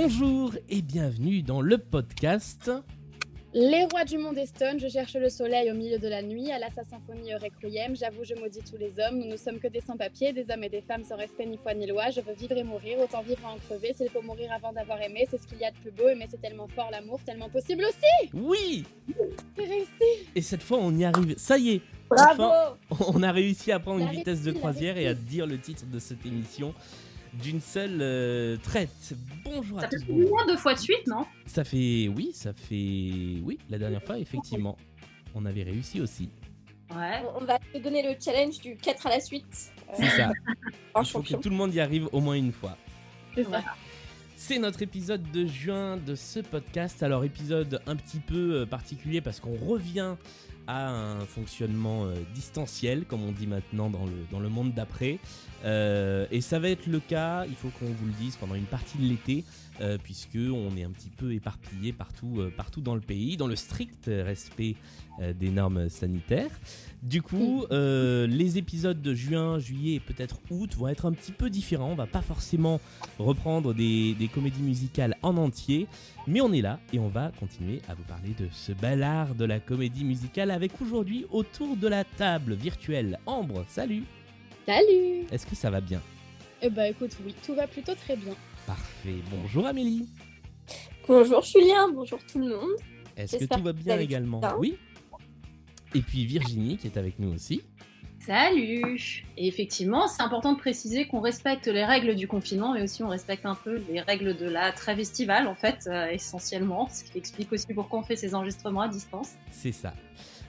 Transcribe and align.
Bonjour 0.00 0.52
et 0.68 0.80
bienvenue 0.80 1.42
dans 1.42 1.60
le 1.60 1.76
podcast. 1.76 2.70
Les 3.52 3.84
rois 3.90 4.04
du 4.04 4.16
monde 4.16 4.38
Stone, 4.46 4.78
je 4.78 4.86
cherche 4.86 5.14
le 5.14 5.28
soleil 5.28 5.72
au 5.72 5.74
milieu 5.74 5.98
de 5.98 6.06
la 6.06 6.22
nuit, 6.22 6.52
à 6.52 6.60
la 6.60 6.70
sa 6.70 6.84
symphonie 6.84 7.34
requiem, 7.34 7.96
j'avoue 7.96 8.22
je 8.22 8.34
maudis 8.36 8.60
tous 8.60 8.76
les 8.76 8.92
hommes, 9.00 9.18
nous 9.18 9.26
ne 9.26 9.36
sommes 9.36 9.58
que 9.58 9.66
des 9.66 9.80
sans-papiers, 9.80 10.32
des 10.32 10.52
hommes 10.52 10.62
et 10.62 10.68
des 10.68 10.82
femmes 10.82 11.02
sans 11.02 11.16
respect 11.16 11.46
ni 11.46 11.56
foi 11.56 11.74
ni 11.74 11.88
loi, 11.88 12.10
je 12.10 12.20
veux 12.20 12.32
vivre 12.32 12.56
et 12.56 12.62
mourir, 12.62 13.00
autant 13.00 13.22
vivre 13.22 13.44
à 13.44 13.54
en 13.54 13.56
crever, 13.56 13.92
s'il 13.92 14.08
faut 14.08 14.22
mourir 14.22 14.52
avant 14.52 14.72
d'avoir 14.72 15.02
aimé, 15.02 15.26
c'est 15.28 15.42
ce 15.42 15.48
qu'il 15.48 15.58
y 15.58 15.64
a 15.64 15.72
de 15.72 15.76
plus 15.78 15.90
beau, 15.90 16.06
aimer 16.08 16.26
c'est 16.30 16.40
tellement 16.40 16.68
fort 16.68 16.90
l'amour, 16.92 17.18
tellement 17.26 17.48
possible 17.48 17.82
aussi. 17.82 18.30
Oui 18.32 18.84
J'ai 19.58 19.64
réussi. 19.64 20.28
Et 20.36 20.42
cette 20.42 20.62
fois 20.62 20.78
on 20.80 20.96
y 20.96 21.04
arrive. 21.04 21.34
Ça 21.38 21.58
y 21.58 21.70
est. 21.70 21.82
Bravo. 22.08 22.44
Enfin, 22.88 23.04
On 23.12 23.22
a 23.24 23.32
réussi 23.32 23.72
à 23.72 23.80
prendre 23.80 24.00
une 24.00 24.10
vitesse 24.10 24.44
de 24.44 24.52
croisière 24.52 24.96
et 24.96 25.08
à 25.08 25.14
dire 25.14 25.44
le 25.44 25.58
titre 25.58 25.86
de 25.90 25.98
cette 25.98 26.24
émission 26.24 26.72
d'une 27.34 27.60
seule 27.60 27.98
euh, 28.00 28.56
traite. 28.62 29.14
Bonjour 29.44 29.78
à 29.78 29.82
Ça 29.82 29.88
fait 29.88 29.96
tous. 29.98 30.02
au 30.10 30.14
bonjour. 30.14 30.30
moins 30.30 30.46
deux 30.46 30.56
fois 30.56 30.74
de 30.74 30.78
suite, 30.78 31.06
non? 31.06 31.26
Ça 31.46 31.64
fait... 31.64 32.08
Oui, 32.14 32.30
ça 32.34 32.52
fait... 32.52 33.40
Oui, 33.44 33.58
la 33.70 33.78
dernière 33.78 34.02
fois 34.02 34.18
effectivement. 34.18 34.76
On 35.34 35.44
avait 35.46 35.62
réussi 35.62 36.00
aussi. 36.00 36.30
Ouais. 36.90 37.22
On 37.38 37.44
va 37.44 37.58
te 37.58 37.78
donner 37.78 38.02
le 38.02 38.16
challenge 38.22 38.60
du 38.60 38.76
4 38.76 39.06
à 39.06 39.10
la 39.10 39.20
suite. 39.20 39.72
Euh, 39.90 39.92
C'est 39.96 40.10
ça. 40.16 40.32
Il 41.00 41.06
faut 41.06 41.22
que 41.22 41.34
tout 41.34 41.50
le 41.50 41.56
monde 41.56 41.74
y 41.74 41.80
arrive 41.80 42.08
au 42.12 42.20
moins 42.20 42.34
une 42.34 42.52
fois. 42.52 42.76
C'est 43.34 43.44
ça. 43.44 43.62
C'est 44.36 44.58
notre 44.58 44.82
épisode 44.82 45.22
de 45.32 45.46
juin 45.46 45.96
de 45.98 46.14
ce 46.14 46.40
podcast. 46.40 47.02
Alors 47.02 47.24
épisode 47.24 47.80
un 47.86 47.96
petit 47.96 48.20
peu 48.20 48.60
euh, 48.60 48.66
particulier 48.66 49.20
parce 49.20 49.40
qu'on 49.40 49.56
revient 49.56 50.14
à 50.66 50.90
un 50.90 51.20
fonctionnement 51.20 52.06
distanciel, 52.34 53.04
comme 53.06 53.22
on 53.22 53.32
dit 53.32 53.46
maintenant 53.46 53.88
dans 53.88 54.04
le, 54.04 54.26
dans 54.30 54.38
le 54.38 54.50
monde 54.50 54.74
d'après. 54.74 55.18
Euh, 55.64 56.26
et 56.30 56.40
ça 56.40 56.58
va 56.58 56.68
être 56.68 56.86
le 56.86 57.00
cas, 57.00 57.44
il 57.46 57.54
faut 57.54 57.68
qu'on 57.78 57.86
vous 57.86 58.06
le 58.06 58.12
dise, 58.12 58.36
pendant 58.36 58.54
une 58.54 58.64
partie 58.64 58.98
de 58.98 59.04
l'été, 59.04 59.44
euh, 59.80 59.96
puisque 60.02 60.36
on 60.36 60.76
est 60.76 60.82
un 60.82 60.90
petit 60.90 61.10
peu 61.10 61.32
éparpillé 61.32 61.92
partout, 61.92 62.36
euh, 62.38 62.52
partout 62.56 62.80
dans 62.80 62.96
le 62.96 63.00
pays, 63.00 63.36
dans 63.36 63.46
le 63.46 63.54
strict 63.54 64.06
respect 64.08 64.74
euh, 65.20 65.32
des 65.32 65.50
normes 65.50 65.88
sanitaires. 65.88 66.50
Du 67.00 67.22
coup, 67.22 67.64
les 67.70 68.58
épisodes 68.58 69.00
de 69.00 69.14
juin, 69.14 69.60
juillet 69.60 69.94
et 69.94 70.00
peut-être 70.00 70.40
août 70.50 70.74
vont 70.76 70.88
être 70.88 71.06
un 71.06 71.12
petit 71.12 71.30
peu 71.30 71.48
différents. 71.48 71.92
On 71.92 71.94
va 71.94 72.08
pas 72.08 72.22
forcément 72.22 72.80
reprendre 73.20 73.72
des, 73.72 74.14
des 74.14 74.26
comédies 74.26 74.62
musicales 74.62 75.16
en 75.22 75.36
entier, 75.36 75.86
mais 76.26 76.40
on 76.40 76.52
est 76.52 76.60
là 76.60 76.80
et 76.92 76.98
on 76.98 77.08
va 77.08 77.30
continuer 77.38 77.80
à 77.88 77.94
vous 77.94 78.02
parler 78.02 78.34
de 78.36 78.48
ce 78.50 78.72
bel 78.72 79.04
art 79.04 79.36
de 79.36 79.44
la 79.44 79.60
comédie 79.60 80.04
musicale 80.04 80.50
avec 80.50 80.72
aujourd'hui 80.82 81.24
autour 81.30 81.76
de 81.76 81.86
la 81.86 82.02
table 82.02 82.54
virtuelle 82.54 83.20
Ambre. 83.26 83.64
Salut 83.68 84.02
Salut 84.68 85.24
Est-ce 85.32 85.46
que 85.46 85.56
ça 85.56 85.70
va 85.70 85.80
bien? 85.80 86.02
Eh 86.60 86.68
bah 86.68 86.86
écoute, 86.90 87.12
oui, 87.24 87.34
tout 87.42 87.54
va 87.54 87.66
plutôt 87.66 87.94
très 87.94 88.16
bien. 88.16 88.34
Parfait. 88.66 89.14
Bonjour 89.30 89.66
Amélie. 89.66 90.06
Bonjour 91.08 91.42
Julien, 91.42 91.88
bonjour 91.88 92.18
tout 92.30 92.38
le 92.38 92.54
monde. 92.54 92.76
Est-ce 93.16 93.38
que 93.38 93.44
tout 93.46 93.62
va 93.62 93.72
bien 93.72 93.98
également? 93.98 94.40
bien. 94.40 94.56
Oui. 94.58 94.76
Et 95.94 96.02
puis 96.02 96.26
Virginie 96.26 96.76
qui 96.76 96.86
est 96.86 96.98
avec 96.98 97.18
nous 97.18 97.32
aussi. 97.32 97.62
Salut 98.20 99.24
Et 99.38 99.48
effectivement, 99.48 100.06
c'est 100.06 100.20
important 100.20 100.52
de 100.52 100.58
préciser 100.58 101.06
qu'on 101.06 101.20
respecte 101.20 101.66
les 101.66 101.86
règles 101.86 102.14
du 102.14 102.28
confinement, 102.28 102.74
mais 102.74 102.82
aussi 102.82 103.02
on 103.02 103.08
respecte 103.08 103.46
un 103.46 103.54
peu 103.54 103.80
les 103.90 104.02
règles 104.02 104.36
de 104.36 104.44
la 104.44 104.70
trêve 104.72 105.00
estivale, 105.00 105.46
en 105.46 105.54
fait, 105.54 105.86
euh, 105.86 106.10
essentiellement, 106.10 106.90
ce 106.90 107.04
qui 107.04 107.16
explique 107.16 107.50
aussi 107.52 107.72
pourquoi 107.72 108.00
on 108.00 108.02
fait 108.02 108.16
ces 108.16 108.34
enregistrements 108.34 108.82
à 108.82 108.88
distance. 108.88 109.30
C'est 109.50 109.72
ça. 109.72 109.94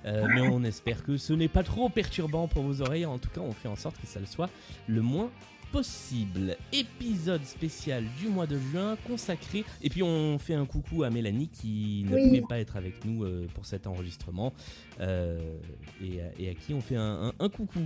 Euh, 0.05 0.27
mais 0.33 0.41
on 0.41 0.63
espère 0.63 1.03
que 1.03 1.17
ce 1.17 1.33
n'est 1.33 1.47
pas 1.49 1.63
trop 1.63 1.89
perturbant 1.89 2.47
pour 2.47 2.63
vos 2.63 2.81
oreilles. 2.81 3.05
En 3.05 3.17
tout 3.19 3.29
cas, 3.29 3.41
on 3.41 3.51
fait 3.51 3.67
en 3.67 3.75
sorte 3.75 3.99
que 3.99 4.07
ça 4.07 4.19
le 4.19 4.25
soit 4.25 4.49
le 4.87 5.01
moins 5.01 5.29
possible. 5.71 6.57
Épisode 6.73 7.43
spécial 7.45 8.03
du 8.19 8.27
mois 8.27 8.47
de 8.47 8.57
juin 8.57 8.97
consacré. 9.05 9.63
Et 9.83 9.89
puis 9.89 10.01
on 10.01 10.39
fait 10.39 10.55
un 10.55 10.65
coucou 10.65 11.03
à 11.03 11.11
Mélanie 11.11 11.47
qui 11.47 12.05
ne 12.09 12.15
Oui. 12.15 12.23
pouvait 12.27 12.41
pas 12.41 12.59
être 12.59 12.75
avec 12.75 13.05
nous 13.05 13.23
euh, 13.23 13.45
pour 13.53 13.65
cet 13.67 13.85
enregistrement. 13.85 14.51
Euh, 14.99 15.39
et, 16.03 16.21
à- 16.21 16.31
et 16.39 16.49
à 16.49 16.53
qui 16.55 16.73
on 16.73 16.81
fait 16.81 16.95
un, 16.95 17.27
un- 17.27 17.33
un 17.39 17.49
coucou. 17.49 17.81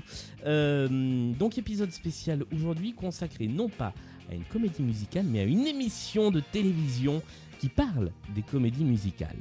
Euh, 0.46 1.34
donc 1.34 1.58
épisode 1.58 1.92
spécial 1.92 2.44
aujourd'hui 2.56 2.94
consacré 2.94 3.48
non 3.48 3.68
pas 3.68 3.94
à 4.32 4.34
une 4.36 4.46
comédie 4.46 4.82
musicale, 4.84 5.26
mais 5.28 5.42
à 5.42 5.44
une 5.44 5.68
émission 5.68 6.32
de 6.32 6.40
télévision 6.40 7.22
qui 7.60 7.68
parle 7.68 8.12
des 8.34 8.44
comédies 8.44 8.86
musicales. 8.86 9.36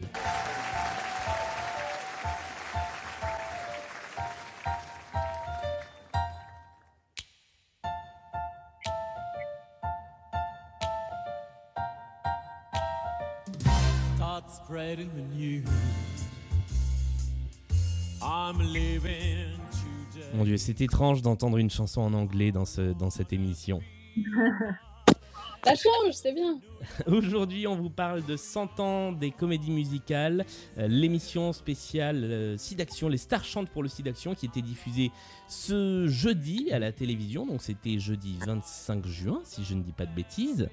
C'est 20.63 20.81
étrange 20.81 21.23
d'entendre 21.23 21.59
une 21.59 21.71
chanson 21.71 22.01
en 22.01 22.15
anglais 22.15 22.53
dans, 22.53 22.65
ce, 22.65 22.93
dans 22.93 23.11
cette 23.11 23.33
émission. 23.33 23.81
Ça 25.65 25.75
change, 25.77 26.15
c'est 26.15 26.33
bien. 26.33 26.59
Aujourd'hui, 27.07 27.69
on 27.69 27.77
vous 27.77 27.89
parle 27.89 28.25
de 28.25 28.37
100 28.37 28.81
ans 28.81 29.13
des 29.13 29.31
comédies 29.31 29.71
musicales, 29.71 30.45
euh, 30.77 30.89
l'émission 30.89 31.53
spéciale 31.53 32.25
euh, 32.25 32.57
Sidaction, 32.57 33.09
les 33.09 33.17
stars 33.17 33.45
chantent 33.45 33.71
pour 33.71 33.85
le 33.85 33.89
Sidaction, 33.89 34.35
qui 34.35 34.47
était 34.47 34.61
diffusée 34.61 35.13
ce 35.47 36.09
jeudi 36.09 36.73
à 36.73 36.81
la 36.81 36.91
télévision, 36.91 37.47
donc 37.47 37.63
c'était 37.63 38.01
jeudi 38.01 38.37
25 38.45 39.07
juin, 39.07 39.41
si 39.45 39.63
je 39.63 39.75
ne 39.75 39.83
dis 39.83 39.93
pas 39.93 40.07
de 40.07 40.15
bêtises, 40.15 40.69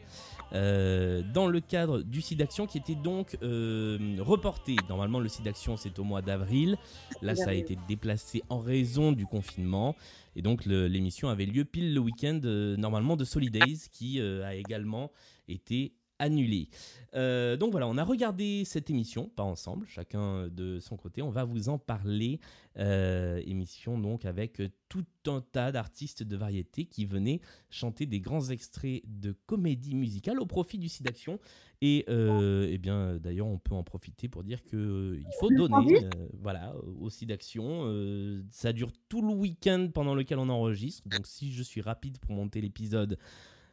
euh, 0.54 1.22
dans 1.34 1.48
le 1.48 1.60
cadre 1.60 2.02
du 2.02 2.22
Sidaction 2.22 2.66
qui 2.66 2.78
était 2.78 2.96
donc 2.96 3.38
euh, 3.44 4.18
reporté. 4.20 4.76
Normalement, 4.90 5.20
le 5.20 5.30
Sidaction 5.30 5.78
c'est 5.78 5.98
au 6.00 6.04
mois 6.04 6.22
d'avril, 6.22 6.78
là 7.22 7.36
ça 7.36 7.52
a 7.52 7.54
été 7.54 7.78
déplacé 7.88 8.44
en 8.50 8.60
raison 8.60 9.12
du 9.12 9.26
confinement. 9.26 9.96
Et 10.36 10.42
donc 10.42 10.66
l'émission 10.66 11.30
avait 11.30 11.46
lieu 11.46 11.66
pile 11.66 11.94
le 11.94 12.00
week-end 12.00 12.40
euh, 12.46 12.78
normalement 12.78 13.16
de 13.16 13.26
Solidays 13.26 13.90
qui 13.92 14.22
a 14.22 14.56
également 14.56 15.12
été 15.48 15.94
annulé. 16.20 16.70
Euh, 17.16 17.58
donc 17.58 17.72
voilà, 17.72 17.88
on 17.88 17.98
a 17.98 18.04
regardé 18.04 18.64
cette 18.66 18.90
émission, 18.90 19.30
pas 19.36 19.44
ensemble, 19.44 19.88
chacun 19.88 20.48
de 20.48 20.80
son 20.80 20.96
côté. 20.98 21.22
On 21.22 21.32
va 21.32 21.44
vous 21.44 21.70
en 21.70 21.80
parler. 21.80 22.40
Euh, 22.78 23.42
émission 23.46 24.00
donc 24.00 24.24
avec 24.24 24.62
tout 24.88 25.06
un 25.28 25.42
tas 25.42 25.72
d'artistes 25.72 26.24
de 26.24 26.38
variété 26.38 26.86
qui 26.86 27.06
venaient 27.06 27.42
chanter 27.70 28.06
des 28.06 28.22
grands 28.22 28.50
extraits 28.52 29.02
de 29.06 29.36
comédie 29.48 29.96
musicale 29.96 30.40
au 30.40 30.46
profit 30.46 30.78
du 30.78 30.88
Sidaction. 30.88 31.40
Et 31.82 32.04
euh, 32.10 32.68
eh 32.70 32.78
bien, 32.78 33.18
d'ailleurs, 33.18 33.48
on 33.48 33.58
peut 33.58 33.74
en 33.74 33.84
profiter 33.84 34.28
pour 34.28 34.44
dire 34.44 34.64
que 34.64 35.18
il 35.18 35.34
faut 35.40 35.50
donner, 35.50 36.04
euh, 36.04 36.10
voilà, 36.34 36.76
au 37.00 37.10
Sidaction. 37.10 37.84
Euh, 37.86 38.44
ça 38.52 38.74
dure 38.74 38.92
tout 39.08 39.22
le 39.22 39.34
week-end 39.34 39.88
pendant 39.94 40.14
lequel 40.14 40.40
on 40.40 40.50
enregistre. 40.50 41.08
Donc, 41.08 41.26
si 41.26 41.54
je 41.54 41.64
suis 41.64 41.82
rapide 41.82 42.18
pour 42.20 42.32
monter 42.32 42.60
l'épisode, 42.60 43.18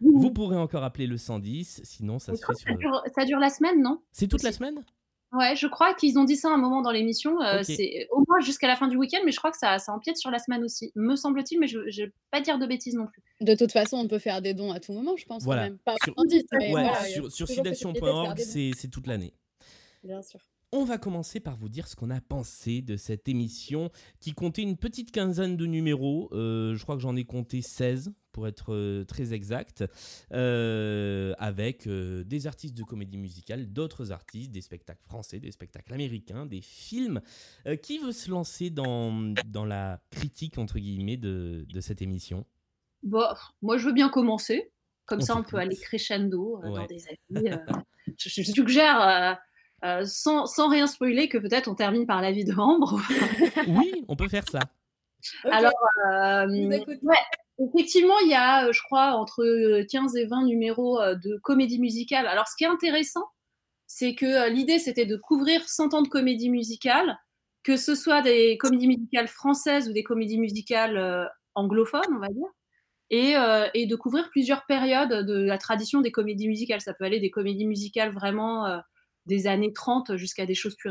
vous 0.00 0.30
pourrez 0.30 0.56
encore 0.56 0.84
appeler 0.84 1.06
le 1.06 1.16
110. 1.16 1.80
Sinon, 1.84 2.18
ça 2.18 2.34
se 2.34 2.44
fait 2.44 2.54
sur. 2.54 2.68
ça, 2.70 2.74
dure, 2.76 3.02
ça 3.14 3.24
dure 3.24 3.38
la 3.38 3.50
semaine, 3.50 3.82
non? 3.82 4.00
C'est 4.12 4.28
toute 4.28 4.42
la 4.42 4.52
semaine? 4.52 4.84
Ouais, 5.32 5.56
je 5.56 5.66
crois 5.66 5.92
qu'ils 5.92 6.18
ont 6.18 6.24
dit 6.24 6.36
ça 6.36 6.48
à 6.50 6.52
un 6.54 6.56
moment 6.56 6.82
dans 6.82 6.92
l'émission. 6.92 7.40
euh. 7.42 7.62
C'est 7.62 8.06
au 8.12 8.24
moins 8.28 8.40
jusqu'à 8.40 8.68
la 8.68 8.76
fin 8.76 8.88
du 8.88 8.96
week-end, 8.96 9.18
mais 9.24 9.32
je 9.32 9.38
crois 9.38 9.50
que 9.50 9.58
ça, 9.58 9.78
ça 9.78 9.92
empiète 9.92 10.16
sur 10.16 10.30
la 10.30 10.38
semaine 10.38 10.62
aussi, 10.62 10.92
me 10.94 11.16
semble-t-il, 11.16 11.58
mais 11.58 11.66
je 11.66 11.78
ne 11.80 12.06
vais 12.06 12.12
pas 12.30 12.40
dire 12.40 12.58
de 12.58 12.66
bêtises 12.66 12.94
non 12.94 13.06
plus. 13.06 13.22
De 13.40 13.54
toute 13.54 13.72
façon, 13.72 13.96
on 13.98 14.06
peut 14.08 14.20
faire 14.20 14.40
des 14.40 14.54
dons 14.54 14.70
à 14.72 14.80
tout 14.80 14.92
moment, 14.92 15.16
je 15.16 15.26
pense. 15.26 15.42
Voilà. 15.42 15.62
quand 15.64 15.70
même. 15.70 15.78
Pas 15.84 15.94
Sur- 16.04 16.14
Ouais, 16.16 16.70
voilà, 16.70 16.94
sur, 17.04 17.30
sur 17.32 17.48
c'est 17.48 18.88
toute 18.90 19.06
l'année. 19.06 19.34
Bien 20.04 20.22
sûr. 20.22 20.40
On 20.72 20.84
va 20.84 20.98
commencer 20.98 21.40
par 21.40 21.56
vous 21.56 21.68
dire 21.68 21.86
ce 21.86 21.94
qu'on 21.96 22.10
a 22.10 22.20
pensé 22.20 22.82
de 22.82 22.96
cette 22.96 23.28
émission 23.28 23.90
qui 24.20 24.32
comptait 24.32 24.62
une 24.62 24.76
petite 24.76 25.10
quinzaine 25.12 25.56
de 25.56 25.64
numéros. 25.66 26.28
Euh, 26.32 26.74
je 26.74 26.82
crois 26.82 26.96
que 26.96 27.02
j'en 27.02 27.16
ai 27.16 27.24
compté 27.24 27.62
16 27.62 28.12
pour 28.36 28.46
être 28.46 28.74
euh, 28.74 29.02
très 29.04 29.32
exact, 29.32 29.82
euh, 30.34 31.32
avec 31.38 31.86
euh, 31.86 32.22
des 32.22 32.46
artistes 32.46 32.76
de 32.76 32.82
comédie 32.82 33.16
musicale, 33.16 33.72
d'autres 33.72 34.12
artistes, 34.12 34.50
des 34.50 34.60
spectacles 34.60 35.02
français, 35.04 35.40
des 35.40 35.50
spectacles 35.50 35.94
américains, 35.94 36.44
des 36.44 36.60
films. 36.60 37.22
Euh, 37.66 37.76
qui 37.76 37.98
veut 37.98 38.12
se 38.12 38.30
lancer 38.30 38.68
dans, 38.68 39.32
dans 39.46 39.64
la 39.64 40.00
critique, 40.10 40.58
entre 40.58 40.78
guillemets, 40.78 41.16
de, 41.16 41.64
de 41.66 41.80
cette 41.80 42.02
émission? 42.02 42.44
Bon, 43.02 43.24
moi, 43.62 43.78
je 43.78 43.86
veux 43.86 43.94
bien 43.94 44.10
commencer. 44.10 44.70
Comme 45.06 45.20
On 45.22 45.24
ça, 45.24 45.36
on 45.38 45.42
peut 45.42 45.56
aller 45.56 45.76
crescendo 45.76 46.60
euh, 46.62 46.74
dans 46.74 46.84
des 46.84 47.04
avis. 47.08 47.48
euh. 47.48 47.56
je, 48.18 48.28
je 48.28 48.42
suggère, 48.42 49.00
euh, 49.00 49.34
euh, 49.86 50.04
sans, 50.04 50.44
sans 50.44 50.68
rien 50.68 50.86
spoiler, 50.86 51.30
que 51.30 51.38
peut-être 51.38 51.68
on 51.68 51.74
termine 51.74 52.06
par 52.06 52.20
l'avis 52.20 52.44
de 52.44 52.52
Ambre. 52.52 53.00
Oui, 53.66 54.04
on 54.08 54.14
peut 54.14 54.28
faire 54.28 54.46
ça. 54.46 54.60
Alors, 55.50 55.72
euh, 56.12 56.46
ouais, 56.46 56.84
effectivement, 57.58 58.18
il 58.20 58.28
y 58.28 58.34
a, 58.34 58.66
euh, 58.66 58.72
je 58.72 58.82
crois, 58.82 59.12
entre 59.14 59.82
15 59.90 60.16
et 60.16 60.26
20 60.26 60.44
numéros 60.44 61.00
euh, 61.00 61.14
de 61.14 61.38
comédie 61.42 61.78
musicale. 61.80 62.26
Alors, 62.26 62.48
ce 62.48 62.56
qui 62.56 62.64
est 62.64 62.68
intéressant, 62.68 63.24
c'est 63.86 64.14
que 64.14 64.26
euh, 64.26 64.48
l'idée, 64.48 64.78
c'était 64.78 65.06
de 65.06 65.16
couvrir 65.16 65.68
100 65.68 65.94
ans 65.94 66.02
de 66.02 66.08
comédie 66.08 66.50
musicale, 66.50 67.18
que 67.62 67.76
ce 67.76 67.94
soit 67.94 68.22
des 68.22 68.58
comédies 68.58 68.88
musicales 68.88 69.28
françaises 69.28 69.88
ou 69.88 69.92
des 69.92 70.04
comédies 70.04 70.38
musicales 70.38 70.96
euh, 70.96 71.26
anglophones, 71.56 72.14
on 72.14 72.20
va 72.20 72.28
dire, 72.28 72.48
et, 73.10 73.36
euh, 73.36 73.68
de 73.74 73.96
couvrir 73.96 74.30
plusieurs 74.30 74.66
périodes 74.66 75.26
de 75.26 75.44
la 75.44 75.58
tradition 75.58 76.00
des 76.00 76.12
comédies 76.12 76.48
musicales. 76.48 76.80
Ça 76.80 76.94
peut 76.94 77.04
aller 77.04 77.20
des 77.20 77.30
comédies 77.30 77.66
musicales 77.66 78.12
vraiment 78.12 78.66
euh, 78.66 78.78
des 79.26 79.46
années 79.46 79.72
30 79.72 80.16
jusqu'à 80.16 80.46
des 80.46 80.54
choses 80.54 80.76
plus 80.76 80.90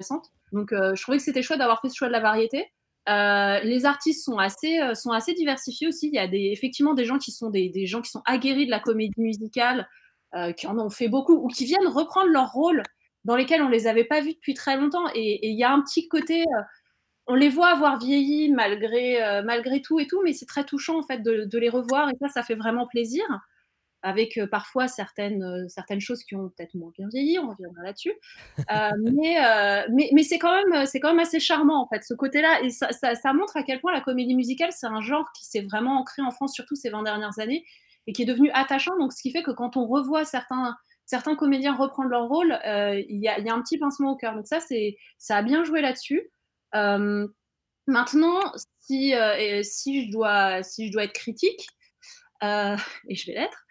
récentes. 0.00 0.30
Donc, 0.52 0.72
euh, 0.72 0.94
je 0.94 1.02
trouvais 1.02 1.18
que 1.18 1.24
c'était 1.24 1.42
chouette 1.42 1.58
d'avoir 1.58 1.80
fait 1.80 1.88
ce 1.88 1.96
choix 1.96 2.08
de 2.08 2.12
la 2.12 2.20
variété. 2.20 2.72
Euh, 3.08 3.60
les 3.60 3.86
artistes 3.86 4.24
sont 4.24 4.38
assez, 4.38 4.80
euh, 4.80 4.94
sont 4.94 5.12
assez 5.12 5.34
diversifiés 5.34 5.88
aussi. 5.88 6.08
Il 6.08 6.14
y 6.14 6.18
a 6.18 6.28
des, 6.28 6.50
effectivement 6.52 6.94
des 6.94 7.04
gens 7.04 7.18
qui 7.18 7.32
sont 7.32 7.50
des, 7.50 7.68
des 7.70 7.86
gens 7.86 8.02
qui 8.02 8.10
sont 8.10 8.22
aguerris 8.26 8.66
de 8.66 8.70
la 8.70 8.80
comédie 8.80 9.20
musicale, 9.20 9.88
euh, 10.34 10.52
qui 10.52 10.66
en 10.66 10.78
ont 10.78 10.90
fait 10.90 11.08
beaucoup, 11.08 11.34
ou 11.34 11.48
qui 11.48 11.64
viennent 11.64 11.86
reprendre 11.88 12.28
leur 12.30 12.52
rôle 12.52 12.82
dans 13.24 13.36
lesquels 13.36 13.62
on 13.62 13.68
les 13.68 13.86
avait 13.86 14.04
pas 14.04 14.20
vus 14.20 14.34
depuis 14.34 14.54
très 14.54 14.76
longtemps. 14.76 15.06
Et 15.14 15.48
il 15.48 15.58
y 15.58 15.64
a 15.64 15.72
un 15.72 15.80
petit 15.82 16.08
côté, 16.08 16.44
on 17.26 17.34
les 17.34 17.48
voit 17.50 17.68
avoir 17.68 17.98
vieilli 17.98 18.50
malgré, 18.52 19.42
malgré 19.44 19.82
tout 19.82 20.00
et 20.00 20.06
tout, 20.06 20.22
mais 20.24 20.32
c'est 20.32 20.46
très 20.46 20.64
touchant 20.64 20.98
en 21.00 21.02
fait 21.02 21.18
de, 21.22 21.44
de 21.44 21.58
les 21.58 21.68
revoir 21.68 22.08
et 22.10 22.14
ça, 22.20 22.28
ça 22.28 22.42
fait 22.42 22.54
vraiment 22.54 22.86
plaisir. 22.86 23.24
Avec 24.02 24.38
parfois 24.50 24.86
certaines, 24.86 25.68
certaines 25.68 26.00
choses 26.00 26.22
qui 26.22 26.36
ont 26.36 26.50
peut-être 26.50 26.74
moins 26.74 26.92
bien 26.96 27.08
vieilli, 27.08 27.38
on 27.38 27.48
reviendra 27.48 27.82
là-dessus. 27.82 28.12
Euh, 28.70 28.90
mais 29.90 30.22
c'est 30.22 30.38
quand, 30.38 30.54
même- 30.54 30.84
quand 31.02 31.08
même 31.08 31.18
assez 31.18 31.40
charmant 31.40 31.82
en 31.82 31.88
fait, 31.88 32.02
ce 32.04 32.14
côté-là. 32.14 32.60
Et 32.62 32.70
ça, 32.70 33.32
montre 33.32 33.56
à 33.56 33.62
quel 33.62 33.80
point 33.80 33.92
la 33.92 34.00
comédie 34.00 34.36
musicale, 34.36 34.70
c'est 34.72 34.86
un 34.86 35.00
genre 35.00 35.26
qui 35.36 35.44
s'est 35.46 35.62
vraiment 35.62 35.98
ancré 35.98 36.22
en 36.22 36.30
France, 36.30 36.54
surtout 36.54 36.76
ces 36.76 36.90
20 36.90 37.02
dernières 37.02 37.38
années, 37.38 37.64
et 38.06 38.12
qui 38.12 38.22
est 38.22 38.26
devenu 38.26 38.50
attachant. 38.52 38.96
Donc, 38.98 39.12
ce 39.12 39.20
qui 39.20 39.32
fait 39.32 39.42
que 39.42 39.50
quand 39.50 39.76
on 39.76 39.86
revoit 39.86 40.24
certains, 40.24 40.76
certains 41.04 41.34
comédiens 41.34 41.74
reprendre 41.74 42.10
leur 42.10 42.28
rôle, 42.28 42.58
il 42.64 43.20
y, 43.20 43.28
a, 43.28 43.54
un 43.54 43.62
petit 43.62 43.78
pincement 43.78 44.12
au 44.12 44.16
cœur. 44.16 44.34
Donc, 44.34 44.46
ça, 44.46 44.58
ça 45.18 45.36
a 45.36 45.42
bien 45.42 45.64
joué 45.64 45.80
là-dessus. 45.80 46.30
Maintenant, 47.88 48.40
si, 48.80 49.12
si, 49.62 50.06
je 50.06 50.12
dois, 50.12 50.62
si 50.62 50.86
je 50.86 50.92
dois 50.92 51.04
être 51.04 51.14
critique, 51.14 51.66
euh, 52.42 52.76
et 53.08 53.14
je 53.14 53.26
vais 53.26 53.38
l'être, 53.38 53.64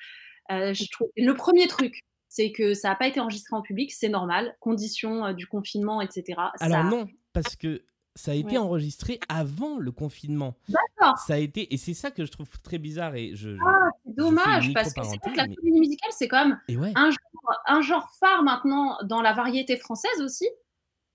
euh, 0.51 0.73
je 0.73 0.85
trouve, 0.91 1.09
le 1.15 1.33
premier 1.33 1.67
truc, 1.67 2.01
c'est 2.29 2.51
que 2.51 2.73
ça 2.73 2.89
n'a 2.89 2.95
pas 2.95 3.07
été 3.07 3.19
enregistré 3.19 3.55
en 3.55 3.61
public, 3.61 3.91
c'est 3.91 4.09
normal, 4.09 4.55
conditions 4.59 5.25
euh, 5.25 5.33
du 5.33 5.47
confinement, 5.47 6.01
etc. 6.01 6.39
Alors 6.59 6.83
ça... 6.83 6.89
non, 6.89 7.07
parce 7.33 7.55
que 7.55 7.83
ça 8.15 8.31
a 8.31 8.33
été 8.33 8.51
Ouais. 8.51 8.57
enregistré 8.57 9.19
avant 9.29 9.77
le 9.77 9.91
confinement. 9.91 10.55
D'accord. 10.69 11.17
Ça 11.19 11.35
a 11.35 11.37
été, 11.37 11.71
et 11.73 11.77
c'est 11.77 11.93
ça 11.93 12.09
que 12.11 12.25
je 12.25 12.31
trouve 12.31 12.49
très 12.63 12.79
bizarre 12.79 13.15
et 13.15 13.35
je. 13.35 13.55
je- 13.55 13.61
Ah, 13.65 13.89
c'est 14.05 14.15
dommage, 14.15 14.73
parce 14.73 14.93
que 14.93 15.03
c'est 15.03 15.17
vrai 15.23 15.31
que 15.33 15.37
la 15.37 15.47
mais- 15.47 15.55
comédie 15.55 15.79
musicale, 15.79 16.11
c'est 16.11 16.27
quand 16.27 16.47
même 16.47 16.59
ouais. 16.79 16.91
un 16.95 17.11
genre, 17.11 17.53
un 17.67 17.81
genre 17.81 18.09
phare 18.19 18.43
maintenant 18.43 18.97
dans 19.03 19.21
la 19.21 19.33
variété 19.33 19.77
française 19.77 20.19
aussi. 20.21 20.47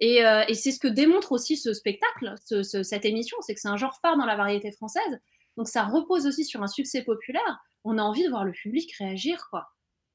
Et, 0.00 0.24
euh, 0.24 0.42
et 0.48 0.54
c'est 0.54 0.72
ce 0.72 0.80
que 0.80 0.88
démontre 0.88 1.30
aussi 1.32 1.56
ce 1.56 1.74
spectacle, 1.74 2.34
ce- 2.44 2.62
ce- 2.64 2.82
cette 2.82 3.04
émission, 3.04 3.36
c'est 3.40 3.54
que 3.54 3.60
c'est 3.60 3.68
un 3.68 3.76
genre 3.76 3.98
phare 4.00 4.16
dans 4.16 4.24
la 4.26 4.36
variété 4.36 4.70
française. 4.72 5.20
Donc 5.56 5.68
ça 5.68 5.84
repose 5.84 6.26
aussi 6.26 6.44
sur 6.44 6.62
un 6.62 6.66
succès 6.68 7.02
populaire. 7.02 7.62
On 7.84 7.98
a 7.98 8.02
envie 8.02 8.24
de 8.24 8.30
voir 8.30 8.44
le 8.44 8.52
public 8.52 8.92
réagir, 8.98 9.48
quoi. 9.50 9.68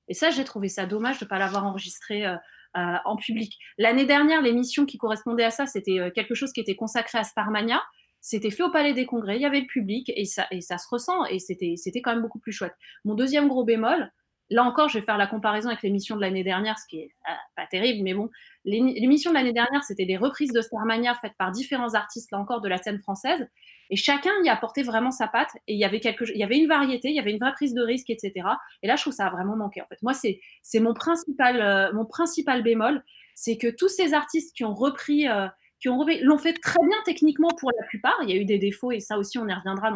Et 0.07 0.13
ça, 0.13 0.29
j'ai 0.29 0.43
trouvé 0.43 0.69
ça 0.69 0.85
dommage 0.85 1.19
de 1.19 1.25
ne 1.25 1.29
pas 1.29 1.37
l'avoir 1.37 1.65
enregistré 1.65 2.25
euh, 2.25 2.35
euh, 2.77 2.95
en 3.03 3.17
public. 3.17 3.57
L'année 3.77 4.05
dernière, 4.05 4.41
l'émission 4.41 4.85
qui 4.85 4.97
correspondait 4.97 5.43
à 5.43 5.51
ça, 5.51 5.65
c'était 5.65 5.99
euh, 5.99 6.11
quelque 6.11 6.33
chose 6.33 6.53
qui 6.53 6.61
était 6.61 6.75
consacré 6.75 7.17
à 7.17 7.23
Starmania. 7.23 7.83
C'était 8.19 8.51
fait 8.51 8.63
au 8.63 8.71
Palais 8.71 8.93
des 8.93 9.05
Congrès, 9.05 9.35
il 9.35 9.41
y 9.41 9.45
avait 9.45 9.61
le 9.61 9.67
public 9.67 10.11
et 10.15 10.25
ça, 10.25 10.47
ça 10.61 10.77
se 10.79 10.87
ressent 10.89 11.25
et 11.25 11.39
c'était 11.39 12.01
quand 12.01 12.11
même 12.11 12.23
beaucoup 12.23 12.39
plus 12.39 12.51
chouette. 12.51 12.73
Mon 13.05 13.13
deuxième 13.13 13.47
gros 13.47 13.63
bémol, 13.63 14.11
là 14.49 14.63
encore, 14.63 14.89
je 14.89 14.97
vais 14.97 15.05
faire 15.05 15.19
la 15.19 15.27
comparaison 15.27 15.69
avec 15.69 15.83
l'émission 15.83 16.15
de 16.15 16.21
l'année 16.21 16.43
dernière, 16.43 16.79
ce 16.79 16.87
qui 16.87 16.99
est 16.99 17.15
pas 17.55 17.67
terrible, 17.67 18.03
mais 18.03 18.15
bon, 18.15 18.29
l'é- 18.65 18.81
l'émission 18.99 19.29
de 19.31 19.35
l'année 19.35 19.53
dernière, 19.53 19.83
c'était 19.83 20.05
des 20.05 20.17
reprises 20.17 20.51
de 20.51 20.61
Starmania 20.61 21.13
faites 21.21 21.35
par 21.37 21.51
différents 21.51 21.93
artistes, 21.93 22.31
là 22.31 22.39
encore, 22.39 22.59
de 22.59 22.67
la 22.67 22.77
scène 22.77 22.99
française, 22.99 23.47
et 23.89 23.95
chacun 23.95 24.31
y 24.43 24.49
apportait 24.49 24.83
vraiment 24.83 25.11
sa 25.11 25.27
patte, 25.27 25.51
et 25.67 25.73
il 25.73 25.79
y 25.79 25.85
avait 25.85 25.99
quelque, 25.99 26.25
il 26.33 26.37
y 26.37 26.43
avait 26.43 26.57
une 26.57 26.67
variété, 26.67 27.09
il 27.09 27.15
y 27.15 27.19
avait 27.19 27.31
une 27.31 27.39
vraie 27.39 27.53
prise 27.53 27.73
de 27.73 27.81
risque, 27.81 28.09
etc. 28.09 28.57
Et 28.83 28.87
là, 28.87 28.95
je 28.95 29.01
trouve 29.03 29.13
que 29.13 29.17
ça 29.17 29.27
a 29.27 29.29
vraiment 29.29 29.55
manqué. 29.55 29.81
En 29.81 29.87
fait, 29.87 30.01
moi, 30.01 30.13
c'est 30.13 30.39
c'est 30.63 30.79
mon 30.79 30.93
principal, 30.93 31.61
euh, 31.61 31.93
mon 31.93 32.05
principal 32.05 32.63
bémol, 32.63 33.03
c'est 33.35 33.57
que 33.57 33.67
tous 33.67 33.89
ces 33.89 34.13
artistes 34.13 34.55
qui 34.55 34.63
ont 34.65 34.73
repris, 34.75 35.27
euh, 35.27 35.47
qui 35.79 35.89
ont 35.89 35.97
repris- 35.99 36.21
l'ont 36.21 36.37
fait 36.39 36.53
très 36.53 36.79
bien 36.85 36.97
techniquement 37.05 37.49
pour 37.59 37.71
la 37.79 37.85
plupart. 37.87 38.15
Il 38.23 38.29
y 38.29 38.33
a 38.33 38.35
eu 38.41 38.45
des 38.45 38.57
défauts, 38.59 38.91
et 38.91 38.99
ça 38.99 39.17
aussi, 39.17 39.37
on 39.39 39.47
y 39.47 39.53
reviendra 39.53 39.89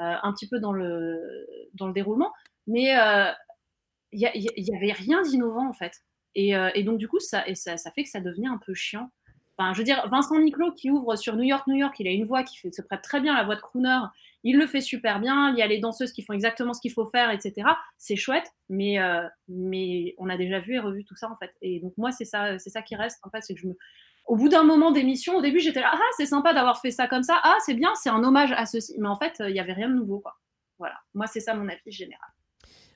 euh, 0.00 0.14
un 0.22 0.32
petit 0.32 0.48
peu 0.48 0.58
dans 0.60 0.72
le 0.72 1.18
dans 1.74 1.86
le 1.88 1.92
déroulement, 1.92 2.32
mais 2.66 2.94
il 4.12 4.20
y, 4.20 4.26
a- 4.26 4.34
il 4.36 4.42
y 4.42 4.48
a- 4.48 4.52
il 4.56 4.64
y 4.68 4.74
avait 4.76 4.92
rien 4.92 5.22
d'innovant 5.22 5.68
en 5.68 5.72
fait. 5.72 6.02
Et, 6.34 6.52
donc 6.84 6.98
du 6.98 7.08
coup, 7.08 7.18
et 7.46 7.54
ça, 7.54 7.76
ça 7.76 7.90
fait 7.92 8.04
que 8.04 8.08
ça 8.10 8.20
devenait 8.20 8.48
un 8.48 8.58
peu 8.64 8.72
chiant. 8.74 9.10
Je 9.72 9.78
veux 9.78 9.84
dire, 9.84 10.08
Vincent 10.08 10.38
Niclot 10.38 10.72
qui 10.72 10.90
ouvre 10.90 11.16
sur 11.16 11.36
New 11.36 11.44
York, 11.44 11.66
New 11.66 11.76
York, 11.76 11.94
il 11.98 12.08
a 12.08 12.10
une 12.10 12.24
voix 12.24 12.42
qui 12.42 12.58
se 12.58 12.82
prête 12.82 13.02
très 13.02 13.20
bien 13.20 13.34
à 13.34 13.38
la 13.38 13.44
voix 13.44 13.56
de 13.56 13.60
crooner. 13.60 13.98
Il 14.42 14.56
le 14.56 14.66
fait 14.66 14.80
super 14.80 15.20
bien. 15.20 15.50
Il 15.50 15.58
y 15.58 15.62
a 15.62 15.66
les 15.66 15.78
danseuses 15.78 16.12
qui 16.12 16.22
font 16.22 16.32
exactement 16.32 16.72
ce 16.72 16.80
qu'il 16.80 16.92
faut 16.92 17.06
faire, 17.06 17.30
etc. 17.30 17.68
C'est 17.98 18.16
chouette, 18.16 18.50
mais, 18.68 18.98
euh, 18.98 19.26
mais 19.48 20.14
on 20.18 20.28
a 20.28 20.36
déjà 20.36 20.60
vu 20.60 20.74
et 20.74 20.78
revu 20.78 21.04
tout 21.04 21.16
ça 21.16 21.30
en 21.30 21.36
fait. 21.36 21.54
Et 21.62 21.80
donc 21.80 21.92
moi, 21.98 22.10
c'est 22.10 22.24
ça, 22.24 22.58
ça 22.58 22.82
qui 22.82 22.96
reste 22.96 23.18
en 23.22 23.30
fait, 23.30 23.42
c'est 23.42 23.54
que 23.54 23.66
au 24.26 24.36
bout 24.36 24.48
d'un 24.48 24.62
moment 24.62 24.92
d'émission, 24.92 25.36
au 25.36 25.42
début, 25.42 25.58
j'étais 25.60 25.80
là, 25.80 25.90
ah, 25.92 25.98
c'est 26.16 26.26
sympa 26.26 26.54
d'avoir 26.54 26.80
fait 26.80 26.92
ça 26.92 27.08
comme 27.08 27.22
ça. 27.22 27.40
Ah, 27.42 27.56
c'est 27.66 27.74
bien, 27.74 27.90
c'est 27.96 28.10
un 28.10 28.22
hommage 28.22 28.52
à 28.52 28.64
ceci. 28.64 28.94
Mais 28.98 29.08
en 29.08 29.16
fait, 29.16 29.34
il 29.40 29.52
n'y 29.52 29.60
avait 29.60 29.72
rien 29.72 29.88
de 29.88 29.94
nouveau. 29.94 30.22
Voilà. 30.78 30.94
Moi, 31.14 31.26
c'est 31.26 31.40
ça 31.40 31.54
mon 31.54 31.68
avis 31.68 31.80
général. 31.86 32.28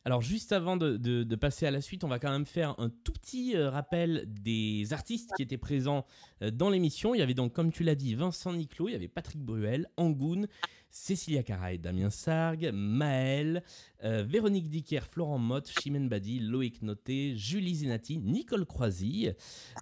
Alors 0.06 0.20
juste 0.20 0.52
avant 0.52 0.76
de, 0.76 1.34
passer 1.36 1.66
à 1.66 1.70
la 1.70 1.80
suite, 1.80 2.04
on 2.04 2.08
va 2.08 2.18
quand 2.18 2.30
même 2.30 2.44
faire 2.44 2.74
un 2.78 2.90
tout 2.90 3.12
petit 3.12 3.56
euh, 3.56 3.70
rappel 3.70 4.26
des 4.26 4.92
artistes 4.92 5.30
qui 5.34 5.42
étaient 5.42 5.56
présents 5.56 6.04
euh, 6.42 6.50
dans 6.50 6.68
l'émission. 6.68 7.14
Il 7.14 7.18
y 7.18 7.22
avait 7.22 7.32
donc, 7.32 7.54
comme 7.54 7.72
tu 7.72 7.84
l'as 7.84 7.94
dit, 7.94 8.14
Vincent 8.14 8.52
Niclot, 8.52 8.88
il 8.88 8.92
y 8.92 8.94
avait 8.94 9.08
Patrick 9.08 9.40
Bruel, 9.40 9.88
Angoun, 9.96 10.46
Cécilia 10.90 11.42
Cara 11.42 11.72
et 11.72 11.78
Damien 11.78 12.10
Sargue, 12.10 12.70
Maël, 12.72 13.64
euh, 14.04 14.22
Véronique 14.22 14.68
Dicker, 14.68 15.00
Florent 15.06 15.38
Mott, 15.38 15.68
Chimène 15.80 16.08
Badi, 16.10 16.38
Loïc 16.38 16.82
Noté, 16.82 17.34
Julie 17.34 17.74
Zenati, 17.74 18.18
Nicole 18.18 18.66
Croisille, 18.66 19.34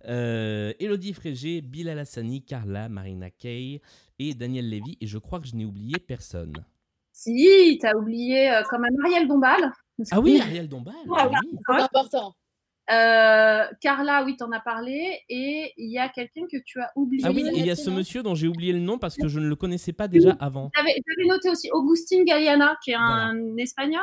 euh, 0.06 0.72
Elodie 0.78 1.12
Frégé, 1.14 1.60
Bilal 1.62 1.98
Hassani, 1.98 2.42
Carla, 2.42 2.88
Marina 2.88 3.28
Kay 3.28 3.82
et 4.20 4.34
Daniel 4.34 4.70
Lévy. 4.70 4.96
Et 5.00 5.06
je 5.06 5.18
crois 5.18 5.40
que 5.40 5.48
je 5.48 5.56
n'ai 5.56 5.64
oublié 5.64 5.98
personne. 5.98 6.64
Si, 7.12 7.78
t'as 7.82 7.94
oublié 7.94 8.62
quand 8.70 8.78
même 8.78 8.96
Ariel 9.04 9.26
Dombal. 9.26 9.72
Ah 10.10 10.20
oui, 10.20 10.40
Ariel 10.40 10.68
Dombal. 10.68 10.94
Ah 11.16 11.28
oui. 11.28 11.58
C'est 11.66 11.82
important. 11.82 12.34
Euh, 12.90 13.64
Carla, 13.80 14.24
oui, 14.24 14.36
t'en 14.36 14.50
as 14.52 14.60
parlé. 14.60 15.20
Et 15.28 15.72
il 15.76 15.90
y 15.90 15.98
a 15.98 16.08
quelqu'un 16.08 16.46
que 16.50 16.56
tu 16.64 16.80
as 16.80 16.90
oublié. 16.96 17.24
Ah 17.26 17.30
oui, 17.30 17.46
et 17.46 17.58
il 17.58 17.66
y 17.66 17.70
a 17.70 17.76
ce 17.76 17.90
monsieur 17.90 18.22
dont 18.22 18.34
j'ai 18.34 18.48
oublié 18.48 18.72
le 18.72 18.80
nom 18.80 18.98
parce 18.98 19.16
que 19.16 19.28
je 19.28 19.38
ne 19.38 19.46
le 19.46 19.56
connaissais 19.56 19.92
pas 19.92 20.08
déjà 20.08 20.36
avant. 20.40 20.70
J'avais 20.74 20.94
noté 21.26 21.50
aussi 21.50 21.70
Augustin 21.72 22.24
Galliana, 22.24 22.76
qui 22.82 22.90
est 22.90 22.96
un 22.96 23.56
espagnol. 23.56 24.00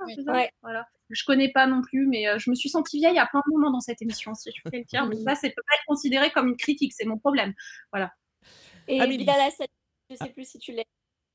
hein, 0.00 0.04
Oui. 0.06 0.14
c'est 0.16 0.30
Ouais. 0.30 0.50
Voilà. 0.62 0.86
Je 1.10 1.24
connais 1.26 1.52
pas 1.52 1.66
non 1.66 1.82
plus, 1.82 2.06
mais 2.06 2.26
euh, 2.26 2.38
je 2.38 2.48
me 2.48 2.54
suis 2.54 2.70
sentie 2.70 2.98
vieille 2.98 3.18
à 3.18 3.26
plein 3.26 3.42
de 3.46 3.52
moments 3.52 3.70
dans 3.70 3.80
cette 3.80 4.00
émission, 4.00 4.34
si 4.34 4.50
je 4.50 4.62
peux 4.62 4.74
le 4.74 4.84
dire. 4.84 5.06
Mais 5.06 5.16
ça, 5.16 5.34
ça 5.34 5.48
peut 5.48 5.62
pas 5.68 5.74
être 5.74 5.84
considéré 5.86 6.30
comme 6.30 6.48
une 6.48 6.56
critique, 6.56 6.94
c'est 6.96 7.04
mon 7.04 7.18
problème. 7.18 7.52
Et 8.88 8.98
Amélie. 8.98 9.18
Bilal 9.18 9.40
Hassani, 9.42 9.68
je 10.10 10.16
sais 10.16 10.30
plus 10.30 10.48
si 10.48 10.58
tu 10.58 10.72
l'as. 10.72 10.84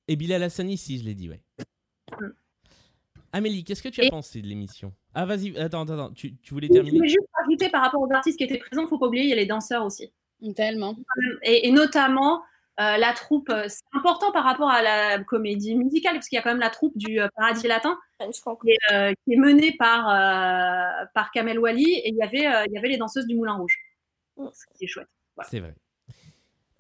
Et 0.08 0.16
Bilal 0.16 0.42
Hassani, 0.42 0.78
si, 0.78 0.98
je 0.98 1.04
l'ai 1.04 1.14
dit, 1.14 1.30
ouais. 1.30 1.42
Mm. 2.20 2.30
Amélie, 3.34 3.64
qu'est-ce 3.64 3.84
que 3.84 3.90
tu 3.90 4.02
as 4.02 4.06
Et- 4.06 4.10
pensé 4.10 4.42
de 4.42 4.48
l'émission? 4.48 4.94
Ah, 5.14 5.26
vas-y, 5.26 5.58
attends, 5.58 5.82
attends, 5.84 6.12
tu, 6.12 6.36
tu 6.38 6.54
voulais 6.54 6.68
Je 6.68 6.74
terminer 6.74 6.98
voulais 6.98 7.10
juste 7.10 7.28
rajouter 7.34 7.70
par 7.70 7.82
rapport 7.84 8.02
aux 8.02 8.12
artistes 8.12 8.38
qui 8.38 8.44
étaient 8.44 8.58
présents, 8.58 8.88
faut 8.88 8.98
pas 9.00 9.08
oublier, 9.08 9.24
il 9.26 9.30
y 9.30 9.34
a 9.34 9.36
les 9.36 9.46
danseurs 9.46 9.86
aussi. 9.86 10.12
Tellement. 10.56 10.96
Et, 11.44 11.68
et 11.68 11.72
notamment 11.72 12.42
Euh, 12.80 12.96
la 12.98 13.12
troupe, 13.12 13.50
euh, 13.50 13.66
c'est 13.68 13.82
important 13.92 14.32
par 14.32 14.44
rapport 14.44 14.70
à 14.70 14.84
la 14.84 15.18
comédie 15.24 15.74
musicale, 15.74 16.14
parce 16.14 16.30
qu'il 16.30 16.36
y 16.36 16.40
a 16.40 16.44
quand 16.44 16.52
même 16.52 16.60
la 16.60 16.70
troupe 16.70 16.96
du 16.96 17.20
euh, 17.20 17.28
Paradis 17.36 17.66
Latin, 17.68 17.98
Je 18.22 18.28
qui 18.28 18.70
est, 18.70 18.94
euh, 18.94 19.14
qui 19.26 19.34
est 19.34 19.36
menée 19.36 19.76
par, 19.80 20.08
euh, 20.08 21.06
par 21.16 21.32
Kamel 21.32 21.58
Wally, 21.58 21.92
et 21.92 22.10
il 22.10 22.16
y, 22.16 22.22
avait, 22.22 22.46
euh, 22.46 22.66
il 22.68 22.74
y 22.74 22.78
avait 22.78 22.90
les 22.90 22.98
danseuses 22.98 23.26
du 23.26 23.36
Moulin 23.36 23.56
Rouge, 23.56 23.80
Mm. 24.38 24.50
ce 24.54 24.78
qui 24.78 24.84
est 24.84 24.88
chouette. 24.88 25.08
Voilà. 25.36 25.50
C'est 25.50 25.60
vrai. 25.60 25.74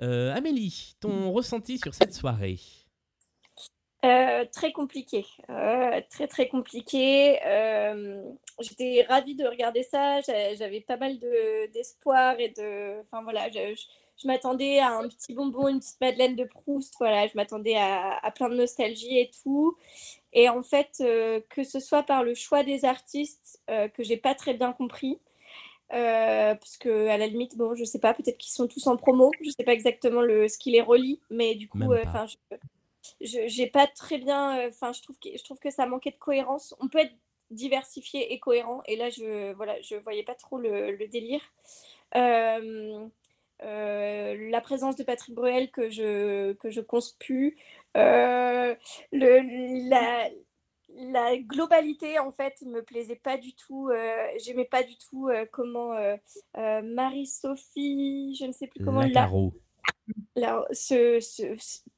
Euh, 0.03 0.35
Amélie, 0.35 0.93
ton 0.99 1.31
ressenti 1.31 1.79
sur 1.79 1.95
cette 1.95 2.13
soirée? 2.13 2.59
Euh, 4.05 4.45
très 4.53 4.71
compliqué, 4.71 5.25
Euh, 5.49 6.01
très 6.09 6.27
très 6.27 6.47
compliqué. 6.47 7.39
Euh, 7.45 8.21
J'étais 8.59 9.03
ravie 9.09 9.35
de 9.35 9.45
regarder 9.45 9.81
ça. 9.83 10.21
J'a- 10.21 10.53
J'avais 10.55 10.81
pas 10.81 10.97
mal 10.97 11.17
de- 11.19 11.71
d'espoir 11.73 12.39
et 12.39 12.49
de, 12.49 12.99
enfin 13.01 13.21
voilà, 13.23 13.49
je, 13.49 13.73
je- 13.75 13.85
je 14.21 14.27
m'attendais 14.27 14.79
à 14.79 14.89
un 14.97 15.07
petit 15.07 15.33
bonbon, 15.33 15.67
une 15.67 15.79
petite 15.79 15.99
Madeleine 16.01 16.35
de 16.35 16.43
Proust. 16.43 16.93
Voilà, 16.99 17.27
je 17.27 17.33
m'attendais 17.35 17.75
à, 17.75 18.17
à 18.23 18.31
plein 18.31 18.49
de 18.49 18.55
nostalgie 18.55 19.17
et 19.19 19.31
tout. 19.43 19.75
Et 20.33 20.47
en 20.49 20.61
fait, 20.63 21.03
que 21.49 21.63
ce 21.63 21.79
soit 21.79 22.03
par 22.03 22.23
le 22.23 22.35
choix 22.35 22.63
des 22.63 22.85
artistes 22.85 23.61
que 23.67 24.03
j'ai 24.03 24.17
pas 24.17 24.35
très 24.35 24.53
bien 24.53 24.73
compris. 24.73 25.19
Euh, 25.93 26.53
parce 26.55 26.77
que 26.77 27.07
à 27.07 27.17
la 27.17 27.27
limite, 27.27 27.57
bon, 27.57 27.73
je 27.75 27.83
sais 27.85 27.99
pas, 27.99 28.13
peut-être 28.13 28.37
qu'ils 28.37 28.51
sont 28.51 28.67
tous 28.67 28.85
en 28.87 28.97
promo, 28.97 29.31
je 29.41 29.49
sais 29.51 29.63
pas 29.63 29.71
exactement 29.73 30.21
le, 30.21 30.47
ce 30.49 30.57
qui 30.57 30.69
les 30.71 30.81
relie, 30.81 31.21
mais 31.29 31.55
du 31.55 31.69
coup, 31.69 31.79
euh, 31.93 32.03
enfin, 32.05 32.25
je 32.27 32.35
j'ai 33.21 33.67
pas 33.67 33.87
très 33.87 34.17
bien 34.17 34.59
euh, 34.59 34.69
enfin 34.69 34.91
je 34.93 35.01
trouve 35.01 35.17
que 35.19 35.29
je 35.35 35.43
trouve 35.43 35.59
que 35.59 35.71
ça 35.71 35.85
manquait 35.85 36.11
de 36.11 36.17
cohérence. 36.17 36.75
On 36.79 36.87
peut 36.87 36.99
être 36.99 37.13
diversifié 37.51 38.33
et 38.33 38.39
cohérent. 38.39 38.81
Et 38.85 38.95
là 38.95 39.09
je 39.09 39.53
voilà 39.53 39.81
je 39.81 39.95
voyais 39.95 40.23
pas 40.23 40.35
trop 40.35 40.57
le, 40.57 40.91
le 40.91 41.07
délire. 41.07 41.41
Euh, 42.15 43.07
euh, 43.63 44.49
la 44.51 44.61
présence 44.61 44.95
de 44.95 45.03
Patrick 45.03 45.33
Bruel 45.35 45.71
que 45.71 45.89
je 45.89 46.53
que 46.53 46.69
je 46.69 46.81
conspue 46.81 47.57
Euh, 47.95 48.75
le 49.11 49.89
la 49.89 50.29
la 50.89 51.37
globalité 51.37 52.19
en 52.19 52.31
fait 52.31 52.61
me 52.63 52.81
plaisait 52.81 53.15
pas 53.15 53.37
du 53.37 53.53
tout. 53.53 53.89
J'aimais 54.37 54.65
pas 54.65 54.83
du 54.83 54.97
tout 54.97 55.29
comment 55.51 55.93
Marie-Sophie 56.55 58.35
je 58.39 58.45
ne 58.45 58.51
sais 58.51 58.67
plus 58.67 58.83
comment 58.83 59.01
La 59.01 59.29
là, 60.35 60.65
se, 60.71 61.19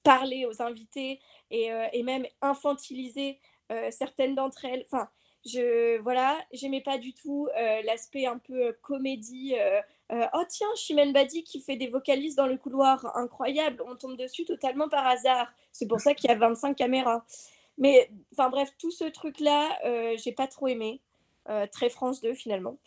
parler 0.03 0.45
aux 0.45 0.61
invités 0.61 1.19
et, 1.51 1.71
euh, 1.71 1.87
et 1.93 2.03
même 2.03 2.25
infantiliser 2.41 3.39
euh, 3.71 3.89
certaines 3.91 4.35
d'entre 4.35 4.65
elles. 4.65 4.83
Enfin, 4.85 5.09
je 5.45 5.99
voilà, 5.99 6.37
j'aimais 6.51 6.81
pas 6.81 6.97
du 6.97 7.13
tout 7.13 7.47
euh, 7.57 7.81
l'aspect 7.83 8.25
un 8.25 8.37
peu 8.37 8.73
comédie. 8.81 9.55
oh 10.11 10.43
tiens, 10.49 10.67
Chimène 10.75 11.13
Badi 11.13 11.43
qui 11.43 11.61
fait 11.61 11.77
des 11.77 11.87
vocalises 11.87 12.35
dans 12.35 12.47
le 12.47 12.57
couloir, 12.57 13.15
incroyable. 13.15 13.83
On 13.87 13.95
tombe 13.95 14.17
dessus 14.17 14.45
totalement 14.45 14.89
par 14.89 15.07
hasard. 15.07 15.53
C'est 15.71 15.87
pour 15.87 15.99
ça 15.99 16.13
qu'il 16.13 16.29
y 16.29 16.33
a 16.33 16.37
25 16.37 16.75
caméras. 16.75 17.25
Mais 17.79 18.11
enfin 18.33 18.49
bref, 18.49 18.69
tout 18.77 18.91
ce 18.91 19.05
truc-là, 19.05 19.79
euh, 19.85 20.15
j'ai 20.17 20.33
pas 20.33 20.47
trop 20.47 20.67
aimé. 20.67 21.01
Euh, 21.49 21.65
très 21.67 21.89
France 21.89 22.21
2 22.21 22.33
finalement. 22.35 22.77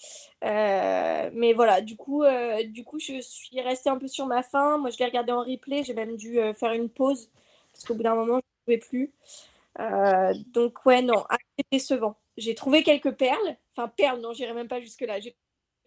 Euh, 0.45 1.31
mais 1.35 1.53
voilà, 1.53 1.81
du 1.81 1.97
coup, 1.97 2.23
euh, 2.23 2.63
du 2.65 2.85
coup, 2.85 3.01
je 3.01 3.21
suis 3.21 3.61
restée 3.61 3.91
un 3.91 3.99
peu 3.99 4.07
sur 4.07 4.27
ma 4.27 4.43
faim. 4.43 4.79
Moi, 4.79 4.91
je 4.91 4.99
l'ai 4.99 5.05
regardé 5.07 5.33
en 5.33 5.43
replay. 5.43 5.83
J'ai 5.83 5.95
même 5.95 6.17
dû 6.17 6.39
faire 6.55 6.73
une 6.73 6.89
pause 6.89 7.29
parce 7.73 7.85
qu'au 7.85 7.95
bout 7.95 8.05
d'un 8.05 8.15
moment, 8.15 8.41
je 8.69 8.73
ne 8.73 8.79
pouvais 8.79 8.79
plus. 8.79 9.13
Donc, 10.53 10.87
ouais, 10.87 11.03
non, 11.03 11.25
assez 11.29 11.67
décevant. 11.73 12.17
J'ai 12.37 12.55
trouvé 12.55 12.83
quelques 12.83 13.13
perles. 13.13 13.57
Enfin, 13.73 13.89
perles, 13.89 14.21
non, 14.21 14.33
j'irai 14.33 14.53
même 14.55 14.69
pas 14.69 14.81
jusque-là. 14.81 15.21
J'ai 15.21 15.37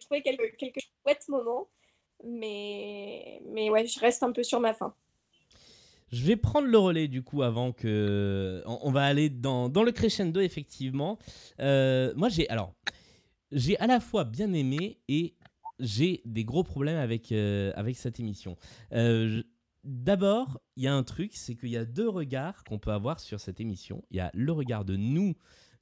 trouvé 0.00 0.22
quelques, 0.22 0.56
quelques 0.56 0.80
chouettes 1.02 1.28
moments. 1.28 1.68
Mais, 2.24 3.40
mais 3.46 3.70
ouais, 3.70 3.86
je 3.86 4.00
reste 4.00 4.22
un 4.22 4.32
peu 4.32 4.42
sur 4.42 4.60
ma 4.60 4.74
faim. 4.74 4.94
Je 6.12 6.24
vais 6.24 6.36
prendre 6.36 6.68
le 6.68 6.78
relais 6.78 7.08
du 7.08 7.22
coup 7.22 7.42
avant 7.42 7.72
que 7.72 8.62
on, 8.66 8.90
va 8.92 9.04
aller 9.04 9.28
dans, 9.28 9.68
dans 9.68 9.82
le 9.82 9.90
crescendo 9.90 10.40
effectivement. 10.40 11.18
Euh, 11.60 12.12
moi 12.16 12.28
j'ai 12.28 12.48
alors 12.48 12.74
j'ai 13.50 13.78
à 13.78 13.86
la 13.86 13.98
fois 13.98 14.24
bien 14.24 14.52
aimé 14.52 14.98
et 15.08 15.34
j'ai 15.80 16.22
des 16.24 16.44
gros 16.44 16.62
problèmes 16.62 16.98
avec 16.98 17.32
euh, 17.32 17.72
avec 17.74 17.96
cette 17.96 18.20
émission. 18.20 18.56
Euh, 18.92 19.42
D'abord, 19.88 20.60
il 20.74 20.82
y 20.82 20.88
a 20.88 20.94
un 20.94 21.04
truc, 21.04 21.30
c'est 21.36 21.54
qu'il 21.54 21.68
y 21.68 21.76
a 21.76 21.84
deux 21.84 22.08
regards 22.08 22.64
qu'on 22.64 22.80
peut 22.80 22.90
avoir 22.90 23.20
sur 23.20 23.38
cette 23.38 23.60
émission. 23.60 24.02
Il 24.10 24.16
y 24.16 24.20
a 24.20 24.32
le 24.34 24.50
regard 24.50 24.84
de 24.84 24.96
nous 24.96 25.36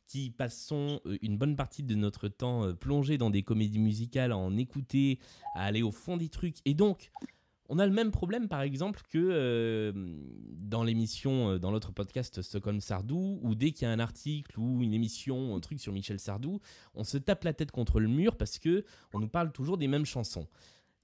qui 0.07 0.31
passons 0.31 1.01
une 1.23 1.39
bonne 1.39 1.57
partie 1.57 1.83
de 1.83 1.95
notre 1.95 2.29
temps 2.29 2.75
plongés 2.75 3.17
dans 3.17 3.31
des 3.31 3.43
comédies 3.43 3.79
musicales, 3.79 4.33
à 4.33 4.37
en 4.37 4.59
écouter, 4.59 5.21
à 5.55 5.65
aller 5.65 5.83
au 5.83 5.91
fond 5.91 6.19
des 6.19 6.29
trucs. 6.29 6.57
Et 6.67 6.75
donc, 6.75 7.11
on 7.69 7.79
a 7.79 7.87
le 7.87 7.93
même 7.93 8.11
problème, 8.11 8.49
par 8.49 8.63
exemple, 8.63 9.01
que 9.09 9.19
euh, 9.19 9.93
dans 9.95 10.85
l'émission, 10.85 11.51
euh, 11.51 11.59
dans 11.59 11.71
l'autre 11.71 11.93
podcast 11.93 12.43
Stockholm 12.43 12.81
Sardou, 12.81 13.39
où 13.43 13.55
dès 13.55 13.73
qu'il 13.73 13.87
y 13.87 13.91
a 13.91 13.93
un 13.93 14.01
article 14.01 14.59
ou 14.59 14.83
une 14.83 14.93
émission, 14.93 15.57
un 15.57 15.61
truc 15.61 15.81
sur 15.81 15.93
Michel 15.93 16.19
Sardou, 16.19 16.61
on 16.95 17.05
se 17.05 17.17
tape 17.17 17.45
la 17.45 17.53
tête 17.53 17.71
contre 17.71 18.01
le 18.01 18.09
mur 18.09 18.37
parce 18.37 18.59
que 18.59 18.85
on 19.13 19.19
nous 19.19 19.29
parle 19.29 19.53
toujours 19.53 19.79
des 19.79 19.89
mêmes 19.89 20.07
chansons. 20.07 20.47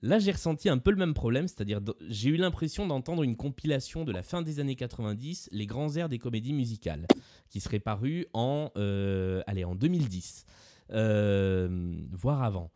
Là, 0.02 0.18
j'ai 0.18 0.32
ressenti 0.32 0.70
un 0.70 0.78
peu 0.78 0.90
le 0.90 0.96
même 0.96 1.12
problème, 1.12 1.46
c'est-à-dire 1.46 1.80
j'ai 2.08 2.30
eu 2.30 2.36
l'impression 2.36 2.86
d'entendre 2.86 3.22
une 3.22 3.36
compilation 3.36 4.04
de 4.04 4.12
la 4.12 4.22
fin 4.22 4.40
des 4.40 4.58
années 4.58 4.76
90, 4.76 5.50
les 5.52 5.66
grands 5.66 5.94
airs 5.94 6.08
des 6.08 6.18
comédies 6.18 6.54
musicales, 6.54 7.06
qui 7.50 7.60
serait 7.60 7.80
paru 7.80 8.26
en, 8.32 8.70
euh, 8.76 9.42
allez, 9.46 9.64
en 9.64 9.74
2010, 9.74 10.46
euh, 10.92 11.94
voire 12.12 12.42
avant. 12.42 12.70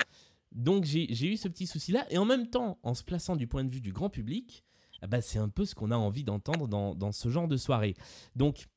Donc 0.55 0.85
j'ai 0.85 1.27
eu 1.27 1.37
ce 1.37 1.49
petit 1.49 1.67
souci-là, 1.67 2.07
et 2.11 2.19
en 2.19 2.25
même 2.25 2.49
temps, 2.49 2.79
en 2.83 2.95
se 2.95 3.03
plaçant 3.03 3.37
du 3.37 3.47
point 3.47 3.65
de 3.65 3.71
vue 3.71 3.81
du 3.81 3.93
grand 3.93 4.09
public, 4.09 4.65
ah 5.05 5.07
bah, 5.07 5.21
c'est 5.21 5.39
un 5.39 5.51
peu 5.51 5.67
ce 5.67 5.75
qu'on 5.75 5.91
a 5.91 5.97
envie 5.97 6.25
d'entendre 6.25 6.67
dans, 6.67 7.13
ce 7.13 7.29
genre 7.29 7.47
de 7.47 7.59
soirée. 7.59 7.95
Donc, 8.37 8.69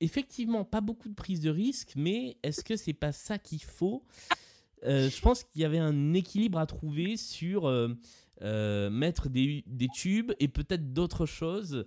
effectivement, 0.00 0.62
pas 0.64 0.82
beaucoup 0.82 1.08
de 1.08 1.14
prise 1.14 1.40
de 1.40 1.48
risque, 1.48 1.92
mais 1.96 2.36
est-ce 2.42 2.62
que 2.62 2.76
c'est 2.76 2.92
pas 2.92 3.12
ça 3.12 3.38
qu'il 3.38 3.62
faut? 3.62 4.04
Euh, 4.84 5.08
Je 5.08 5.20
pense 5.22 5.44
qu'il 5.44 5.62
y 5.62 5.64
avait 5.64 5.78
un 5.78 6.12
équilibre 6.12 6.58
à 6.58 6.66
trouver 6.66 7.16
sur 7.16 7.66
euh, 7.66 7.88
euh, 8.42 8.90
mettre 8.90 9.30
des, 9.30 9.64
tubes 9.94 10.32
et 10.38 10.48
peut-être 10.48 10.92
d'autres 10.92 11.24
choses, 11.24 11.86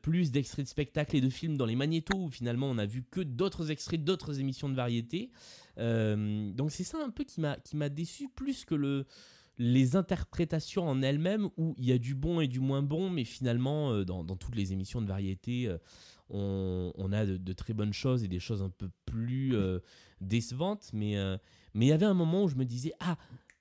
plus 0.00 0.30
d'extraits 0.30 0.64
de 0.64 0.70
spectacles 0.70 1.16
et 1.16 1.20
de 1.20 1.28
films 1.28 1.58
dans 1.58 1.66
les 1.66 1.76
magnétos, 1.76 2.16
où 2.16 2.30
finalement 2.30 2.70
on 2.70 2.78
a 2.78 2.86
vu 2.86 3.02
que 3.02 3.20
d'autres 3.20 3.70
extraits 3.70 4.02
d'autres 4.02 4.40
émissions 4.40 4.70
de 4.70 4.74
variété. 4.74 5.30
Euh, 5.78 6.50
donc 6.52 6.70
c'est 6.70 6.84
ça 6.84 6.98
un 7.02 7.10
peu 7.10 7.24
qui 7.24 7.40
m'a 7.40 7.56
qui 7.56 7.76
m'a 7.76 7.88
déçu 7.88 8.28
plus 8.28 8.64
que 8.64 8.74
le 8.74 9.06
les 9.60 9.96
interprétations 9.96 10.88
en 10.88 11.02
elles-mêmes 11.02 11.48
où 11.56 11.74
il 11.78 11.84
y 11.86 11.92
a 11.92 11.98
du 11.98 12.14
bon 12.14 12.40
et 12.40 12.46
du 12.46 12.60
moins 12.60 12.82
bon, 12.82 13.10
mais 13.10 13.24
finalement 13.24 13.90
euh, 13.92 14.04
dans, 14.04 14.22
dans 14.22 14.36
toutes 14.36 14.54
les 14.54 14.72
émissions 14.72 15.02
de 15.02 15.06
variété, 15.06 15.66
euh, 15.66 15.78
on, 16.30 16.92
on 16.94 17.12
a 17.12 17.26
de, 17.26 17.52
très 17.52 17.74
bonnes 17.74 17.92
choses 17.92 18.22
et 18.22 18.28
des 18.28 18.38
choses 18.38 18.62
un 18.62 18.70
peu 18.70 18.88
plus 19.04 19.56
décevantes, 20.20 20.90
mais 20.92 21.16
mais 21.74 21.86
il 21.86 21.88
y 21.88 21.92
avait 21.92 22.06
un 22.06 22.14
moment 22.14 22.44
où 22.44 22.48
je 22.48 22.56
me 22.56 22.64
disais 22.64 22.92
ah 23.00 23.16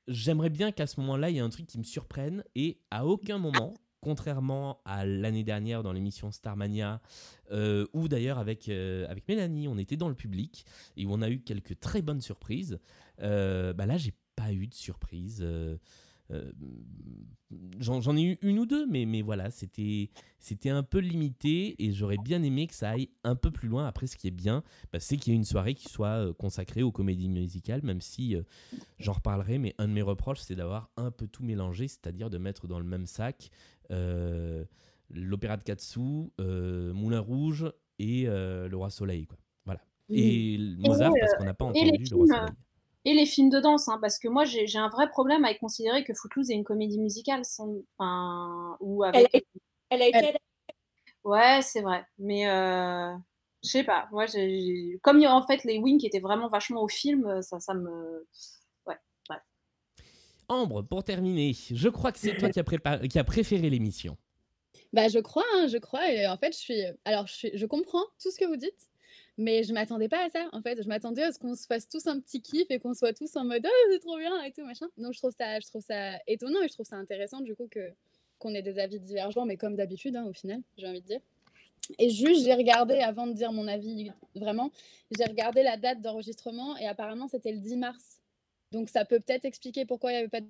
j'aimerais 0.08 0.50
bien 0.50 0.72
qu'à 0.72 0.88
ce 0.88 1.00
moment-là 1.00 1.30
il 1.30 1.36
y 1.36 1.40
ait 1.40 1.42
un 1.42 1.50
truc 1.50 1.68
qui 1.68 1.78
me 1.78 1.84
surprenne 1.84 2.44
et 2.56 2.80
à 2.92 3.06
aucun 3.06 3.38
moment 3.38 3.74
contrairement 4.02 4.82
à 4.86 5.06
l'année 5.06 5.44
dernière 5.44 5.84
dans 5.84 5.92
l'émission 5.92 6.32
Starmania, 6.32 7.02
euh, 7.52 7.86
ou 7.94 8.08
d'ailleurs 8.08 8.38
avec, 8.38 8.70
euh, 8.70 9.06
avec 9.10 9.28
Mélanie, 9.28 9.68
on 9.68 9.78
était 9.78 9.98
dans 9.98 10.10
le 10.10 10.16
public 10.16 10.66
et 10.96 11.06
où 11.06 11.14
on 11.14 11.22
a 11.22 11.30
eu 11.30 11.40
quelques 11.40 11.80
très 11.80 12.02
bonnes 12.02 12.22
surprises. 12.22 12.80
Euh, 13.22 13.74
bah 13.74 13.86
là, 13.86 13.98
j'ai 13.98 14.14
pas 14.36 14.54
eu 14.54 14.68
de 14.68 14.74
surprise. 14.74 15.40
euh, 15.42 15.78
euh, 16.30 16.52
J'en 17.80 18.18
ai 18.18 18.22
eu 18.24 18.38
une 18.42 18.60
ou 18.60 18.66
deux, 18.66 18.86
mais, 18.88 19.06
mais 19.06 19.22
voilà, 19.22 19.50
c'était 19.52 20.10
un 20.70 20.84
peu 20.84 21.00
limité 21.00 21.82
et 21.82 21.94
j'aurais 21.94 22.18
bien 22.18 22.44
aimé 22.44 22.68
que 22.68 22.74
ça 22.76 22.90
aille 22.90 23.10
un 23.24 23.36
peu 23.38 23.52
plus 23.52 23.70
loin. 23.70 23.88
Après, 23.88 24.06
ce 24.06 24.18
qui 24.18 24.28
est 24.28 24.32
bien, 24.32 24.64
bah, 24.92 25.00
c'est 25.00 25.16
qu'il 25.16 25.32
y 25.32 25.36
ait 25.36 25.40
une 25.40 25.46
soirée 25.46 25.74
qui 25.74 25.88
soit 25.88 26.34
consacrée 26.34 26.84
aux 26.84 26.92
comédies 26.92 27.30
musicales, 27.30 27.82
même 27.84 28.02
si 28.02 28.36
j'en 29.00 29.14
reparlerai, 29.14 29.60
mais 29.60 29.74
un 29.78 29.88
de 29.88 29.94
mes 29.94 30.02
reproches, 30.02 30.42
c'est 30.42 30.56
d'avoir 30.56 30.90
un 30.98 31.10
peu 31.10 31.26
tout 31.28 31.44
mélangé, 31.44 31.88
c'est-à-dire 31.88 32.30
de 32.30 32.38
mettre 32.38 32.68
dans 32.68 32.80
le 32.80 32.86
même 32.86 33.06
sac 33.06 33.50
l'opéra 35.10 35.58
de 35.58 35.64
Katsu, 35.64 36.00
euh, 36.40 36.94
Moulin 36.94 37.20
Rouge 37.20 37.72
et 38.00 38.28
euh, 38.28 38.68
Le 38.68 38.78
Roi 38.78 38.90
Soleil. 38.90 39.26
Quoi. 39.28 39.38
Voilà. 39.66 39.82
Et 40.10 40.58
Mozart, 40.80 41.14
Et, 41.16 41.20
parce 41.20 41.36
qu'on 41.36 41.46
n'a 41.46 41.54
pas 41.54 41.66
entendu 41.66 42.04
Le 42.10 42.16
Roi 42.16 42.28
Soleil. 42.28 42.54
Et 43.06 43.14
les 43.14 43.26
films 43.26 43.50
de 43.50 43.60
danse, 43.62 43.88
hein, 43.88 44.00
parce 44.02 44.20
que 44.20 44.28
moi 44.28 44.44
j'ai 44.44 44.68
j'ai 44.68 44.80
un 44.80 44.90
vrai 44.90 45.08
problème 45.10 45.46
avec 45.46 45.60
considérer 45.60 46.04
que 46.04 46.14
Footloose 46.14 46.50
est 46.50 46.56
une 46.56 46.66
comédie 46.66 47.00
musicale, 47.00 47.46
sans, 47.46 47.74
enfin, 47.98 48.76
ou 48.82 49.06
Elle 49.06 49.16
avec. 49.16 49.36
a, 49.36 49.40
elle 49.92 50.02
a 50.02 50.08
été. 50.08 50.38
Ouais, 51.24 51.62
c'est 51.62 51.82
vrai, 51.82 52.06
mais 52.18 52.50
euh, 52.50 53.16
je 53.64 53.70
sais 53.70 53.84
pas. 53.86 54.10
Moi, 54.12 54.26
j'ai- 54.26 54.60
j'ai- 54.62 55.00
comme 55.04 55.24
en 55.26 55.46
fait 55.46 55.64
les 55.64 55.78
Wings 55.78 56.06
étaient 56.06 56.20
vraiment 56.20 56.50
vachement 56.50 56.82
au 56.84 56.90
film, 56.90 57.42
ça, 57.42 57.62
ça 57.62 57.74
me. 57.74 58.28
Ambre, 60.50 60.82
pour 60.82 61.04
terminer, 61.04 61.54
je 61.54 61.90
crois 61.90 62.12
que 62.12 62.20
c'est 62.20 62.38
toi 62.38 62.50
qui 62.50 62.60
as, 62.60 63.20
as 63.20 63.24
préféré 63.24 63.70
l'émission. 63.70 64.18
Bah, 64.94 65.10
je 65.10 65.20
crois, 65.20 65.44
hein, 65.56 65.68
je 65.68 65.78
crois. 65.78 66.02
En 66.30 66.38
fait, 66.38 66.54
je 66.54 66.58
suis. 66.58 66.82
Alors, 67.06 67.28
je 67.28 67.66
comprends 67.66 68.06
tout 68.22 68.32
ce 68.32 68.40
que 68.40 68.46
vous 68.46 68.56
dites, 68.56 68.88
mais 69.38 69.64
je 69.64 69.74
m'attendais 69.74 70.08
pas 70.08 70.26
à 70.26 70.30
ça. 70.30 70.48
En 70.54 70.62
fait, 70.62 70.82
je 70.82 70.88
m'attendais 70.88 71.24
à 71.24 71.32
ce 71.32 71.40
qu'on 71.40 71.56
se 71.56 71.66
fasse 71.66 71.90
tous 71.90 72.08
un 72.08 72.20
petit 72.20 72.42
kiff 72.42 72.68
et 72.70 72.80
qu'on 72.80 72.94
soit 72.94 73.14
tous 73.14 73.36
en 73.36 73.44
mode 73.44 73.66
oh, 73.66 73.90
c'est 73.92 74.00
trop 74.00 74.18
bien 74.18 74.42
et 74.44 74.52
tout 74.52 74.64
machin. 74.64 74.88
Donc, 74.98 75.14
je 75.14 75.20
trouve 75.20 75.34
ça, 75.38 75.60
je 75.60 75.68
trouve 75.68 75.84
ça 75.84 76.18
étonnant 76.28 76.62
et 76.62 76.68
je 76.68 76.74
trouve 76.74 76.86
ça 76.86 76.96
intéressant 76.96 77.42
du 77.42 77.56
coup 77.56 77.68
que 77.70 77.92
qu'on 78.40 78.54
ait 78.54 78.62
des 78.62 78.80
avis 78.80 79.00
divergents, 79.00 79.46
mais 79.46 79.58
comme 79.58 79.76
d'habitude, 79.76 80.16
hein, 80.16 80.26
au 80.30 80.34
final, 80.34 80.62
j'ai 80.78 80.88
envie 80.88 81.02
de 81.02 81.08
dire. 81.08 81.22
Et 82.00 82.10
juste, 82.10 82.44
j'ai 82.44 82.54
regardé, 82.54 82.96
avant 83.00 83.28
de 83.28 83.34
dire 83.34 83.52
mon 83.52 83.68
avis 83.68 84.12
vraiment, 84.36 84.72
j'ai 85.12 85.26
regardé 85.26 85.64
la 85.64 85.78
date 85.78 86.02
d'enregistrement 86.02 86.78
et 86.78 86.86
apparemment, 86.86 87.28
c'était 87.28 87.52
le 87.52 87.60
10 87.60 87.78
mars. 87.78 88.22
Donc, 88.72 88.90
ça 88.90 89.06
peut 89.06 89.20
peut-être 89.20 89.46
expliquer 89.46 89.86
pourquoi 89.86 90.12
il 90.12 90.16
n'y 90.16 90.20
avait 90.20 90.30
pas 90.30 90.42
de 90.42 90.48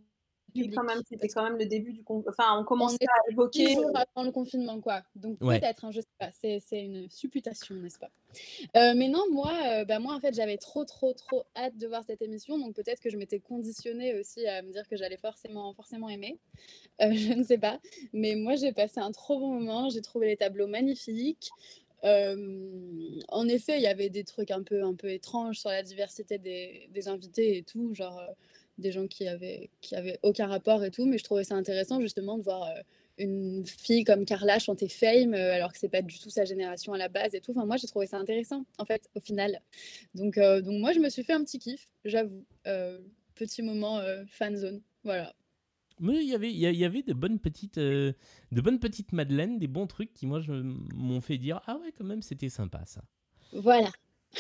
quand 0.74 0.84
même, 0.84 1.02
c'était 1.08 1.28
quand 1.28 1.44
même 1.44 1.58
le 1.58 1.66
début 1.66 1.94
du 1.94 2.04
con- 2.04 2.24
Enfin, 2.28 2.58
on 2.60 2.64
commençait 2.64 2.98
à 3.06 3.32
évoquer. 3.32 3.76
avant 3.94 4.26
le 4.26 4.32
confinement, 4.32 4.80
quoi. 4.80 5.04
Donc 5.16 5.40
Ouais. 5.42 5.60
peut-être, 5.60 5.86
hein, 5.86 5.92
je 5.92 6.02
sais 6.02 6.08
pas, 6.18 6.32
c'est 6.32 6.60
c'est 6.60 6.84
une 6.84 7.10
supputation, 7.10 7.76
n'est-ce 7.76 8.00
pas? 8.00 8.10
Euh, 8.76 8.94
Mais 8.96 9.08
non, 9.08 9.24
moi, 9.32 9.52
euh, 9.68 9.86
bah, 9.86 10.00
moi, 10.00 10.16
en 10.16 10.20
fait, 10.20 10.34
j'avais 10.34 10.58
trop, 10.58 10.86
trop, 10.86 11.14
trop 11.14 11.44
hâte 11.56 11.78
de 11.78 11.86
voir 11.88 12.04
cette 12.06 12.22
émission, 12.22 12.58
donc 12.58 12.76
peut-être 12.76 13.00
que 13.02 13.10
je 13.10 13.18
m'étais 13.18 13.40
conditionnée 13.40 14.18
aussi 14.20 14.48
à 14.48 14.62
me 14.62 14.72
dire 14.72 14.88
que 14.88 14.96
j'allais 14.96 15.18
forcément, 15.18 15.74
forcément 15.74 16.10
aimer. 16.10 16.40
Euh, 17.02 17.10
je 17.14 17.34
ne 17.34 17.44
sais 17.44 17.58
pas, 17.60 17.80
mais 18.14 18.36
moi, 18.36 18.56
j'ai 18.56 18.74
passé 18.74 19.00
un 19.00 19.12
trop 19.12 19.40
bon 19.40 19.54
moment. 19.56 19.90
J'ai 19.90 20.02
trouvé 20.02 20.28
les 20.28 20.38
tableaux 20.38 20.68
magnifiques. 20.68 21.50
En 22.04 23.48
effet, 23.48 23.78
il 23.78 23.84
y 23.84 23.88
avait 23.88 24.10
des 24.10 24.24
trucs 24.24 24.52
un 24.52 24.64
peu, 24.64 24.84
un 24.84 24.96
peu 24.96 25.10
étranges 25.10 25.60
sur 25.60 25.70
la 25.70 25.84
diversité 25.84 26.38
des, 26.38 26.90
des 26.92 27.08
invités 27.08 27.58
et 27.58 27.64
tout, 27.64 27.94
genre 27.94 28.22
des 28.78 28.92
gens 28.92 29.08
qui 29.08 29.28
avaient, 29.28 29.70
qui 29.82 29.96
avaient 29.96 30.20
aucun 30.22 30.48
rapport 30.48 30.84
et 30.84 30.92
tout, 30.92 31.06
mais 31.06 31.18
je 31.18 31.24
trouvais 31.24 31.44
ça 31.44 31.56
intéressant 31.56 32.00
justement 32.00 32.38
de 32.38 32.44
voir 32.44 32.72
une 33.18 33.66
fille 33.66 34.04
comme 34.04 34.26
Carla 34.26 34.60
chanter 34.60 34.88
Fame 34.88 35.34
alors 35.34 35.74
que 35.74 35.80
c'est 35.80 35.90
pas 35.90 36.04
du 36.04 36.20
tout 36.20 36.30
sa 36.30 36.46
génération 36.46 36.94
à 36.94 36.98
la 37.00 37.10
base 37.10 37.34
et 37.34 37.42
tout. 37.42 37.52
Enfin, 37.52 37.66
moi, 37.66 37.78
j'ai 37.78 37.88
trouvé 37.88 38.06
ça 38.06 38.18
intéressant 38.18 38.64
en 38.78 38.86
fait 38.86 39.10
au 39.16 39.20
final. 39.20 39.60
Donc, 40.14 40.36
donc 40.36 40.80
moi, 40.80 40.94
je 40.94 41.00
me 41.00 41.10
suis 41.10 41.24
fait 41.24 41.34
un 41.34 41.44
petit 41.44 41.58
kiff, 41.58 41.88
j'avoue. 42.06 42.46
Petit 43.34 43.64
moment 43.64 44.00
fan 44.30 44.56
zone, 44.56 44.82
voilà. 45.04 45.34
Mais 46.00 46.16
il 46.18 46.30
y 46.30 46.36
avait, 46.36 46.52
il 46.52 46.58
y 46.60 46.86
avait 46.86 47.02
de 47.02 47.14
bonnes 47.14 47.40
petites, 47.40 47.78
euh, 47.78 48.14
de 48.52 48.62
bonnes 48.62 48.80
petites 48.80 49.14
madeleines, 49.14 49.58
des 49.58 49.68
bons 49.68 49.88
trucs 49.88 50.14
qui 50.14 50.28
moi 50.28 50.42
m'ont 50.48 51.22
fait 51.22 51.38
dire 51.38 51.62
ah 51.66 51.78
ouais 51.78 51.92
quand 51.98 52.04
même 52.06 52.22
c'était 52.22 52.50
sympa 52.50 52.86
ça. 52.86 53.02
Voilà. 53.54 53.90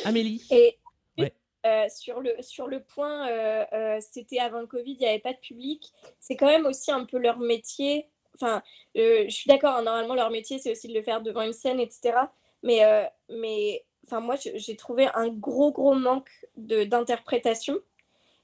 Amélie. 0.06 0.48
Et 0.52 0.78
Ouais. 1.18 1.34
euh, 1.66 1.86
sur, 1.90 2.22
le, 2.22 2.32
sur 2.42 2.68
le 2.68 2.82
point, 2.84 3.28
euh, 3.30 3.66
euh, 3.74 3.98
c'était 4.02 4.40
avant 4.40 4.60
le 4.60 4.68
Covid, 4.68 4.94
il 4.94 5.00
n'y 5.00 5.08
avait 5.08 5.20
pas 5.20 5.34
de 5.34 5.40
public. 5.40 5.92
C'est 6.20 6.36
quand 6.36 6.46
même 6.46 6.66
aussi 6.66 6.92
un 6.92 7.06
peu 7.06 7.18
leur 7.18 7.40
métier. 7.40 8.08
Enfin, 8.36 8.62
je 8.96 9.26
suis 9.30 9.48
d'accord, 9.48 9.76
hein, 9.78 9.82
normalement, 9.82 10.14
leur 10.14 10.30
métier, 10.30 10.60
c'est 10.60 10.72
aussi 10.72 10.88
de 10.88 10.94
le 10.94 11.02
faire 11.02 11.22
devant 11.24 11.42
une 11.42 11.54
scène, 11.54 11.80
etc. 11.80 12.32
Mais, 12.62 12.82
mais 13.30 13.84
enfin, 14.06 14.20
moi, 14.20 14.36
j'ai 14.36 14.76
trouvé 14.76 15.08
un 15.16 15.28
gros, 15.30 15.72
gros 15.72 15.96
manque 15.96 16.30
de- 16.56 16.84
d'interprétation. 16.84 17.80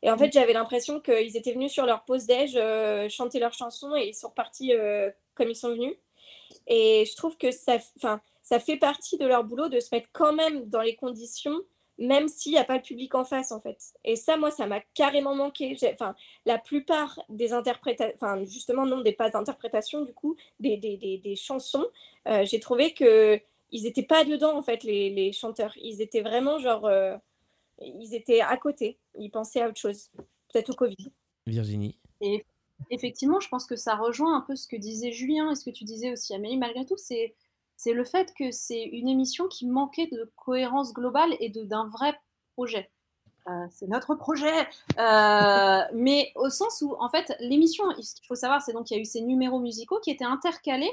Et 0.04 0.12
en 0.12 0.18
fait, 0.18 0.32
j'avais 0.34 0.52
l'impression 0.52 1.00
qu'ils 1.00 1.38
étaient 1.38 1.54
venus 1.54 1.72
sur 1.72 1.86
leur 1.86 2.04
pause 2.04 2.26
déj, 2.26 2.56
euh, 2.58 3.08
chanter 3.08 3.40
leurs 3.40 3.54
chansons 3.54 3.96
et 3.96 4.10
ils 4.10 4.14
sont 4.14 4.28
repartis 4.28 4.74
euh, 4.74 5.10
comme 5.34 5.50
ils 5.50 5.56
sont 5.56 5.70
venus. 5.70 5.96
Et 6.68 7.06
je 7.10 7.16
trouve 7.16 7.38
que 7.38 7.52
ça, 7.52 7.78
ça 8.44 8.60
fait 8.60 8.76
partie 8.76 9.18
de 9.18 9.26
leur 9.26 9.46
boulot 9.46 9.70
de 9.70 9.80
se 9.80 9.96
mettre 9.96 10.10
quand 10.12 10.34
même 10.34 10.70
dans 10.70 10.82
les 10.82 10.96
conditions, 10.96 11.58
même 11.98 12.28
s'il 12.28 12.52
n'y 12.52 12.58
a 12.58 12.66
pas 12.66 12.76
le 12.76 12.82
public 12.82 13.16
en 13.16 13.24
face, 13.24 13.54
en 13.54 13.62
fait. 13.62 13.78
Et 14.04 14.18
ça, 14.18 14.36
moi, 14.36 14.52
ça 14.52 14.68
m'a 14.68 14.82
carrément 14.94 15.36
manqué. 15.36 15.78
Enfin, 15.94 16.16
la 16.46 16.58
plupart 16.58 17.22
des 17.30 17.54
interprétations, 17.54 18.14
enfin, 18.16 18.44
justement, 18.44 18.86
non, 18.86 19.00
des 19.00 19.14
pas 19.14 19.38
interprétations, 19.38 20.02
du 20.02 20.14
coup, 20.14 20.36
des, 20.60 20.76
des, 20.76 20.98
des, 20.98 21.18
des 21.18 21.36
chansons, 21.38 21.86
euh, 22.28 22.44
j'ai 22.44 22.60
trouvé 22.60 22.94
que 22.94 23.40
ils 23.72 23.84
n'étaient 23.84 24.04
pas 24.04 24.26
dedans, 24.26 24.58
en 24.58 24.62
fait, 24.62 24.84
les, 24.84 25.10
les 25.10 25.32
chanteurs. 25.32 25.74
Ils 25.82 26.02
étaient 26.02 26.22
vraiment, 26.22 26.60
genre, 26.60 26.88
ils 27.82 28.14
étaient 28.16 28.42
à 28.42 28.58
côté. 28.58 29.00
Ils 29.18 29.30
pensaient 29.32 29.62
à 29.62 29.70
autre 29.70 29.80
chose. 29.80 30.10
Peut-être 30.52 30.70
au 30.70 30.76
Covid. 30.76 31.12
Virginie. 31.48 31.98
Et 32.22 32.46
effectivement, 32.90 33.40
je 33.40 33.50
pense 33.50 33.66
que 33.66 33.76
ça 33.76 33.96
rejoint 33.96 34.38
un 34.38 34.42
peu 34.42 34.56
ce 34.56 34.68
que 34.68 34.76
disait 34.76 35.12
Julien 35.12 35.52
et 35.52 35.56
ce 35.56 35.66
que 35.66 35.70
tu 35.72 35.84
disais 35.84 36.12
aussi, 36.12 36.34
Amélie. 36.34 36.58
Malgré 36.58 36.86
tout, 36.86 36.98
c'est 36.98 37.36
c'est 37.76 37.94
le 37.94 38.04
fait 38.06 38.32
que 38.38 38.52
c'est 38.52 38.84
une 38.84 39.10
émission 39.10 39.48
qui 39.48 39.66
manquait 39.68 40.08
de 40.08 40.32
cohérence 40.36 40.94
globale 40.94 41.32
et 41.40 41.50
de- 41.50 41.64
d'un 41.64 41.90
vrai 41.90 42.14
projet. 42.56 42.90
Euh, 43.50 43.66
c'est 43.72 43.88
notre 43.88 44.16
projet, 44.16 44.68
Euh, 45.00 45.82
mais 45.94 46.32
au 46.36 46.50
sens 46.50 46.82
où, 46.82 46.96
en 47.00 47.10
fait, 47.10 47.36
l'émission, 47.40 47.84
ce 48.02 48.16
qu'il 48.16 48.26
faut 48.28 48.36
savoir, 48.36 48.62
c'est 48.62 48.72
donc 48.74 48.86
qu'il 48.86 48.96
y 48.96 49.00
a 49.00 49.02
eu 49.02 49.06
ces 49.06 49.22
numéros 49.22 49.60
musicaux 49.60 50.00
qui 50.00 50.12
étaient 50.12 50.24
intercalés, 50.24 50.92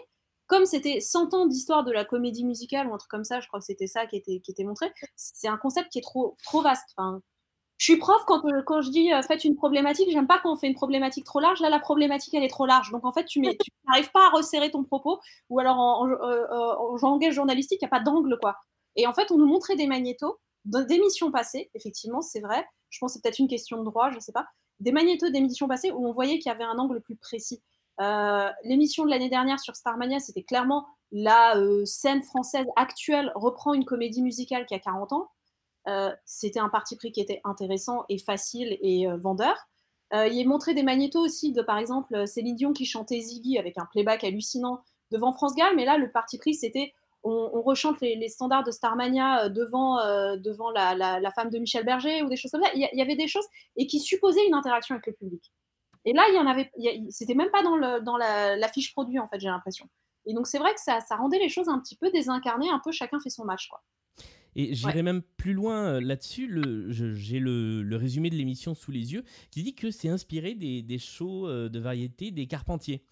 comme 0.50 0.66
c'était 0.66 0.98
100 0.98 1.32
ans 1.32 1.46
d'histoire 1.46 1.84
de 1.84 1.92
la 1.92 2.04
comédie 2.04 2.44
musicale 2.44 2.88
ou 2.88 2.92
un 2.92 2.98
truc 2.98 3.08
comme 3.08 3.22
ça, 3.22 3.38
je 3.38 3.46
crois 3.46 3.60
que 3.60 3.66
c'était 3.66 3.86
ça 3.86 4.06
qui 4.06 4.16
était, 4.16 4.40
qui 4.40 4.50
était 4.50 4.64
montré. 4.64 4.92
C'est 5.14 5.46
un 5.46 5.56
concept 5.56 5.90
qui 5.92 6.00
est 6.00 6.02
trop, 6.02 6.36
trop 6.42 6.60
vaste. 6.60 6.92
Enfin, 6.96 7.22
je 7.78 7.84
suis 7.84 7.96
prof 7.98 8.20
quand, 8.26 8.44
euh, 8.46 8.60
quand 8.66 8.80
je 8.82 8.90
dis 8.90 9.12
euh, 9.12 9.22
faites 9.22 9.44
une 9.44 9.54
problématique, 9.54 10.10
j'aime 10.10 10.26
pas 10.26 10.40
quand 10.42 10.52
on 10.52 10.56
fait 10.56 10.66
une 10.66 10.74
problématique 10.74 11.24
trop 11.24 11.38
large. 11.38 11.60
Là, 11.60 11.70
la 11.70 11.78
problématique, 11.78 12.34
elle 12.34 12.42
est 12.42 12.48
trop 12.48 12.66
large. 12.66 12.90
Donc, 12.90 13.04
en 13.04 13.12
fait, 13.12 13.26
tu 13.26 13.40
n'arrives 13.88 14.10
pas 14.10 14.26
à 14.26 14.30
resserrer 14.30 14.72
ton 14.72 14.82
propos. 14.82 15.20
Ou 15.50 15.60
alors, 15.60 15.78
en, 15.78 16.02
en, 16.02 16.08
euh, 16.08 16.46
en 16.50 16.96
langage 17.00 17.34
journalistique, 17.34 17.78
il 17.80 17.84
n'y 17.84 17.88
a 17.88 17.96
pas 17.96 18.02
d'angle, 18.02 18.36
quoi. 18.40 18.56
Et 18.96 19.06
en 19.06 19.12
fait, 19.12 19.30
on 19.30 19.38
nous 19.38 19.46
montrait 19.46 19.76
des 19.76 19.86
magnétos 19.86 20.40
d'émissions 20.64 21.30
passées, 21.30 21.70
effectivement, 21.74 22.22
c'est 22.22 22.40
vrai. 22.40 22.66
Je 22.88 22.98
pense 22.98 23.12
que 23.12 23.14
c'est 23.14 23.22
peut-être 23.22 23.38
une 23.38 23.48
question 23.48 23.78
de 23.78 23.84
droit, 23.84 24.10
je 24.10 24.16
ne 24.16 24.20
sais 24.20 24.32
pas. 24.32 24.46
Des 24.80 24.90
magnétos 24.90 25.30
d'émissions 25.30 25.68
passées 25.68 25.92
où 25.92 26.08
on 26.08 26.12
voyait 26.12 26.38
qu'il 26.40 26.50
y 26.50 26.54
avait 26.54 26.64
un 26.64 26.76
angle 26.76 27.00
plus 27.00 27.16
précis. 27.16 27.62
Euh, 28.00 28.50
L'émission 28.64 29.04
de 29.04 29.10
l'année 29.10 29.28
dernière 29.28 29.60
sur 29.60 29.76
Starmania, 29.76 30.18
c'était 30.18 30.42
clairement 30.42 30.86
la 31.12 31.56
euh, 31.56 31.84
scène 31.84 32.22
française 32.22 32.66
actuelle 32.76 33.32
reprend 33.34 33.74
une 33.74 33.84
comédie 33.84 34.22
musicale 34.22 34.66
qui 34.66 34.74
a 34.74 34.78
40 34.78 35.12
ans. 35.12 35.30
Euh, 35.88 36.14
c'était 36.24 36.60
un 36.60 36.68
parti 36.68 36.96
pris 36.96 37.10
qui 37.10 37.20
était 37.20 37.40
intéressant 37.44 38.04
et 38.08 38.18
facile 38.18 38.78
et 38.80 39.06
vendeur. 39.18 39.56
Euh, 40.12 40.26
il 40.26 40.38
est 40.40 40.44
montré 40.44 40.74
des 40.74 40.82
magnétos 40.82 41.20
aussi 41.20 41.52
de, 41.52 41.62
par 41.62 41.78
exemple, 41.78 42.26
Céline 42.26 42.56
Dion 42.56 42.72
qui 42.72 42.84
chantait 42.84 43.20
Ziggy 43.20 43.58
avec 43.58 43.78
un 43.78 43.86
playback 43.86 44.24
hallucinant 44.24 44.82
devant 45.10 45.32
France 45.32 45.54
Gall, 45.54 45.74
mais 45.76 45.84
là, 45.84 45.98
le 45.98 46.10
parti 46.10 46.38
pris, 46.38 46.54
c'était 46.54 46.92
on, 47.22 47.60
rechante 47.62 48.00
les, 48.00 48.28
standards 48.28 48.64
de 48.64 48.70
Starmania 48.70 49.48
devant, 49.50 49.96
devant 50.36 50.70
la, 50.70 50.94
la- 50.94 51.30
femme 51.32 51.50
de 51.50 51.58
Michel 51.58 51.84
Berger 51.84 52.22
ou 52.22 52.28
des 52.28 52.36
choses 52.36 52.50
comme 52.50 52.62
ça. 52.62 52.70
Il 52.74 52.88
y 52.92 53.02
avait 53.02 53.16
des 53.16 53.28
choses 53.28 53.44
et 53.76 53.86
qui 53.86 54.00
supposaient 54.00 54.46
une 54.46 54.54
interaction 54.54 54.94
avec 54.94 55.06
le 55.06 55.12
public. 55.12 55.52
Et 56.04 56.12
là, 56.12 56.22
il 56.30 56.34
y 56.34 56.38
en 56.38 56.46
avait, 56.46 56.70
c'était 57.10 57.34
même 57.34 57.50
pas 57.50 57.62
dans, 57.62 57.76
le, 57.76 58.02
dans 58.02 58.16
la, 58.16 58.56
la 58.56 58.68
fiche 58.68 58.92
produit, 58.92 59.18
en 59.18 59.28
fait, 59.28 59.38
j'ai 59.40 59.48
l'impression. 59.48 59.88
Et 60.26 60.34
donc, 60.34 60.46
c'est 60.46 60.58
vrai 60.58 60.72
que 60.74 60.80
ça, 60.80 61.00
ça 61.00 61.16
rendait 61.16 61.38
les 61.38 61.48
choses 61.48 61.68
un 61.68 61.78
petit 61.78 61.96
peu 61.96 62.10
désincarnées, 62.10 62.70
un 62.70 62.80
peu 62.82 62.92
chacun 62.92 63.20
fait 63.20 63.30
son 63.30 63.44
match, 63.44 63.68
quoi. 63.68 63.82
Et 64.56 64.74
j'irai 64.74 65.02
même 65.02 65.22
plus 65.36 65.52
loin 65.52 65.84
euh, 65.84 66.00
là-dessus. 66.00 66.50
J'ai 67.14 67.38
le, 67.38 67.82
le 67.82 67.96
résumé 67.96 68.30
de 68.30 68.34
l'émission 68.34 68.74
sous 68.74 68.90
les 68.90 69.12
yeux 69.12 69.22
qui 69.52 69.62
dit 69.62 69.74
que 69.74 69.92
c'est 69.92 70.08
inspiré 70.08 70.54
des, 70.54 70.82
des 70.82 70.98
shows 70.98 71.46
euh, 71.46 71.68
de 71.68 71.78
variété 71.78 72.32
des 72.32 72.46
Carpentiers. 72.46 73.04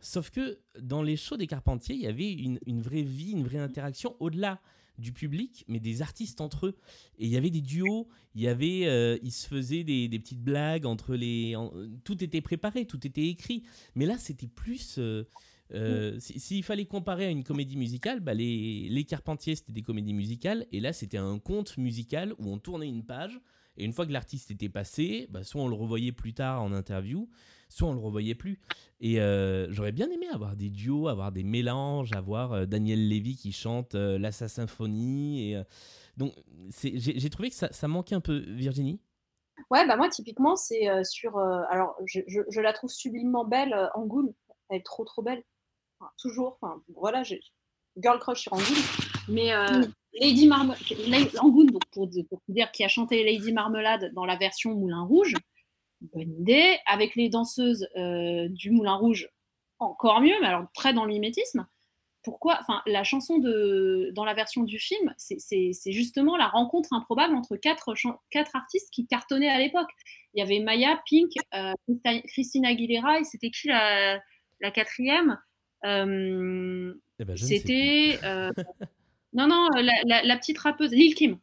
Sauf 0.00 0.30
que 0.30 0.58
dans 0.78 1.02
les 1.02 1.16
shows 1.16 1.38
des 1.38 1.46
Carpentiers, 1.46 1.94
il 1.94 2.02
y 2.02 2.06
avait 2.06 2.30
une, 2.30 2.58
une 2.66 2.82
vraie 2.82 3.02
vie, 3.02 3.32
une 3.32 3.44
vraie 3.44 3.58
interaction 3.58 4.14
au-delà 4.20 4.60
du 4.98 5.12
public, 5.12 5.64
mais 5.68 5.80
des 5.80 6.02
artistes 6.02 6.40
entre 6.40 6.66
eux. 6.66 6.76
Et 7.18 7.24
il 7.26 7.30
y 7.30 7.36
avait 7.36 7.50
des 7.50 7.60
duos, 7.62 8.08
il 8.34 8.42
y 8.42 8.48
avait, 8.48 8.86
euh, 8.86 9.18
ils 9.22 9.32
se 9.32 9.46
faisaient 9.48 9.84
des, 9.84 10.08
des 10.08 10.18
petites 10.18 10.42
blagues 10.42 10.86
entre 10.86 11.14
les, 11.14 11.56
en- 11.56 11.72
tout 12.04 12.22
était 12.22 12.40
préparé, 12.40 12.86
tout 12.86 13.06
était 13.06 13.26
écrit. 13.28 13.62
Mais 13.94 14.06
là, 14.06 14.18
c'était 14.18 14.46
plus. 14.48 14.96
euh, 14.98 15.24
euh, 15.72 16.18
si- 16.20 16.38
S'il 16.38 16.62
fallait 16.62 16.84
comparer 16.84 17.24
à 17.26 17.30
une 17.30 17.42
comédie 17.42 17.76
musicale, 17.76 18.20
bah 18.20 18.34
les, 18.34 18.86
les 18.90 19.04
Carpentiers 19.04 19.56
c'était 19.56 19.72
des 19.72 19.82
comédies 19.82 20.12
musicales 20.12 20.66
et 20.72 20.78
là 20.78 20.92
c'était 20.92 21.16
un 21.16 21.38
conte 21.38 21.78
musical 21.78 22.34
où 22.38 22.50
on 22.52 22.58
tournait 22.58 22.86
une 22.86 23.02
page 23.02 23.40
et 23.78 23.84
une 23.86 23.92
fois 23.94 24.06
que 24.06 24.12
l'artiste 24.12 24.50
était 24.50 24.68
passé, 24.68 25.26
bah, 25.30 25.42
soit 25.42 25.62
on 25.62 25.68
le 25.68 25.74
revoyait 25.74 26.12
plus 26.12 26.34
tard 26.34 26.62
en 26.62 26.72
interview, 26.72 27.28
soit 27.74 27.88
on 27.88 27.92
le 27.94 28.00
revoyait 28.00 28.34
plus. 28.36 28.60
Et 29.00 29.20
euh, 29.20 29.70
j'aurais 29.72 29.92
bien 29.92 30.08
aimé 30.10 30.26
avoir 30.32 30.54
des 30.54 30.70
duos, 30.70 31.08
avoir 31.08 31.32
des 31.32 31.42
mélanges, 31.42 32.12
avoir 32.12 32.52
euh, 32.52 32.66
Daniel 32.66 33.08
Lévy 33.08 33.36
qui 33.36 33.52
chante 33.52 33.96
euh, 33.96 34.16
la 34.18 34.30
Sa 34.30 34.48
Symphonie. 34.48 35.50
Et, 35.50 35.56
euh, 35.56 35.64
donc 36.16 36.32
j'ai 36.82 37.30
trouvé 37.30 37.50
que 37.50 37.56
ça, 37.56 37.72
ça 37.72 37.88
manquait 37.88 38.14
un 38.14 38.20
peu, 38.20 38.38
Virginie? 38.38 39.00
Ouais, 39.70 39.86
bah 39.86 39.96
moi, 39.96 40.08
typiquement, 40.08 40.56
c'est 40.56 40.88
euh, 40.88 41.02
sur. 41.04 41.36
euh, 41.36 41.62
alors, 41.68 41.96
je, 42.06 42.20
je- 42.28 42.40
je 42.48 42.60
la 42.60 42.72
trouve 42.72 42.90
sublimement 42.90 43.44
belle, 43.44 43.72
euh, 43.72 43.86
Angoune. 43.94 44.32
Elle 44.68 44.78
est 44.78 44.84
trop, 44.84 45.04
trop 45.04 45.22
belle. 45.22 45.42
Enfin, 45.98 46.10
toujours. 46.18 46.58
Enfin, 46.60 46.80
voilà, 46.94 47.22
j'ai 47.24 47.40
girl 47.96 48.18
crush 48.18 48.42
sur 48.42 48.52
Angoune. 48.52 48.82
Mais 49.28 49.52
euh, 49.52 49.84
Lady 50.20 50.46
Marmelade. 50.46 50.78
Angoune, 51.40 51.66
donc 51.66 51.82
pour, 51.92 52.08
pour 52.28 52.40
dire 52.48 52.70
qui 52.72 52.84
a 52.84 52.88
chanté 52.88 53.24
Lady 53.24 53.52
Marmelade 53.52 54.12
dans 54.14 54.24
la 54.24 54.36
version 54.36 54.74
Moulin 54.74 55.02
Rouge, 55.02 55.34
bonne 56.12 56.32
idée. 56.40 56.78
Avec 56.86 57.14
les 57.16 57.28
danseuses 57.28 57.86
euh, 57.96 58.48
du 58.50 58.70
Moulin 58.70 58.94
Rouge, 58.94 59.28
encore 59.78 60.20
mieux, 60.20 60.34
mais 60.40 60.46
alors 60.46 60.66
très 60.74 60.92
dans 60.92 61.04
le 61.04 61.12
mimétisme. 61.12 61.66
Pourquoi 62.22 62.56
Enfin, 62.62 62.80
la 62.86 63.04
chanson 63.04 63.38
de, 63.38 64.10
dans 64.14 64.24
la 64.24 64.32
version 64.32 64.62
du 64.62 64.78
film, 64.78 65.12
c'est- 65.18 65.38
justement 65.92 66.38
la 66.38 66.48
rencontre 66.48 66.92
improbable 66.94 67.34
entre 67.34 67.56
quatre, 67.56 67.92
quatre 68.30 68.56
artistes 68.56 68.88
qui 68.90 69.06
cartonnaient 69.06 69.50
à 69.50 69.58
l'époque. 69.58 69.90
Il 70.32 70.40
y 70.40 70.42
avait 70.42 70.60
Maya, 70.60 71.02
Pink, 71.08 71.32
euh, 71.52 71.72
Christina 72.28 72.70
Aguilera, 72.70 73.20
et 73.20 73.24
c'était 73.24 73.50
qui 73.50 73.68
la, 73.68 74.18
la 74.60 74.70
quatrième? 74.70 75.38
Euh, 75.84 76.94
Eh 77.18 77.24
ben, 77.26 77.36
C'était. 77.36 78.18
euh, 78.24 78.50
non, 79.34 79.46
non, 79.46 79.68
la, 79.76 79.92
la- 80.06 80.22
la 80.22 80.36
petite 80.38 80.58
rappeuse, 80.58 80.92
Lil 80.92 81.14
Kim. 81.14 81.38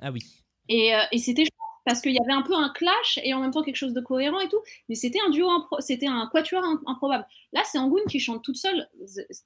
Ah 0.00 0.10
oui. 0.12 0.20
Et, 0.68 0.92
et 1.12 1.18
c'était 1.18 1.44
parce 1.86 2.00
qu'il 2.00 2.12
y 2.12 2.18
avait 2.18 2.32
un 2.32 2.42
peu 2.42 2.52
un 2.52 2.68
clash 2.70 3.20
et 3.22 3.32
en 3.32 3.40
même 3.40 3.52
temps 3.52 3.62
quelque 3.62 3.76
chose 3.76 3.94
de 3.94 4.00
cohérent 4.00 4.40
et 4.40 4.48
tout. 4.48 4.60
Mais 4.88 4.96
c'était 4.96 5.20
un 5.24 5.30
duo, 5.30 5.48
c'était 5.78 6.08
un 6.08 6.28
quatuor 6.32 6.62
improbable. 6.84 7.24
Là, 7.52 7.62
c'est 7.64 7.78
Angoon 7.78 8.02
qui 8.10 8.18
chante 8.18 8.42
toute 8.42 8.56
seule. 8.56 8.88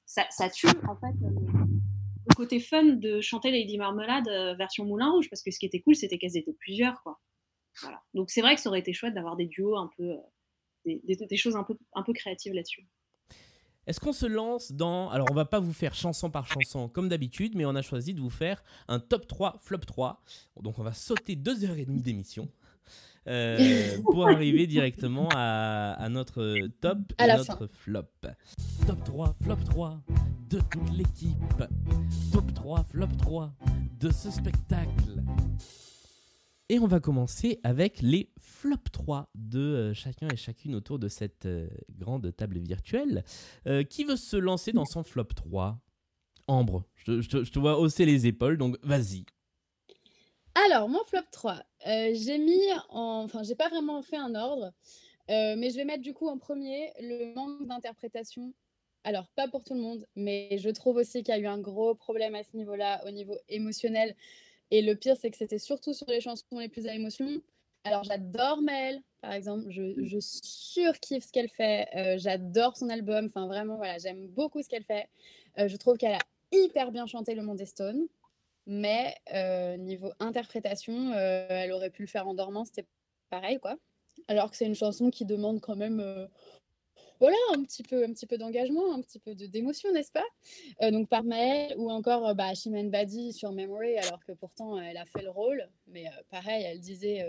Ça, 0.05 0.49
tue 0.49 0.67
en 0.89 0.95
fait 0.95 1.13
le 1.21 2.35
côté 2.35 2.59
fun 2.59 2.83
de 2.83 3.21
chanter 3.21 3.51
Lady 3.51 3.77
Marmelade 3.77 4.27
euh, 4.27 4.55
version 4.55 4.85
Moulin 4.85 5.11
Rouge, 5.11 5.29
parce 5.29 5.43
que 5.43 5.51
ce 5.51 5.59
qui 5.59 5.67
était 5.67 5.81
cool, 5.81 5.95
c'était 5.95 6.17
qu'elles 6.17 6.37
étaient 6.37 6.53
plusieurs, 6.53 7.01
quoi. 7.03 7.19
Donc 8.13 8.31
c'est 8.31 8.41
vrai 8.41 8.55
que 8.55 8.61
ça 8.61 8.69
aurait 8.69 8.79
été 8.79 8.91
chouette 8.91 9.13
d'avoir 9.13 9.35
des 9.35 9.45
duos 9.45 9.77
un 9.77 9.89
peu, 9.95 10.03
euh, 10.03 10.99
des, 11.03 11.37
choses 11.37 11.55
un 11.55 11.63
peu, 11.63 11.77
un 11.93 12.03
peu 12.03 12.13
créatives 12.13 12.53
là-dessus. 12.53 12.87
Est-ce 13.87 13.99
qu'on 13.99 14.13
se 14.13 14.25
lance 14.25 14.71
dans... 14.71 15.09
Alors 15.09 15.27
on 15.31 15.33
va 15.33 15.45
pas 15.45 15.59
vous 15.59 15.73
faire 15.73 15.95
chanson 15.95 16.29
par 16.29 16.45
chanson 16.45 16.87
comme 16.87 17.09
d'habitude, 17.09 17.53
mais 17.55 17.65
on 17.65 17.75
a 17.75 17.81
choisi 17.81 18.13
de 18.13 18.21
vous 18.21 18.29
faire 18.29 18.63
un 18.87 18.99
top 18.99 19.27
3, 19.27 19.57
flop 19.61 19.79
3. 19.79 20.21
Donc 20.61 20.79
on 20.79 20.83
va 20.83 20.93
sauter 20.93 21.35
2h30 21.35 22.01
d'émission. 22.01 22.49
Euh, 23.27 23.97
pour 24.03 24.27
arriver 24.27 24.65
directement 24.65 25.29
à, 25.31 26.07
notre 26.09 26.67
top 26.81 26.97
et 27.19 27.27
notre 27.27 27.67
flop. 27.67 28.07
Top 28.87 29.03
3, 29.03 29.35
flop 29.43 29.57
3 29.65 30.01
de 30.49 30.59
toute 30.59 30.91
l'équipe. 30.91 31.63
Top 32.31 32.53
3, 32.53 32.83
flop 32.83 33.07
3 33.19 33.53
de 33.99 34.11
ce 34.11 34.31
spectacle. 34.31 35.23
Et 36.71 36.79
on 36.79 36.87
va 36.87 37.01
commencer 37.01 37.59
avec 37.63 38.01
les 38.01 38.31
flop 38.39 38.77
3 38.93 39.29
de 39.35 39.59
euh, 39.59 39.93
chacun 39.93 40.29
et 40.29 40.37
chacune 40.37 40.73
autour 40.73 40.99
de 40.99 41.09
cette 41.09 41.45
euh, 41.45 41.67
grande 41.89 42.33
table 42.33 42.59
virtuelle. 42.59 43.25
qui 43.89 44.05
veut 44.05 44.15
se 44.15 44.37
lancer 44.37 44.71
dans 44.71 44.85
son 44.85 45.03
flop 45.03 45.25
3 45.35 45.77
Ambre, 46.47 46.85
je, 46.95 47.21
te 47.21 47.59
vois 47.59 47.77
hausser 47.77 48.05
les 48.05 48.25
épaules, 48.25 48.57
donc 48.57 48.77
vas-y. 48.83 49.25
Alors, 50.55 50.87
mon 50.87 51.03
flop 51.03 51.19
3, 51.31 51.61
euh, 51.87 52.11
j'ai 52.13 52.37
mis 52.37 52.61
en. 52.89 53.23
Enfin, 53.25 53.43
j'ai 53.43 53.55
pas 53.55 53.69
vraiment 53.69 54.01
fait 54.01 54.17
un 54.17 54.33
ordre, 54.35 54.73
euh, 55.29 55.55
mais 55.57 55.71
je 55.71 55.75
vais 55.75 55.85
mettre 55.85 56.03
du 56.03 56.13
coup 56.13 56.27
en 56.27 56.37
premier 56.37 56.91
le 56.99 57.33
manque 57.35 57.67
d'interprétation. 57.67 58.53
Alors, 59.03 59.27
pas 59.35 59.47
pour 59.47 59.63
tout 59.63 59.73
le 59.73 59.81
monde, 59.81 60.05
mais 60.15 60.57
je 60.57 60.69
trouve 60.69 60.97
aussi 60.97 61.23
qu'il 61.23 61.33
y 61.33 61.37
a 61.37 61.39
eu 61.39 61.47
un 61.47 61.59
gros 61.59 61.95
problème 61.95 62.35
à 62.35 62.43
ce 62.43 62.55
niveau-là, 62.55 63.01
au 63.07 63.11
niveau 63.11 63.37
émotionnel. 63.49 64.15
Et 64.71 64.81
le 64.81 64.95
pire, 64.95 65.15
c'est 65.17 65.29
que 65.29 65.37
c'était 65.37 65.59
surtout 65.59 65.93
sur 65.93 66.07
les 66.07 66.21
chansons 66.21 66.59
les 66.59 66.69
plus 66.69 66.87
à 66.87 66.95
émotion. 66.95 67.41
Alors, 67.83 68.03
j'adore 68.03 68.61
Mel, 68.61 69.01
par 69.21 69.33
exemple, 69.33 69.65
je, 69.69 70.05
je 70.05 70.17
surkiffe 70.19 71.25
ce 71.25 71.31
qu'elle 71.31 71.49
fait. 71.49 71.87
Euh, 71.95 72.17
j'adore 72.17 72.77
son 72.77 72.89
album. 72.89 73.25
Enfin, 73.25 73.47
vraiment, 73.47 73.75
voilà, 73.75 73.97
j'aime 73.97 74.27
beaucoup 74.27 74.61
ce 74.61 74.69
qu'elle 74.69 74.85
fait. 74.85 75.09
je 75.57 75.75
trouve 75.77 75.97
qu'elle 75.97 76.13
a 76.13 76.19
hyper 76.51 76.91
bien 76.91 77.05
chanté 77.05 77.35
Le 77.35 77.43
Monde 77.43 77.57
des 77.57 77.65
Stones. 77.65 78.07
Mais 78.67 79.15
euh, 79.33 79.77
niveau 79.77 80.11
interprétation, 80.19 81.11
euh, 81.13 81.45
elle 81.49 81.71
aurait 81.71 81.89
pu 81.89 82.03
le 82.03 82.07
faire 82.07 82.27
en 82.27 82.33
dormant, 82.33 82.65
c'était 82.65 82.85
pareil, 83.29 83.59
quoi. 83.59 83.75
Alors 84.27 84.51
que 84.51 84.57
c'est 84.57 84.65
une 84.65 84.75
chanson 84.75 85.09
qui 85.09 85.25
demande 85.25 85.61
quand 85.61 85.75
même, 85.75 85.99
euh, 85.99 86.27
voilà, 87.21 87.37
un 87.53 87.63
petit 87.63 87.83
peu, 87.83 88.03
un 88.03 88.11
petit 88.11 88.25
peu 88.25 88.37
d'engagement, 88.37 88.93
un 88.93 89.01
petit 89.01 89.19
peu 89.19 89.33
d'émotion, 89.35 89.91
n'est-ce 89.93 90.11
pas? 90.11 90.91
Donc 90.91 91.07
par 91.07 91.23
mail 91.23 91.73
ou 91.77 91.89
encore 91.89 92.35
bah, 92.35 92.53
Chimène 92.53 92.89
Badi 92.89 93.31
sur 93.31 93.51
Memory, 93.53 93.97
alors 93.97 94.19
que 94.25 94.33
pourtant 94.33 94.77
elle 94.77 94.97
a 94.97 95.05
fait 95.05 95.21
le 95.21 95.29
rôle, 95.29 95.69
mais 95.87 96.05
pareil, 96.29 96.65
elle 96.65 96.79
disait 96.79 97.23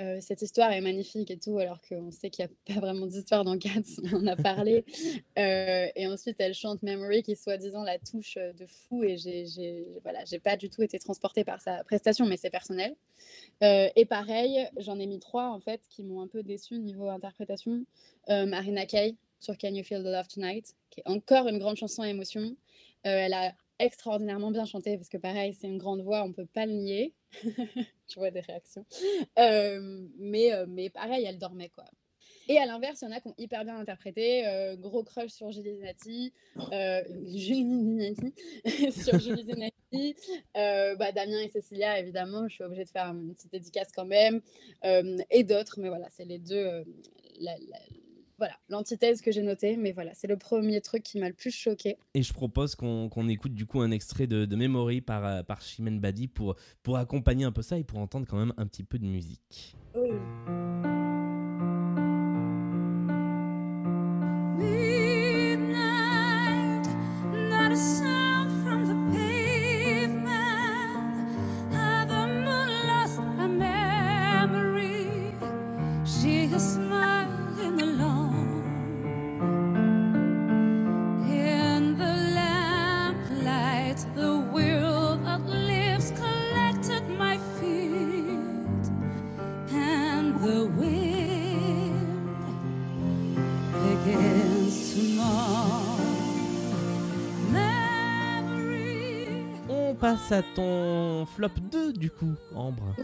euh, 0.00 0.18
cette 0.20 0.40
histoire 0.42 0.72
est 0.72 0.80
magnifique 0.80 1.30
et 1.30 1.38
tout, 1.38 1.58
alors 1.58 1.80
qu'on 1.82 2.10
sait 2.10 2.30
qu'il 2.30 2.46
n'y 2.46 2.50
a 2.50 2.54
pas 2.74 2.80
vraiment 2.80 3.06
d'histoire 3.06 3.44
dans 3.44 3.58
Cats, 3.58 4.00
on 4.12 4.26
a 4.26 4.36
parlé. 4.36 4.84
Euh, 5.38 5.86
et 5.96 6.06
ensuite, 6.06 6.36
elle 6.38 6.54
chante 6.54 6.82
Memory, 6.82 7.22
qui 7.22 7.34
soi-disant 7.34 7.82
la 7.82 7.98
touche 7.98 8.36
euh, 8.36 8.52
de 8.52 8.66
fou, 8.66 9.02
et 9.04 9.16
j'ai 9.16 9.86
voilà, 10.02 10.20
pas 10.42 10.56
du 10.56 10.68
tout 10.68 10.82
été 10.82 10.98
transportée 10.98 11.44
par 11.44 11.60
sa 11.60 11.82
prestation, 11.84 12.26
mais 12.26 12.36
c'est 12.36 12.50
personnel. 12.50 12.94
et 13.62 14.04
pareil, 14.04 14.68
j'en 14.76 14.98
ai 14.98 15.06
mis 15.06 15.18
trois, 15.18 15.48
en 15.48 15.60
fait, 15.60 15.80
qui 15.88 16.02
m'ont 16.02 16.20
un 16.20 16.26
peu 16.26 16.42
déçu 16.42 16.78
niveau 16.78 17.08
interprétation. 17.08 17.84
Marina 18.28 18.86
Kaye, 18.86 19.16
sur 19.38 19.56
Can 19.56 19.68
You 19.68 19.84
Feel 19.84 20.02
the 20.02 20.06
Love 20.06 20.28
Tonight, 20.28 20.74
qui 20.90 21.00
est 21.00 21.08
encore 21.08 21.48
une 21.48 21.58
grande 21.58 21.76
chanson 21.76 22.02
à 22.02 22.08
émotion. 22.08 22.54
elle 23.02 23.32
a 23.32 23.54
extraordinairement 23.80 24.50
bien 24.50 24.66
chanté, 24.66 24.96
parce 24.96 25.08
que 25.08 25.16
pareil, 25.16 25.54
c'est 25.54 25.66
une 25.66 25.78
grande 25.78 26.02
voix, 26.02 26.22
on 26.22 26.32
peut 26.32 26.46
pas 26.46 26.66
le 26.66 26.72
nier. 26.72 27.14
je 27.42 28.14
vois 28.16 28.30
des 28.30 28.40
réactions. 28.40 28.84
Euh, 29.38 30.06
mais, 30.18 30.52
euh, 30.52 30.66
mais 30.68 30.90
pareil, 30.90 31.24
elle 31.24 31.38
dormait 31.38 31.70
quoi. 31.70 31.84
Et 32.48 32.58
à 32.58 32.66
l'inverse, 32.66 33.00
il 33.02 33.04
y 33.04 33.08
en 33.08 33.12
a 33.12 33.20
qui 33.20 33.28
ont 33.28 33.34
hyper 33.38 33.64
bien 33.64 33.76
interprété. 33.76 34.46
Euh, 34.46 34.76
gros 34.76 35.04
crush 35.04 35.30
sur 35.30 35.52
Julie 35.52 35.76
Zenati, 35.76 36.32
Julie 37.34 38.14
sur 38.92 39.18
Julie 39.20 39.44
Zenati, 39.44 40.16
bah, 40.54 41.12
Damien 41.12 41.38
et 41.40 41.48
Cécilia, 41.48 41.98
évidemment, 41.98 42.48
je 42.48 42.54
suis 42.54 42.64
obligée 42.64 42.84
de 42.84 42.90
faire 42.90 43.06
une 43.06 43.34
petite 43.34 43.52
dédicace 43.52 43.88
quand 43.94 44.04
même, 44.04 44.40
et 44.82 45.44
d'autres, 45.44 45.78
mais 45.78 45.88
voilà, 45.88 46.08
c'est 46.10 46.24
les 46.24 46.38
deux, 46.38 46.84
voilà, 48.40 48.54
l'antithèse 48.70 49.20
que 49.20 49.30
j'ai 49.30 49.42
notée, 49.42 49.76
mais 49.76 49.92
voilà, 49.92 50.12
c'est 50.14 50.26
le 50.26 50.38
premier 50.38 50.80
truc 50.80 51.02
qui 51.02 51.18
m'a 51.18 51.28
le 51.28 51.34
plus 51.34 51.50
choqué. 51.50 51.98
Et 52.14 52.22
je 52.22 52.32
propose 52.32 52.74
qu'on 52.74 53.28
écoute 53.28 53.54
du 53.54 53.66
coup 53.66 53.82
un 53.82 53.90
extrait 53.90 54.26
de, 54.26 54.46
de 54.46 54.56
Memory 54.56 55.02
par, 55.02 55.26
euh, 55.26 55.42
par 55.42 55.60
Chimène 55.60 56.00
Badi 56.00 56.26
pour, 56.26 56.56
pour 56.82 56.96
accompagner 56.96 57.44
un 57.44 57.52
peu 57.52 57.60
ça 57.60 57.76
et 57.76 57.84
pour 57.84 57.98
entendre 57.98 58.26
quand 58.26 58.38
même 58.38 58.54
un 58.56 58.66
petit 58.66 58.82
peu 58.82 58.98
de 58.98 59.04
musique. 59.04 59.76
Oui. 59.94 60.08
À 100.32 100.42
ton 100.42 101.26
flop 101.26 101.48
2 101.72 101.92
du 101.92 102.10
coup, 102.10 102.34
Ambre. 102.54 102.94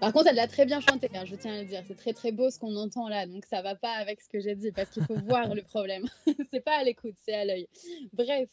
Par 0.00 0.12
contre, 0.12 0.28
elle 0.28 0.36
l'a 0.36 0.46
très 0.46 0.64
bien 0.64 0.80
chanté, 0.80 1.10
hein, 1.14 1.24
je 1.26 1.34
tiens 1.36 1.54
à 1.54 1.60
le 1.60 1.66
dire. 1.66 1.82
C'est 1.86 1.96
très 1.96 2.12
très 2.12 2.32
beau 2.32 2.50
ce 2.50 2.58
qu'on 2.58 2.74
entend 2.76 3.08
là, 3.08 3.26
donc 3.26 3.44
ça 3.44 3.60
va 3.60 3.74
pas 3.74 3.92
avec 3.92 4.20
ce 4.22 4.28
que 4.28 4.40
j'ai 4.40 4.54
dit 4.54 4.72
parce 4.72 4.88
qu'il 4.90 5.04
faut 5.04 5.18
voir 5.28 5.54
le 5.54 5.62
problème. 5.62 6.04
c'est 6.50 6.60
pas 6.60 6.78
à 6.78 6.84
l'écoute, 6.84 7.14
c'est 7.22 7.34
à 7.34 7.44
l'œil. 7.44 7.68
Bref, 8.12 8.48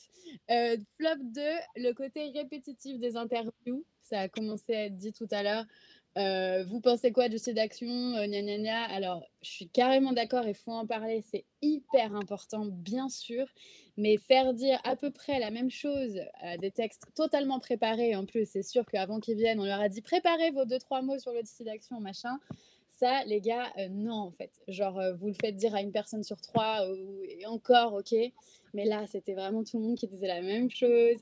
euh, 0.51 0.77
flop 0.97 1.23
2, 1.23 1.41
le 1.77 1.93
côté 1.93 2.32
répétitif 2.32 2.99
des 2.99 3.15
interviews, 3.15 3.86
ça 4.03 4.21
a 4.21 4.27
commencé 4.30 4.75
à 4.75 4.86
être 4.86 4.97
dit 4.97 5.13
tout 5.13 5.27
à 5.32 5.43
l'heure. 5.43 5.65
Euh, 6.17 6.63
vous 6.67 6.82
pensez 6.82 7.12
quoi 7.12 7.30
du 7.30 7.38
site 7.38 7.56
d'action 7.56 7.88
euh, 8.15 8.86
Alors, 8.89 9.23
je 9.43 9.49
suis 9.49 9.67
carrément 9.67 10.13
d'accord, 10.13 10.47
il 10.47 10.56
faut 10.56 10.71
en 10.71 10.88
parler, 10.88 11.23
c'est 11.30 11.45
hyper 11.62 12.15
important, 12.15 12.65
bien 12.65 13.08
sûr, 13.08 13.45
mais 13.97 14.17
faire 14.17 14.53
dire 14.56 14.80
à 14.84 14.95
peu 14.95 15.12
près 15.12 15.39
la 15.39 15.51
même 15.51 15.69
chose 15.69 16.19
à 16.41 16.58
des 16.58 16.71
textes 16.71 17.03
totalement 17.15 17.60
préparés, 17.60 18.15
en 18.15 18.25
plus, 18.25 18.49
c'est 18.49 18.63
sûr 18.63 18.86
qu'avant 18.88 19.19
qu'ils 19.19 19.38
viennent, 19.38 19.60
on 19.60 19.65
leur 19.65 19.80
a 19.80 19.89
dit 19.89 20.01
préparez 20.01 20.49
vos 20.51 20.65
deux, 20.65 20.80
trois 20.80 21.03
mots 21.03 21.19
sur 21.19 21.34
le 21.34 21.41
site 21.43 21.65
d'action, 21.65 21.99
machin. 21.99 22.39
Ça, 22.89 23.23
les 23.25 23.41
gars, 23.41 23.71
euh, 23.77 23.89
non, 23.89 24.15
en 24.15 24.32
fait. 24.32 24.51
Genre, 24.67 24.99
vous 25.19 25.27
le 25.27 25.36
faites 25.39 25.56
dire 25.56 25.75
à 25.75 25.82
une 25.82 25.91
personne 25.91 26.23
sur 26.23 26.41
trois, 26.41 26.84
et 27.30 27.45
encore, 27.45 27.93
ok. 27.93 28.15
Mais 28.73 28.86
là, 28.86 29.06
c'était 29.06 29.36
vraiment 29.36 29.63
tout 29.63 29.77
le 29.77 29.84
monde 29.84 29.97
qui 29.97 30.08
disait 30.08 30.27
la 30.27 30.41
même 30.41 30.71
chose 30.71 31.17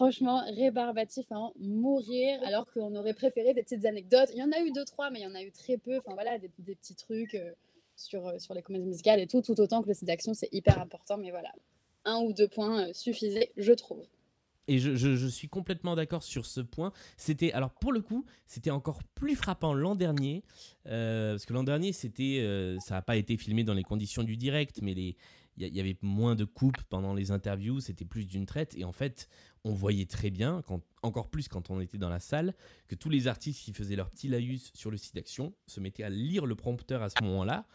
franchement, 0.00 0.42
rébarbatif 0.56 1.30
à 1.30 1.38
en 1.38 1.52
mourir, 1.58 2.40
alors 2.44 2.64
qu'on 2.72 2.94
aurait 2.96 3.12
préféré 3.12 3.52
des 3.52 3.62
petites 3.62 3.84
anecdotes. 3.84 4.30
Il 4.32 4.38
y 4.38 4.42
en 4.42 4.50
a 4.50 4.58
eu 4.62 4.72
deux, 4.72 4.86
trois, 4.86 5.10
mais 5.10 5.20
il 5.20 5.24
y 5.24 5.26
en 5.26 5.34
a 5.34 5.42
eu 5.42 5.52
très 5.52 5.76
peu. 5.76 5.98
Enfin 5.98 6.14
voilà, 6.14 6.38
des, 6.38 6.48
petits 6.48 6.94
trucs 6.94 7.34
euh, 7.34 7.52
sur, 7.96 8.26
euh, 8.26 8.38
sur 8.38 8.54
les 8.54 8.62
comédies 8.62 8.86
musicales 8.86 9.20
et 9.20 9.26
tout, 9.26 9.42
tout 9.42 9.60
autant 9.60 9.82
que 9.82 9.88
le 9.88 9.94
site 9.94 10.06
d'action, 10.06 10.32
c'est 10.32 10.48
hyper 10.52 10.80
important. 10.80 11.18
Mais 11.18 11.30
voilà, 11.30 11.52
un 12.06 12.16
ou 12.22 12.32
deux 12.32 12.48
points 12.48 12.88
euh, 12.88 12.92
suffisaient, 12.94 13.52
je 13.58 13.72
trouve. 13.74 14.02
Et 14.68 14.78
je, 14.78 15.26
suis 15.26 15.48
complètement 15.48 15.96
d'accord 15.96 16.22
sur 16.22 16.46
ce 16.46 16.60
point. 16.60 16.92
C'était 17.16 17.52
alors 17.52 17.72
pour 17.72 17.92
le 17.92 18.00
coup, 18.00 18.24
c'était 18.46 18.70
encore 18.70 19.02
plus 19.16 19.34
frappant 19.34 19.74
l'an 19.74 19.96
dernier 19.96 20.44
parce 20.84 21.44
que 21.44 21.52
l'an 21.52 21.64
dernier, 21.64 21.92
c'était, 21.92 22.76
ça 22.78 22.94
n'a 22.94 23.02
pas 23.02 23.16
été 23.16 23.36
filmé 23.36 23.64
dans 23.64 23.74
les 23.74 23.82
conditions 23.82 24.22
du 24.22 24.36
direct, 24.36 24.78
mais 24.80 24.92
il 24.92 25.76
y, 25.76 25.80
avait 25.80 25.96
moins 26.02 26.36
de 26.36 26.44
coupes 26.44 26.80
pendant 26.88 27.14
les 27.14 27.32
interviews, 27.32 27.80
c'était 27.80 28.04
plus 28.04 28.26
d'une 28.26 28.46
traite. 28.46 28.74
Et 28.76 28.84
en 28.84 28.92
fait, 28.92 29.28
on 29.64 29.72
voyait 29.72 30.06
très 30.06 30.30
bien, 30.30 30.62
quand, 30.66 30.80
encore 31.02 31.28
plus 31.28 31.48
quand 31.48 31.70
on 31.70 31.80
était 31.80 31.98
dans 31.98 32.08
la 32.08 32.20
salle, 32.20 32.54
que 32.88 32.94
tous 32.94 33.10
les 33.10 33.28
artistes 33.28 33.62
qui 33.62 33.72
faisaient 33.72 33.96
leur 33.96 34.10
petit 34.10 34.28
laïus 34.28 34.70
sur 34.74 34.90
le 34.90 34.96
site 34.96 35.14
d'action 35.14 35.54
se 35.66 35.80
mettaient 35.80 36.04
à 36.04 36.10
lire 36.10 36.46
le 36.46 36.54
prompteur 36.54 37.02
à 37.02 37.10
ce 37.10 37.22
moment-là. 37.22 37.66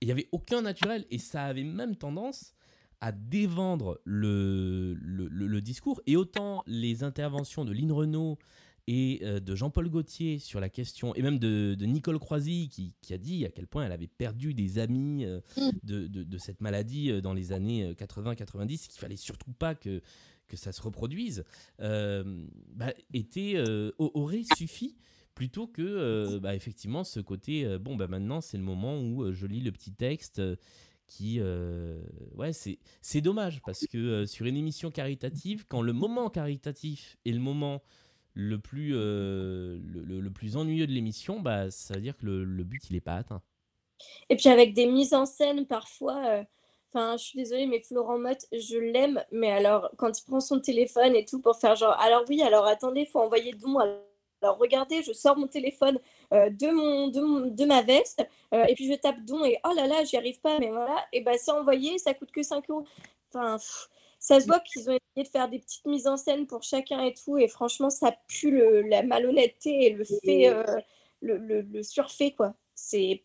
Et 0.00 0.04
il 0.04 0.06
n'y 0.06 0.12
avait 0.12 0.28
aucun 0.32 0.62
naturel. 0.62 1.06
Et 1.10 1.18
ça 1.18 1.44
avait 1.44 1.64
même 1.64 1.96
tendance 1.96 2.54
à 3.00 3.12
dévendre 3.12 4.00
le, 4.04 4.94
le, 4.94 5.60
discours. 5.62 6.02
Et 6.06 6.16
autant 6.16 6.62
les 6.66 7.02
interventions 7.02 7.64
de 7.64 7.72
Lynn 7.72 7.92
Renault 7.92 8.38
et 8.86 9.20
euh, 9.22 9.40
de 9.40 9.54
Jean-Paul 9.54 9.88
Gaultier 9.88 10.38
sur 10.38 10.60
la 10.60 10.68
question, 10.68 11.14
et 11.14 11.22
même 11.22 11.38
de, 11.38 11.76
de 11.78 11.86
Nicole 11.86 12.18
Croisy 12.18 12.68
qui, 12.68 12.94
qui, 13.00 13.14
a 13.14 13.18
dit 13.18 13.44
à 13.46 13.50
quel 13.50 13.66
point 13.66 13.84
elle 13.84 13.92
avait 13.92 14.06
perdu 14.06 14.52
des 14.52 14.78
amis 14.78 15.24
euh, 15.24 15.40
mm. 15.56 15.70
de, 15.82 16.06
de, 16.08 16.22
de, 16.24 16.38
cette 16.38 16.60
maladie 16.60 17.10
euh, 17.10 17.20
dans 17.20 17.32
les 17.32 17.52
années 17.52 17.92
80-90, 17.92 18.88
qu'il 18.88 18.98
fallait 19.00 19.16
surtout 19.16 19.52
pas 19.52 19.74
que, 19.74 20.02
que 20.50 20.56
ça 20.56 20.72
se 20.72 20.82
reproduise, 20.82 21.44
bah, 21.78 22.92
était, 23.14 23.62
aurait 23.98 24.44
suffi 24.56 24.96
plutôt 25.34 25.66
que 25.66 26.38
bah, 26.38 26.54
effectivement 26.54 27.04
ce 27.04 27.20
côté, 27.20 27.78
bon 27.78 27.96
bah 27.96 28.08
maintenant 28.08 28.40
c'est 28.40 28.58
le 28.58 28.62
moment 28.62 29.00
où 29.00 29.32
je 29.32 29.46
lis 29.46 29.60
le 29.60 29.72
petit 29.72 29.92
texte 29.92 30.42
qui 31.06 31.40
ouais 32.34 32.52
c'est 32.52 33.20
dommage 33.20 33.62
parce 33.64 33.86
que 33.86 34.26
sur 34.26 34.46
une 34.46 34.56
émission 34.56 34.90
caritative 34.90 35.64
quand 35.68 35.82
le 35.82 35.92
moment 35.92 36.28
caritatif 36.28 37.16
est 37.24 37.32
le 37.32 37.40
moment 37.40 37.82
le 38.34 38.58
plus, 38.58 38.92
euh, 38.94 39.78
le, 39.82 40.30
plus 40.30 40.56
ennuyeux 40.56 40.86
de 40.86 40.92
l'émission, 40.92 41.42
ça 41.70 41.94
veut 41.94 42.00
dire 42.00 42.16
que 42.16 42.26
le, 42.26 42.44
le 42.44 42.64
but, 42.64 42.82
il 42.88 42.94
n'est 42.94 43.00
pas 43.00 43.16
atteint. 43.16 43.42
Et 44.28 44.36
puis 44.36 44.48
avec 44.48 44.72
des 44.74 44.86
mises 44.86 45.12
en 45.12 45.26
scène, 45.26 45.66
parfois, 45.66 46.24
euh, 46.26 46.44
enfin, 46.92 47.16
je 47.16 47.24
suis 47.24 47.38
désolée, 47.38 47.66
mais 47.66 47.80
Florent 47.80 48.18
Mott, 48.18 48.46
je 48.52 48.76
l'aime, 48.78 49.22
mais 49.32 49.50
alors, 49.50 49.90
quand 49.96 50.18
il 50.18 50.24
prend 50.24 50.40
son 50.40 50.60
téléphone 50.60 51.14
et 51.16 51.24
tout 51.24 51.40
pour 51.40 51.56
faire 51.56 51.76
genre, 51.76 51.98
alors 52.00 52.24
oui, 52.28 52.42
alors 52.42 52.66
attendez, 52.66 53.02
il 53.02 53.06
faut 53.06 53.20
envoyer 53.20 53.52
don. 53.52 53.78
Alors 53.78 54.58
regardez, 54.58 55.02
je 55.02 55.12
sors 55.12 55.36
mon 55.36 55.46
téléphone 55.48 55.98
euh, 56.32 56.50
de, 56.50 56.68
mon, 56.70 57.08
de, 57.08 57.20
mon, 57.20 57.40
de, 57.46 57.64
ma 57.66 57.82
veste 57.82 58.22
et 58.52 58.74
puis 58.74 58.90
je 58.90 58.94
tape 58.94 59.22
don 59.24 59.44
et 59.44 59.58
oh 59.64 59.72
là 59.74 59.86
là, 59.86 60.04
j'y 60.04 60.16
arrive 60.16 60.40
pas, 60.40 60.58
mais 60.58 60.70
voilà, 60.70 61.04
et 61.12 61.20
bah 61.20 61.32
c'est 61.38 61.52
envoyé, 61.52 61.98
ça 61.98 62.14
coûte 62.14 62.32
que 62.32 62.42
5 62.42 62.68
euros. 62.70 62.84
Enfin, 63.28 63.58
ça 64.20 64.38
se 64.38 64.46
voit 64.46 64.60
qu'ils 64.60 64.90
ont 64.90 64.92
essayé 64.92 65.24
de 65.24 65.28
faire 65.28 65.48
des 65.48 65.58
petites 65.58 65.86
mises 65.86 66.06
en 66.06 66.18
scène 66.18 66.46
pour 66.46 66.62
chacun 66.62 67.00
et 67.02 67.14
tout. 67.14 67.38
Et 67.38 67.48
franchement, 67.48 67.88
ça 67.88 68.14
pue 68.28 68.50
le, 68.50 68.82
la 68.82 69.02
malhonnêteté 69.02 69.86
et 69.86 69.90
le 69.90 70.04
fait, 70.04 70.48
euh, 70.48 70.62
le, 71.22 71.38
le, 71.38 71.62
le, 71.62 71.82
surfait, 71.82 72.32
quoi. 72.32 72.54
C'est. 72.74 73.24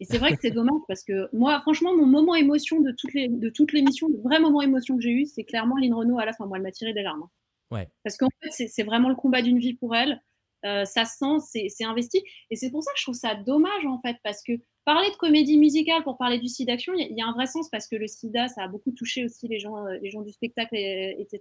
Et 0.00 0.04
c'est 0.04 0.18
vrai 0.18 0.32
que 0.32 0.38
c'est 0.42 0.50
dommage 0.50 0.80
parce 0.88 1.02
que 1.02 1.28
moi, 1.32 1.58
franchement, 1.60 1.96
mon 1.96 2.06
moment 2.06 2.34
émotion 2.34 2.80
de 2.80 2.92
toutes 2.92 3.14
les 3.14 3.28
de 3.28 3.48
toute 3.48 3.72
l'émission, 3.72 4.08
le 4.08 4.18
vrai 4.18 4.40
moment 4.40 4.60
émotion 4.60 4.96
que 4.96 5.02
j'ai 5.02 5.10
eu, 5.10 5.26
c'est 5.26 5.44
clairement 5.44 5.76
Lynn 5.76 5.94
Renault 5.94 6.18
à 6.18 6.26
la 6.26 6.32
fin. 6.32 6.46
Moi, 6.46 6.58
elle 6.58 6.62
m'a 6.62 6.72
tiré 6.72 6.92
des 6.92 7.02
larmes. 7.02 7.22
Hein. 7.22 7.30
Ouais. 7.70 7.88
Parce 8.04 8.16
qu'en 8.16 8.28
fait, 8.42 8.68
c'est 8.68 8.82
vraiment 8.82 9.08
le 9.08 9.16
combat 9.16 9.42
d'une 9.42 9.58
vie 9.58 9.74
pour 9.74 9.96
elle. 9.96 10.22
Euh, 10.64 10.84
ça 10.84 11.04
sent, 11.04 11.68
c'est 11.68 11.84
investi. 11.84 12.22
Et 12.50 12.56
c'est 12.56 12.70
pour 12.70 12.82
ça 12.82 12.90
que 12.92 12.98
je 12.98 13.04
trouve 13.04 13.14
ça 13.14 13.34
dommage, 13.34 13.86
en 13.86 13.98
fait, 13.98 14.16
parce 14.22 14.42
que 14.42 14.52
parler 14.84 15.10
de 15.10 15.16
comédie 15.16 15.58
musicale 15.58 16.02
pour 16.02 16.16
parler 16.16 16.38
du 16.38 16.48
SIDA 16.48 16.74
Action, 16.74 16.92
il 16.94 17.16
y, 17.16 17.22
a 17.22 17.26
un 17.26 17.32
vrai 17.32 17.46
sens 17.46 17.68
parce 17.70 17.88
que 17.88 17.96
le 17.96 18.06
SIDA, 18.06 18.48
ça 18.48 18.64
a 18.64 18.68
beaucoup 18.68 18.92
touché 18.92 19.24
aussi 19.24 19.48
les 19.48 19.58
gens, 19.58 19.76
euh, 19.76 19.98
les 20.02 20.10
gens 20.10 20.22
du 20.22 20.32
spectacle, 20.32 20.76
etc. 20.76 21.40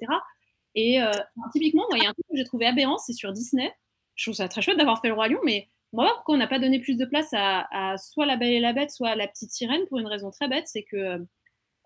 Et 0.75 1.01
euh, 1.01 1.11
typiquement, 1.53 1.85
il 1.95 2.03
y 2.03 2.05
a 2.05 2.09
un 2.09 2.13
truc 2.13 2.25
que 2.29 2.37
j'ai 2.37 2.43
trouvé 2.43 2.65
aberrant, 2.65 2.97
c'est 2.97 3.13
sur 3.13 3.31
Disney. 3.31 3.71
Je 4.15 4.25
trouve 4.25 4.35
ça 4.35 4.47
très 4.47 4.61
chouette 4.61 4.77
d'avoir 4.77 5.01
fait 5.01 5.07
le 5.07 5.13
Roi 5.13 5.27
Lion, 5.27 5.39
mais 5.43 5.69
moi, 5.93 6.11
pourquoi 6.15 6.35
on 6.35 6.37
n'a 6.37 6.47
pas 6.47 6.59
donné 6.59 6.79
plus 6.79 6.97
de 6.97 7.05
place 7.05 7.29
à, 7.33 7.95
soit 7.97 8.25
La 8.25 8.37
Belle 8.37 8.51
et 8.51 8.59
la 8.59 8.73
Bête, 8.73 8.91
soit 8.91 9.09
à 9.09 9.15
La 9.15 9.27
Petite 9.27 9.51
Sirène 9.51 9.85
pour 9.87 9.99
une 9.99 10.07
raison 10.07 10.31
très 10.31 10.47
bête, 10.47 10.67
c'est 10.67 10.83
que 10.83 11.25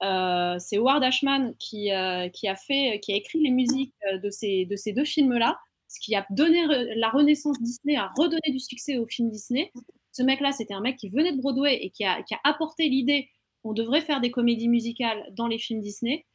euh, 0.02 0.56
c'est 0.60 0.78
Howard 0.78 1.04
Ashman 1.04 1.54
qui, 1.60 1.92
qui, 2.34 2.48
a 2.48 2.56
fait, 2.56 3.00
qui 3.02 3.14
a 3.14 3.16
écrit 3.16 3.40
les 3.40 3.52
musiques 3.52 3.94
de 4.24 4.30
ces, 4.30 4.66
de 4.66 4.76
ces 4.76 4.94
deux 4.94 5.06
films-là, 5.06 5.60
ce 5.90 6.00
qui 6.00 6.16
a 6.16 6.26
donné 6.30 6.66
la 6.96 7.10
renaissance 7.10 7.60
Disney, 7.60 7.98
a 7.98 8.12
redonné 8.16 8.52
du 8.52 8.60
succès 8.60 8.98
aux 8.98 9.08
films 9.08 9.32
Disney. 9.32 9.72
Ce 10.12 10.24
mec-là, 10.24 10.52
c'était 10.52 10.74
un 10.74 10.82
mec 10.82 10.98
qui 10.98 11.10
venait 11.10 11.34
de 11.34 11.42
Broadway 11.42 11.76
et 11.82 11.90
qui 11.90 12.06
a, 12.06 12.24
apporté 12.44 12.88
l'idée 12.90 13.30
qu'on 13.64 13.74
devrait 13.74 14.02
faire 14.02 14.22
des 14.22 14.32
comédies 14.32 14.70
musicales 14.70 15.26
dans 15.32 15.48
les 15.48 15.58
films 15.58 15.82
Disney. 15.82 16.26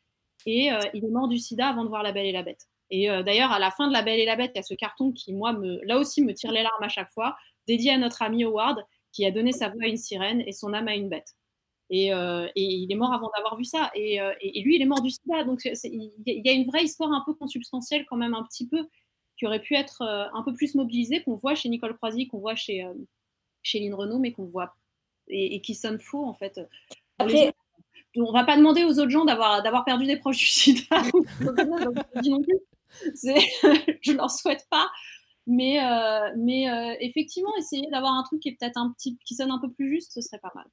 Et 0.46 0.72
euh, 0.72 0.78
il 0.92 1.04
est 1.04 1.10
mort 1.10 1.28
du 1.28 1.38
sida 1.38 1.68
avant 1.68 1.84
de 1.84 1.88
voir 1.88 2.02
La 2.02 2.12
Belle 2.12 2.26
et 2.26 2.32
la 2.32 2.42
Bête. 2.42 2.66
Et 2.90 3.10
euh, 3.10 3.22
d'ailleurs, 3.22 3.52
à 3.52 3.58
la 3.58 3.70
fin 3.70 3.86
de 3.88 3.92
La 3.92 4.02
Belle 4.02 4.20
et 4.20 4.26
la 4.26 4.36
Bête, 4.36 4.52
il 4.54 4.58
y 4.58 4.60
a 4.60 4.62
ce 4.62 4.74
carton 4.74 5.12
qui, 5.12 5.32
moi, 5.32 5.52
me, 5.52 5.80
là 5.84 5.98
aussi, 5.98 6.22
me 6.22 6.34
tire 6.34 6.52
les 6.52 6.62
larmes 6.62 6.82
à 6.82 6.88
chaque 6.88 7.12
fois, 7.12 7.36
dédié 7.66 7.92
à 7.92 7.98
notre 7.98 8.22
ami 8.22 8.44
Howard, 8.44 8.84
qui 9.12 9.24
a 9.26 9.30
donné 9.30 9.52
sa 9.52 9.68
voix 9.68 9.84
à 9.84 9.86
une 9.86 9.96
sirène 9.96 10.42
et 10.46 10.52
son 10.52 10.72
âme 10.72 10.88
à 10.88 10.94
une 10.94 11.08
bête. 11.08 11.34
Et, 11.90 12.12
euh, 12.12 12.48
il 12.56 12.90
est 12.90 12.96
mort 12.96 13.12
avant 13.12 13.30
d'avoir 13.34 13.56
vu 13.56 13.64
ça. 13.64 13.90
Et, 13.94 14.18
lui, 14.62 14.76
il 14.76 14.82
est 14.82 14.86
mort 14.86 15.02
du 15.02 15.10
sida. 15.10 15.44
Donc, 15.44 15.60
il 15.64 16.12
y 16.24 16.48
a 16.48 16.52
une 16.52 16.64
vraie 16.64 16.84
histoire 16.84 17.12
un 17.12 17.22
peu 17.24 17.34
consubstantielle, 17.34 18.06
quand 18.08 18.16
même, 18.16 18.34
un 18.34 18.42
petit 18.44 18.66
peu, 18.66 18.88
qui 19.36 19.46
aurait 19.46 19.60
pu 19.60 19.74
être 19.74 20.02
un 20.02 20.42
peu 20.42 20.54
plus 20.54 20.74
mobilisée, 20.74 21.22
qu'on 21.22 21.36
voit 21.36 21.54
chez 21.54 21.68
Nicole 21.68 21.96
Croisy, 21.96 22.26
qu'on 22.26 22.38
voit 22.38 22.56
chez, 22.56 22.86
chez 23.62 23.80
Lynn 23.80 23.94
Renault, 23.94 24.18
mais 24.18 24.32
qu'on 24.32 24.46
voit 24.46 24.74
et, 25.28 25.60
qui 25.60 25.74
sonne 25.74 25.98
faux 25.98 26.24
en 26.24 26.34
fait. 26.34 26.60
Après, 27.18 27.52
on 28.16 28.32
va 28.32 28.44
pas 28.44 28.56
demander 28.56 28.84
aux 28.84 28.98
autres 28.98 29.10
gens 29.10 29.24
d'avoir 29.24 29.62
d'avoir 29.62 29.84
perdu 29.84 30.06
des 30.06 30.16
proches 30.16 30.38
du 30.38 30.46
sida. 30.46 31.02
je 34.02 34.12
leur 34.12 34.30
souhaite 34.30 34.66
pas. 34.70 34.86
Mais, 35.46 35.84
euh, 35.84 36.32
mais 36.36 36.70
euh, 36.70 36.96
effectivement, 37.00 37.54
essayer 37.58 37.86
d'avoir 37.90 38.14
un 38.14 38.22
truc 38.22 38.40
qui 38.40 38.48
est 38.48 38.56
peut-être 38.58 38.78
un 38.78 38.92
petit, 38.92 39.18
qui 39.24 39.34
sonne 39.34 39.50
un 39.50 39.60
peu 39.60 39.70
plus 39.70 39.90
juste, 39.90 40.12
ce 40.12 40.20
serait 40.20 40.38
pas 40.38 40.52
mal. 40.54 40.66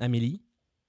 Amélie? 0.00 0.42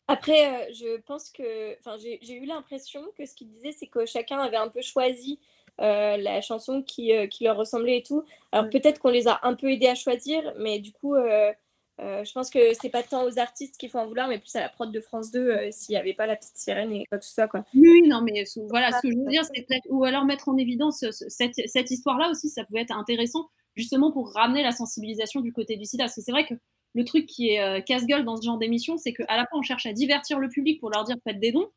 Après, 0.08 0.70
euh, 0.70 0.74
je 0.74 1.00
pense 1.02 1.30
que, 1.30 1.78
enfin, 1.80 1.98
j'ai 2.00 2.34
eu 2.34 2.46
l'impression 2.46 3.02
que 3.18 3.26
ce 3.26 3.36
qu'il 3.36 3.50
disait, 3.50 3.72
c'est 3.72 3.88
que 3.88 4.06
chacun 4.06 4.40
avait 4.40 4.58
un 4.58 4.68
peu 4.68 4.82
choisi 4.82 5.40
euh, 5.82 6.18
la 6.18 6.42
chanson 6.42 6.84
qui, 6.84 7.14
euh, 7.14 7.28
qui, 7.28 7.46
leur 7.46 7.56
ressemblait 7.56 8.00
et 8.00 8.04
tout. 8.04 8.26
Alors 8.52 8.70
peut-être 8.70 9.00
qu'on 9.00 9.10
les 9.10 9.30
a 9.30 9.40
un 9.44 9.54
peu 9.54 9.72
aidés 9.72 9.88
à 9.88 9.96
choisir, 9.96 10.54
mais 10.58 10.80
du 10.80 10.92
coup, 10.92 11.16
euh, 11.16 11.54
je 12.00 12.32
pense 12.32 12.50
que 12.50 12.60
c'est 12.80 12.90
pas 12.90 13.04
tant 13.04 13.24
aux 13.24 13.40
artistes 13.40 13.78
qu'il 13.78 13.90
faut 13.90 14.00
en 14.00 14.08
vouloir, 14.08 14.28
mais 14.28 14.40
plus 14.40 14.56
à 14.56 14.62
la 14.62 14.70
prod 14.70 14.92
de 14.92 15.02
France 15.02 15.32
2 15.32 15.72
s'il 15.72 15.94
n'y 15.94 16.00
avait 16.00 16.14
pas 16.14 16.28
la 16.28 16.36
petite 16.36 16.58
sirène 16.58 16.92
et 16.94 17.06
quoi 17.10 17.18
que 17.20 17.26
ce 17.26 17.34
soit. 17.34 17.48
Quoi. 17.48 17.66
Oui, 17.74 18.04
non, 18.08 18.22
mais 18.22 18.44
voilà, 18.70 18.92
ce 18.92 19.02
que 19.02 19.12
je 19.12 19.18
veux 19.18 19.30
dire, 19.30 19.44
c'est 19.46 19.64
peut-être, 19.64 19.86
ou 19.90 20.04
alors 20.04 20.26
mettre 20.26 20.50
en 20.50 20.58
évidence 20.58 21.06
cette, 21.12 21.56
cette 21.66 21.92
histoire-là 21.92 22.30
aussi, 22.30 22.50
ça 22.50 22.64
pouvait 22.64 22.82
être 22.82 22.96
intéressant, 22.96 23.50
justement 23.76 24.12
pour 24.12 24.34
ramener 24.34 24.64
la 24.64 24.72
sensibilisation 24.72 25.42
du 25.42 25.54
côté 25.54 25.78
du 25.78 25.86
sida. 25.86 26.06
Parce 26.06 26.16
que 26.16 26.22
c'est 26.22 26.32
vrai 26.32 26.46
que 26.46 26.54
le 26.96 27.06
truc 27.06 27.26
qui 27.26 27.50
est 27.50 27.84
casse-gueule 27.86 28.26
dans 28.26 28.38
ce 28.38 28.46
genre 28.46 28.58
d'émission, 28.58 28.98
c'est 28.98 29.14
qu'à 29.14 29.38
la 29.38 29.46
fois 29.46 29.60
on 29.60 29.64
cherche 29.64 29.86
à 29.86 29.94
divertir 29.94 30.40
le 30.40 30.50
public 30.50 30.80
pour 30.80 30.90
leur 30.90 31.04
dire 31.04 31.18
faites 31.24 31.40
des 31.40 31.52
dons, 31.52 31.70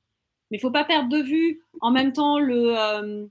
mais 0.51 0.59
il 0.59 0.61
faut 0.61 0.71
pas 0.71 0.85
perdre 0.85 1.09
de 1.09 1.23
vue 1.23 1.63
en 1.81 1.91
même 1.91 2.13
temps 2.13 2.39
le 2.39 3.29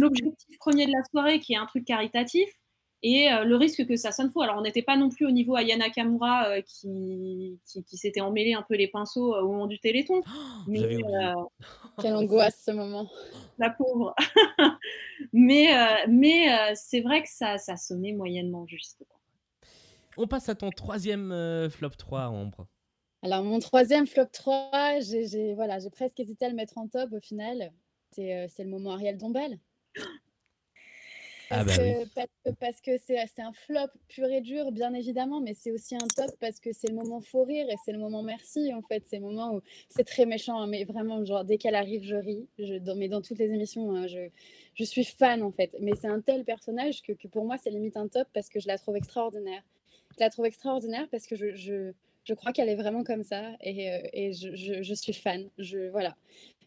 l'objectif 0.00 0.58
premier 0.58 0.86
de 0.86 0.92
la 0.92 1.02
soirée 1.10 1.40
qui 1.40 1.54
est 1.54 1.56
un 1.56 1.66
truc 1.66 1.84
caritatif 1.84 2.48
et 3.02 3.32
euh, 3.32 3.44
le 3.44 3.56
risque 3.56 3.86
que 3.86 3.96
ça 3.96 4.12
sonne 4.12 4.30
faux. 4.30 4.42
Alors 4.42 4.56
on 4.58 4.62
n'était 4.62 4.82
pas 4.82 4.96
non 4.96 5.08
plus 5.08 5.26
au 5.26 5.30
niveau 5.30 5.56
Ayana 5.56 5.90
Kamura 5.90 6.48
euh, 6.48 6.62
qui, 6.62 7.58
qui, 7.66 7.96
s'était 7.96 8.20
emmêlé 8.20 8.54
un 8.54 8.62
peu 8.62 8.74
les 8.76 8.86
pinceaux 8.86 9.34
euh, 9.34 9.42
au 9.42 9.48
moment 9.48 9.66
du 9.66 9.78
téléthon. 9.78 10.22
Oh, 10.64 10.70
mais, 10.70 10.98
Quelle 12.00 12.14
angoisse 12.14 12.62
ce 12.64 12.70
moment. 12.70 13.10
La 13.58 13.70
pauvre. 13.70 14.14
mais 15.32 15.70
mais 16.08 16.74
c'est 16.74 17.00
vrai 17.00 17.22
que 17.22 17.28
ça, 17.28 17.58
ça 17.58 17.76
sonnait 17.76 18.12
moyennement 18.12 18.66
juste. 18.66 19.04
On 20.16 20.28
passe 20.28 20.48
à 20.48 20.54
ton 20.54 20.70
troisième 20.70 21.68
flop 21.70 21.90
3, 21.90 22.28
Ombre. 22.28 22.68
Alors 23.22 23.42
mon 23.42 23.58
troisième 23.58 24.06
flop 24.06 24.26
3, 24.32 25.00
j'ai 25.00 25.54
voilà, 25.54 25.78
presque 25.90 26.20
hésité 26.20 26.44
à 26.44 26.48
le 26.48 26.54
mettre 26.54 26.78
en 26.78 26.86
top 26.86 27.12
au 27.12 27.20
final. 27.20 27.72
C'est 28.12 28.48
le 28.58 28.68
moment 28.68 28.92
Ariel 28.92 29.18
Dombal. 29.18 29.58
Ah 31.52 31.64
bah 31.64 31.72
parce, 32.58 32.80
que, 32.80 32.96
c'est 32.96 33.18
un 33.38 33.52
flop 33.52 33.88
pur 34.08 34.26
et 34.26 34.40
dur, 34.40 34.72
bien 34.72 34.94
évidemment, 34.94 35.40
mais 35.40 35.54
c'est 35.54 35.70
aussi 35.70 35.94
un 35.94 36.06
top 36.16 36.30
parce 36.40 36.60
que 36.60 36.72
c'est 36.72 36.88
le 36.88 36.94
moment 36.94 37.20
faux 37.20 37.44
rire 37.44 37.66
et 37.68 37.76
c'est 37.84 37.92
le 37.92 37.98
moment 37.98 38.22
merci, 38.22 38.72
en 38.72 38.80
fait. 38.82 39.04
C'est 39.06 39.16
le 39.16 39.22
moment 39.22 39.54
où 39.54 39.60
c'est 39.88 40.04
très 40.04 40.24
méchant, 40.24 40.58
hein, 40.58 40.66
mais 40.66 40.84
vraiment, 40.84 41.24
genre, 41.24 41.44
dès 41.44 41.58
qu'elle 41.58 41.74
arrive, 41.74 42.02
je 42.04 42.16
ris. 42.16 42.48
Je, 42.58 42.78
dans, 42.78 42.96
mais 42.96 43.08
dans 43.08 43.20
toutes 43.20 43.38
les 43.38 43.52
émissions, 43.52 43.94
hein, 43.94 44.06
je, 44.06 44.28
je, 44.74 44.84
suis 44.84 45.04
fan, 45.04 45.42
en 45.42 45.52
fait. 45.52 45.76
Mais 45.80 45.92
c'est 45.94 46.08
un 46.08 46.20
tel 46.20 46.44
personnage 46.44 47.02
que, 47.02 47.12
que 47.12 47.28
pour 47.28 47.44
moi, 47.44 47.56
c'est 47.58 47.70
limite 47.70 47.96
un 47.96 48.08
top 48.08 48.28
parce 48.32 48.48
que 48.48 48.58
je 48.58 48.66
la 48.66 48.78
trouve 48.78 48.96
extraordinaire. 48.96 49.62
Je 50.16 50.20
la 50.20 50.30
trouve 50.30 50.46
extraordinaire 50.46 51.06
parce 51.10 51.26
que 51.26 51.36
je, 51.36 51.54
je, 51.54 51.92
je 52.24 52.34
crois 52.34 52.52
qu'elle 52.52 52.68
est 52.68 52.76
vraiment 52.76 53.04
comme 53.04 53.24
ça 53.24 53.42
et, 53.60 53.90
euh, 53.90 54.00
et 54.12 54.32
je, 54.32 54.82
je, 54.82 54.94
suis 54.94 55.12
fan. 55.12 55.48
Je, 55.58 55.90
voilà. 55.90 56.16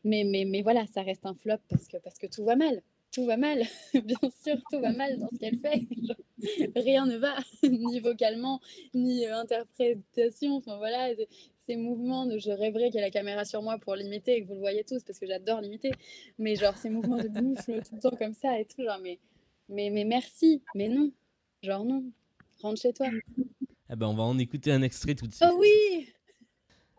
Mais, 0.04 0.24
mais, 0.24 0.46
mais 0.46 0.62
voilà, 0.62 0.86
ça 0.88 1.02
reste 1.02 1.26
un 1.26 1.34
flop 1.34 1.58
parce 1.70 1.88
que, 1.88 1.98
parce 1.98 2.20
que 2.20 2.28
tout 2.28 2.44
va 2.44 2.56
mal 2.56 2.82
tout 3.16 3.26
va 3.26 3.38
mal, 3.38 3.64
bien 4.04 4.18
sûr, 4.44 4.58
tout 4.70 4.80
va 4.82 4.92
mal 4.92 5.18
dans 5.18 5.30
ce 5.30 5.38
qu'elle 5.38 5.58
fait. 5.60 5.88
rien 6.76 7.06
ne 7.06 7.16
va, 7.16 7.38
ni 7.64 8.02
vocalement, 8.02 8.60
ni 8.94 9.26
euh, 9.26 9.38
interprétation. 9.38 10.58
Enfin 10.58 10.78
voilà, 10.78 11.14
ces 11.66 11.78
mouvements 11.78 12.26
de 12.26 12.38
je 12.38 12.52
rêverais 12.52 12.88
qu'il 12.88 12.96
y 12.96 12.98
ait 12.98 13.06
la 13.06 13.12
caméra 13.12 13.46
sur 13.46 13.62
moi 13.62 13.80
pour 13.80 13.96
l'imiter 13.96 14.36
et 14.36 14.44
que 14.44 14.48
vous 14.48 14.56
le 14.56 14.60
voyez 14.60 14.84
tous 14.84 15.02
parce 15.04 15.18
que 15.18 15.26
j'adore 15.26 15.62
l'imiter. 15.62 15.92
Mais 16.38 16.58
genre 16.58 16.76
ces 16.76 16.90
mouvements 16.90 17.18
de 17.18 17.30
bouche 17.30 17.66
tout 17.66 17.96
le 17.96 18.00
temps 18.02 18.18
comme 18.18 18.34
ça 18.34 18.60
et 18.60 18.66
tout, 18.66 18.84
genre 18.84 19.00
mais, 19.02 19.18
mais, 19.70 19.90
mais 19.90 20.04
merci, 20.04 20.62
mais 20.76 20.90
non, 20.90 21.10
genre 21.64 21.86
non, 21.86 22.04
rentre 22.62 22.82
chez 22.82 22.92
toi. 22.92 23.08
Ah 23.88 23.96
ben 23.96 24.08
on 24.08 24.14
va 24.14 24.24
en 24.24 24.38
écouter 24.38 24.74
un 24.74 24.82
extrait 24.82 25.16
tout 25.16 25.28
de 25.28 25.34
suite. 25.34 25.48
Oh 25.50 25.58
oui 25.58 26.10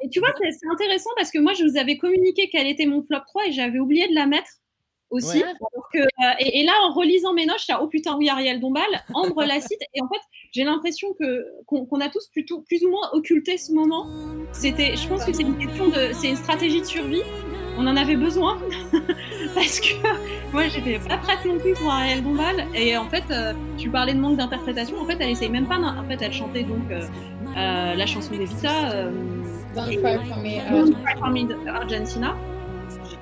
Et 0.01 0.09
tu 0.09 0.21
vois, 0.21 0.33
c'est 0.39 0.67
intéressant 0.73 1.11
parce 1.17 1.31
que 1.31 1.39
moi 1.39 1.53
je 1.53 1.63
vous 1.63 1.77
avais 1.77 1.99
communiqué 1.99 2.49
quel 2.51 2.67
était 2.67 2.87
mon 2.87 3.03
flop 3.03 3.21
3 3.27 3.49
et 3.49 3.53
j'avais 3.53 3.81
oublié 3.81 4.09
de 4.09 4.15
la 4.15 4.25
mettre 4.25 4.63
aussi. 5.11 5.43
Euh, 5.43 6.05
et, 6.39 6.65
là, 6.65 6.73
en 6.85 6.93
relisant 6.93 7.33
mes 7.33 7.47
notes, 7.47 7.59
je 7.59 7.65
suis 7.65 7.73
oh 7.81 7.87
putain, 7.87 8.17
oui, 8.17 8.29
Ariel 8.29 8.61
Dombal, 8.61 8.85
Ambre 9.15 9.45
la 9.45 9.61
cite. 9.61 9.81
Et 9.95 10.03
en 10.03 10.09
fait, 10.09 10.21
j'ai 10.53 10.65
l'impression 10.65 11.09
que 11.19 11.47
qu'on 11.67 12.01
a 12.01 12.09
tous 12.09 12.29
plutôt 12.29 12.61
plus 12.63 12.85
ou 12.85 12.91
moins 12.91 13.11
occulté 13.13 13.57
ce 13.57 13.73
moment. 13.73 14.07
C'était, 14.53 14.97
je 14.97 15.09
pense 15.09 15.25
que 15.25 15.33
c'est 15.33 15.43
une 15.43 15.59
question 15.59 15.89
de, 15.89 16.13
c'est 16.13 16.29
une 16.29 16.37
stratégie 16.37 16.81
de 16.81 16.87
survie. 16.87 17.23
on 17.79 17.87
en 17.87 17.97
avait 17.97 18.17
besoin 18.17 18.59
parce 19.55 19.81
que 19.81 19.95
moi 20.51 20.67
j'étais 20.69 20.99
pas 20.99 21.19
prête 21.19 21.45
non 21.45 21.59
plus 21.59 21.75
pour 21.75 21.91
Ariel 21.91 22.23
Dombal 22.23 22.67
et 22.75 22.97
en 22.97 23.07
fait 23.11 23.25
euh, 23.31 23.53
tu 23.77 23.91
parlais 23.91 24.15
de 24.15 24.19
manque 24.19 24.39
d'interprétation 24.39 24.99
en 24.99 25.05
fait 25.05 25.19
elle 25.21 25.29
essaye 25.29 25.51
même 25.51 25.67
pas 25.67 25.77
en 25.77 26.05
fait 26.05 26.23
elle 26.23 26.33
chantait 26.33 26.63
donc 26.63 26.91
euh, 26.91 27.03
euh, 27.57 27.95
la 27.95 28.07
chanson 28.07 28.31
d'Evita 28.33 28.93
euh, 28.93 29.11
Don't 29.75 30.01
cry 30.01 30.17
for 30.27 31.31
me, 31.31 31.47
Don't 31.47 32.56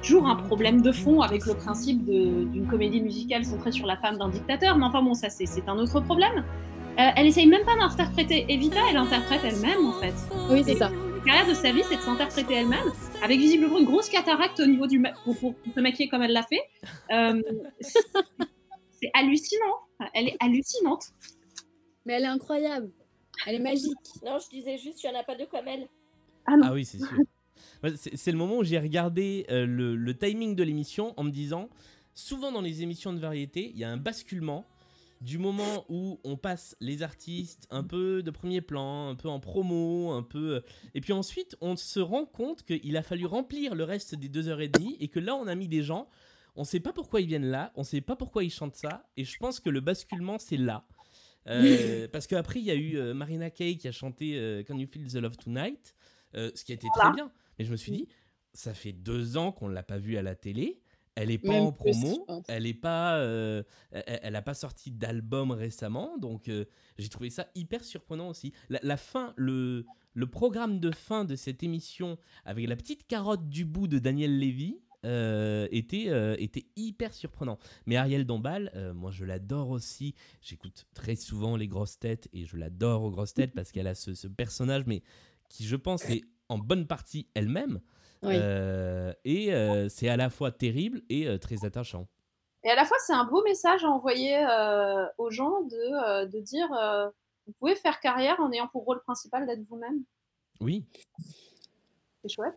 toujours 0.05 0.27
un 0.27 0.37
problème 0.37 0.83
de 0.83 0.93
fond 0.93 1.21
avec 1.23 1.47
le 1.47 1.55
principe 1.55 2.05
d'une 2.05 2.67
comédie 2.69 3.01
musicale 3.01 3.45
centrée 3.45 3.73
sur 3.73 3.87
la 3.87 3.97
femme 3.97 4.19
d'un 4.19 4.29
dictateur 4.29 4.77
mais 4.77 4.85
enfin 4.85 5.03
bon 5.03 5.15
ça 5.15 5.31
c'est 5.31 5.47
un 5.69 5.79
autre 5.79 6.01
problème 6.01 6.45
Euh, 6.97 7.11
elle 7.17 7.27
essaye 7.27 7.49
même 7.49 7.65
pas 7.65 7.77
d'interpréter 7.77 8.45
Evita 8.49 8.79
elle 8.91 8.97
interprète 8.99 9.41
elle-même 9.45 9.85
en 9.87 9.93
fait 10.01 10.15
Oui, 10.51 10.63
c'est 10.65 10.77
ça. 10.77 10.91
la 10.91 11.25
carrière 11.25 11.49
de 11.49 11.55
sa 11.55 11.73
vie, 11.73 11.83
c'est 11.89 11.97
de 11.97 12.01
s'interpréter 12.03 12.55
elle-même, 12.55 12.89
avec 13.25 13.37
visiblement 13.41 13.79
une 13.79 13.85
grosse 13.87 14.09
cataracte 14.09 14.61
au 14.61 14.67
niveau 14.67 14.87
du 14.87 14.99
ma- 15.01 15.13
pour, 15.25 15.35
pour 15.41 15.55
se 15.75 15.81
maquiller 15.81 16.09
comme 16.09 16.23
elle 16.23 16.33
l'a 16.33 16.45
fait. 16.45 16.61
Euh, 17.17 17.43
c'est 17.81 17.99
c'est 19.01 19.11
hallucinant. 19.15 19.77
Elle 20.13 20.29
est 20.29 20.37
hallucinante. 20.39 21.05
Mais 22.07 22.13
elle 22.17 22.25
est 22.25 22.35
incroyable. 22.39 22.91
Elle 23.47 23.57
est 23.57 23.65
magique. 23.71 24.07
Non, 24.25 24.37
je 24.39 24.49
disais 24.57 24.77
juste, 24.79 25.03
il 25.03 25.11
n'y 25.11 25.17
en 25.17 25.21
a 25.21 25.25
pas 25.25 25.35
deux 25.35 25.47
comme 25.47 25.67
elle. 25.67 25.89
Ah 26.47 26.57
non. 26.59 26.67
Ah 26.69 26.73
oui, 26.75 26.85
c'est 26.85 26.99
sûr. 26.99 27.09
C'est 27.97 28.33
le 28.33 28.39
moment 28.39 28.59
où 28.59 28.65
j'ai 28.65 28.79
regardé 28.79 29.47
euh, 29.51 29.67
le, 29.67 29.97
le 29.97 30.17
timing 30.17 30.55
de 30.55 30.63
l'émission 30.63 31.15
en 31.17 31.25
me 31.25 31.31
disant, 31.31 31.69
souvent 32.15 32.53
dans 32.53 32.61
les 32.61 32.83
émissions 32.83 33.13
de 33.13 33.19
variété, 33.19 33.71
il 33.73 33.79
y 33.79 33.85
a 33.85 33.91
un 33.91 33.97
basculement 33.97 34.67
du 35.21 35.39
moment 35.39 35.87
où 35.89 36.21
on 36.25 36.37
passe 36.37 36.77
les 36.81 37.03
artistes 37.03 37.67
un 37.71 37.83
peu 37.83 38.23
de 38.23 38.31
premier 38.31 38.61
plan, 38.61 39.09
un 39.09 39.15
peu 39.15 39.29
en 39.29 39.41
promo, 39.41 40.13
un 40.13 40.23
peu... 40.23 40.63
Et 40.95 41.01
puis 41.01 41.13
ensuite, 41.13 41.57
on 41.61 41.77
se 41.77 42.01
rend 42.01 42.27
compte 42.27 42.63
qu'il 42.65 42.97
a 42.97 43.03
fallu 43.03 43.25
remplir 43.25 43.75
le 43.75 43.85
reste 43.85 44.15
des 44.15 44.29
deux 44.29 44.49
heures 44.49 44.61
et 44.61 44.69
demie 44.69 44.97
et 45.01 45.09
que 45.09 45.21
là, 45.21 45.35
on 45.35 45.47
a 45.47 45.55
mis 45.55 45.69
des 45.69 45.83
gens, 45.83 46.09
on 46.57 46.65
sait 46.65 46.81
pas 46.81 46.93
pourquoi 46.93 47.21
ils 47.21 47.27
viennent 47.27 47.51
là, 47.51 47.73
on 47.75 47.85
sait 47.85 48.03
pas 48.03 48.17
pourquoi 48.17 48.45
ils 48.45 48.51
chantent 48.51 48.77
ça, 48.77 49.07
et 49.17 49.25
je 49.25 49.37
pense 49.39 49.61
que 49.61 49.71
le 49.71 49.81
basculement, 49.81 50.39
c'est 50.39 50.57
là. 50.59 50.85
Euh, 51.47 52.09
parce 52.13 52.27
qu'après, 52.27 52.61
il 52.61 52.67
y 52.67 52.71
a 52.71 52.75
eu 52.75 52.97
euh, 52.97 53.15
Marina 53.15 53.51
Kaye 53.51 53.77
qui 53.77 53.89
a 53.89 53.93
chanté 53.93 54.37
euh, 54.39 54.63
Can 54.63 54.79
You 54.79 54.87
Feel 54.91 55.07
the 55.11 55.17
Love 55.17 55.37
Tonight, 55.37 55.95
euh, 56.35 56.51
ce 56.55 56.65
qui 56.65 56.73
a 56.73 56.75
été 56.75 56.89
très 56.95 57.13
bien. 57.13 57.31
Mais 57.59 57.65
je 57.65 57.71
me 57.71 57.77
suis 57.77 57.93
dit, 57.93 58.09
ça 58.53 58.75
fait 58.75 58.93
deux 58.93 59.37
ans 59.37 59.53
qu'on 59.53 59.69
ne 59.69 59.75
l'a 59.75 59.83
pas 59.83 59.99
vue 59.99 60.17
à 60.17 60.23
la 60.23 60.35
télé. 60.35 60.81
Elle 61.17 61.31
est 61.31 61.39
pas 61.39 61.53
Même 61.53 61.67
en 61.67 61.73
promo, 61.73 62.27
elle 62.49 62.67
est 62.67 62.75
pas, 62.75 63.19
euh, 63.19 63.63
elle, 63.93 64.19
elle 64.23 64.37
a 64.37 64.43
pas 64.43 64.55
sorti 64.55 64.91
d'album 64.91 65.53
récemment, 65.53 66.19
donc 66.19 66.49
euh, 66.49 66.65
j'ai 66.99 67.09
trouvé 67.09 67.31
ça 67.31 67.47
hyper 67.55 67.85
surprenant 67.85 68.29
aussi. 68.29 68.53
La, 68.69 68.81
la 68.83 68.97
fin, 68.97 69.33
le, 69.37 69.87
le 70.15 70.27
programme 70.27 70.81
de 70.81 70.91
fin 70.91 71.25
de 71.25 71.37
cette 71.37 71.63
émission 71.63 72.19
avec 72.45 72.67
la 72.67 72.75
petite 72.75 73.07
carotte 73.07 73.49
du 73.49 73.65
bout 73.65 73.87
de 73.87 74.01
Daniel 74.01 74.37
Lévy 74.37 74.81
euh, 75.05 75.69
était, 75.71 76.07
euh, 76.09 76.35
était 76.39 76.65
hyper 76.77 77.13
surprenant. 77.13 77.59
Mais 77.85 77.97
Ariel 77.97 78.25
Dombal, 78.25 78.71
euh, 78.75 78.95
moi 78.95 79.11
je 79.11 79.25
l'adore 79.25 79.69
aussi. 79.69 80.15
J'écoute 80.41 80.87
très 80.95 81.15
souvent 81.15 81.57
les 81.57 81.69
grosses 81.69 81.99
têtes 81.99 82.29
et 82.33 82.47
je 82.47 82.57
l'adore 82.57 83.03
aux 83.03 83.11
grosses 83.11 83.35
têtes 83.35 83.53
parce 83.55 83.71
qu'elle 83.71 83.87
a 83.87 83.95
ce, 83.95 84.15
ce 84.15 84.29
personnage, 84.29 84.85
mais 84.87 85.03
qui 85.51 85.67
je 85.67 85.77
pense 85.77 86.09
est 86.09 86.23
en 86.49 86.59
bonne 86.59 86.87
partie 86.87 87.29
elle-même. 87.35 87.81
Oui. 88.23 88.35
Euh, 88.37 89.13
et 89.25 89.53
euh, 89.55 89.89
c'est 89.89 90.09
à 90.09 90.17
la 90.17 90.31
fois 90.31 90.51
terrible 90.51 91.03
et 91.09 91.27
euh, 91.29 91.39
très 91.39 91.65
attachant. 91.65 92.09
Et 92.63 92.71
à 92.71 92.75
la 92.75 92.87
fois, 92.87 92.97
c'est 93.07 93.13
un 93.13 93.25
beau 93.25 93.43
message 93.45 93.85
à 93.85 93.89
envoyer 93.89 94.39
euh, 94.39 95.07
aux 95.19 95.31
gens 95.31 95.61
de, 95.63 95.77
euh, 96.23 96.27
de 96.27 96.41
dire 96.41 96.73
euh, 96.73 97.09
vous 97.47 97.53
pouvez 97.59 97.77
faire 97.77 98.01
carrière 98.01 98.41
en 98.41 98.51
ayant 98.53 98.69
pour 98.69 98.85
rôle 98.85 99.03
principal 99.03 99.47
d'être 99.47 99.63
vous-même. 99.69 100.03
Oui. 100.61 100.87
C'est 102.23 102.31
chouette. 102.31 102.55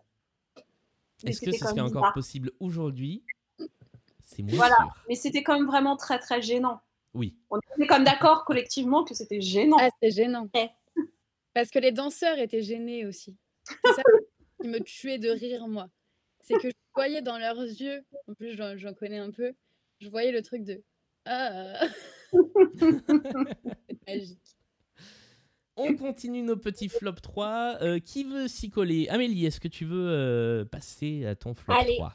Est-ce 1.25 1.41
que 1.41 1.51
c'était 1.51 1.57
ce 1.57 1.65
serait 1.65 1.81
encore 1.81 2.03
bizarre. 2.03 2.13
possible 2.13 2.51
aujourd'hui? 2.61 3.23
C'est 4.23 4.43
moins 4.43 4.55
Voilà. 4.55 4.75
sûr. 4.77 5.03
Mais 5.09 5.15
c'était 5.15 5.43
quand 5.43 5.55
même 5.55 5.65
vraiment 5.67 5.97
très 5.97 6.19
très 6.19 6.41
gênant. 6.41 6.79
Oui. 7.13 7.35
On 7.49 7.57
était 7.59 7.87
comme 7.87 8.03
d'accord 8.05 8.45
collectivement 8.45 9.03
que 9.03 9.13
c'était 9.15 9.41
gênant. 9.41 9.77
Ah, 9.79 9.89
c'est 10.01 10.11
gênant. 10.11 10.47
Ouais. 10.53 10.69
Parce 11.53 11.69
que 11.69 11.79
les 11.79 11.91
danseurs 11.91 12.37
étaient 12.37 12.61
gênés 12.61 13.05
aussi. 13.05 13.35
C'est 13.67 13.93
ça 13.93 14.01
qui 14.61 14.67
me 14.67 14.79
tuait 14.79 15.19
de 15.19 15.29
rire, 15.29 15.67
moi. 15.67 15.89
C'est 16.41 16.55
que 16.55 16.69
je 16.69 16.75
voyais 16.95 17.21
dans 17.21 17.37
leurs 17.37 17.61
yeux, 17.61 18.03
en 18.27 18.33
plus 18.33 18.55
j'en 18.55 18.93
connais 18.93 19.19
un 19.19 19.31
peu, 19.31 19.53
je 19.99 20.09
voyais 20.09 20.31
le 20.31 20.41
truc 20.41 20.63
de 20.63 20.81
Ah 21.25 21.87
C'est 22.79 24.07
magique. 24.07 24.57
On 25.79 25.95
continue 25.95 26.41
nos 26.41 26.57
petits 26.57 26.89
flop 26.89 27.13
3. 27.21 27.77
Euh, 27.81 27.99
qui 27.99 28.23
veut 28.23 28.47
s'y 28.47 28.71
coller? 28.71 29.07
Amélie, 29.09 29.45
est-ce 29.45 29.59
que 29.59 29.67
tu 29.67 29.85
veux 29.85 30.09
euh, 30.09 30.65
passer 30.65 31.25
à 31.25 31.35
ton 31.35 31.53
flop 31.53 31.75
Allez. 31.75 31.97
3 31.97 32.13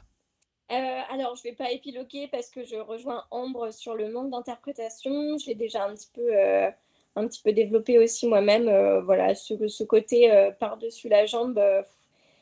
Euh, 0.71 0.99
alors, 1.09 1.37
je 1.37 1.43
vais 1.43 1.53
pas 1.53 1.71
épiloguer 1.71 2.27
parce 2.29 2.49
que 2.49 2.65
je 2.65 2.75
rejoins 2.75 3.25
Ambre 3.31 3.71
sur 3.71 3.95
le 3.95 4.11
manque 4.11 4.31
d'interprétation. 4.31 5.37
Je 5.37 5.45
l'ai 5.47 5.55
déjà 5.55 5.85
un 5.85 5.95
petit 5.95 6.09
peu, 6.13 6.35
euh, 6.35 6.69
un 7.15 7.27
petit 7.27 7.41
peu 7.41 7.53
développé 7.53 7.99
aussi 7.99 8.27
moi-même. 8.27 8.67
Euh, 8.67 9.01
voilà, 9.01 9.35
ce, 9.35 9.67
ce 9.67 9.83
côté 9.83 10.31
euh, 10.31 10.51
par-dessus 10.51 11.09
la 11.09 11.25
jambe, 11.25 11.57
euh, 11.57 11.81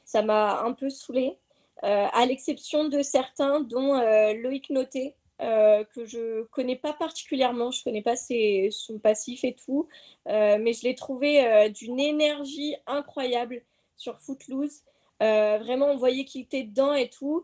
ça 0.06 0.22
m'a 0.22 0.62
un 0.62 0.74
peu 0.74 0.90
saoulée. 0.90 1.38
À 1.84 2.28
l'exception 2.28 2.90
de 2.90 3.02
certains, 3.02 3.60
dont 3.62 3.96
Loïc 4.34 4.70
Noté, 4.70 5.16
que 5.40 6.06
je 6.06 6.44
connais 6.52 6.76
pas 6.76 6.94
particulièrement. 6.94 7.72
Je 7.72 7.84
connais 7.84 8.04
pas 8.04 8.16
ses, 8.16 8.70
son 8.72 9.00
passif 9.00 9.44
et 9.44 9.56
tout, 9.56 9.88
mais 10.28 10.74
je 10.74 10.84
l'ai 10.84 10.94
trouvé 10.94 11.72
d'une 11.72 12.00
énergie 12.00 12.76
incroyable 12.86 13.64
sur 13.98 14.20
Footloose. 14.20 14.84
Vraiment, 15.20 15.88
on 15.88 15.98
voyait 15.98 16.24
qu'il 16.24 16.42
était 16.42 16.62
dedans 16.62 16.94
et 16.94 17.10
tout. 17.10 17.44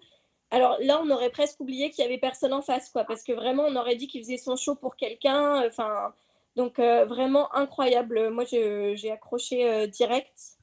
Alors 0.52 0.78
là, 0.82 1.02
on 1.04 1.10
aurait 1.10 1.32
presque 1.32 1.60
oublié 1.60 1.90
qu'il 1.90 2.04
y 2.04 2.08
avait 2.08 2.20
personne 2.20 2.54
en 2.54 2.62
face, 2.62 2.90
quoi, 2.90 3.06
parce 3.06 3.24
que 3.24 3.32
vraiment, 3.34 3.64
on 3.64 3.76
aurait 3.76 3.96
dit 3.96 4.06
qu'il 4.06 4.22
faisait 4.22 4.38
son 4.38 4.56
show 4.56 4.76
pour 4.76 4.96
quelqu'un. 4.98 5.66
Enfin, 5.68 6.14
donc 6.58 6.80
euh, 6.80 7.06
vraiment 7.06 7.56
incroyable. 7.56 8.30
Moi, 8.30 8.44
j'ai 8.46 9.12
accroché 9.12 9.70
euh, 9.70 9.88
direct. 9.88 10.58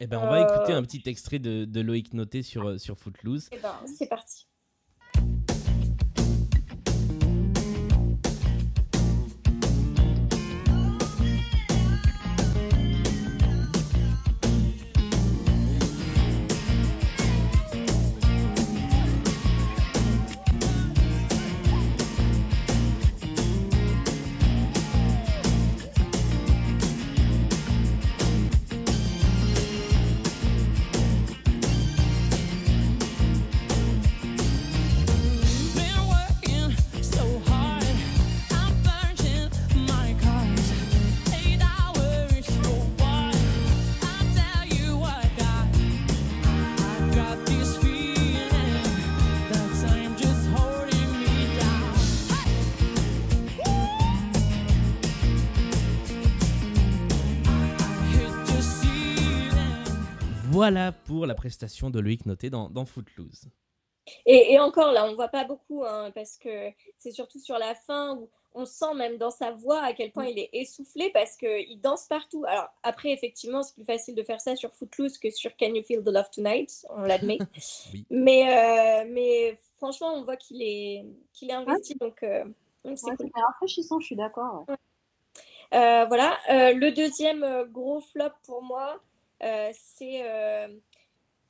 Eh 0.00 0.06
ben, 0.06 0.18
on 0.18 0.26
va 0.30 0.40
Euh. 0.42 0.56
écouter 0.56 0.72
un 0.72 0.82
petit 0.82 1.02
extrait 1.06 1.38
de, 1.38 1.64
de 1.66 1.80
Loïc 1.80 2.14
Noté 2.14 2.42
sur, 2.42 2.68
euh, 2.68 2.78
sur 2.78 2.96
Footloose. 2.96 3.48
Et 3.52 3.58
ben, 3.58 3.74
c'est 3.86 4.06
parti. 4.08 4.46
Voilà 60.64 60.92
pour 60.92 61.26
la 61.26 61.34
prestation 61.34 61.90
de 61.90 62.00
Loïc 62.00 62.24
Noté 62.26 62.48
dans, 62.50 62.70
dans 62.70 62.86
Footloose. 62.86 63.48
Et, 64.26 64.52
et 64.52 64.58
encore 64.58 64.92
là, 64.92 65.06
on 65.06 65.14
voit 65.14 65.28
pas 65.28 65.44
beaucoup, 65.44 65.84
hein, 65.84 66.10
parce 66.14 66.36
que 66.38 66.70
c'est 66.98 67.10
surtout 67.10 67.38
sur 67.38 67.58
la 67.58 67.74
fin 67.74 68.16
où 68.16 68.30
on 68.54 68.64
sent 68.66 68.94
même 68.94 69.16
dans 69.18 69.30
sa 69.30 69.50
voix 69.50 69.80
à 69.82 69.92
quel 69.92 70.10
point 70.12 70.26
il 70.26 70.38
est 70.38 70.48
essoufflé 70.52 71.10
parce 71.12 71.36
qu'il 71.36 71.80
danse 71.82 72.06
partout. 72.06 72.44
Alors 72.46 72.68
après, 72.82 73.10
effectivement, 73.10 73.62
c'est 73.62 73.74
plus 73.74 73.84
facile 73.84 74.14
de 74.14 74.22
faire 74.22 74.40
ça 74.40 74.56
sur 74.56 74.72
Footloose 74.72 75.18
que 75.18 75.30
sur 75.30 75.54
Can 75.56 75.74
You 75.74 75.82
Feel 75.82 76.02
the 76.02 76.08
Love 76.08 76.30
Tonight, 76.32 76.86
on 76.90 77.02
l'admet. 77.02 77.38
Oui. 77.92 78.06
mais, 78.10 78.42
euh, 79.04 79.08
mais 79.10 79.58
franchement, 79.76 80.14
on 80.14 80.22
voit 80.22 80.36
qu'il 80.36 80.62
est, 80.62 81.04
qu'il 81.32 81.50
est 81.50 81.54
investi, 81.54 81.94
donc 81.96 82.22
euh, 82.22 82.44
donc 82.84 82.96
c'est 82.98 83.06
Ouais, 83.10 83.16
cool. 83.16 83.26
c'était 83.26 83.40
rafraîchissant, 83.40 84.00
je 84.00 84.06
suis 84.06 84.16
d'accord. 84.16 84.64
ouais. 84.68 84.76
Euh, 85.74 86.04
voilà. 86.06 86.36
Euh, 86.50 86.72
le 86.74 86.90
deuxième 86.92 87.64
gros 87.72 88.00
flop 88.00 88.30
pour 88.44 88.62
moi, 88.62 88.92
euh, 88.94 88.98
c'est. 89.72 90.22
euh, 90.24 90.68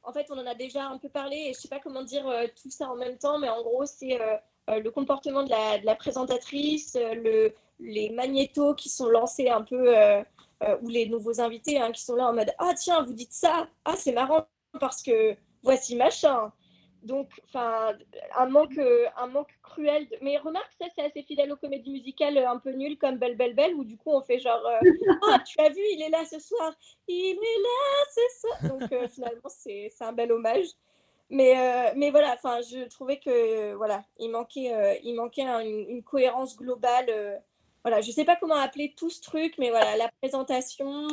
en 0.02 0.12
fait, 0.12 0.26
on 0.30 0.38
en 0.38 0.46
a 0.46 0.54
déjà 0.54 0.86
un 0.86 0.98
peu 0.98 1.08
parlé 1.08 1.36
et 1.36 1.54
je 1.54 1.60
sais 1.60 1.68
pas 1.68 1.80
comment 1.80 2.02
dire 2.02 2.26
euh, 2.28 2.46
tout 2.62 2.70
ça 2.70 2.88
en 2.90 2.96
même 2.96 3.18
temps, 3.18 3.38
mais 3.38 3.48
en 3.48 3.62
gros, 3.62 3.86
c'est 3.86 4.20
euh, 4.20 4.36
euh, 4.70 4.80
le 4.80 4.90
comportement 4.90 5.42
de 5.42 5.50
la, 5.50 5.94
présentatrice, 5.96 6.96
euh, 6.96 7.14
le, 7.14 7.54
les 7.80 8.10
magnétos 8.10 8.74
qui 8.74 8.88
sont 8.88 9.08
lancés 9.08 9.48
un 9.48 9.62
peu, 9.62 9.96
euh, 9.96 10.22
euh, 10.62 10.76
ou 10.82 10.88
les 10.88 11.06
nouveaux 11.08 11.40
invités 11.40 11.78
hein, 11.80 11.90
qui 11.92 12.02
sont 12.02 12.16
là 12.16 12.28
en 12.28 12.34
mode 12.34 12.52
Ah, 12.58 12.72
tiens, 12.76 13.02
vous 13.02 13.12
dites 13.14 13.32
ça, 13.32 13.66
ah, 13.84 13.94
c'est 13.96 14.12
marrant 14.12 14.46
parce 14.80 15.02
que 15.02 15.36
voici 15.62 15.96
machin. 15.96 16.52
Donc, 17.04 17.28
enfin, 17.44 17.92
un 18.34 18.46
manque, 18.46 18.78
un 19.16 19.26
manque 19.26 19.52
cruel. 19.62 20.08
de- 20.08 20.16
Mais 20.22 20.38
remarque, 20.38 20.72
ça, 20.80 20.86
c'est 20.96 21.04
assez 21.04 21.22
fidèle 21.22 21.52
aux 21.52 21.56
comédies 21.56 21.90
musicales 21.90 22.38
euh, 22.38 22.48
un 22.48 22.58
peu 22.58 22.70
nulles 22.70 22.96
comme 22.98 23.18
Belle 23.18 23.36
Belle 23.36 23.54
Belle, 23.54 23.74
où 23.74 23.84
du 23.84 23.96
coup, 23.98 24.10
on 24.10 24.22
fait 24.22 24.38
genre 24.38 24.64
euh, 24.66 24.78
Ah, 25.28 25.38
tu 25.46 25.60
as 25.60 25.68
vu, 25.68 25.80
il 25.92 26.02
est 26.02 26.08
là 26.08 26.24
ce 26.24 26.38
soir, 26.38 26.74
il 27.06 27.36
est 27.36 27.62
là 27.62 28.04
ce 28.14 28.40
soir. 28.40 28.78
Donc, 28.78 28.90
euh, 28.92 29.06
finalement, 29.08 29.48
c'est 29.48 29.92
c'est 29.94 30.04
un 30.04 30.12
bel 30.12 30.32
hommage. 30.32 30.66
Mais, 31.30 31.58
euh, 31.58 31.92
mais 31.96 32.10
voilà, 32.10 32.32
enfin, 32.34 32.60
je 32.62 32.88
trouvais 32.88 33.18
que 33.18 33.74
voilà, 33.74 34.02
il 34.18 34.30
manquait, 34.30 35.00
il 35.04 35.14
manquait 35.14 35.42
un- 35.42 35.60
une, 35.60 36.02
cohérence 36.02 36.56
globale. 36.56 37.42
voilà, 37.82 38.00
je 38.00 38.10
sais 38.12 38.24
pas 38.24 38.36
comment 38.36 38.54
appeler 38.56 38.94
tout 38.96 39.10
ce 39.10 39.20
truc, 39.20 39.56
mais 39.58 39.70
voilà, 39.70 39.96
la 39.96 40.10
présentation, 40.20 41.08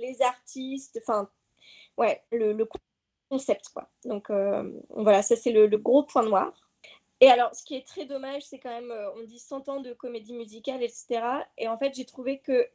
les 0.00 0.22
artistes, 0.22 0.98
enfin, 1.02 1.28
ouais, 1.96 2.22
le, 2.32 2.52
le 2.52 2.64
concept, 3.28 3.68
quoi. 3.72 3.88
Donc 4.04 4.30
euh, 4.30 4.70
voilà, 4.90 5.22
ça 5.22 5.36
c'est 5.36 5.52
le, 5.52 5.68
gros 5.78 6.02
point 6.02 6.22
noir. 6.22 6.52
Et 7.20 7.28
alors, 7.30 7.54
ce 7.54 7.64
qui 7.64 7.74
est 7.74 7.86
très 7.86 8.04
dommage, 8.04 8.42
c'est 8.42 8.58
quand 8.58 8.70
même, 8.70 8.90
euh, 8.90 9.10
on 9.16 9.24
dit 9.24 9.38
100 9.38 9.68
ans 9.68 9.80
de 9.80 9.92
comédie 9.92 10.34
musicale, 10.34 10.82
etc. 10.82 11.20
Et 11.56 11.68
en 11.68 11.76
fait, 11.76 11.94
j'ai 11.94 12.04
trouvé 12.04 12.38
que 12.38 12.66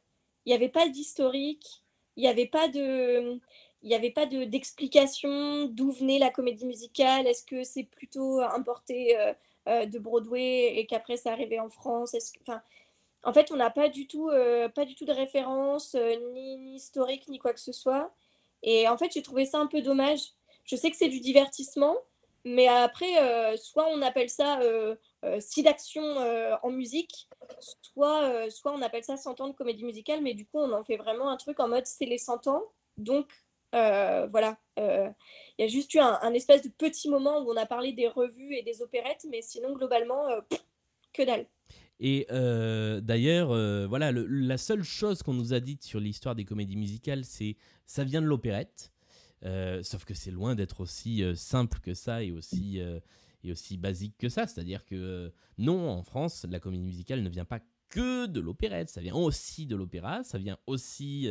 il 0.45 0.49
n'y 0.49 0.56
avait 0.56 0.70
pas 0.70 0.89
d'historique, 0.89 1.82
il 2.18 2.24
n'y 2.24 2.30
avait 2.30 2.45
pas 2.47 2.68
d'explication 4.26 5.66
d'où 5.66 5.91
venait 5.91 6.20
la 6.20 6.30
comédie 6.30 6.66
musicale. 6.66 7.28
Est-ce 7.28 7.45
que 7.45 7.64
c'est 7.64 7.84
plutôt 7.84 8.41
importé 8.41 9.18
euh, 9.68 9.86
de 9.86 9.99
Broadway 9.99 10.78
et 10.78 10.86
qu'après 10.86 11.16
c'est 11.18 11.30
arrivé 11.30 11.60
en 11.60 11.70
France? 11.70 12.16
En 13.24 13.32
fait, 13.32 13.51
on 13.51 13.56
n'a 13.56 13.70
pas 13.70 13.88
du 13.88 14.06
tout, 14.08 14.30
pas 14.76 14.84
du 14.84 14.95
tout 14.95 15.06
de 15.06 15.14
référence, 15.14 15.95
ni, 16.34 16.58
ni 16.58 16.76
historique, 16.76 17.30
ni 17.30 17.39
quoi 17.39 17.54
que 17.54 17.62
ce 17.62 17.72
soit. 17.72 18.12
Et 18.64 18.88
en 18.88 18.97
fait, 18.97 19.12
j'ai 19.14 19.22
trouvé 19.22 19.45
ça 19.45 19.60
un 19.60 19.68
peu 19.68 19.82
dommage. 19.82 20.34
Je 20.66 20.76
sais 20.76 20.89
que 20.89 20.97
c'est 20.97 21.09
du 21.09 21.20
divertissement, 21.20 21.97
mais 22.45 22.68
après, 22.68 23.22
euh, 23.22 23.55
soit 23.57 23.88
on 23.89 24.01
appelle 24.01 24.30
ça 24.30 24.59
euh, 24.61 24.95
euh, 25.24 25.39
scie 25.39 25.64
d'action 25.64 26.03
en 26.61 26.70
musique, 26.72 27.30
soit, 27.82 28.49
soit 28.49 28.74
on 28.74 28.82
appelle 28.82 29.03
ça 29.03 29.18
100 29.18 29.39
ans 29.41 29.47
de 29.47 29.53
comédie 29.53 29.86
musicale, 29.86 30.22
mais 30.22 30.34
du 30.34 30.45
coup, 30.45 30.59
on 30.59 30.74
en 30.74 30.84
fait 30.84 30.97
vraiment 30.97 31.30
un 31.30 31.38
truc 31.38 31.59
en 31.59 31.68
mode 31.68 31.86
c'est 31.86 32.05
les 32.05 32.18
100 32.18 32.47
ans. 32.47 32.64
Donc, 32.97 33.32
voilà. 33.72 34.57
Il 34.78 35.14
y 35.59 35.64
a 35.64 35.68
juste 35.68 35.93
eu 35.93 35.99
un, 35.99 36.34
espèce 36.34 36.64
de 36.64 36.70
petit 36.70 37.09
moment 37.09 37.39
où 37.39 37.51
on 37.51 37.57
a 37.57 37.66
parlé 37.66 37.93
des 37.93 38.07
revues 38.07 38.55
et 38.55 38.64
des 38.64 38.82
opérettes, 38.82 39.26
mais 39.30 39.41
sinon, 39.41 39.74
globalement, 39.74 40.28
que 41.14 41.24
dalle. 41.24 41.47
Et 41.99 42.28
d'ailleurs, 43.01 43.47
voilà, 43.88 44.11
la 44.11 44.57
seule 44.57 44.84
chose 44.84 45.24
qu'on 45.24 45.34
nous 45.34 45.53
a 45.53 45.61
dite 45.61 45.84
sur 45.84 46.01
l'histoire 46.01 46.36
des 46.36 46.45
comédies 46.45 46.78
musicales, 46.78 47.24
c'est 47.24 47.55
ça 47.86 48.03
vient 48.03 48.22
de 48.22 48.28
l'opérette. 48.28 48.92
Euh, 49.45 49.83
sauf 49.83 50.05
que 50.05 50.13
c'est 50.13 50.31
loin 50.31 50.55
d'être 50.55 50.79
aussi 50.81 51.23
euh, 51.23 51.35
simple 51.35 51.79
que 51.79 51.93
ça 51.93 52.23
et 52.23 52.31
aussi, 52.31 52.79
euh, 52.79 52.99
et 53.43 53.51
aussi 53.51 53.77
basique 53.77 54.15
que 54.17 54.29
ça. 54.29 54.47
C'est-à-dire 54.47 54.85
que 54.85 55.31
non, 55.57 55.89
en 55.89 56.03
France, 56.03 56.45
la 56.49 56.59
comédie 56.59 56.83
musicale 56.83 57.21
ne 57.21 57.29
vient 57.29 57.45
pas 57.45 57.59
que 57.89 58.25
de 58.25 58.39
l'opérette, 58.39 58.89
ça 58.89 59.01
vient 59.01 59.15
aussi 59.15 59.67
de 59.67 59.75
l'opéra, 59.75 60.23
ça 60.23 60.39
vient 60.39 60.57
aussi 60.65 61.27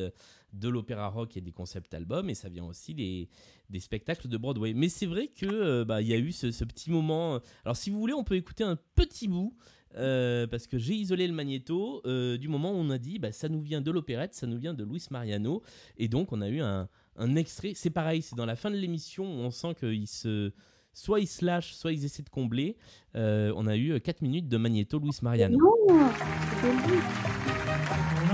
de 0.52 0.68
l'opéra 0.68 1.08
rock 1.08 1.36
et 1.36 1.40
des 1.40 1.50
concept 1.50 1.92
albums, 1.92 2.30
et 2.30 2.34
ça 2.34 2.48
vient 2.48 2.64
aussi 2.64 2.94
des, 2.94 3.28
des 3.68 3.80
spectacles 3.80 4.28
de 4.28 4.36
Broadway. 4.36 4.72
Mais 4.72 4.88
c'est 4.88 5.06
vrai 5.06 5.26
que 5.26 5.82
bah, 5.82 6.02
y 6.02 6.12
a 6.12 6.18
eu 6.18 6.30
ce, 6.30 6.46
petit 6.64 6.92
moment. 6.92 7.40
Alors 7.64 7.76
si 7.76 7.90
vous 7.90 7.98
voulez, 7.98 8.12
on 8.12 8.22
peut 8.22 8.36
écouter 8.36 8.62
un 8.62 8.78
petit 8.94 9.26
bout. 9.26 9.56
parce 9.92 10.68
que 10.68 10.78
j'ai 10.78 10.94
isolé 10.94 11.26
le 11.26 11.34
magnéto 11.34 12.00
du 12.38 12.46
moment 12.46 12.70
où 12.70 12.76
on 12.76 12.90
a 12.90 12.98
dit 12.98 13.18
bah, 13.18 13.32
ça 13.32 13.48
nous 13.48 13.60
vient 13.60 13.80
de 13.80 13.90
l'opérette, 13.90 14.34
ça 14.34 14.46
nous 14.46 14.58
vient 14.58 14.74
de 14.74 14.84
Luis 14.84 15.04
Mariano, 15.10 15.62
et 15.96 16.06
donc 16.06 16.30
on 16.30 16.40
a 16.42 16.48
eu 16.48 16.60
un, 16.60 16.88
un 17.16 17.36
extrait. 17.36 17.72
C'est 17.74 17.90
pareil, 17.90 18.22
c'est 18.22 18.36
dans 18.36 18.46
la 18.46 18.56
fin 18.56 18.70
de 18.70 18.76
l'émission 18.76 19.24
où 19.24 19.40
on 19.40 19.50
sent 19.50 19.74
qu'ils 19.78 20.06
se, 20.08 20.52
soit 20.92 21.20
ils 21.20 21.26
se 21.26 21.44
lâchent, 21.44 21.74
soit 21.74 21.92
ils 21.92 22.04
essaient 22.04 22.22
de 22.22 22.28
combler. 22.30 22.76
Euh, 23.16 23.52
on 23.56 23.66
a 23.66 23.76
eu 23.76 24.00
4 24.00 24.22
minutes 24.22 24.48
de 24.48 24.56
magnéto 24.56 24.98
Luis 24.98 25.16
Mariano. 25.22 25.58
Non, 25.58 25.74
On 25.88 25.94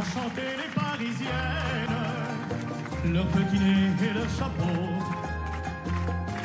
a 0.01 0.05
chanté 0.05 0.43
les 0.57 0.71
parisiennes, 0.75 1.97
leur 3.13 3.27
petit 3.29 3.59
nez 3.59 3.91
et 4.11 4.15
leur 4.15 4.29
chapeau. 4.31 4.65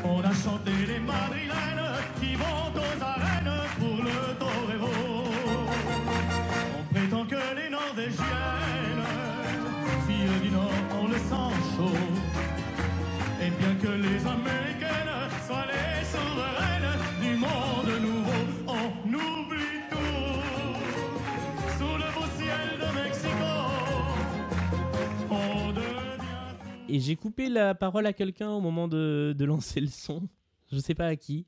On 0.06 0.20
a 0.20 0.34
chanté 0.34 0.72
les 0.88 1.00
madrilènes 1.00 1.82
qui 2.20 2.36
vont 2.36 2.72
aux 2.76 3.02
arènes 3.02 3.62
pour 3.80 4.04
le 4.04 4.36
torero. 4.38 5.24
On 6.80 6.94
prétend 6.94 7.26
que 7.26 7.56
les 7.56 7.70
norvégiennes, 7.70 9.06
filles 10.08 10.42
du 10.42 10.52
nord, 10.52 10.72
ont 11.02 11.08
le 11.08 11.18
sang 11.30 11.52
chaud. 11.78 12.13
Que 13.84 13.90
les 13.90 14.26
américaines 14.26 15.30
soient 15.46 15.66
les 15.66 16.06
souveraines 16.06 17.00
du 17.22 17.36
monde 17.36 18.02
nouveau, 18.02 18.44
on 18.66 19.10
oublie 19.10 19.82
tout. 19.92 20.40
Sous 21.78 21.98
le 21.98 22.08
beau 22.16 22.26
ciel 22.38 22.80
de 22.80 22.88
Mexico, 23.04 23.52
on 25.30 25.74
devient. 25.74 26.56
Et 26.88 27.00
j'ai 27.02 27.18
coupé 27.18 27.50
la 27.50 27.76
parole 27.76 28.06
à 28.06 28.14
quelqu'un 28.14 28.52
au 28.52 28.62
moment 28.62 28.88
de, 28.88 29.36
de 29.38 29.44
lancer 29.46 29.82
le 29.82 29.88
son. 29.88 30.22
Je 30.72 30.80
sais 30.80 30.96
pas 30.96 31.08
à 31.08 31.16
qui. 31.18 31.46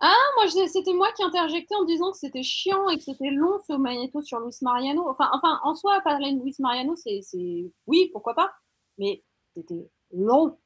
moi, 0.00 0.46
je- 0.46 0.68
c'était 0.72 0.94
moi 0.94 1.08
qui 1.16 1.24
interjectais 1.24 1.74
en 1.74 1.84
disant 1.84 2.12
que 2.12 2.18
c'était 2.18 2.44
chiant 2.44 2.88
et 2.90 2.96
que 2.96 3.02
c'était 3.02 3.30
long 3.30 3.58
ce 3.66 3.72
magnéto 3.72 4.22
sur 4.22 4.38
Luis 4.38 4.54
Mariano. 4.62 5.08
Enfin, 5.08 5.28
enfin 5.32 5.58
en 5.64 5.74
soi, 5.74 6.00
parler 6.04 6.32
de 6.32 6.40
Luis 6.42 6.54
Mariano, 6.60 6.94
c'est, 6.94 7.22
c'est- 7.22 7.72
oui, 7.88 8.08
pourquoi 8.12 8.34
pas, 8.34 8.52
mais 8.98 9.24
c'était 9.56 9.90
long. 10.12 10.56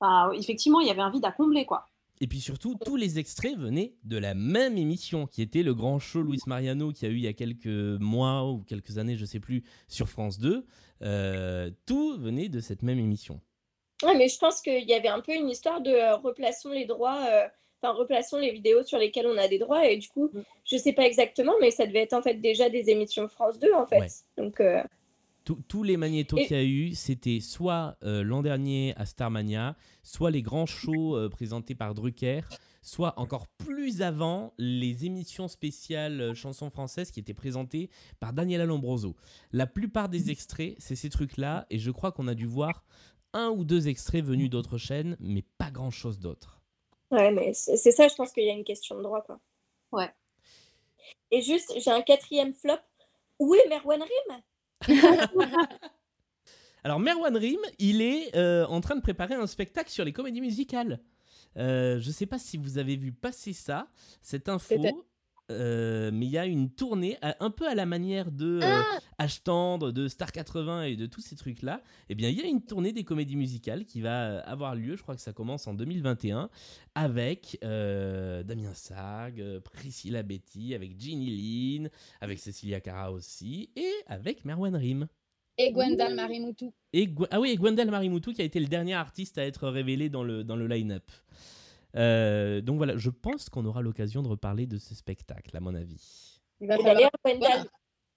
Enfin, 0.00 0.32
effectivement, 0.32 0.80
il 0.80 0.86
y 0.86 0.90
avait 0.90 1.00
un 1.02 1.10
vide 1.10 1.24
à 1.24 1.32
combler, 1.32 1.64
quoi. 1.64 1.86
Et 2.20 2.26
puis 2.28 2.40
surtout, 2.40 2.76
tous 2.84 2.94
les 2.96 3.18
extraits 3.18 3.56
venaient 3.58 3.94
de 4.04 4.16
la 4.16 4.34
même 4.34 4.78
émission 4.78 5.26
qui 5.26 5.42
était 5.42 5.62
le 5.64 5.74
grand 5.74 5.98
show 5.98 6.22
Luis 6.22 6.38
Mariano 6.46 6.92
qui 6.92 7.04
a 7.06 7.08
eu 7.08 7.14
il 7.16 7.22
y 7.24 7.26
a 7.26 7.32
quelques 7.32 7.66
mois 7.66 8.48
ou 8.48 8.58
quelques 8.62 8.98
années, 8.98 9.16
je 9.16 9.24
sais 9.24 9.40
plus, 9.40 9.64
sur 9.88 10.08
France 10.08 10.38
2. 10.38 10.64
Euh, 11.02 11.70
tout 11.86 12.16
venait 12.18 12.48
de 12.48 12.60
cette 12.60 12.82
même 12.82 13.00
émission. 13.00 13.40
Ouais, 14.04 14.16
mais 14.16 14.28
je 14.28 14.38
pense 14.38 14.60
qu'il 14.60 14.84
y 14.84 14.94
avait 14.94 15.08
un 15.08 15.20
peu 15.20 15.34
une 15.34 15.50
histoire 15.50 15.80
de 15.80 15.90
euh, 15.90 16.16
replaçons 16.16 16.70
les 16.70 16.84
droits, 16.84 17.18
euh, 17.28 17.46
enfin 17.82 17.92
replaçons 17.94 18.38
les 18.38 18.52
vidéos 18.52 18.82
sur 18.84 18.98
lesquelles 18.98 19.26
on 19.26 19.36
a 19.36 19.48
des 19.48 19.58
droits. 19.58 19.86
Et 19.88 19.96
du 19.96 20.08
coup, 20.08 20.30
Mm. 20.32 20.40
je 20.64 20.76
sais 20.76 20.92
pas 20.92 21.06
exactement, 21.06 21.54
mais 21.60 21.72
ça 21.72 21.84
devait 21.86 22.02
être 22.02 22.12
en 22.12 22.22
fait 22.22 22.34
déjà 22.34 22.70
des 22.70 22.90
émissions 22.90 23.28
France 23.28 23.58
2 23.58 23.72
en 23.74 23.86
fait. 23.86 23.98
Ouais. 24.00 24.08
Donc, 24.38 24.60
euh, 24.60 24.82
Tous- 25.44 25.82
les 25.82 25.96
magnétos 25.98 26.38
Et- 26.38 26.46
qu'il 26.46 26.56
y 26.56 26.60
a 26.60 26.64
eu, 26.64 26.94
c'était 26.94 27.40
soit 27.40 27.96
euh, 28.02 28.22
l'an 28.22 28.40
dernier 28.40 28.94
à 28.96 29.04
Starmania, 29.04 29.76
soit 30.02 30.30
les 30.30 30.40
grands 30.40 30.64
shows 30.66 31.16
euh, 31.16 31.28
présentés 31.28 31.74
par 31.74 31.94
Drucker, 31.94 32.40
soit 32.80 33.18
encore 33.18 33.46
plus 33.48 34.00
avant 34.00 34.54
les 34.58 35.04
émissions 35.04 35.46
spéciales 35.48 36.20
euh, 36.20 36.34
chansons 36.34 36.70
françaises 36.70 37.10
qui 37.10 37.20
étaient 37.20 37.34
présentées 37.34 37.90
par 38.20 38.32
Daniela 38.32 38.64
Lombroso. 38.64 39.16
La 39.52 39.66
plupart 39.66 40.08
des 40.08 40.30
extraits, 40.30 40.76
c'est 40.78 40.96
ces 40.96 41.10
trucs-là, 41.10 41.66
et 41.68 41.78
je 41.78 41.90
crois 41.90 42.10
qu'on 42.12 42.26
a 42.28 42.34
dû 42.34 42.46
voir 42.46 42.84
un 43.34 43.48
ou 43.50 43.64
deux 43.64 43.88
extraits 43.88 44.24
venus 44.24 44.48
d'autres 44.48 44.78
chaînes, 44.78 45.16
mais 45.20 45.42
pas 45.58 45.70
grand-chose 45.70 46.18
d'autre. 46.20 46.62
ouais, 47.10 47.30
mais 47.32 47.52
c'est 47.52 47.76
c'est 47.76 47.90
ça, 47.92 48.08
je 48.08 48.14
pense 48.14 48.32
qu'il 48.32 48.44
y 48.44 48.50
a 48.50 48.54
une 48.54 48.64
question 48.64 48.96
de 48.96 49.02
droit, 49.02 49.22
quoi. 49.22 49.40
Ouais. 49.92 50.10
Et 51.30 51.42
juste, 51.42 51.72
j'ai 51.78 51.90
un 51.90 52.00
quatrième 52.02 52.54
flop. 52.54 52.78
Où 53.40 53.54
est 53.54 53.68
Merwan 53.68 54.00
Rim? 54.00 54.42
Alors 56.84 57.00
Merwan 57.00 57.36
Rim, 57.36 57.60
il 57.78 58.02
est 58.02 58.36
euh, 58.36 58.66
en 58.66 58.80
train 58.80 58.94
de 58.94 59.00
préparer 59.00 59.34
un 59.34 59.46
spectacle 59.46 59.90
sur 59.90 60.04
les 60.04 60.12
comédies 60.12 60.42
musicales. 60.42 61.00
Euh, 61.56 61.98
je 62.00 62.08
ne 62.08 62.12
sais 62.12 62.26
pas 62.26 62.38
si 62.38 62.58
vous 62.58 62.78
avez 62.78 62.96
vu 62.96 63.12
passer 63.12 63.52
ça, 63.52 63.88
cette 64.20 64.48
info. 64.48 64.74
Euh, 65.50 66.10
mais 66.12 66.26
il 66.26 66.30
y 66.32 66.38
a 66.38 66.46
une 66.46 66.70
tournée 66.70 67.18
à- 67.22 67.36
un 67.44 67.50
peu 67.50 67.68
à 67.68 67.74
la 67.74 67.86
manière 67.86 68.30
de 68.32 68.60
euh, 68.62 68.82
H 69.18 69.42
Tendre, 69.42 69.92
de 69.92 70.08
Star 70.08 70.32
80 70.32 70.84
et 70.84 70.96
de 70.96 71.06
tous 71.06 71.20
ces 71.20 71.36
trucs-là. 71.36 71.82
Eh 72.08 72.14
bien, 72.14 72.28
il 72.30 72.38
y 72.38 72.42
a 72.42 72.46
une 72.46 72.62
tournée 72.62 72.92
des 72.92 73.04
comédies 73.04 73.36
musicales 73.36 73.84
qui 73.84 74.00
va 74.00 74.24
euh, 74.30 74.42
avoir 74.44 74.74
lieu, 74.74 74.96
je 74.96 75.02
crois 75.02 75.14
que 75.14 75.20
ça 75.20 75.32
commence 75.32 75.66
en 75.66 75.74
2021, 75.74 76.48
avec 76.94 77.58
euh, 77.64 78.42
Damien 78.42 78.74
Sag, 78.74 79.40
euh, 79.40 79.60
Priscilla 79.60 80.22
Betty, 80.22 80.74
avec 80.74 80.98
Ginny 81.00 81.78
Lynn, 81.78 81.90
avec 82.20 82.38
Cecilia 82.38 82.80
Cara 82.80 83.12
aussi, 83.12 83.70
et 83.76 83.92
avec 84.06 84.44
Merwan 84.44 84.74
Rim. 84.76 85.06
Et 85.56 85.70
Gwendal 85.70 86.14
Marimoutou. 86.16 86.72
Et 86.92 87.08
ah 87.30 87.40
oui, 87.40 87.50
et 87.50 87.56
Gwendal 87.56 87.88
Marimoutou 87.90 88.32
qui 88.32 88.42
a 88.42 88.44
été 88.44 88.58
le 88.58 88.66
dernier 88.66 88.94
artiste 88.94 89.38
à 89.38 89.44
être 89.46 89.68
révélé 89.68 90.08
dans 90.08 90.24
le, 90.24 90.42
dans 90.42 90.56
le 90.56 90.66
line-up. 90.66 91.04
Euh, 91.96 92.60
donc 92.60 92.76
voilà, 92.76 92.96
je 92.96 93.10
pense 93.10 93.48
qu'on 93.48 93.64
aura 93.64 93.82
l'occasion 93.82 94.22
de 94.22 94.28
reparler 94.28 94.66
de 94.66 94.78
ce 94.78 94.94
spectacle, 94.94 95.56
à 95.56 95.60
mon 95.60 95.74
avis. 95.74 96.40
D'ailleurs, 96.60 97.10
Gwendal, 97.24 97.68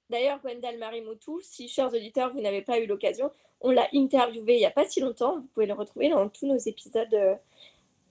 d'ailleurs, 0.10 0.40
Gwendal 0.42 0.78
Marimoutou, 0.78 1.40
si, 1.42 1.68
chers 1.68 1.94
auditeurs, 1.94 2.32
vous 2.34 2.42
n'avez 2.42 2.62
pas 2.62 2.80
eu 2.80 2.86
l'occasion, 2.86 3.32
on 3.62 3.72
l'a 3.72 3.88
interviewé 3.94 4.56
il 4.56 4.60
n'y 4.60 4.66
a 4.66 4.72
pas 4.72 4.86
si 4.86 5.00
longtemps. 5.00 5.40
Vous 5.40 5.48
pouvez 5.54 5.66
le 5.66 5.74
retrouver 5.74 6.10
dans 6.10 6.30
tous 6.30 6.48
nos 6.48 6.58
épisodes, 6.58 7.14
euh, 7.14 7.36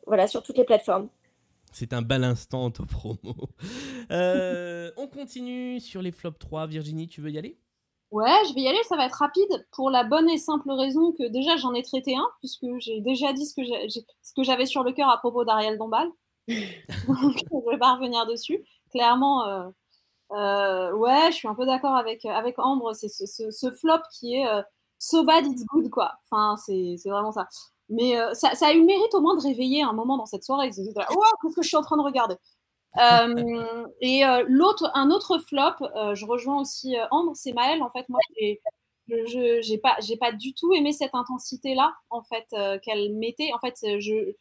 voilà, 0.07 0.27
sur 0.27 0.43
toutes 0.43 0.59
les 0.59 0.65
plateformes. 0.65 1.09
C'est 1.73 1.93
un 1.93 2.03
bel 2.03 2.25
instant 2.25 2.67
auto-promo. 2.67 3.19
Euh, 4.13 4.93
on 4.97 5.09
continue 5.09 5.81
sur 5.81 6.01
les 6.01 6.13
flops 6.13 6.39
3. 6.39 6.69
Virginie, 6.69 7.09
tu 7.09 7.21
veux 7.21 7.31
y 7.31 7.39
aller? 7.39 7.59
Ouais, 8.13 8.31
je 8.49 8.55
vais 8.55 8.61
y 8.63 8.69
aller, 8.69 8.83
ça 8.89 8.97
va 8.97 9.07
être 9.07 9.15
rapide 9.19 9.67
pour 9.73 9.91
la 9.91 10.05
bonne 10.05 10.29
et 10.31 10.39
simple 10.39 10.71
raison 10.71 11.13
que 11.13 11.27
déjà 11.29 11.57
j'en 11.57 11.75
ai 11.75 11.83
traité 11.83 12.17
un, 12.17 12.27
puisque 12.39 12.65
j'ai 12.79 13.01
déjà 13.01 13.33
dit 13.33 13.45
ce 13.47 13.55
que 14.35 14.43
j'avais 14.45 14.67
sur 14.67 14.85
le 14.85 14.93
cœur 14.93 15.09
à 15.11 15.19
propos 15.19 15.45
d'Ariel 15.45 15.77
Dombal. 15.77 16.09
Donc, 17.09 17.37
je 17.67 17.71
vais 17.71 17.79
pas 17.79 17.95
revenir 17.95 18.27
dessus. 18.27 18.65
Clairement, 18.93 19.47
euh, 19.49 19.69
euh, 20.33 20.93
ouais, 20.95 21.31
je 21.33 21.37
suis 21.37 21.49
un 21.49 21.55
peu 21.55 21.67
d'accord 21.67 21.97
avec, 21.97 22.25
avec 22.27 22.59
Ambre. 22.59 22.95
C'est 22.95 23.09
ce, 23.09 23.27
ce- 23.27 23.51
ce 23.51 23.71
flop 23.73 24.01
qui 24.13 24.37
est 24.37 24.47
euh, 24.49 24.63
so 24.99 25.25
bad 25.25 25.47
it's 25.47 25.65
good, 25.67 25.91
quoi. 25.91 26.15
Enfin, 26.31 26.57
c'est 26.59 26.97
vraiment 27.07 27.33
ça. 27.33 27.49
Mais 27.91 28.19
euh, 28.21 28.35
ça, 28.35 28.55
ça 28.55 28.69
a 28.69 28.73
eu 28.75 28.81
le 28.81 28.87
mérite 28.87 29.15
au 29.15 29.21
moins 29.23 29.37
de 29.37 29.43
réveiller 29.43 29.83
un 29.83 29.93
moment 29.95 30.17
dans 30.19 30.27
cette 30.27 30.45
soirée. 30.45 30.71
Oh, 31.11 31.23
qu'est-ce 31.43 31.57
que 31.57 31.63
je 31.63 31.69
suis 31.69 31.77
en 31.79 31.83
train 31.83 31.97
de 31.99 32.03
regarder? 32.03 32.37
Et 34.01 34.25
euh, 34.25 34.45
l'autre, 34.49 34.91
un 34.95 35.11
autre 35.11 35.39
flop, 35.39 35.87
euh, 35.97 36.15
je 36.15 36.25
rejoins 36.27 36.61
aussi 36.61 36.97
euh, 36.97 37.05
Ambre, 37.11 37.33
c'est 37.35 37.53
Maëlle. 37.53 37.83
En 37.83 37.91
fait, 37.91 38.09
moi, 38.09 38.21
j'ai 38.39 38.61
je- 39.09 39.61
j'ai 39.63 39.79
pas, 40.17 40.33
du 40.33 40.53
tout 40.55 40.73
aimé 40.75 40.93
cette 40.93 41.15
intensité-là, 41.15 41.95
en 42.11 42.23
fait, 42.23 42.47
euh, 42.55 42.79
qu'elle 42.81 43.15
mettait. 43.15 43.53
En 43.55 43.59
fait, 43.59 43.77
euh, 43.85 44.01
je, 44.01 44.33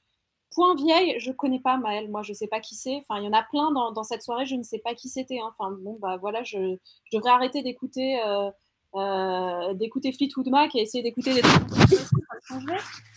Point 0.55 0.75
vieille, 0.75 1.19
je 1.19 1.31
connais 1.31 1.59
pas 1.59 1.75
Maëlle, 1.75 2.09
moi 2.09 2.21
je 2.23 2.31
sais 2.31 2.47
pas 2.47 2.61
qui 2.61 2.75
c'est. 2.75 2.95
Enfin, 2.95 3.19
il 3.19 3.25
y 3.25 3.27
en 3.27 3.33
a 3.33 3.43
plein 3.43 3.71
dans, 3.71 4.03
cette 4.03 4.21
soirée, 4.21 4.45
je 4.45 4.55
ne 4.55 4.63
sais 4.63 4.79
pas 4.79 4.93
qui 4.93 5.09
c'était. 5.09 5.39
hein. 5.39 5.53
Enfin, 5.57 5.75
bon, 5.81 5.97
bah 5.99 6.15
voilà, 6.15 6.43
je, 6.43 6.77
devrais 7.11 7.31
arrêter 7.31 7.61
d'écouter 7.61 8.21
euh, 8.25 8.49
euh, 8.95 9.73
d'écouter 9.73 10.13
Fleetwood 10.13 10.47
Mac 10.49 10.73
et 10.75 10.79
essayer 10.81 11.03
d'écouter 11.03 11.33
des 11.33 11.41
trucs. 11.41 11.63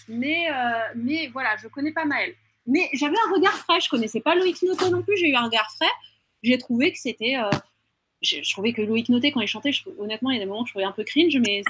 Mais, 0.08 0.50
euh, 0.50 0.54
mais 0.96 1.28
voilà, 1.28 1.56
je 1.58 1.68
connais 1.68 1.92
pas 1.92 2.04
Maëlle. 2.04 2.34
Mais 2.68 2.88
j'avais 2.92 3.16
un 3.16 3.32
regard 3.34 3.54
frais, 3.54 3.80
je 3.80 3.88
connaissais 3.88 4.20
pas 4.20 4.34
Loïc 4.36 4.62
Noté 4.62 4.88
non 4.90 5.02
plus, 5.02 5.16
j'ai 5.16 5.28
eu 5.30 5.34
un 5.34 5.44
regard 5.46 5.68
frais. 5.74 5.90
J'ai 6.44 6.58
trouvé 6.58 6.92
que 6.92 6.98
c'était. 6.98 7.36
euh, 7.36 7.50
je, 8.22 8.48
trouvais 8.52 8.72
que 8.72 8.82
Loïc 8.82 9.08
Noté, 9.08 9.32
quand 9.32 9.40
il 9.40 9.48
chantait, 9.48 9.70
honnêtement, 9.98 10.30
il 10.30 10.34
y 10.34 10.36
a 10.36 10.40
des 10.40 10.46
moments 10.46 10.62
où 10.62 10.66
je 10.66 10.72
trouvais 10.72 10.84
un 10.84 10.92
peu 10.92 11.02
cringe, 11.04 11.36
mais 11.46 11.62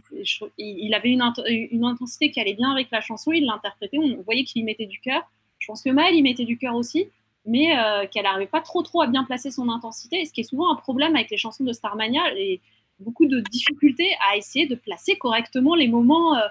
il, 0.59 0.95
avait 0.95 1.11
une, 1.11 1.21
int- 1.21 1.45
une 1.47 1.85
intensité 1.85 2.31
qui 2.31 2.41
allait 2.41 2.55
bien 2.55 2.71
avec 2.73 2.89
la 2.91 3.01
chanson, 3.01 3.33
il 3.33 3.45
l'interprétait, 3.47 3.99
on 3.99 4.23
voyait 4.23 4.45
qu'il 4.45 4.61
y 4.63 4.65
mettait 4.65 4.87
du 4.87 4.99
cœur. 5.01 5.23
Je 5.59 5.67
pense 5.67 5.83
que 5.83 5.91
Maëlle 5.91 6.17
y 6.17 6.23
mettait 6.23 6.45
du 6.45 6.59
cœur 6.59 6.75
aussi, 6.75 7.09
mais 7.45 7.79
euh, 7.79 8.07
qu'elle 8.07 8.25
n'arrivait 8.25 8.47
pas 8.47 8.61
trop 8.61 8.83
trop 8.83 9.03
à 9.03 9.07
bien 9.07 9.25
placer 9.25 9.51
son 9.51 9.69
intensité, 9.69 10.25
ce 10.25 10.33
qui 10.33 10.41
est 10.41 10.45
souvent 10.45 10.73
un 10.73 10.77
problème 10.77 11.15
avec 11.17 11.31
les 11.31 11.37
chansons 11.37 11.65
de 11.65 11.73
Starmania, 11.73 12.23
et 12.37 12.61
beaucoup 12.99 13.27
de 13.27 13.41
difficultés 13.41 14.11
à 14.31 14.37
essayer 14.37 14.67
de 14.67 14.75
placer 14.75 15.17
correctement 15.17 15.75
les 15.75 15.89
moments. 15.89 16.37
euh, 16.37 16.49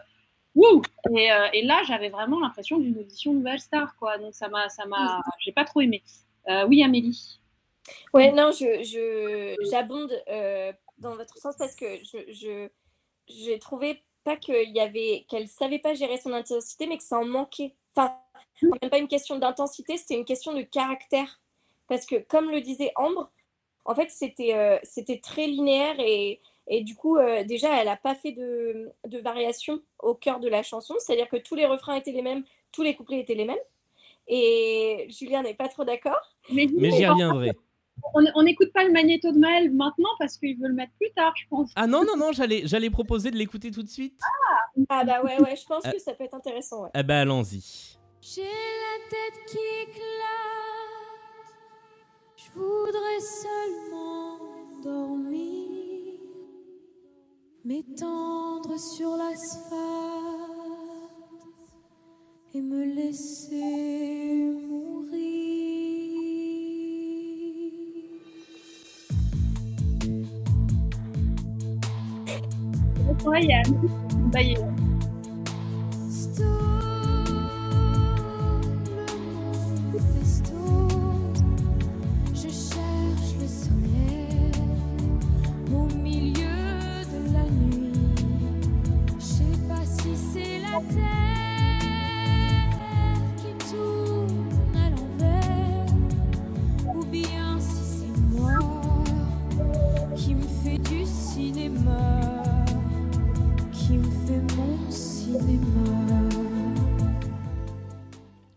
wouh 0.58 0.82
et, 1.16 1.32
euh, 1.32 1.48
et 1.54 1.64
là, 1.64 1.82
j'avais 1.88 2.10
vraiment 2.10 2.40
l'impression 2.40 2.78
d'une 2.80 2.98
audition 2.98 3.34
Nouvelle 3.34 3.60
Star, 3.60 3.96
quoi. 3.98 4.18
Donc 4.18 4.34
ça 4.34 4.50
m'a, 4.50 4.70
ça 4.70 4.86
m'a, 4.86 5.22
j'ai 5.40 5.52
pas 5.52 5.66
trop 5.66 5.82
aimé. 5.82 6.04
Euh, 6.50 6.66
oui, 6.68 6.84
Amélie. 6.84 7.40
Ouais, 8.14 8.32
non, 8.32 8.52
je, 8.52 8.84
je, 8.84 9.56
j'abonde 9.70 10.12
euh, 10.30 10.74
dans 10.98 11.16
votre 11.16 11.38
sens 11.38 11.56
parce 11.58 11.76
que 11.76 11.86
je, 12.04 12.34
je, 12.34 12.70
j'ai 13.28 13.60
trouvé 13.60 14.04
pas 14.24 14.36
qu'il 14.36 14.72
y 14.72 14.80
avait, 14.80 15.26
qu'elle 15.30 15.48
savait 15.48 15.80
pas 15.80 15.94
gérer 15.94 16.18
son 16.18 16.34
intensité, 16.34 16.88
mais 16.88 16.98
que 16.98 17.04
ça 17.04 17.18
en 17.18 17.26
manquait. 17.26 17.76
Enfin, 17.96 18.14
même 18.62 18.90
pas 18.90 18.98
une 18.98 19.08
question 19.08 19.38
d'intensité, 19.38 19.98
c'était 19.98 20.16
une 20.16 20.26
question 20.26 20.54
de 20.54 20.62
caractère. 20.62 21.40
Parce 21.88 22.06
que, 22.06 22.16
comme 22.16 22.52
le 22.52 22.60
disait 22.60 22.92
Ambre, 22.96 23.32
en 23.86 23.96
fait, 23.96 24.10
c'était, 24.12 24.54
euh, 24.54 24.78
c'était 24.84 25.20
très 25.20 25.48
linéaire 25.48 25.96
et, 26.00 26.42
et 26.68 26.84
du 26.84 26.96
coup, 26.96 27.18
euh, 27.18 27.44
déjà, 27.44 27.80
elle 27.80 27.88
n'a 27.88 27.98
pas 27.98 28.16
fait 28.16 28.32
de, 28.34 28.92
de 29.08 29.18
variation 29.20 29.82
au 30.00 30.14
cœur 30.16 30.40
de 30.40 30.50
la 30.50 30.64
chanson, 30.64 30.96
c'est-à-dire 31.00 31.28
que 31.30 31.38
tous 31.38 31.56
les 31.56 31.66
refrains 31.66 31.96
étaient 31.96 32.12
les 32.12 32.22
mêmes, 32.22 32.44
tous 32.72 32.84
les 32.84 32.96
couplets 32.96 33.20
étaient 33.20 33.36
les 33.36 33.46
mêmes. 33.46 33.58
Et 34.28 35.08
Julien 35.10 35.42
n'est 35.44 35.54
pas 35.54 35.70
trop 35.70 35.86
d'accord. 35.86 36.20
Mais, 36.52 36.68
Mais 36.78 36.92
j'y 36.92 37.06
on- 37.08 37.12
reviendrai. 37.14 37.52
on 38.14 38.24
on 38.36 38.44
n'écoute 38.44 38.72
pas 38.74 38.84
le 38.84 38.92
magnéto 38.92 39.32
de 39.32 39.38
Maël 39.40 39.72
maintenant 39.72 40.10
parce 40.20 40.38
qu'il 40.38 40.58
veut 40.60 40.68
le 40.68 40.74
mettre 40.74 40.92
plus 41.00 41.12
tard, 41.16 41.34
je 41.38 41.48
pense. 41.50 41.72
Ah 41.76 41.88
non, 41.88 42.04
non, 42.04 42.18
non, 42.18 42.32
j'allais 42.34 42.64
j'allais 42.66 42.90
proposer 42.90 43.32
de 43.32 43.38
l'écouter 43.38 43.72
tout 43.72 43.84
de 43.84 43.90
suite. 43.90 44.20
Ah 44.90 45.04
bah 45.06 45.22
ouais, 45.24 45.40
ouais, 45.42 45.56
je 45.56 45.66
pense 45.66 45.86
Euh. 45.86 45.92
que 45.92 46.00
ça 46.00 46.14
peut 46.14 46.26
être 46.26 46.36
intéressant. 46.36 46.84
Ouais. 46.84 46.90
Ah 46.94 47.04
bah 47.04 47.22
allons-y. 47.22 47.98
J'ai 48.22 48.42
la 48.44 49.10
tête 49.10 49.40
qui 49.48 49.58
éclate. 49.84 50.04
Je 52.36 52.52
voudrais 52.60 53.20
seulement 53.22 54.40
dormir, 54.84 55.67
m'étendre 57.68 58.80
sur 58.80 59.18
l'asphalte 59.18 59.78
et 62.54 62.62
me 62.62 62.86
laisser 62.96 64.54
mourir. 64.70 65.28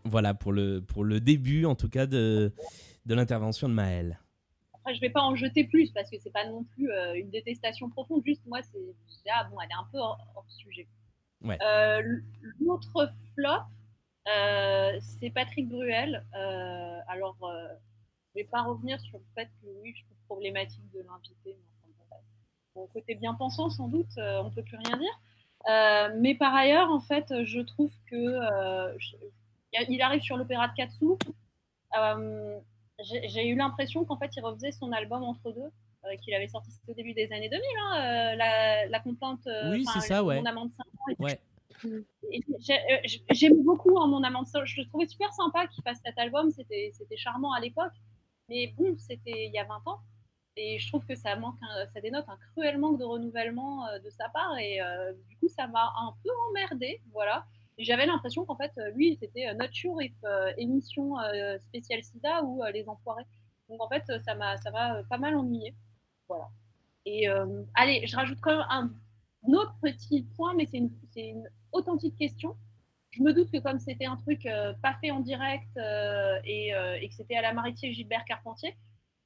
Voilà 0.05 0.33
pour 0.33 0.51
le, 0.51 0.81
pour 0.81 1.03
le 1.03 1.19
début 1.19 1.65
en 1.65 1.73
tout 1.73 1.89
cas 1.89 2.05
de, 2.05 2.53
de 3.05 3.15
l'intervention 3.15 3.67
de 3.67 3.73
Maëlle. 3.73 4.19
Après, 4.73 4.93
je 4.93 5.01
vais 5.01 5.09
pas 5.09 5.21
en 5.21 5.35
jeter 5.35 5.63
plus 5.63 5.91
parce 5.91 6.09
que 6.09 6.17
c'est 6.19 6.31
pas 6.31 6.45
non 6.47 6.63
plus 6.75 6.91
euh, 6.91 7.15
une 7.15 7.29
détestation 7.31 7.89
profonde. 7.89 8.21
Juste 8.25 8.45
moi, 8.45 8.59
c'est 8.61 8.79
ah 9.33 9.47
bon, 9.49 9.57
elle 9.61 9.69
est 9.69 9.79
un 9.79 9.87
peu 9.91 9.97
hors, 9.97 10.19
hors 10.35 10.45
sujet. 10.49 10.87
Euh, 11.45 12.19
L'autre 12.59 13.11
flop, 13.33 13.49
euh, 14.27 14.99
c'est 15.01 15.29
Patrick 15.29 15.67
Bruel. 15.69 16.25
Euh, 16.35 16.99
alors, 17.07 17.37
je 17.41 18.39
vais 18.39 18.43
pas 18.45 18.63
revenir 18.63 18.99
sur 19.01 19.17
le 19.17 19.25
fait 19.35 19.49
que 19.61 19.67
oui, 19.81 19.93
je 19.95 20.03
trouve 20.03 20.17
problématique 20.27 20.89
de 20.93 21.03
enfin, 21.09 22.21
bon, 22.75 22.87
côté 22.87 23.15
bien 23.15 23.33
pensant, 23.33 23.69
sans 23.69 23.87
doute, 23.87 24.17
on 24.17 24.51
peut 24.51 24.63
plus 24.63 24.77
rien 24.77 24.97
dire. 24.97 26.11
Mais 26.19 26.35
par 26.35 26.53
ailleurs, 26.55 26.89
en 26.89 27.01
fait, 27.01 27.43
je 27.43 27.59
trouve 27.59 27.91
que 28.09 28.39
arrive 30.01 30.21
sur 30.21 30.37
l'opéra 30.37 30.67
de 30.67 30.75
Katsu. 30.75 31.17
J'ai 32.99 33.47
eu 33.47 33.55
l'impression 33.55 34.05
qu'en 34.05 34.17
fait, 34.17 34.31
il 34.35 34.41
refaisait 34.41 34.71
son 34.71 34.91
album 34.91 35.23
entre 35.23 35.51
deux, 35.51 35.71
euh, 36.05 36.15
qu'il 36.17 36.33
avait 36.33 36.47
sorti 36.47 36.69
au 36.87 36.93
début 36.93 37.13
des 37.13 37.31
années 37.31 37.49
2000, 37.49 37.61
hein, 37.83 37.95
euh, 37.95 38.35
la, 38.35 38.85
la 38.87 38.99
complainte. 38.99 39.45
euh, 39.47 39.71
Oui, 39.71 39.85
c'est 39.93 39.99
ça, 40.01 40.23
ouais. 40.23 40.39
Mon 40.39 40.45
amant 40.45 40.65
de 40.65 40.71
5 40.71 40.83
ans. 40.83 41.15
Ouais. 41.19 41.39
J'aime 43.31 43.63
beaucoup 43.63 43.97
hein, 43.99 44.07
mon 44.07 44.23
amant 44.23 44.43
de 44.43 44.47
5 44.47 44.65
Je 44.65 44.81
le 44.81 44.87
trouvais 44.87 45.07
super 45.07 45.33
sympa 45.33 45.67
qu'il 45.67 45.83
fasse 45.83 45.99
cet 46.05 46.17
album. 46.17 46.51
C'était 46.51 46.91
charmant 47.17 47.53
à 47.53 47.59
l'époque. 47.59 47.93
Mais 48.49 48.73
bon, 48.77 48.95
c'était 48.97 49.45
il 49.47 49.51
y 49.53 49.57
a 49.59 49.63
20 49.63 49.81
ans. 49.85 49.99
Et 50.57 50.79
je 50.79 50.87
trouve 50.89 51.05
que 51.05 51.15
ça, 51.15 51.35
manque 51.37 51.55
un- 51.61 51.87
ça 51.93 52.01
dénote 52.01 52.25
un 52.27 52.37
cruel 52.51 52.77
manque 52.77 52.99
de 52.99 53.05
renouvellement 53.05 53.85
de 54.03 54.09
sa 54.09 54.27
part. 54.29 54.57
Et 54.59 54.81
euh, 54.81 55.13
du 55.29 55.37
coup, 55.37 55.47
ça 55.47 55.67
m'a 55.67 55.93
un 56.01 56.13
peu 56.23 56.29
emmerdé. 56.49 57.01
Voilà. 57.13 57.45
J'avais 57.77 58.05
l'impression 58.05 58.45
qu'en 58.45 58.57
fait, 58.57 58.71
lui, 58.93 59.15
c'était 59.19 59.53
Not 59.55 59.67
Sure 59.71 60.01
If 60.01 60.11
euh, 60.25 60.51
émission 60.57 61.17
euh, 61.19 61.57
spéciale 61.59 62.03
SIDA 62.03 62.43
ou 62.43 62.61
Les 62.73 62.87
Enfoirés. 62.89 63.25
Donc 63.69 63.81
en 63.81 63.87
fait, 63.87 64.03
ça 64.25 64.35
m'a 64.35 64.57
pas 65.09 65.17
mal 65.17 65.35
ennuyé. 65.35 65.73
Voilà. 66.27 66.49
Et 67.05 67.29
euh, 67.29 67.63
allez, 67.73 68.05
je 68.05 68.15
rajoute 68.15 68.39
quand 68.41 68.51
même 68.51 68.65
un, 68.69 68.91
un 69.47 69.53
autre 69.53 69.75
petit 69.81 70.23
point, 70.35 70.53
mais 70.53 70.65
c'est 70.65 70.77
une, 70.77 70.91
c'est 71.13 71.27
une 71.27 71.49
authentique 71.71 72.15
question. 72.17 72.55
Je 73.11 73.21
me 73.21 73.33
doute 73.33 73.51
que 73.51 73.57
comme 73.57 73.79
c'était 73.79 74.05
un 74.05 74.15
truc 74.15 74.45
euh, 74.45 74.73
pas 74.81 74.95
fait 75.01 75.11
en 75.11 75.19
direct 75.19 75.67
euh, 75.77 76.39
et, 76.45 76.73
euh, 76.73 76.97
et 77.01 77.09
que 77.09 77.15
c'était 77.15 77.35
à 77.35 77.41
la 77.41 77.53
Maritier 77.53 77.91
Gilbert 77.91 78.23
Carpentier, 78.25 78.75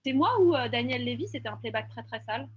c'est 0.03 0.13
moi 0.13 0.39
ou 0.41 0.55
euh, 0.55 0.69
Daniel 0.69 1.03
Lévy, 1.03 1.27
c'était 1.27 1.49
un 1.49 1.57
playback 1.57 1.89
très 1.89 2.03
très 2.03 2.19
sale? 2.21 2.47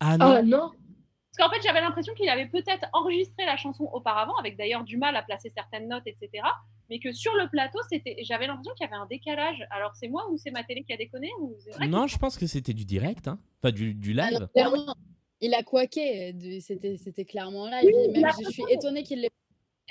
Ah 0.00 0.16
non, 0.16 0.42
non 0.42 0.70
Parce 0.70 1.38
qu'en 1.38 1.54
fait, 1.54 1.62
j'avais 1.62 1.80
l'impression 1.80 2.14
qu'il 2.14 2.28
avait 2.28 2.46
peut-être 2.46 2.86
enregistré 2.92 3.44
la 3.46 3.56
chanson 3.56 3.88
auparavant, 3.92 4.36
avec 4.36 4.56
d'ailleurs 4.56 4.82
du 4.84 4.96
mal 4.96 5.14
à 5.16 5.22
placer 5.22 5.52
certaines 5.54 5.88
notes, 5.88 6.06
etc. 6.06 6.42
Mais 6.90 6.98
que 6.98 7.12
sur 7.12 7.32
le 7.34 7.48
plateau, 7.48 7.78
c'était, 7.90 8.16
j'avais 8.24 8.46
l'impression 8.46 8.72
qu'il 8.74 8.84
y 8.86 8.88
avait 8.88 9.00
un 9.00 9.06
décalage. 9.06 9.66
Alors 9.70 9.94
c'est 9.96 10.08
moi 10.08 10.28
ou 10.30 10.36
c'est 10.36 10.50
ma 10.50 10.64
télé 10.64 10.82
qui 10.84 10.92
a 10.92 10.96
déconné 10.96 11.30
ou 11.40 11.54
c'est 11.58 11.70
vrai 11.72 11.86
non, 11.88 12.06
je 12.06 12.18
pense 12.18 12.36
que 12.36 12.46
c'était 12.46 12.74
du 12.74 12.84
direct, 12.84 13.26
hein. 13.28 13.38
enfin 13.62 13.72
du, 13.72 13.94
du 13.94 14.14
Ah 14.20 14.30
non, 14.30 14.38
live. 14.40 14.48
clairement, 14.54 14.94
il 15.40 15.54
a 15.54 15.62
quaqué. 15.62 16.32
de- 16.32 16.60
C'était 16.60 16.96
c'était 16.96 17.24
clairement 17.24 17.66
live. 17.68 17.90
Oui, 17.92 18.20
même, 18.20 18.30
je 18.44 18.50
suis 18.50 18.64
étonnée 18.70 19.02
qu'il 19.02 19.20
l'ait. 19.22 19.30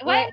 Ouais, 0.04 0.28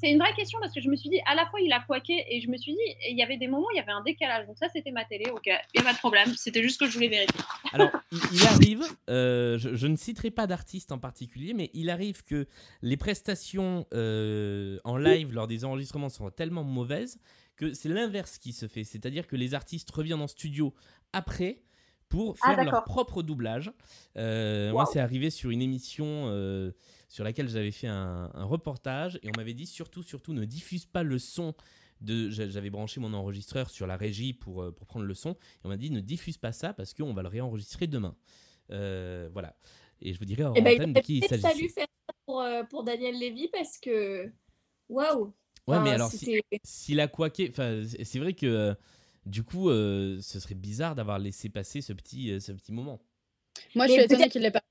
c'est- 0.00 0.10
une 0.10 0.18
vraie 0.18 0.34
question 0.34 0.58
parce 0.60 0.74
que 0.74 0.80
je 0.80 0.88
me 0.88 0.96
suis 0.96 1.08
dit, 1.08 1.20
à 1.26 1.34
la 1.34 1.46
fois 1.46 1.60
il 1.60 1.72
a 1.72 1.80
quaqué 1.86 2.24
et 2.28 2.40
je 2.40 2.48
me 2.48 2.56
suis 2.56 2.72
dit, 2.72 2.96
il 3.10 3.16
y 3.16 3.22
avait 3.22 3.36
des 3.36 3.46
moments 3.46 3.66
où 3.68 3.70
il 3.72 3.76
y 3.76 3.80
avait 3.80 3.92
un 3.92 4.02
décalage. 4.02 4.46
Donc 4.46 4.58
ça, 4.58 4.68
c'était 4.72 4.90
ma 4.90 5.04
télé, 5.04 5.30
ok, 5.30 5.46
il 5.46 5.80
n'y 5.80 5.80
a 5.80 5.84
pas 5.84 5.92
de 5.92 5.98
problème. 5.98 6.32
C'était 6.36 6.62
juste 6.62 6.80
que 6.80 6.86
je 6.86 6.94
voulais 6.94 7.08
vérifier. 7.08 7.40
Alors, 7.72 7.90
il, 8.32 8.46
arrive, 8.46 8.82
euh, 9.08 9.56
je, 9.58 9.74
je 9.76 9.86
ne 9.86 9.96
citerai 9.96 10.30
pas 10.32 10.46
d'artiste 10.48 10.90
en 10.90 10.98
particulier, 10.98 11.54
mais 11.54 11.70
il 11.74 11.90
arrive 11.90 12.24
que 12.24 12.46
les 12.82 12.96
prestations 12.96 13.86
euh, 13.94 14.78
en 14.84 14.96
live 14.96 15.32
lors 15.32 15.46
des 15.46 15.64
enregistrements 15.64 16.08
sont 16.08 16.30
tellement 16.30 16.64
mauvaises 16.64 17.18
que 17.56 17.72
c'est 17.72 17.88
l'inverse 17.88 18.38
qui 18.38 18.52
se 18.52 18.66
fait, 18.66 18.82
c'est-à-dire 18.82 19.28
que 19.28 19.36
les 19.36 19.54
artistes 19.54 19.88
reviennent 19.92 20.22
en 20.22 20.26
studio 20.26 20.74
après 21.12 21.62
pour 22.08 22.36
Ah, 22.42 22.54
faire 22.54 22.64
leur 22.64 22.84
propre 22.84 23.22
doublage. 23.22 23.70
Euh, 24.16 24.72
Moi, 24.72 24.86
c'est 24.86 25.00
arrivé 25.00 25.30
sur 25.30 25.50
une 25.50 25.62
émission 25.62 26.24
sur 27.14 27.22
laquelle 27.22 27.48
j'avais 27.48 27.70
fait 27.70 27.86
un, 27.86 28.28
un 28.34 28.44
reportage 28.44 29.20
et 29.22 29.28
on 29.28 29.36
m'avait 29.36 29.54
dit 29.54 29.66
surtout, 29.66 30.02
surtout, 30.02 30.32
ne 30.32 30.44
diffuse 30.44 30.84
pas 30.84 31.04
le 31.04 31.20
son. 31.20 31.54
De, 32.00 32.28
j'a- 32.28 32.48
j'avais 32.48 32.70
branché 32.70 32.98
mon 32.98 33.14
enregistreur 33.14 33.70
sur 33.70 33.86
la 33.86 33.96
régie 33.96 34.32
pour, 34.32 34.64
euh, 34.64 34.72
pour 34.72 34.84
prendre 34.88 35.06
le 35.06 35.14
son 35.14 35.30
et 35.30 35.36
on 35.62 35.68
m'a 35.68 35.76
dit 35.76 35.92
ne 35.92 36.00
diffuse 36.00 36.38
pas 36.38 36.50
ça 36.50 36.74
parce 36.74 36.92
qu'on 36.92 37.14
va 37.14 37.22
le 37.22 37.28
réenregistrer 37.28 37.86
demain. 37.86 38.16
Euh, 38.72 39.28
voilà. 39.32 39.54
Et 40.02 40.12
je 40.12 40.18
vous 40.18 40.24
dirai 40.24 40.42
en 40.44 40.54
Eh 40.56 40.60
ben, 40.60 40.92
de 40.92 41.00
qui 41.00 41.18
il 41.18 41.24
s'agit. 41.24 41.40
fallu 41.42 41.68
faire 41.68 41.86
ça 42.08 42.14
pour, 42.26 42.40
euh, 42.40 42.64
pour 42.64 42.82
Daniel 42.82 43.16
Lévy 43.16 43.46
parce 43.52 43.78
que. 43.78 44.32
Waouh! 44.88 45.32
Ouais, 45.68 45.80
mais 45.84 45.90
alors, 45.90 46.10
si- 46.10 46.40
s'il 46.64 46.98
a 46.98 47.06
quaqué, 47.06 47.48
enfin, 47.48 47.84
c'est 48.02 48.18
vrai 48.18 48.34
que 48.34 48.74
du 49.24 49.44
coup, 49.44 49.70
euh, 49.70 50.20
ce 50.20 50.40
serait 50.40 50.56
bizarre 50.56 50.96
d'avoir 50.96 51.20
laissé 51.20 51.48
passer 51.48 51.80
ce 51.80 51.92
petit, 51.92 52.32
euh, 52.32 52.40
ce 52.40 52.50
petit 52.50 52.72
moment. 52.72 53.00
Moi, 53.76 53.86
je 53.86 53.92
suis 53.92 54.02
étonnée 54.02 54.28
qu'il 54.28 54.42
l'ait 54.42 54.50
pas 54.50 54.64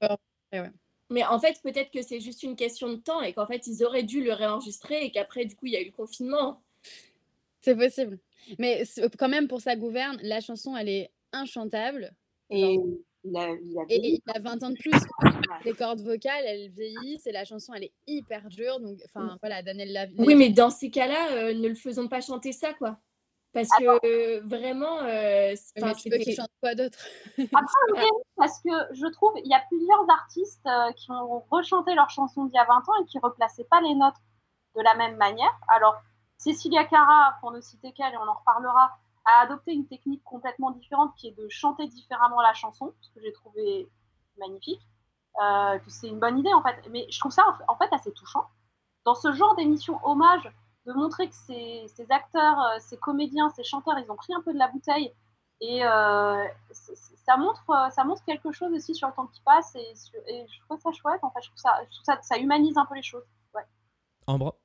fait. 0.52 0.72
Mais 1.14 1.24
en 1.24 1.40
fait, 1.40 1.62
peut-être 1.64 1.92
que 1.92 2.02
c'est 2.02 2.20
juste 2.20 2.44
une 2.44 2.56
question 2.56 2.90
de 2.90 2.96
temps 2.98 3.22
et 3.22 3.34
qu'en 3.34 3.46
fait, 3.46 3.68
ils 3.68 3.84
auraient 3.86 4.04
dû 4.04 4.24
le 4.24 4.34
réenregistrer 4.34 5.06
et 5.06 5.12
qu'après, 5.12 5.46
du 5.46 5.56
coup, 5.56 5.68
il 5.68 5.74
y 5.74 5.78
a 5.78 5.82
eu 5.82 5.86
le 5.86 5.92
confinement. 5.92 6.62
C'est 7.62 7.76
possible. 7.76 8.20
Mais 8.60 8.84
c'est- 8.84 9.16
quand 9.16 9.30
même, 9.30 9.48
pour 9.48 9.62
sa 9.62 9.76
gouverne, 9.76 10.18
la 10.24 10.42
chanson, 10.42 10.76
elle 10.76 10.90
est 10.90 11.12
inchantable. 11.32 12.14
Et 12.50 12.76
Genre, 12.76 12.84
il 13.24 13.38
a, 13.38 13.50
il 13.52 13.78
a 13.80 13.84
et 13.90 14.00
vieilli. 14.00 14.22
il 14.26 14.32
a 14.36 14.40
20 14.40 14.64
ans 14.64 14.70
de 14.72 14.76
plus. 14.78 14.92
Les 15.64 15.74
cordes 15.74 16.02
vocales, 16.02 16.44
elles 16.46 16.70
vieillissent 16.72 17.26
et 17.28 17.32
la 17.32 17.46
chanson, 17.46 17.74
elle 17.74 17.86
est 17.86 17.94
hyper 18.08 18.50
dure. 18.50 18.80
Donc, 18.82 19.00
enfin, 19.06 19.38
voilà, 19.42 19.62
Daniel 19.64 19.94
Lav- 19.94 20.12
Oui, 20.18 20.36
mais 20.36 20.50
dans 20.50 20.70
ces 20.70 20.90
cas-là, 20.90 21.32
euh, 21.34 21.54
ne 21.54 21.68
le 21.70 21.76
faisons 21.76 22.08
pas 22.10 22.20
chanter 22.22 22.52
ça, 22.52 22.74
quoi. 22.74 23.00
Parce 23.54 23.70
que 23.80 24.40
vraiment, 24.48 24.98
euh, 25.04 25.54
c'est- 25.56 25.82
Mais 25.82 25.94
tu 25.94 26.10
veux 26.10 26.18
qu'il 26.18 26.26
c'était- 26.26 26.36
chante 26.42 26.50
quoi 26.60 26.74
d'autre? 26.76 26.98
Après, 27.38 28.02
oui, 28.02 28.10
parce 28.36 28.60
que 28.62 28.70
je 28.94 29.06
trouve 29.12 29.34
il 29.38 29.48
y 29.50 29.54
a 29.54 29.62
plusieurs 29.70 30.10
artistes 30.10 30.66
euh, 30.66 30.92
qui 30.94 31.12
ont 31.12 31.44
rechanté 31.52 31.94
leurs 31.94 32.10
chansons 32.10 32.46
d'il 32.46 32.56
y 32.56 32.58
a 32.60 32.66
20 32.66 32.80
ans 32.90 32.96
et 33.02 33.06
qui 33.06 33.20
replaçaient 33.20 33.66
pas 33.70 33.80
les 33.82 33.94
notes 33.96 34.16
de 34.76 34.82
la 34.82 34.96
même 34.96 35.18
manière. 35.18 35.56
Alors, 35.68 35.96
Cecilia 36.38 36.84
Cara, 36.86 37.36
pour 37.42 37.52
ne 37.52 37.62
citer 37.62 37.94
qu'elle, 37.94 38.14
et 38.14 38.18
on 38.18 38.28
en 38.28 38.34
reparlera, 38.34 38.92
a 39.26 39.42
adopté 39.44 39.72
une 39.72 39.88
technique 39.88 40.24
complètement 40.24 40.72
différente 40.72 41.14
qui 41.16 41.28
est 41.28 41.38
de 41.38 41.48
chanter 41.50 41.88
différemment 41.88 42.42
la 42.42 42.54
chanson, 42.54 42.94
ce 43.02 43.10
que 43.12 43.22
j'ai 43.22 43.32
trouvé 43.34 43.88
magnifique. 44.38 44.82
Euh, 45.44 45.80
que 45.80 45.90
c'est 45.90 46.08
une 46.10 46.20
bonne 46.20 46.38
idée 46.38 46.54
en 46.54 46.62
fait. 46.62 46.76
Mais 46.92 47.08
je 47.10 47.20
trouve 47.20 47.32
ça 47.32 47.44
en 47.68 47.76
fait 47.76 47.92
assez 47.92 48.12
touchant. 48.14 48.46
Dans 49.06 49.16
ce 49.16 49.32
genre 49.32 49.56
d'émission 49.56 50.00
hommage, 50.04 50.52
de 50.86 50.94
montrer 50.94 51.28
que 51.30 51.36
ces, 51.36 51.86
ces 51.88 52.06
acteurs, 52.12 52.60
euh, 52.60 52.78
ces 52.80 52.98
comédiens, 52.98 53.50
ces 53.56 53.64
chanteurs, 53.64 53.98
ils 54.00 54.10
ont 54.12 54.16
pris 54.16 54.34
un 54.34 54.42
peu 54.42 54.54
de 54.54 54.58
la 54.60 54.68
bouteille 54.68 55.14
et 55.62 55.84
euh, 55.86 56.44
ça 57.26 57.38
montre, 57.38 57.64
euh, 57.70 57.90
ça 57.92 58.04
montre 58.04 58.24
quelque 58.26 58.52
chose 58.52 58.72
aussi 58.74 58.94
sur 58.94 59.08
le 59.08 59.14
temps 59.14 59.28
qui 59.28 59.42
passe 59.42 59.74
et, 59.76 59.96
sur- 59.96 60.20
et 60.28 60.46
je 60.48 60.60
trouve 60.66 60.80
ça 60.82 60.92
chouette. 60.92 61.20
En 61.24 61.30
fait, 61.32 61.40
je 61.42 61.48
trouve 61.48 61.60
ça, 61.62 61.74
je 61.90 61.96
trouve 61.96 62.06
ça, 62.06 62.20
ça 62.22 62.38
humanise 62.38 62.78
un 62.78 62.86
peu 62.86 62.96
les 62.96 63.02
choses. 63.02 63.24
Ouais. 63.54 63.62
Ambre, 64.28 64.58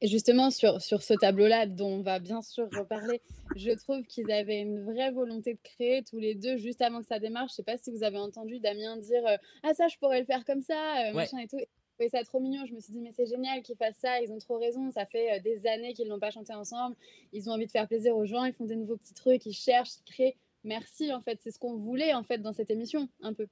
Et 0.00 0.06
justement, 0.06 0.50
sur, 0.50 0.80
sur 0.80 1.02
ce 1.02 1.14
tableau-là, 1.14 1.66
dont 1.66 1.88
on 1.98 2.02
va 2.02 2.20
bien 2.20 2.40
sûr 2.42 2.68
reparler, 2.76 3.20
je 3.56 3.70
trouve 3.72 4.02
qu'ils 4.04 4.30
avaient 4.30 4.60
une 4.60 4.84
vraie 4.84 5.10
volonté 5.10 5.54
de 5.54 5.60
créer 5.64 6.04
tous 6.04 6.18
les 6.20 6.36
deux 6.36 6.56
juste 6.56 6.82
avant 6.82 7.00
que 7.00 7.06
ça 7.06 7.18
démarre. 7.18 7.48
Je 7.48 7.54
sais 7.54 7.62
pas 7.64 7.76
si 7.78 7.90
vous 7.90 8.04
avez 8.04 8.18
entendu 8.18 8.60
Damien 8.60 8.96
dire 8.98 9.26
euh, 9.26 9.36
Ah, 9.64 9.74
ça, 9.74 9.88
je 9.88 9.96
pourrais 9.98 10.20
le 10.20 10.26
faire 10.26 10.44
comme 10.44 10.62
ça, 10.62 10.74
euh, 10.74 11.04
Ouais. 11.08 11.12
machin 11.14 11.38
et 11.38 11.48
tout. 11.48 11.58
Trouvais 11.94 12.08
ça 12.08 12.22
trop 12.24 12.40
mignon. 12.40 12.64
Je 12.66 12.74
me 12.74 12.80
suis 12.80 12.92
dit, 12.92 13.00
mais 13.00 13.12
c'est 13.12 13.26
génial 13.26 13.62
qu'ils 13.62 13.76
fassent 13.76 13.98
ça. 14.00 14.20
Ils 14.20 14.32
ont 14.32 14.38
trop 14.38 14.58
raison. 14.58 14.90
Ça 14.90 15.06
fait 15.06 15.32
euh, 15.32 15.40
des 15.40 15.66
années 15.66 15.94
qu'ils 15.94 16.08
n'ont 16.08 16.18
pas 16.18 16.30
chanté 16.30 16.52
ensemble. 16.52 16.96
Ils 17.32 17.48
ont 17.48 17.52
envie 17.52 17.66
de 17.66 17.70
faire 17.70 17.86
plaisir 17.86 18.16
aux 18.16 18.26
gens. 18.26 18.44
Ils 18.44 18.52
font 18.52 18.64
des 18.64 18.76
nouveaux 18.76 18.96
petits 18.96 19.14
trucs. 19.14 19.46
Ils 19.46 19.54
cherchent, 19.54 19.96
ils 19.98 20.12
créent. 20.12 20.36
Merci, 20.64 21.12
en 21.12 21.20
fait. 21.20 21.38
C'est 21.42 21.50
ce 21.50 21.58
qu'on 21.58 21.76
voulait, 21.76 22.14
en 22.14 22.24
fait, 22.24 22.38
dans 22.38 22.52
cette 22.52 22.70
émission, 22.70 23.08
un 23.22 23.32
peu. 23.32 23.46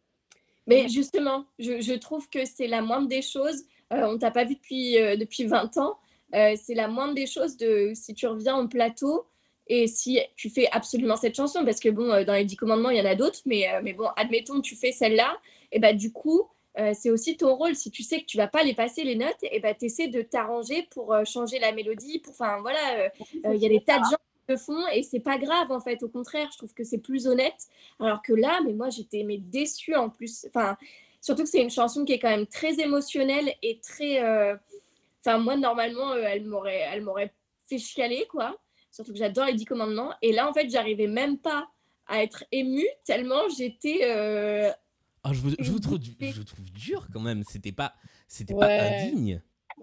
Mais 0.66 0.88
justement, 0.88 1.46
je, 1.58 1.94
trouve 1.94 2.28
que 2.28 2.44
c'est 2.44 2.66
la 2.66 2.82
moindre 2.82 3.08
des 3.08 3.22
choses. 3.22 3.64
Euh, 3.92 4.06
on 4.06 4.18
t'a 4.18 4.30
pas 4.30 4.44
vu 4.44 4.54
depuis, 4.54 4.98
euh, 4.98 5.16
depuis 5.16 5.44
20 5.44 5.76
ans. 5.78 5.98
Euh, 6.34 6.54
c'est 6.62 6.74
la 6.74 6.88
moindre 6.88 7.14
des 7.14 7.26
choses 7.26 7.56
de 7.56 7.92
si 7.94 8.14
tu 8.14 8.26
reviens 8.26 8.54
en 8.54 8.66
plateau 8.66 9.26
et 9.66 9.86
si 9.86 10.20
tu 10.34 10.50
fais 10.50 10.68
absolument 10.70 11.16
cette 11.16 11.36
chanson, 11.36 11.64
parce 11.64 11.78
que 11.78 11.88
bon, 11.88 12.08
dans 12.24 12.34
les 12.34 12.44
10 12.44 12.56
commandements, 12.56 12.90
il 12.90 12.98
y 12.98 13.00
en 13.00 13.04
a 13.06 13.14
d'autres, 13.14 13.40
mais, 13.46 13.66
mais 13.82 13.92
bon, 13.92 14.08
admettons 14.16 14.60
tu 14.60 14.74
fais 14.74 14.92
celle-là, 14.92 15.38
et 15.70 15.78
bah 15.78 15.92
du 15.92 16.12
coup, 16.12 16.48
euh, 16.78 16.92
c'est 16.94 17.10
aussi 17.10 17.36
ton 17.36 17.54
rôle. 17.54 17.74
Si 17.74 17.90
tu 17.90 18.02
sais 18.02 18.20
que 18.20 18.26
tu 18.26 18.36
vas 18.36 18.48
pas 18.48 18.62
les 18.62 18.74
passer 18.74 19.04
les 19.04 19.16
notes, 19.16 19.36
et 19.42 19.60
bah 19.60 19.74
tu 19.74 19.86
essaies 19.86 20.08
de 20.08 20.22
t'arranger 20.22 20.86
pour 20.90 21.12
euh, 21.12 21.24
changer 21.24 21.58
la 21.58 21.72
mélodie. 21.72 22.18
Pour, 22.20 22.32
enfin 22.32 22.60
voilà, 22.60 22.98
euh, 22.98 23.08
euh, 23.46 23.54
il 23.54 23.60
y 23.60 23.66
a 23.66 23.68
des 23.68 23.80
tas 23.80 23.98
de 23.98 24.04
gens 24.04 24.16
qui 24.16 24.52
le 24.52 24.56
font 24.56 24.86
et 24.88 25.02
c'est 25.02 25.20
pas 25.20 25.38
grave 25.38 25.70
en 25.70 25.80
fait. 25.80 26.02
Au 26.02 26.08
contraire, 26.08 26.48
je 26.52 26.58
trouve 26.58 26.72
que 26.72 26.84
c'est 26.84 26.98
plus 26.98 27.26
honnête. 27.26 27.68
Alors 28.00 28.22
que 28.22 28.32
là, 28.32 28.60
mais 28.64 28.72
moi 28.72 28.88
j'étais 28.90 29.22
mais 29.22 29.38
déçue 29.38 29.94
en 29.94 30.08
plus. 30.08 30.46
Enfin, 30.48 30.76
surtout 31.20 31.42
que 31.42 31.48
c'est 31.48 31.62
une 31.62 31.70
chanson 31.70 32.04
qui 32.04 32.12
est 32.14 32.18
quand 32.18 32.30
même 32.30 32.46
très 32.46 32.80
émotionnelle 32.80 33.52
et 33.62 33.78
très. 33.80 34.20
Enfin, 35.20 35.38
moi 35.38 35.56
normalement, 35.56 36.14
elle 36.14 36.44
m'aurait, 36.44 36.88
elle 36.92 37.02
m'aurait 37.02 37.32
fait 37.68 37.78
chialer 37.78 38.26
quoi. 38.30 38.56
Surtout 38.90 39.12
que 39.12 39.18
j'adore 39.18 39.46
les 39.46 39.54
Dix 39.54 39.64
Commandements. 39.64 40.12
Et 40.20 40.32
là, 40.32 40.48
en 40.48 40.52
fait, 40.52 40.68
j'arrivais 40.68 41.06
même 41.06 41.38
pas 41.38 41.68
à 42.06 42.22
être 42.22 42.44
émue 42.50 42.88
tellement 43.04 43.48
j'étais. 43.56 44.72
Ah, 45.24 45.32
je, 45.32 45.40
vous, 45.40 45.50
je, 45.58 45.70
vous 45.70 45.78
trouve, 45.78 45.98
je 46.02 46.36
vous 46.38 46.44
trouve 46.44 46.70
dur 46.72 47.06
quand 47.12 47.20
même. 47.20 47.44
C'était 47.44 47.72
pas, 47.72 47.94
c'était 48.28 48.54
pas 48.54 48.66
Ouais. 48.66 49.04
indigne. 49.06 49.42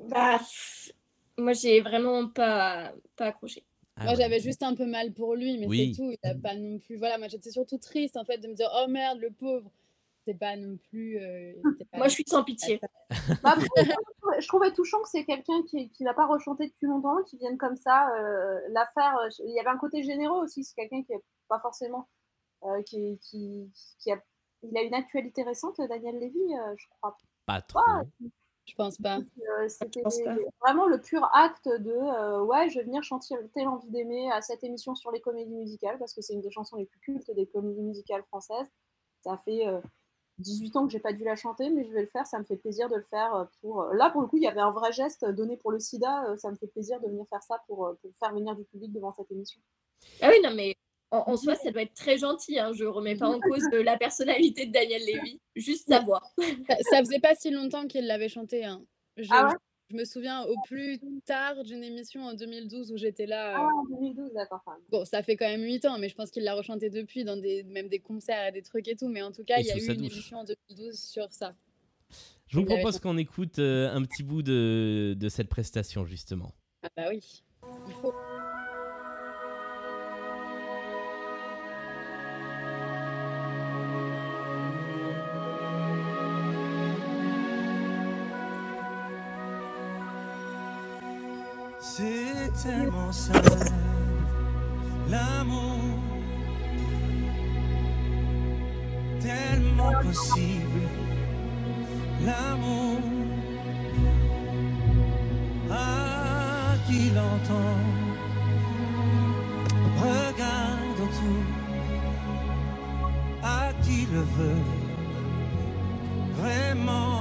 bah, 0.09 0.39
moi, 1.37 1.53
j'ai 1.53 1.79
vraiment 1.81 2.27
pas, 2.27 2.91
pas 3.15 3.27
accroché. 3.27 3.63
Ah 3.95 4.03
moi, 4.03 4.13
ouais. 4.13 4.19
j'avais 4.21 4.39
juste 4.39 4.63
un 4.63 4.75
peu 4.75 4.85
mal 4.85 5.13
pour 5.13 5.35
lui, 5.35 5.57
mais 5.57 5.67
Oui. 5.67 5.93
c'est 5.95 6.01
tout. 6.01 6.11
Il 6.11 6.29
a 6.29 6.35
pas 6.35 6.55
non 6.55 6.79
plus. 6.79 6.97
Voilà, 6.97 7.17
moi, 7.17 7.27
j'étais 7.29 7.51
surtout 7.51 7.77
triste, 7.77 8.17
en 8.17 8.25
fait, 8.25 8.37
de 8.39 8.47
me 8.47 8.53
dire, 8.53 8.69
oh 8.73 8.87
merde, 8.89 9.19
le 9.19 9.31
pauvre. 9.31 9.71
C'est 10.25 10.33
pas 10.37 10.55
non 10.57 10.77
plus. 10.89 11.17
euh, 11.19 11.53
pas 11.91 11.97
Moi, 11.99 12.07
je 12.09 12.13
suis 12.13 12.23
sans 12.27 12.43
pitié. 12.43 12.79
Bah, 13.43 13.55
après, 13.55 13.85
je 14.39 14.47
trouvais- 14.47 14.71
touchant 14.73 15.01
que 15.01 15.09
c'est 15.09 15.25
quelqu'un 15.25 15.63
qui 15.63 15.89
qui 15.89 16.03
n'a 16.03 16.13
pas 16.13 16.27
rechanté 16.27 16.67
depuis 16.67 16.85
longtemps, 16.85 17.23
qui 17.23 17.37
vienne 17.37 17.57
comme 17.57 17.75
ça 17.77 18.09
euh, 18.15 18.59
la 18.69 18.85
faire. 18.93 19.17
euh, 19.23 19.29
Il 19.47 19.53
y 19.55 19.59
avait 19.59 19.69
un 19.69 19.77
côté 19.77 20.03
généreux 20.03 20.43
aussi. 20.43 20.63
C'est 20.63 20.75
quelqu'un 20.75 21.01
qui 21.01 21.13
n'est 21.13 21.21
pas 21.47 21.59
forcément. 21.59 22.07
euh, 22.63 22.83
qui, 22.83 23.17
qui, 23.23 23.71
qui 23.99 24.11
a, 24.11 24.17
il 24.63 24.77
a 24.77 24.81
une 24.81 24.93
actualité 24.93 25.43
récente, 25.43 25.79
Daniel 25.81 26.19
Lévy, 26.19 26.39
euh, 26.39 26.75
je 26.77 26.87
crois. 26.99 27.17
Pas 27.45 27.61
trop. 27.61 27.81
Je 28.69 28.75
pense 28.75 28.97
pas. 28.97 29.17
Euh, 29.17 29.67
C'était 29.67 30.03
vraiment 30.61 30.85
le 30.85 31.01
pur 31.01 31.27
acte 31.33 31.67
de 31.67 31.91
euh, 31.91 32.43
ouais, 32.43 32.69
je 32.69 32.77
vais 32.77 32.85
venir 32.85 33.01
chanter 33.03 33.35
l'envie 33.55 33.89
d'aimer 33.89 34.31
à 34.31 34.41
cette 34.41 34.63
émission 34.63 34.93
sur 34.93 35.11
les 35.11 35.21
comédies 35.21 35.55
musicales 35.55 35.97
parce 35.97 36.13
que 36.13 36.21
c'est 36.21 36.33
une 36.33 36.41
des 36.41 36.51
chansons 36.51 36.77
les 36.77 36.85
plus 36.85 36.99
cultes 36.99 37.31
des 37.31 37.47
comédies 37.47 37.81
musicales 37.81 38.23
françaises. 38.25 38.67
Ça 39.23 39.37
fait 39.37 39.65
euh, 39.65 39.81
18 40.37 40.75
ans 40.75 40.85
que 40.85 40.91
j'ai 40.91 40.99
pas 40.99 41.13
dû 41.13 41.23
la 41.23 41.35
chanter, 41.35 41.71
mais 41.71 41.83
je 41.83 41.91
vais 41.91 42.01
le 42.01 42.07
faire. 42.07 42.27
Ça 42.27 42.37
me 42.37 42.43
fait 42.43 42.57
plaisir 42.57 42.89
de 42.89 42.95
le 42.95 43.01
faire 43.01 43.47
pour. 43.61 43.85
Là, 43.85 44.11
pour 44.11 44.21
le 44.21 44.27
coup, 44.27 44.37
il 44.37 44.43
y 44.43 44.47
avait 44.47 44.61
un 44.61 44.71
vrai 44.71 44.91
geste 44.91 45.25
donné 45.25 45.57
pour 45.57 45.71
le 45.71 45.79
SIDA. 45.79 46.37
Ça 46.37 46.51
me 46.51 46.55
fait 46.55 46.67
plaisir 46.67 46.99
de 47.01 47.07
venir 47.07 47.25
faire 47.27 47.41
ça 47.41 47.63
pour, 47.65 47.95
pour 48.01 48.11
faire 48.19 48.33
venir 48.33 48.55
du 48.55 48.65
public 48.65 48.93
devant 48.93 49.13
cette 49.13 49.31
émission. 49.31 49.59
Ah 50.21 50.29
oui, 50.29 50.39
non, 50.43 50.53
mais 50.55 50.75
en, 51.11 51.23
en 51.31 51.37
soi, 51.37 51.55
ça 51.55 51.71
doit 51.71 51.81
être 51.81 51.93
très 51.93 52.17
gentil. 52.17 52.59
Hein. 52.59 52.71
Je 52.73 52.85
remets 52.85 53.15
pas 53.15 53.27
en 53.27 53.39
cause 53.39 53.63
euh, 53.73 53.83
la 53.83 53.97
personnalité 53.97 54.65
de 54.67 54.71
Daniel 54.71 55.01
Lévy. 55.03 55.39
Juste 55.55 55.87
sa 55.89 55.99
voix. 56.01 56.21
Ça, 56.89 56.99
faisait 56.99 57.19
pas 57.19 57.35
si 57.35 57.49
longtemps 57.51 57.87
qu'il 57.87 58.05
l'avait 58.05 58.29
chanté. 58.29 58.65
hein. 58.65 58.83
Je, 59.17 59.27
Ah 59.31 59.47
ouais? 59.47 59.53
je 59.89 59.95
me 59.97 60.05
souviens 60.05 60.43
au 60.43 60.55
plus 60.67 60.99
tard 61.25 61.63
d'une 61.63 61.83
émission 61.83 62.21
en 62.21 62.33
2012 62.35 62.91
où 62.91 62.97
j'étais 62.97 63.25
là. 63.25 63.55
Ah, 63.57 63.61
euh, 63.63 63.95
en 63.95 63.99
2012, 64.01 64.33
d'accord. 64.33 64.61
Bon, 64.89 65.03
ça 65.03 65.23
fait 65.23 65.35
quand 65.35 65.47
même 65.47 65.63
8 65.63 65.85
ans, 65.85 65.97
mais 65.97 66.09
je 66.09 66.15
pense 66.15 66.29
qu'il 66.31 66.43
l'a 66.43 66.53
rechanté 66.53 66.89
depuis 66.89 67.23
dans 67.23 67.37
des, 67.37 67.63
même 67.63 67.89
des 67.89 67.99
concerts 67.99 68.47
et 68.47 68.51
des 68.51 68.61
trucs 68.61 68.87
et 68.87 68.95
tout. 68.95 69.07
Mais 69.07 69.21
en 69.23 69.31
tout 69.31 69.43
cas, 69.43 69.55
il 69.59 69.65
y 69.65 69.71
a 69.71 69.77
eu 69.77 69.79
une 69.87 69.87
douche. 70.03 70.13
émission 70.13 70.37
en 70.37 70.43
2012 70.43 70.99
sur 70.99 71.31
ça. 71.33 71.55
Je 72.47 72.57
vous 72.59 72.65
propose 72.65 72.99
qu'on 72.99 73.17
écoute 73.17 73.59
euh, 73.59 73.93
un 73.93 74.03
petit 74.03 74.23
bout 74.23 74.41
de, 74.41 75.15
de 75.17 75.29
cette 75.29 75.49
prestation 75.49 76.05
justement. 76.05 76.51
Ah 76.83 76.89
bah 76.95 77.05
oui, 77.09 77.43
il 77.87 77.93
faut. 77.95 78.13
Tellement 92.63 93.11
simple, 93.11 93.71
l'amour, 95.09 95.79
tellement 99.21 99.93
possible, 100.01 100.81
l'amour, 102.25 102.99
à 105.71 106.75
qui 106.87 107.11
l'entend, 107.11 107.79
regarde 109.97 110.99
autour, 111.05 111.45
à 113.43 113.71
qui 113.81 114.05
le 114.11 114.19
veut, 114.19 114.63
vraiment. 116.35 117.19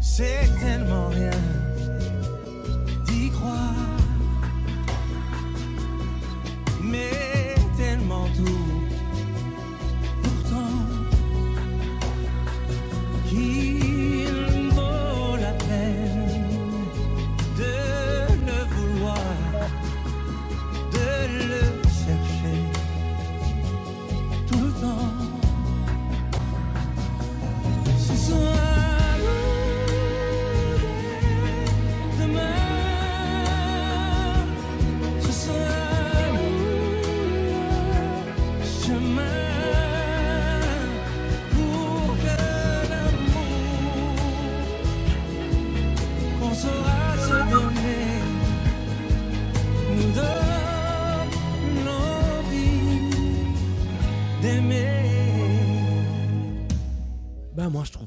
C'est 0.00 0.48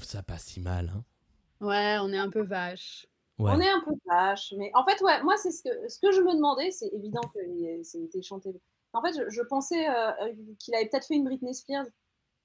trouve 0.03 0.11
ça 0.19 0.23
pas 0.23 0.37
si 0.37 0.59
mal. 0.59 0.91
hein. 0.95 1.03
Ouais, 1.61 1.97
on 2.01 2.11
est 2.11 2.17
un 2.17 2.29
peu 2.29 2.43
vache. 2.43 3.07
Ouais. 3.39 3.51
On 3.55 3.59
est 3.59 3.69
un 3.69 3.81
peu 3.81 3.93
vache, 4.05 4.53
mais 4.57 4.69
en 4.75 4.83
fait, 4.83 5.01
ouais, 5.01 5.23
moi, 5.23 5.35
c'est 5.37 5.51
ce 5.51 5.63
que, 5.63 5.89
ce 5.89 5.99
que 5.99 6.11
je 6.11 6.21
me 6.21 6.33
demandais, 6.35 6.69
c'est 6.71 6.87
évident 6.89 7.21
que 7.33 7.39
c'était 7.83 8.21
chanté. 8.21 8.53
En 8.93 9.01
fait, 9.01 9.13
je, 9.17 9.29
je 9.29 9.41
pensais 9.41 9.89
euh, 9.89 10.11
euh, 10.21 10.33
qu'il 10.59 10.75
avait 10.75 10.87
peut-être 10.87 11.07
fait 11.07 11.15
une 11.15 11.23
Britney 11.23 11.53
Spears, 11.55 11.85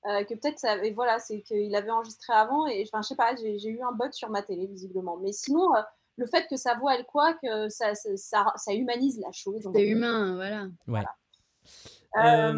euh, 0.06 0.24
que 0.24 0.34
peut-être 0.34 0.58
ça, 0.58 0.82
et 0.82 0.92
voilà, 0.92 1.18
c'est 1.18 1.42
qu'il 1.42 1.74
avait 1.74 1.90
enregistré 1.90 2.32
avant, 2.32 2.66
et 2.66 2.82
enfin, 2.86 3.02
je 3.02 3.08
sais 3.08 3.16
pas, 3.16 3.34
j'ai 3.36 3.58
j'ai 3.58 3.68
eu 3.68 3.82
un 3.82 3.92
bug 3.92 4.12
sur 4.12 4.30
ma 4.30 4.42
télé, 4.42 4.66
visiblement. 4.66 5.18
Mais 5.18 5.32
sinon, 5.32 5.74
euh, 5.76 5.82
le 6.16 6.26
fait 6.26 6.46
que 6.48 6.56
sa 6.56 6.74
voix, 6.76 6.94
elle 6.94 7.04
quoi, 7.04 7.34
que 7.34 7.68
ça, 7.68 7.94
ça, 7.94 8.16
ça, 8.16 8.46
ça 8.56 8.72
humanise 8.72 9.20
la 9.20 9.32
chose. 9.32 9.68
C'est 9.74 9.86
humain, 9.88 10.36
voilà. 10.36 10.68
Ouais. 10.86 11.00
Euh, 11.00 11.02
Euh, 11.66 11.97
voilà. 12.14 12.52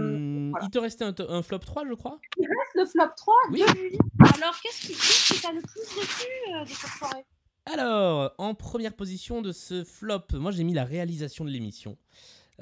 Il 0.62 0.70
te 0.70 0.78
restait 0.78 1.04
un, 1.04 1.42
flop 1.42 1.58
3, 1.58 1.84
je 1.88 1.94
crois 1.94 2.18
Il 2.38 2.46
reste 2.46 2.74
le 2.74 2.86
flop 2.86 3.12
3 3.16 3.34
Oui. 3.50 3.60
de 3.62 3.66
Julie. 3.76 3.98
Alors, 4.36 4.54
qu'est-ce 4.62 4.86
qui 4.86 5.34
qui 5.34 5.40
t'a 5.42 5.52
le 5.52 5.60
plus 5.60 6.00
déçu 6.00 6.28
euh, 6.54 6.64
de 6.64 6.68
cette 6.68 6.90
soirée? 6.90 7.24
Alors, 7.66 8.32
en 8.38 8.54
première 8.54 8.94
position 8.94 9.42
de 9.42 9.52
ce 9.52 9.84
flop, 9.84 10.22
moi 10.32 10.50
j'ai 10.50 10.64
mis 10.64 10.74
la 10.74 10.84
réalisation 10.84 11.44
de 11.44 11.50
l'émission. 11.50 11.96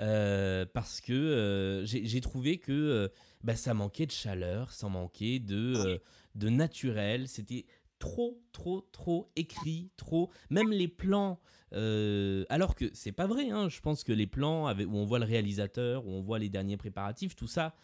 Euh, 0.01 0.65
parce 0.75 1.01
que 1.01 1.13
euh, 1.13 1.85
j'ai 1.85 2.21
trouvé 2.21 2.59
que 2.59 2.71
euh, 2.73 3.09
bah, 3.43 3.57
ça 3.57 3.75
manquait 3.75 4.07
de 4.07 4.13
chaleur, 4.13 4.71
ça 4.71 4.89
manquait 4.89 5.41
de, 5.41 5.75
euh, 5.77 5.99
de 6.37 6.49
naturel. 6.51 7.27
C'était 7.27 7.67
trop, 7.99 8.41
trop, 8.53 8.83
trop 8.93 9.31
écrit, 9.37 9.91
trop. 9.97 10.31
Même 10.51 10.71
les 10.71 10.89
plans. 10.89 11.41
euh, 11.75 12.45
alors 12.49 12.75
que 12.75 12.87
c'est 12.95 13.13
pas 13.13 13.27
vrai, 13.27 13.51
hein, 13.51 13.69
je 13.69 13.81
pense 13.81 14.05
que 14.05 14.13
les 14.13 14.27
plans 14.27 14.73
où 14.73 14.97
on 14.97 15.05
voit 15.05 15.19
le 15.19 15.25
réalisateur, 15.25 16.07
où 16.07 16.11
on 16.11 16.23
voit 16.23 16.39
les 16.39 16.49
derniers 16.49 16.77
préparatifs, 16.77 17.37
tout 17.37 17.47
ça, 17.49 17.75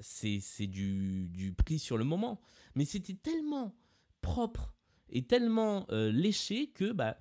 c'est 0.00 0.66
du, 0.66 1.28
du 1.28 1.52
prix 1.52 1.78
sur 1.78 1.98
le 1.98 2.04
moment. 2.04 2.40
Mais 2.74 2.84
c'était 2.84 3.14
tellement 3.14 3.74
propre 4.22 4.74
et 5.08 5.22
tellement 5.22 5.86
euh, 5.90 6.10
léché 6.10 6.68
que 6.68 6.92
bah, 6.92 7.16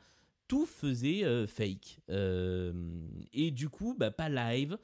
tout 0.48 0.66
faisait 0.66 1.24
euh, 1.24 1.48
fake. 1.48 2.00
Et 3.34 3.52
du 3.52 3.70
coup, 3.70 3.96
bah, 3.98 4.12
pas 4.12 4.30
live. 4.30 4.78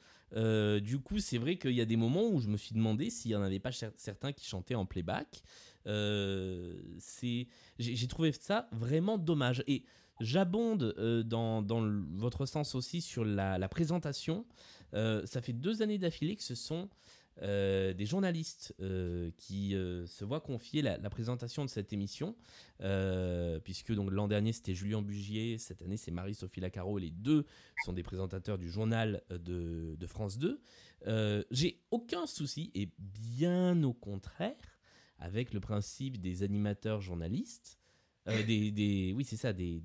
Du 0.82 0.98
coup, 0.98 1.18
c'est 1.18 1.36
vrai 1.38 1.56
qu'il 1.56 1.72
y 1.72 1.80
a 1.80 1.84
des 1.84 1.96
moments 1.96 2.26
où 2.28 2.40
je 2.40 2.48
me 2.48 2.56
suis 2.56 2.74
demandé 2.74 3.10
s'il 3.10 3.30
n'y 3.30 3.36
en 3.36 3.42
avait 3.42 3.58
pas 3.58 3.70
cer- 3.70 3.92
certains 3.96 4.32
qui 4.32 4.46
chantaient 4.46 4.74
en 4.74 4.86
playback. 4.86 5.42
Euh, 5.86 6.80
c'est- 6.98 7.46
J'ai 7.78 8.08
trouvé 8.08 8.32
ça 8.32 8.68
vraiment 8.72 9.18
dommage. 9.18 9.62
Et 9.66 9.84
j'abonde 10.20 10.94
euh, 10.98 11.22
dans, 11.22 11.62
dans 11.62 11.82
votre 12.14 12.46
sens 12.46 12.74
aussi 12.74 13.00
sur 13.00 13.24
la, 13.24 13.58
la 13.58 13.68
présentation. 13.68 14.46
Euh, 14.94 15.24
ça 15.26 15.40
fait 15.40 15.52
deux 15.52 15.82
années 15.82 15.98
d'affilée 15.98 16.36
que 16.36 16.42
ce 16.44 16.54
sont 16.54 16.88
des 17.40 18.04
journalistes 18.04 18.74
qui 19.38 19.70
se 19.70 20.22
voient 20.24 20.42
confier 20.42 20.82
la, 20.82 20.98
présentation 21.08 21.64
de 21.64 21.70
cette 21.70 21.90
émission, 21.94 22.36
puisque 23.64 23.92
donc 23.94 24.10
l'an 24.10 24.28
dernier 24.28 24.52
c'était 24.52 24.74
Julien 24.74 25.00
Bugier, 25.00 25.56
cette 25.56 25.80
année 25.80 25.96
c'est 25.96 26.10
Marie-Sophie 26.10 26.60
Lacaro, 26.60 26.98
et 26.98 27.02
les 27.02 27.10
deux 27.10 27.46
sont 27.86 27.94
des 27.94 28.02
présentateurs 28.02 28.58
du 28.58 28.68
journal 28.70 29.22
de, 29.30 29.96
de 29.98 30.06
France 30.06 30.38
2. 30.38 30.60
Euh, 31.06 31.42
J'ai 31.50 31.80
aucun 31.90 32.26
souci, 32.26 32.70
et 32.74 32.90
bien 32.98 33.82
au 33.82 33.94
contraire, 33.94 34.54
avec 35.22 35.54
le 35.54 35.60
principe 35.60 36.18
des 36.20 36.42
animateurs 36.42 37.00
journalistes, 37.00 37.78
euh, 38.28 38.42
des, 38.42 38.70
des- 38.70 39.12
oui 39.16 39.24
c'est 39.24 39.36
ça, 39.36 39.52
des, 39.52 39.82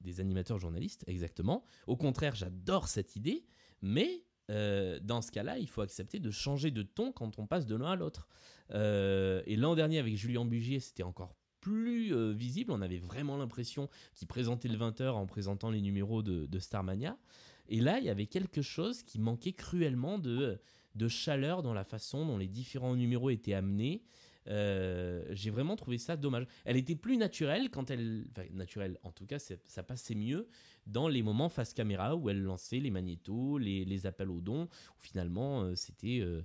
des, 0.00 0.20
animateurs 0.20 0.58
journalistes, 0.58 1.04
exactement. 1.06 1.64
Au 1.86 1.96
contraire, 1.96 2.34
j'adore 2.34 2.88
cette 2.88 3.14
idée, 3.16 3.44
mais 3.80 4.24
euh, 4.50 4.98
dans 5.00 5.22
ce 5.22 5.30
cas-là, 5.30 5.58
il 5.58 5.68
faut 5.68 5.80
accepter 5.80 6.18
de 6.18 6.30
changer 6.30 6.70
de 6.72 6.82
ton 6.82 7.12
quand 7.12 7.38
on 7.38 7.46
passe 7.46 7.66
de 7.66 7.76
l'un 7.76 7.92
à 7.92 7.96
l'autre. 7.96 8.28
Euh, 8.72 9.42
et 9.46 9.56
l'an 9.56 9.76
dernier, 9.76 9.98
avec 9.98 10.16
Julien 10.16 10.44
Bugier, 10.44 10.80
c'était 10.80 11.04
encore 11.04 11.36
plus 11.60 12.12
visible. 12.34 12.72
On 12.72 12.82
avait 12.82 12.98
vraiment 12.98 13.36
l'impression 13.36 13.88
qu'il 14.16 14.26
présentait 14.26 14.68
le 14.68 14.76
20h 14.76 15.10
en 15.10 15.26
présentant 15.26 15.70
les 15.70 15.80
numéros 15.80 16.22
de, 16.22 16.46
de 16.46 16.58
Starmania. 16.58 17.16
Et 17.68 17.80
là, 17.80 18.00
il 18.00 18.04
y 18.04 18.10
avait 18.10 18.26
quelque 18.26 18.62
chose 18.62 19.04
qui 19.04 19.20
manquait 19.20 19.52
cruellement 19.52 20.18
de, 20.18 20.60
de 20.96 21.08
chaleur 21.08 21.62
dans 21.62 21.74
la 21.74 21.84
façon 21.84 22.26
dont 22.26 22.36
les 22.38 22.48
différents 22.48 22.96
numéros 22.96 23.30
étaient 23.30 23.54
amenés. 23.54 24.02
Euh, 24.48 25.24
j'ai 25.30 25.50
vraiment 25.50 25.76
trouvé 25.76 25.98
ça 25.98 26.16
dommage. 26.16 26.46
Elle 26.64 26.76
était 26.76 26.96
plus 26.96 27.16
naturelle 27.16 27.70
quand 27.70 27.90
elle. 27.90 28.26
Enfin, 28.30 28.46
naturelle, 28.52 28.98
en 29.02 29.12
tout 29.12 29.26
cas, 29.26 29.38
ça 29.38 29.82
passait 29.82 30.14
mieux 30.14 30.48
dans 30.86 31.08
les 31.08 31.22
moments 31.22 31.48
face 31.48 31.72
caméra 31.74 32.16
où 32.16 32.28
elle 32.28 32.42
lançait 32.42 32.80
les 32.80 32.90
magnétos, 32.90 33.58
les, 33.58 34.06
appels 34.06 34.30
aux 34.30 34.40
dons, 34.40 34.64
où 34.64 35.00
finalement, 35.00 35.62
euh, 35.62 35.74
c'était. 35.74 36.20
euh, 36.20 36.42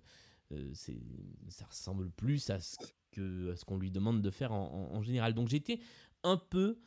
ça 1.49 1.65
ressemble 1.65 2.09
plus 2.09 2.49
à 2.49 2.59
ce 2.59 3.65
qu'on 3.65 3.77
lui 3.77 3.91
demande 3.91 4.21
de 4.21 4.29
faire 4.29 4.53
en, 4.53 5.01
général. 5.01 5.33
Donc 5.33 5.49
j'étais 5.49 5.79
un 6.23 6.37
peu 6.37 6.77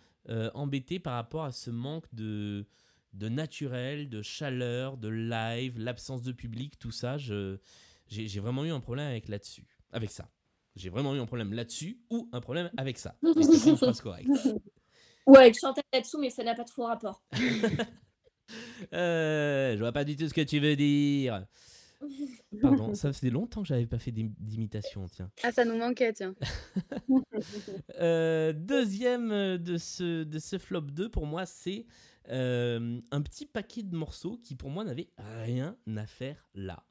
embêté 0.55 0.99
par 0.99 1.15
rapport 1.15 1.45
à 1.45 1.53
ce 1.53 1.71
manque 1.71 2.07
de, 2.15 2.65
de 3.13 3.29
naturel, 3.29 4.09
de 4.09 4.23
chaleur, 4.23 4.97
de 4.97 5.09
live, 5.09 5.79
l'absence 5.79 6.23
de 6.23 6.33
public, 6.33 6.79
tout 6.79 6.91
ça. 6.91 7.19
j'ai 7.19 8.41
vraiment 8.41 8.65
eu 8.65 8.71
un 8.71 8.81
problème 8.81 9.09
avec 9.09 9.29
là-dessus, 9.29 9.67
avec 9.93 10.11
ça. 10.11 10.31
J'ai 10.77 10.89
vraiment 10.89 11.15
eu 11.15 11.19
un 11.19 11.27
problème 11.27 11.53
là-dessus 11.53 12.01
ou 12.11 12.29
un 12.33 12.41
problème 12.41 12.71
avec 12.77 12.99
ça. 12.99 13.17
C'est 13.35 13.71
une 13.71 13.77
phrase 13.77 14.01
correcte. 14.01 14.31
Ouais, 15.27 15.39
avec 15.39 15.59
Chantal 15.59 15.85
là-dessous, 15.93 16.19
mais 16.19 16.31
ça 16.31 16.43
n'a 16.45 16.55
pas 16.55 16.65
trop 16.65 16.85
rapport. 16.87 17.23
Euh, 18.93 19.75
je 19.75 19.79
vois 19.79 19.93
pas 19.93 20.03
du 20.03 20.17
tout 20.17 20.27
ce 20.29 20.35
que 20.35 20.41
tu 20.41 20.59
veux 20.59 20.75
dire. 20.75 21.47
Pardon, 22.61 22.95
ça 22.95 23.13
faisait 23.13 23.31
longtemps 23.31 23.63
que 23.63 23.69
j'avais 23.69 23.87
pas 23.87 23.99
fait 24.01 24.11
d'im- 24.11 24.33
d'imitation, 24.39 25.07
tiens. 25.09 25.31
Ah, 25.45 25.53
ça 25.53 25.65
nous 25.65 25.77
manquait, 25.77 26.13
tiens. 26.13 26.35
Euh, 28.01 28.53
deuxième 28.53 29.57
de 29.59 29.77
ce, 29.77 30.25
de 30.25 30.39
ce 30.39 30.59
flop 30.59 30.81
2, 30.83 31.09
pour 31.09 31.27
moi, 31.27 31.47
c'est 31.47 31.87
euh, 32.29 33.01
un 33.11 33.23
petit 33.23 33.47
paquet 33.47 33.83
de 33.83 33.95
morceaux 33.97 34.39
qui, 34.43 34.57
pour 34.57 34.71
moi, 34.71 34.85
n'avaient 34.85 35.11
rien 35.19 35.77
à 35.97 36.07
faire 36.07 36.49
là. 36.55 36.83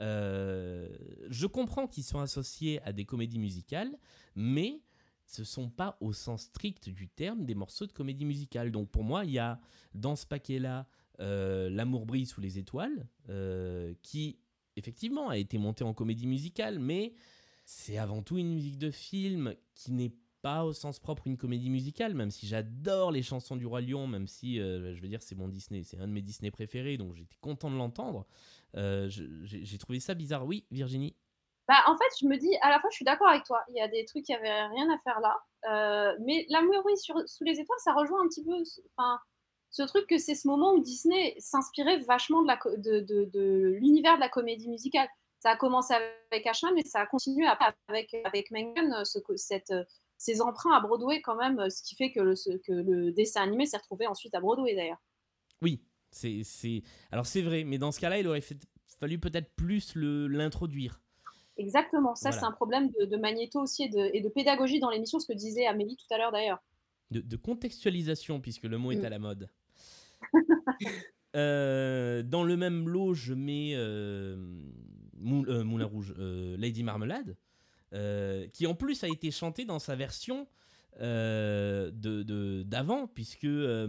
Euh, 0.00 0.88
je 1.28 1.46
comprends 1.46 1.86
qu'ils 1.86 2.04
sont 2.04 2.20
associés 2.20 2.80
à 2.82 2.92
des 2.92 3.04
comédies 3.04 3.38
musicales, 3.38 3.98
mais 4.34 4.80
ce 5.26 5.44
sont 5.44 5.70
pas 5.70 5.96
au 6.00 6.12
sens 6.12 6.42
strict 6.42 6.88
du 6.88 7.08
terme 7.08 7.44
des 7.44 7.54
morceaux 7.54 7.86
de 7.86 7.92
comédie 7.92 8.24
musicale. 8.24 8.72
Donc 8.72 8.90
pour 8.90 9.04
moi, 9.04 9.24
il 9.24 9.32
y 9.32 9.38
a 9.38 9.60
dans 9.94 10.16
ce 10.16 10.26
paquet-là 10.26 10.86
euh, 11.20 11.68
L'amour 11.70 12.06
brille 12.06 12.26
sous 12.26 12.40
les 12.40 12.58
étoiles, 12.58 13.06
euh, 13.28 13.94
qui 14.02 14.38
effectivement 14.76 15.28
a 15.28 15.36
été 15.36 15.58
monté 15.58 15.84
en 15.84 15.92
comédie 15.92 16.26
musicale, 16.26 16.78
mais 16.78 17.12
c'est 17.64 17.98
avant 17.98 18.22
tout 18.22 18.38
une 18.38 18.54
musique 18.54 18.78
de 18.78 18.90
film 18.90 19.54
qui 19.74 19.92
n'est 19.92 20.14
pas 20.42 20.64
au 20.64 20.72
sens 20.72 20.98
propre 20.98 21.26
une 21.26 21.36
comédie 21.36 21.70
musicale, 21.70 22.14
même 22.14 22.30
si 22.30 22.46
j'adore 22.46 23.12
les 23.12 23.22
chansons 23.22 23.56
du 23.56 23.66
Roi 23.66 23.80
Lion, 23.80 24.06
même 24.06 24.26
si, 24.26 24.60
euh, 24.60 24.94
je 24.94 25.00
veux 25.00 25.08
dire, 25.08 25.22
c'est 25.22 25.34
mon 25.34 25.48
Disney, 25.48 25.82
c'est 25.82 25.98
un 25.98 26.08
de 26.08 26.12
mes 26.12 26.22
Disney 26.22 26.50
préférés, 26.50 26.96
donc 26.96 27.14
j'étais 27.14 27.36
content 27.40 27.70
de 27.70 27.76
l'entendre. 27.76 28.26
Euh, 28.76 29.08
j'ai 29.08 29.78
trouvé 29.78 30.00
ça 30.00 30.14
bizarre. 30.14 30.46
Oui, 30.46 30.64
Virginie? 30.70 31.14
Bah, 31.68 31.84
en 31.86 31.96
fait, 31.96 32.10
je 32.20 32.26
me 32.26 32.36
dis, 32.36 32.50
à 32.62 32.70
la 32.70 32.80
fois, 32.80 32.90
je 32.90 32.96
suis 32.96 33.04
d'accord 33.04 33.28
avec 33.28 33.44
toi. 33.44 33.62
Il 33.68 33.76
y 33.76 33.80
a 33.80 33.88
des 33.88 34.04
trucs 34.04 34.24
qui 34.24 34.34
avaient 34.34 34.66
rien 34.66 34.90
à 34.92 34.98
faire 34.98 35.20
là. 35.20 35.36
Euh, 35.70 36.16
mais 36.20 36.46
l'amour 36.48 36.82
oui, 36.84 36.96
sur, 36.96 37.14
sous 37.28 37.44
les 37.44 37.60
étoiles, 37.60 37.78
ça 37.84 37.92
rejoint 37.92 38.20
un 38.24 38.28
petit 38.28 38.42
peu 38.42 38.64
ce- 38.64 39.82
truc 39.86 40.06
que 40.08 40.18
c'est 40.18 40.34
ce 40.34 40.48
moment 40.48 40.72
où 40.72 40.80
Disney 40.80 41.36
s'inspirait 41.38 41.98
vachement 41.98 42.42
de, 42.42 43.70
l'univers 43.78 44.16
de 44.16 44.20
la 44.20 44.28
comédie 44.28 44.68
musicale. 44.68 45.08
Ça 45.38 45.50
a 45.50 45.56
commencé 45.56 45.94
avec 45.94 46.46
Ashman, 46.46 46.74
mais 46.74 46.82
ça 46.82 47.00
a 47.00 47.06
continué 47.06 47.46
après 47.46 47.72
avec, 47.88 48.14
avec 48.24 48.50
Mengen, 48.50 49.04
cette, 49.36 49.72
euh, 50.20 50.32
ces 50.34 50.40
emprunts 50.42 50.72
à 50.76 50.80
Broadway 50.80 51.20
quand 51.22 51.36
même, 51.36 51.70
ce 51.70 51.82
qui 51.82 51.94
fait 51.96 52.12
que 52.12 52.20
le, 52.20 52.36
ce- 52.36 52.56
que 52.58 52.72
le 52.72 53.10
dessin 53.12 53.42
animé 53.42 53.66
s'est 53.66 53.78
retrouvé 53.78 54.06
ensuite 54.06 54.34
à 54.34 54.40
Broadway 54.40 54.74
d'ailleurs. 54.74 55.00
Oui, 55.62 55.80
c'est, 56.10 56.42
c'est... 56.44 56.82
Alors 57.10 57.26
c'est 57.26 57.42
vrai, 57.42 57.64
mais 57.64 57.78
dans 57.78 57.92
ce 57.92 58.00
cas-là, 58.00 58.18
il 58.18 58.26
aurait 58.28 58.40
fait- 58.40 58.66
fallu 58.98 59.18
peut-être 59.18 59.50
plus 59.56 59.94
le, 59.94 60.26
l'introduire. 60.28 61.00
Exactement, 61.56 62.14
ça 62.14 62.30
Voilà. 62.30 62.40
c'est 62.40 62.46
un 62.46 62.52
problème 62.52 62.90
de, 63.00 63.04
de 63.06 63.16
magnéto 63.16 63.60
aussi 63.60 63.84
et 63.84 63.88
de, 63.88 64.10
et 64.14 64.20
de 64.20 64.28
pédagogie 64.28 64.80
dans 64.80 64.90
l'émission, 64.90 65.18
ce 65.18 65.26
que 65.26 65.32
disait 65.32 65.66
Amélie 65.66 65.96
tout 65.96 66.06
à 66.14 66.18
l'heure 66.18 66.32
d'ailleurs. 66.32 66.62
de, 67.10 67.20
de 67.20 67.36
contextualisation, 67.36 68.40
puisque 68.40 68.64
le 68.64 68.78
mot 68.78 68.92
est 68.92 68.96
Mm. 68.96 69.04
à 69.04 69.08
la 69.10 69.18
mode. 69.18 69.48
Euh, 71.36 72.24
dans 72.24 72.42
le 72.42 72.56
même 72.56 72.88
lot, 72.88 73.14
je 73.14 73.34
mets 73.34 73.72
euh, 73.76 74.36
Moul- 75.16 75.48
euh, 75.48 75.62
Moulin 75.62 75.84
Rouge, 75.86 76.12
euh, 76.18 76.56
Lady 76.56 76.82
Marmelade, 76.82 77.36
euh, 77.92 78.46
qui 78.48 78.66
en 78.66 78.74
plus 78.74 79.02
a 79.04 79.08
été 79.08 79.30
chanté 79.30 79.64
dans 79.64 79.78
sa 79.78 79.96
version 79.96 80.46
euh, 81.00 81.90
de, 81.92 82.62
d'avant, 82.62 83.06
puisque 83.06 83.44
euh, 83.44 83.88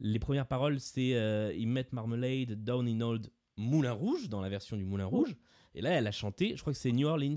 les 0.00 0.18
premières 0.18 0.46
paroles 0.46 0.80
c'est 0.80 1.10
Ils 1.56 1.68
mettent 1.68 1.92
Marmalade 1.92 2.64
down 2.64 2.88
in 2.88 3.00
old 3.00 3.30
Moulin 3.56 3.92
Rouge, 3.92 4.28
dans 4.28 4.40
la 4.40 4.48
version 4.48 4.76
du 4.76 4.84
Moulin 4.84 5.06
Rouge. 5.06 5.36
Et 5.74 5.80
là, 5.80 5.90
elle 5.90 6.06
a 6.06 6.12
chanté, 6.12 6.56
je 6.56 6.60
crois 6.60 6.72
que 6.72 6.78
c'est 6.78 6.92
New 6.92 7.06
Orleans. 7.06 7.36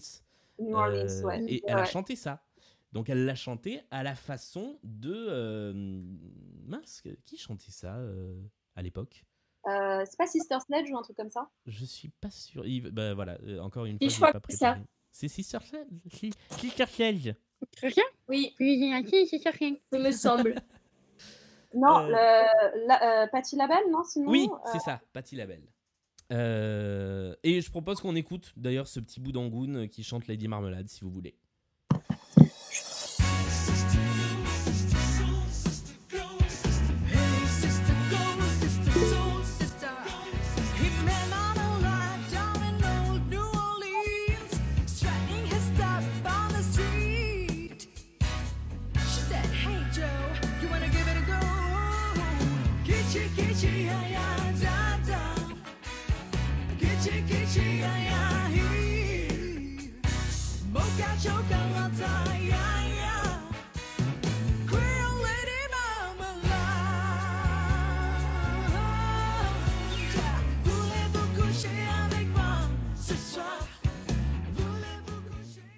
New 0.60 0.76
Orleans, 0.76 1.24
ouais. 1.24 1.44
Et 1.48 1.54
Ouais, 1.54 1.62
elle 1.66 1.78
a 1.78 1.86
chanté 1.86 2.16
ça. 2.16 2.44
Donc 2.92 3.10
elle 3.10 3.26
l'a 3.26 3.36
chanté 3.36 3.82
à 3.90 4.04
la 4.04 4.16
façon 4.16 4.80
de... 4.84 5.74
mince, 6.66 7.04
qui 7.26 7.38
chantait 7.38 7.72
ça 7.72 7.98
à 8.76 8.82
l'époque? 8.82 9.26
Euh, 9.68 10.04
c'est 10.10 10.18
pas 10.18 10.26
Sister 10.26 10.58
Sledge 10.66 10.90
ou 10.92 10.98
un 10.98 11.04
truc 11.04 11.16
comme 11.16 11.30
ça? 11.30 11.50
Je 11.68 11.86
suis 11.86 12.10
pas 12.10 12.32
sûr. 12.32 12.64
Bah, 12.92 13.14
voilà, 13.14 13.38
euh, 13.44 13.60
encore 13.60 13.86
une 13.86 13.98
fois, 13.98 14.08
je 14.08 14.16
crois 14.16 14.32
pas 14.32 14.40
que 14.40 14.52
c'est 14.52 14.58
ça. 14.58 14.80
C'est 15.12 15.28
Sister 15.28 15.60
Sister 16.60 16.86
Rien 17.82 18.04
Oui, 18.28 18.56
Oui, 18.60 18.80
rien, 18.80 19.04
c'est 19.28 19.38
ça, 19.40 19.52
rien. 19.52 19.76
il 19.92 20.00
me 20.00 20.12
semble. 20.12 20.56
Non, 21.74 22.00
Euh. 22.00 22.08
le, 22.10 22.88
la, 22.88 23.24
euh, 23.24 23.28
Patti 23.28 23.56
Labelle, 23.56 23.90
non 23.90 24.04
Sinon, 24.04 24.30
Oui, 24.30 24.50
euh, 24.52 24.70
c'est 24.74 24.80
ça, 24.80 25.00
Patti 25.14 25.38
Labelle. 25.38 25.64
Euh, 26.34 27.34
et 27.44 27.62
je 27.62 27.70
propose 27.70 28.02
qu'on 28.02 28.16
écoute 28.16 28.52
d'ailleurs 28.58 28.88
ce 28.88 29.00
petit 29.00 29.20
bout 29.22 29.32
d'Angoun 29.32 29.88
qui 29.88 30.04
chante 30.04 30.28
Lady 30.28 30.48
Marmelade 30.50 30.90
si 30.90 31.02
vous 31.02 31.12
voulez. 31.12 31.36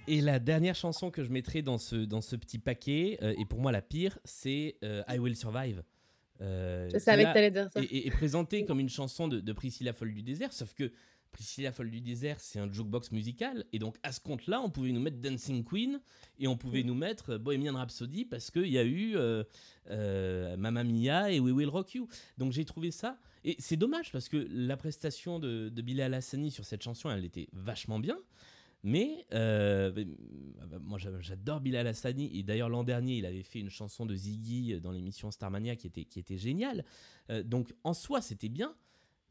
Et 0.07 0.19
la 0.21 0.39
dernière 0.39 0.75
chanson 0.75 1.11
que 1.11 1.23
je 1.23 1.31
mettrai 1.31 1.61
dans 1.61 1.77
ce, 1.77 1.95
dans 1.95 2.21
ce 2.21 2.35
petit 2.35 2.59
paquet, 2.59 3.17
euh, 3.21 3.33
et 3.37 3.45
pour 3.45 3.59
moi 3.61 3.71
la 3.71 3.81
pire, 3.81 4.19
c'est 4.25 4.75
euh, 4.83 5.01
I 5.07 5.17
Will 5.17 5.35
Survive. 5.35 5.83
Euh, 6.41 6.89
Je 6.93 6.97
savais 6.99 7.23
que 7.23 7.33
t'allais 7.33 7.51
dire 7.51 7.69
ça. 7.71 7.81
est, 7.81 8.07
est- 8.07 8.11
présentée 8.11 8.65
comme 8.65 8.79
une 8.81 8.89
chanson 8.89 9.27
de, 9.29 9.39
de 9.39 9.53
Priscilla 9.53 9.93
Folle 9.93 10.13
du 10.13 10.21
désert, 10.21 10.51
sauf 10.51 10.73
que 10.73 10.91
Priscilla 11.31 11.71
Folle 11.71 11.89
du 11.89 12.01
désert, 12.01 12.39
c'est 12.39 12.59
un 12.59 12.71
jukebox 12.71 13.11
musical, 13.11 13.63
et 13.71 13.79
donc 13.79 13.95
à 14.03 14.11
ce 14.11 14.19
compte-là, 14.19 14.61
on 14.61 14.69
pouvait 14.69 14.91
nous 14.91 14.99
mettre 14.99 15.17
Dancing 15.17 15.63
Queen, 15.63 16.01
et 16.37 16.47
on 16.47 16.57
pouvait 16.57 16.83
nous 16.83 16.93
mettre 16.95 17.37
Bohemian 17.37 17.73
Rhapsody, 17.75 18.25
parce 18.25 18.51
qu'il 18.51 18.67
y 18.67 18.77
a 18.77 18.83
eu 18.83 19.15
euh, 19.15 19.43
euh, 19.89 20.57
Mamma 20.57 20.83
Mia 20.83 21.31
et 21.31 21.39
We 21.39 21.53
Will 21.53 21.69
Rock 21.69 21.95
You. 21.95 22.07
Donc 22.37 22.51
j'ai 22.51 22.65
trouvé 22.65 22.91
ça, 22.91 23.17
et 23.45 23.55
c'est 23.57 23.77
dommage, 23.77 24.11
parce 24.11 24.27
que 24.27 24.47
la 24.51 24.75
prestation 24.75 25.39
de, 25.39 25.69
de 25.69 25.81
Bilal 25.81 26.13
Hassani 26.13 26.51
sur 26.51 26.65
cette 26.65 26.83
chanson, 26.83 27.09
elle 27.09 27.23
était 27.25 27.47
vachement 27.53 27.99
bien, 27.99 28.17
mais 28.83 29.25
euh, 29.33 29.91
bah, 30.67 30.77
moi 30.81 30.97
j'a- 30.99 31.19
j'adore 31.21 31.61
Bilal 31.61 31.87
Hassani 31.87 32.37
et 32.37 32.43
d'ailleurs 32.43 32.69
l'an 32.69 32.83
dernier 32.83 33.17
il 33.17 33.25
avait 33.25 33.43
fait 33.43 33.59
une 33.59 33.69
chanson 33.69 34.05
de 34.05 34.13
Ziggy 34.15 34.79
dans 34.81 34.91
l'émission 34.91 35.31
Starmania 35.31 35.75
qui 35.75 35.87
était, 35.87 36.05
qui 36.05 36.19
était 36.19 36.37
géniale. 36.37 36.83
Euh, 37.29 37.43
donc 37.43 37.73
en 37.83 37.93
soi 37.93 38.21
c'était 38.21 38.49
bien, 38.49 38.75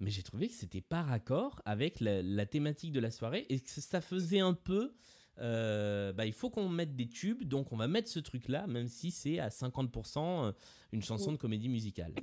mais 0.00 0.10
j'ai 0.10 0.22
trouvé 0.22 0.48
que 0.48 0.54
c'était 0.54 0.80
pas 0.80 1.02
raccord 1.02 1.60
avec 1.64 2.00
la, 2.00 2.22
la 2.22 2.46
thématique 2.46 2.92
de 2.92 3.00
la 3.00 3.10
soirée 3.10 3.46
et 3.50 3.60
que 3.60 3.68
ça 3.70 4.00
faisait 4.00 4.40
un 4.40 4.54
peu. 4.54 4.94
euh, 5.38 6.12
bah, 6.12 6.26
il 6.26 6.32
faut 6.32 6.50
qu'on 6.50 6.68
mette 6.68 6.94
des 6.96 7.08
tubes, 7.08 7.44
donc 7.44 7.72
on 7.72 7.76
va 7.76 7.88
mettre 7.88 8.08
ce 8.08 8.18
truc 8.20 8.48
là, 8.48 8.66
même 8.66 8.88
si 8.88 9.10
c'est 9.10 9.38
à 9.38 9.48
50% 9.50 10.18
euh, 10.48 10.52
une 10.92 11.02
chanson 11.02 11.30
de 11.32 11.36
comédie 11.38 11.68
musicale. 11.68 12.14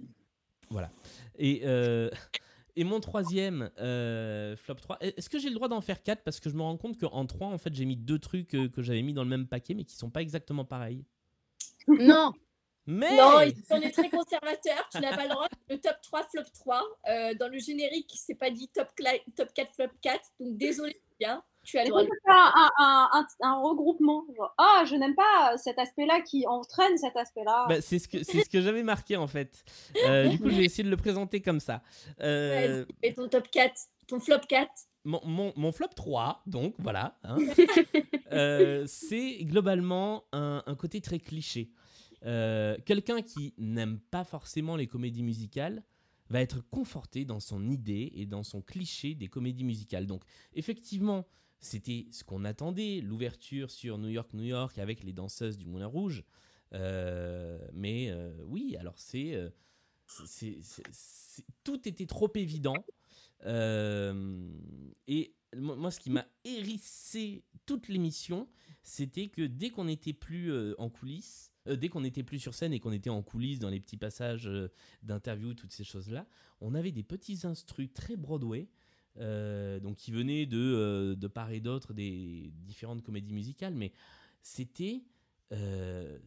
Voilà. 0.69 0.91
Et, 1.37 1.61
euh, 1.63 2.09
et 2.75 2.83
mon 2.83 2.99
troisième 2.99 3.71
euh, 3.79 4.55
flop 4.55 4.75
3, 4.75 4.97
est-ce 5.01 5.29
que 5.29 5.39
j'ai 5.39 5.49
le 5.49 5.55
droit 5.55 5.67
d'en 5.67 5.81
faire 5.81 6.01
4 6.03 6.23
Parce 6.23 6.39
que 6.39 6.49
je 6.49 6.55
me 6.55 6.61
rends 6.61 6.77
compte 6.77 6.99
qu'en 6.99 7.25
3, 7.25 7.47
en 7.47 7.57
fait, 7.57 7.73
j'ai 7.73 7.85
mis 7.85 7.97
deux 7.97 8.19
trucs 8.19 8.55
euh, 8.55 8.69
que 8.69 8.81
j'avais 8.81 9.01
mis 9.01 9.13
dans 9.13 9.23
le 9.23 9.29
même 9.29 9.47
paquet, 9.47 9.73
mais 9.73 9.83
qui 9.83 9.95
sont 9.95 10.09
pas 10.09 10.21
exactement 10.21 10.65
pareils. 10.65 11.03
Non 11.87 12.33
Mais 12.85 13.15
Non, 13.17 13.37
on 13.71 13.81
est 13.81 13.91
très 13.91 14.09
conservateur. 14.09 14.87
Tu 14.91 14.99
n'as 14.99 15.15
pas 15.15 15.23
le 15.23 15.29
droit. 15.29 15.47
Le 15.69 15.77
top 15.77 15.95
3, 16.03 16.23
flop 16.29 16.43
3. 16.53 16.83
Euh, 17.09 17.33
dans 17.35 17.47
le 17.47 17.59
générique, 17.59 18.11
c'est 18.15 18.35
pas 18.35 18.49
dit 18.51 18.69
top, 18.69 18.89
top 19.35 19.53
4, 19.53 19.73
flop 19.73 19.87
4. 20.01 20.19
Donc, 20.39 20.57
désolé, 20.57 21.01
bien. 21.19 21.43
Tu 21.71 22.31
as 22.31 22.53
un, 22.55 22.69
un- 22.77 23.09
un- 23.13 23.27
un 23.41 23.61
regroupement 23.61 24.25
Ah, 24.57 24.83
je 24.87 24.95
n'aime 24.95 25.15
pas 25.15 25.57
cet 25.57 25.77
aspect-là 25.79 26.21
qui 26.21 26.45
entraîne 26.47 26.97
cet 26.97 27.15
aspect-là. 27.15 27.65
Bah, 27.69 27.81
c'est 27.81 27.99
ce 27.99 28.07
que, 28.07 28.23
c'est 28.23 28.41
ce 28.43 28.49
que 28.49 28.61
j'avais 28.61 28.83
marqué 28.83 29.15
en 29.17 29.27
fait. 29.27 29.63
Euh, 30.07 30.27
du 30.29 30.39
coup, 30.39 30.49
je 30.49 30.55
vais 30.55 30.65
essayer 30.65 30.83
de 30.83 30.89
le 30.89 30.97
présenter 30.97 31.41
comme 31.41 31.59
ça. 31.59 31.81
Euh, 32.21 32.85
Et 33.03 33.13
ton 33.13 33.27
top 33.27 33.49
4, 33.51 33.73
ton 34.07 34.19
flop 34.19 34.39
4. 34.47 34.69
mon, 35.05 35.21
mon- 35.25 35.53
mon 35.55 35.71
flop 35.71 35.87
3, 35.95 36.41
donc 36.45 36.73
voilà, 36.79 37.17
hein, 37.23 37.37
euh, 38.31 38.83
c'est 38.87 39.43
globalement 39.43 40.23
un, 40.31 40.63
un 40.65 40.75
côté 40.75 41.01
très 41.01 41.19
cliché. 41.19 41.69
Euh, 42.25 42.77
Quelqu'un 42.85 43.21
qui 43.21 43.53
n'aime 43.57 43.99
pas 44.11 44.23
forcément 44.23 44.75
les 44.75 44.87
comédies 44.87 45.23
musicales 45.23 45.83
va 46.29 46.41
être 46.41 46.61
conforté 46.69 47.25
dans 47.25 47.39
son 47.39 47.69
idée 47.69 48.11
et 48.15 48.25
dans 48.25 48.43
son 48.43 48.61
cliché 48.61 49.15
des 49.15 49.27
comédies 49.27 49.63
musicales. 49.63 50.05
Donc, 50.05 50.21
effectivement, 50.53 51.25
c'était 51.59 52.07
ce 52.11 52.23
qu'on 52.23 52.45
attendait, 52.45 53.01
l'ouverture 53.01 53.69
sur 53.71 53.97
New 53.97 54.09
York, 54.09 54.33
New 54.33 54.43
York, 54.43 54.77
avec 54.77 55.03
les 55.03 55.13
danseuses 55.13 55.57
du 55.57 55.65
Moulin 55.65 55.87
Rouge. 55.87 56.23
Euh, 56.73 57.59
mais 57.73 58.09
euh, 58.11 58.31
oui, 58.45 58.75
alors 58.79 58.97
c'est, 58.97 59.33
euh, 59.35 59.49
c'est- 60.25 60.59
tout 61.63 61.87
était 61.87 62.05
trop 62.05 62.31
évident. 62.35 62.75
Et 65.07 65.33
moi, 65.57 65.91
ce 65.91 65.99
qui 65.99 66.09
m'a 66.11 66.25
hérissé 66.43 67.43
toute 67.65 67.87
l'émission, 67.87 68.47
c'était 68.83 69.27
que 69.27 69.41
dès 69.41 69.69
qu'on 69.69 69.85
n'était 69.85 70.13
plus 70.13 70.75
en 70.77 70.89
coulisses, 70.89 71.51
dès 71.65 71.89
qu'on 71.89 72.01
n'était 72.01 72.23
plus 72.23 72.39
sur 72.39 72.53
scène 72.53 72.73
et 72.73 72.79
qu'on 72.79 72.91
était 72.91 73.09
en 73.09 73.21
coulisses 73.21 73.59
dans 73.59 73.69
les 73.69 73.79
petits 73.79 73.97
passages 73.97 74.47
euh, 74.47 74.69
d'interview, 75.03 75.53
toutes 75.53 75.71
ces 75.71 75.83
choses-là, 75.83 76.27
on 76.61 76.73
avait 76.73 76.91
des 76.91 77.03
petits 77.03 77.45
instrus 77.45 77.89
très 77.93 78.15
Broadway, 78.15 78.67
euh, 79.19 79.79
donc 79.79 79.97
qui 79.97 80.11
venaient 80.11 80.45
de, 80.45 80.57
euh, 80.57 81.15
de 81.15 81.27
part 81.27 81.51
et 81.51 81.59
d'autre 81.59 81.93
des 81.93 82.51
différentes 82.65 83.01
comédies 83.03 83.33
musicales, 83.33 83.73
mais 83.73 83.91
c'était 84.41 85.03
euh, 85.51 86.17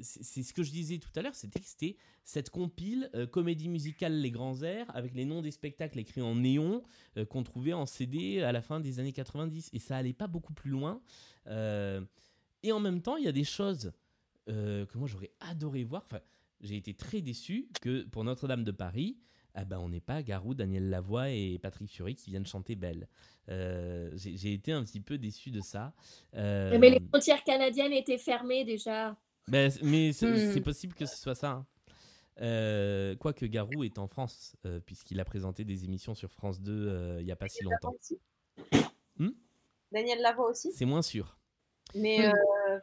c'est 0.00 0.42
ce 0.42 0.52
que 0.52 0.62
je 0.62 0.70
disais 0.70 0.98
tout 0.98 1.10
à 1.14 1.22
l'heure, 1.22 1.34
c'était 1.34 1.60
que 1.60 1.66
c'était 1.66 1.96
cette 2.24 2.50
compile 2.50 3.10
comédie 3.30 3.68
musicale 3.68 4.20
Les 4.20 4.30
Grands 4.30 4.62
Airs 4.62 4.86
avec 4.94 5.14
les 5.14 5.24
noms 5.24 5.42
des 5.42 5.50
spectacles 5.50 5.98
écrits 5.98 6.22
en 6.22 6.34
néon 6.34 6.82
qu'on 7.28 7.42
trouvait 7.42 7.74
en 7.74 7.86
CD 7.86 8.42
à 8.42 8.52
la 8.52 8.62
fin 8.62 8.80
des 8.80 8.98
années 9.00 9.12
90 9.12 9.70
et 9.72 9.78
ça 9.78 9.96
allait 9.96 10.14
pas 10.14 10.26
beaucoup 10.26 10.54
plus 10.54 10.70
loin. 10.70 11.00
Et 11.46 12.72
en 12.72 12.80
même 12.80 13.00
temps, 13.02 13.16
il 13.16 13.24
y 13.24 13.28
a 13.28 13.32
des 13.32 13.44
choses 13.44 13.92
que 14.46 14.98
moi 14.98 15.06
j'aurais 15.06 15.32
adoré 15.40 15.84
voir. 15.84 16.02
Enfin, 16.06 16.20
j'ai 16.62 16.76
été 16.76 16.94
très 16.94 17.20
déçu 17.20 17.68
que 17.80 18.02
pour 18.04 18.24
Notre-Dame 18.24 18.64
de 18.64 18.72
Paris, 18.72 19.18
ah 19.58 19.64
ben, 19.64 19.78
on 19.78 19.88
n'est 19.88 20.00
pas 20.00 20.22
Garou, 20.22 20.54
Daniel 20.54 20.88
Lavoie 20.90 21.30
et 21.30 21.58
Patrick 21.60 21.90
Fury 21.90 22.14
qui 22.14 22.30
viennent 22.30 22.46
chanter 22.46 22.76
Belle. 22.76 23.08
Euh, 23.48 24.10
j'ai 24.14 24.52
été 24.52 24.70
un 24.72 24.84
petit 24.84 25.00
peu 25.00 25.18
déçu 25.18 25.50
de 25.50 25.60
ça. 25.60 25.92
Euh, 26.34 26.78
Mais 26.78 26.90
les 26.90 27.00
frontières 27.08 27.42
canadiennes 27.42 27.92
étaient 27.92 28.18
fermées 28.18 28.64
déjà. 28.64 29.16
ben, 29.48 29.72
mais 29.82 30.12
c'est 30.12 30.26
Hmm. 30.30 30.52
c'est 30.52 30.60
possible 30.60 30.94
que 30.94 31.06
ce 31.06 31.16
soit 31.16 31.34
ça. 31.34 31.50
hein. 31.50 31.66
Euh, 32.42 33.16
Quoique 33.16 33.46
Garou 33.46 33.82
est 33.84 33.98
en 33.98 34.08
France, 34.08 34.54
puisqu'il 34.84 35.18
a 35.20 35.24
présenté 35.24 35.64
des 35.64 35.84
émissions 35.84 36.14
sur 36.14 36.30
France 36.32 36.60
2 36.60 36.88
euh, 36.88 37.16
il 37.20 37.24
n'y 37.24 37.32
a 37.32 37.36
pas 37.36 37.48
si 37.48 37.64
longtemps. 37.64 37.94
Hmm 39.18 39.30
Daniel 39.92 40.20
Lavoie 40.20 40.50
aussi. 40.50 40.70
C'est 40.72 40.84
moins 40.84 41.00
sûr. 41.02 41.38
Mais, 41.94 42.26
euh, 42.26 42.78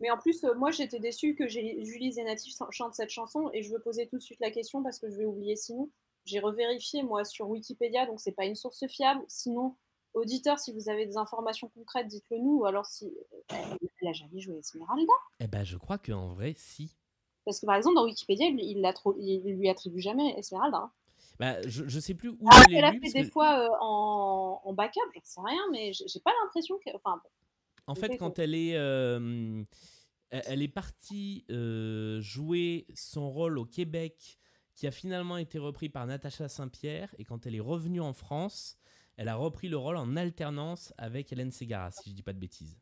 mais 0.00 0.10
en 0.10 0.16
plus, 0.16 0.42
moi, 0.56 0.70
j'étais 0.70 1.00
déçue 1.00 1.34
que 1.34 1.46
Julie 1.48 2.12
Zenati 2.12 2.50
ch- 2.52 2.70
chante 2.70 2.94
cette 2.94 3.10
chanson 3.10 3.50
et 3.52 3.62
je 3.62 3.70
veux 3.72 3.80
poser 3.80 4.06
tout 4.06 4.16
de 4.16 4.22
suite 4.22 4.40
la 4.40 4.50
question 4.50 4.82
parce 4.82 4.98
que 4.98 5.10
je 5.10 5.16
vais 5.16 5.24
oublier 5.26 5.56
sinon. 5.56 5.90
J'ai 6.26 6.40
revérifié, 6.40 7.02
moi, 7.02 7.24
sur 7.24 7.48
Wikipédia, 7.48 8.04
donc 8.06 8.20
c'est 8.20 8.32
pas 8.32 8.44
une 8.44 8.56
source 8.56 8.86
fiable. 8.88 9.24
Sinon, 9.28 9.76
auditeur, 10.12 10.58
si 10.58 10.72
vous 10.72 10.88
avez 10.90 11.06
des 11.06 11.16
informations 11.16 11.68
concrètes, 11.68 12.08
dites-le 12.08 12.38
nous. 12.38 12.58
Ou 12.58 12.64
alors, 12.66 12.84
si 12.84 13.10
elle 13.48 14.08
a 14.08 14.12
jamais 14.12 14.40
joué 14.40 14.58
Esmeralda. 14.58 15.12
Eh 15.40 15.46
ben, 15.46 15.64
je 15.64 15.76
crois 15.78 15.98
qu'en 15.98 16.34
vrai, 16.34 16.54
si. 16.56 16.96
Parce 17.44 17.60
que 17.60 17.66
par 17.66 17.76
exemple, 17.76 17.94
dans 17.94 18.04
Wikipédia, 18.04 18.46
il, 18.48 18.92
trop- 18.94 19.16
il 19.18 19.40
lui 19.56 19.68
attribue 19.68 20.00
jamais 20.00 20.34
Esmeralda. 20.38 20.78
hein. 20.78 20.92
Bah, 21.38 21.60
je, 21.68 21.86
je 21.86 22.00
sais 22.00 22.14
plus 22.14 22.30
où 22.30 22.38
Ah, 22.50 22.62
je 22.64 22.70
l'ai 22.70 22.76
elle 22.78 22.84
a 22.84 22.90
lu, 22.90 23.00
fait 23.00 23.12
des 23.12 23.26
que, 23.26 23.30
fois 23.30 23.60
euh, 23.60 23.68
en, 23.80 24.60
en 24.64 24.72
backup, 24.72 25.00
j'en 25.14 25.20
sais 25.22 25.40
rien, 25.44 25.62
mais 25.70 25.92
j'ai 25.92 26.20
pas 26.20 26.32
l'impression 26.42 26.76
que. 26.84 26.90
Enfin, 26.96 27.20
bon. 27.22 27.30
en 27.86 27.94
fait, 27.94 28.16
quand 28.16 28.38
elle 28.38 28.54
est, 28.54 28.74
euh, 28.76 29.62
elle 30.30 30.42
elle 30.46 30.62
est 30.62 30.68
partie 30.68 31.44
euh, 31.50 32.20
jouer 32.20 32.86
son 32.94 33.30
rôle 33.30 33.58
au 33.58 33.64
Québec, 33.64 34.38
qui 34.76 34.86
a 34.86 34.90
finalement 34.90 35.38
été 35.38 35.58
repris 35.58 35.88
par 35.88 36.06
Natacha 36.06 36.48
Saint-Pierre, 36.48 37.14
et 37.18 37.24
quand 37.24 37.46
elle 37.46 37.54
est 37.54 37.60
revenue 37.60 38.00
en 38.00 38.12
France, 38.12 38.76
elle 39.16 39.28
a 39.28 39.34
repris 39.34 39.68
le 39.68 39.78
rôle 39.78 39.96
en 39.96 40.16
alternance 40.16 40.92
avec 40.98 41.32
Hélène 41.32 41.50
Ségara, 41.50 41.90
si 41.90 42.10
je 42.10 42.14
dis 42.14 42.22
pas 42.22 42.34
de 42.34 42.38
bêtises. 42.38 42.78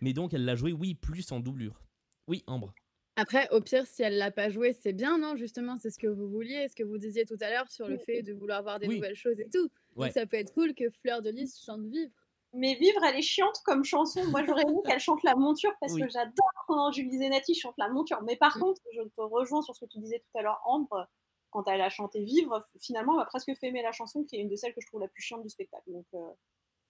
Mais 0.00 0.12
donc, 0.12 0.34
elle 0.34 0.44
l'a 0.44 0.56
joué, 0.56 0.72
oui, 0.72 0.94
plus 0.94 1.30
en 1.32 1.40
doublure. 1.40 1.80
Oui, 2.26 2.42
Ambre. 2.46 2.74
Après, 3.16 3.48
au 3.50 3.60
pire, 3.60 3.86
si 3.86 4.02
elle 4.02 4.16
l'a 4.18 4.30
pas 4.30 4.48
joué, 4.50 4.72
c'est 4.72 4.92
bien, 4.92 5.18
non 5.18 5.36
Justement, 5.36 5.76
c'est 5.78 5.90
ce 5.90 5.98
que 5.98 6.06
vous 6.06 6.28
vouliez, 6.28 6.68
ce 6.68 6.74
que 6.76 6.84
vous 6.84 6.98
disiez 6.98 7.24
tout 7.24 7.36
à 7.40 7.50
l'heure 7.50 7.70
sur 7.70 7.88
le 7.88 7.98
fait 7.98 8.22
de 8.22 8.32
vouloir 8.32 8.62
voir 8.62 8.78
des 8.78 8.86
Oui. 8.88 8.96
nouvelles 8.96 9.16
choses 9.16 9.38
et 9.40 9.48
tout. 9.52 9.68
Ouais. 9.96 10.06
Donc 10.08 10.14
ça 10.14 10.26
peut 10.26 10.36
être 10.36 10.52
cool 10.52 10.74
que 10.74 10.84
Fleur 11.02 11.22
de 11.22 11.30
Lys 11.30 11.60
chante 11.64 11.82
Vivre. 11.86 12.12
Mais 12.54 12.74
Vivre, 12.76 13.02
elle 13.04 13.16
est 13.16 13.22
chiante 13.22 13.60
comme 13.64 13.84
chanson. 13.84 14.24
Moi, 14.30 14.44
j'aurais 14.44 14.62
aimé 14.62 14.78
qu'elle 14.86 15.00
chante 15.00 15.22
La 15.24 15.34
Monture 15.34 15.72
parce 15.80 15.92
Oui. 15.94 16.00
que 16.02 16.08
j'adore 16.08 16.64
quand 16.68 16.92
Julie 16.92 17.18
Zenati 17.18 17.54
chante 17.54 17.74
La 17.76 17.88
Monture. 17.88 18.22
Mais 18.22 18.36
par 18.36 18.56
Mm. 18.56 18.60
contre, 18.60 18.80
je 18.94 19.02
te 19.02 19.20
rejoins 19.20 19.62
sur 19.62 19.74
ce 19.74 19.84
que 19.84 19.90
tu 19.90 19.98
disais 19.98 20.20
tout 20.20 20.38
à 20.38 20.42
l'heure, 20.42 20.60
Ambre. 20.64 21.08
Quand 21.50 21.66
elle 21.68 21.80
a 21.80 21.88
chanté 21.88 22.22
Vivre, 22.22 22.66
finalement, 22.80 23.12
elle 23.14 23.18
m'a 23.20 23.24
presque 23.26 23.54
fait 23.58 23.68
aimer 23.68 23.82
la 23.82 23.92
chanson 23.92 24.22
qui 24.24 24.36
est 24.36 24.40
une 24.40 24.48
de 24.48 24.56
celles 24.56 24.74
que 24.74 24.80
je 24.80 24.86
trouve 24.86 25.00
la 25.00 25.08
plus 25.08 25.22
chiante 25.22 25.42
du 25.42 25.48
spectacle. 25.48 25.90
Donc, 25.90 26.06
euh, 26.14 26.18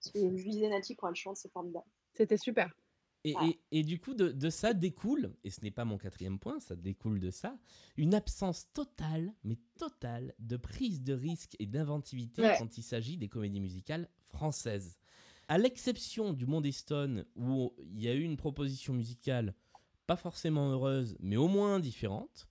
parce 0.01 0.11
que 0.13 0.35
Julie 0.35 0.59
Zenati, 0.59 0.95
quand 0.95 1.07
elle 1.09 1.15
chante, 1.15 1.37
c'est 1.37 1.51
formidable. 1.51 1.85
C'était 2.13 2.37
super. 2.37 2.73
Et, 3.25 3.35
Ouais. 3.35 3.49
et- 3.71 3.79
et 3.79 3.83
du 3.83 3.99
coup, 3.99 4.13
de, 4.13 4.29
de 4.31 4.49
ça 4.49 4.73
découle, 4.73 5.33
et 5.43 5.49
ce 5.49 5.61
n'est 5.61 5.71
pas 5.71 5.83
mon 5.85 5.97
quatrième 5.97 6.39
point, 6.39 6.59
ça 6.61 6.75
découle 6.75 7.19
de 7.19 7.31
ça, 7.31 7.57
une 7.97 8.13
absence 8.15 8.71
totale, 8.73 9.33
mais 9.43 9.57
totale, 9.77 10.33
de 10.39 10.55
prise 10.57 11.03
de 11.03 11.13
risque 11.13 11.55
et 11.59 11.65
d'inventivité 11.65 12.41
Ouais. 12.41 12.55
quand 12.57 12.77
il 12.77 12.83
s'agit 12.83 13.17
des 13.17 13.27
comédies 13.27 13.59
musicales 13.59 14.09
françaises. 14.29 14.97
À 15.49 15.57
l'exception 15.57 16.31
du 16.33 16.45
Monde 16.45 16.69
Stone, 16.71 17.25
où 17.35 17.73
il 17.79 18.01
y 18.01 18.07
a 18.09 18.13
eu 18.13 18.21
une 18.23 18.37
proposition 18.37 18.93
musicale 18.93 19.53
pas 20.07 20.15
forcément 20.15 20.69
heureuse, 20.71 21.15
mais 21.19 21.35
au 21.37 21.47
moins 21.47 21.79
différente, 21.79 22.47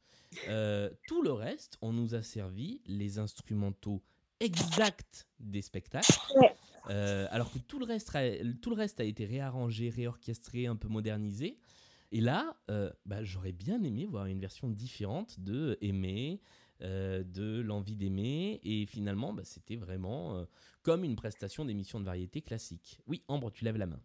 euh, 0.49 0.91
tout 1.07 1.23
le 1.23 1.33
reste, 1.33 1.79
on 1.83 1.93
nous 1.93 2.15
a 2.15 2.23
servi 2.23 2.81
les 2.87 3.19
instrumentaux 3.19 4.03
exacts 4.41 5.27
des 5.41 5.63
spectacles. 5.63 6.13
Euh, 6.91 7.27
alors 7.31 7.53
que 7.53 7.59
tout 7.59 7.79
le, 7.79 7.85
reste 7.85 8.15
a, 8.15 8.23
tout 8.63 8.71
le 8.71 8.77
reste 8.77 9.01
a 9.01 9.05
été 9.05 9.27
réarrangé, 9.27 9.91
réorchestré, 9.91 10.67
un 10.67 10.77
peu 10.77 10.89
modernisé. 10.89 11.59
Et 12.13 12.21
là, 12.21 12.57
euh, 12.71 12.91
bah, 13.05 13.23
j'aurais 13.23 13.53
bien 13.53 13.83
aimé 13.83 14.07
voir 14.07 14.27
une 14.27 14.41
version 14.41 14.71
différente 14.71 15.41
de 15.41 15.77
Aimer, 15.81 16.41
euh, 16.83 17.23
de 17.23 17.61
L'envie 17.61 17.97
d'aimer. 17.97 18.61
Et 18.65 18.87
finalement, 18.87 19.33
bah, 19.33 19.43
c'était 19.45 19.77
vraiment 19.77 20.37
euh, 20.37 20.45
comme 20.83 21.05
une 21.05 21.17
prestation 21.17 21.65
d'émission 21.65 22.01
de 22.01 22.05
variété 22.05 22.41
classique. 22.41 23.01
Oui, 23.07 23.23
Ambre, 23.29 23.51
tu 23.51 23.65
lèves 23.65 23.77
la 23.77 23.87
main. 23.87 24.01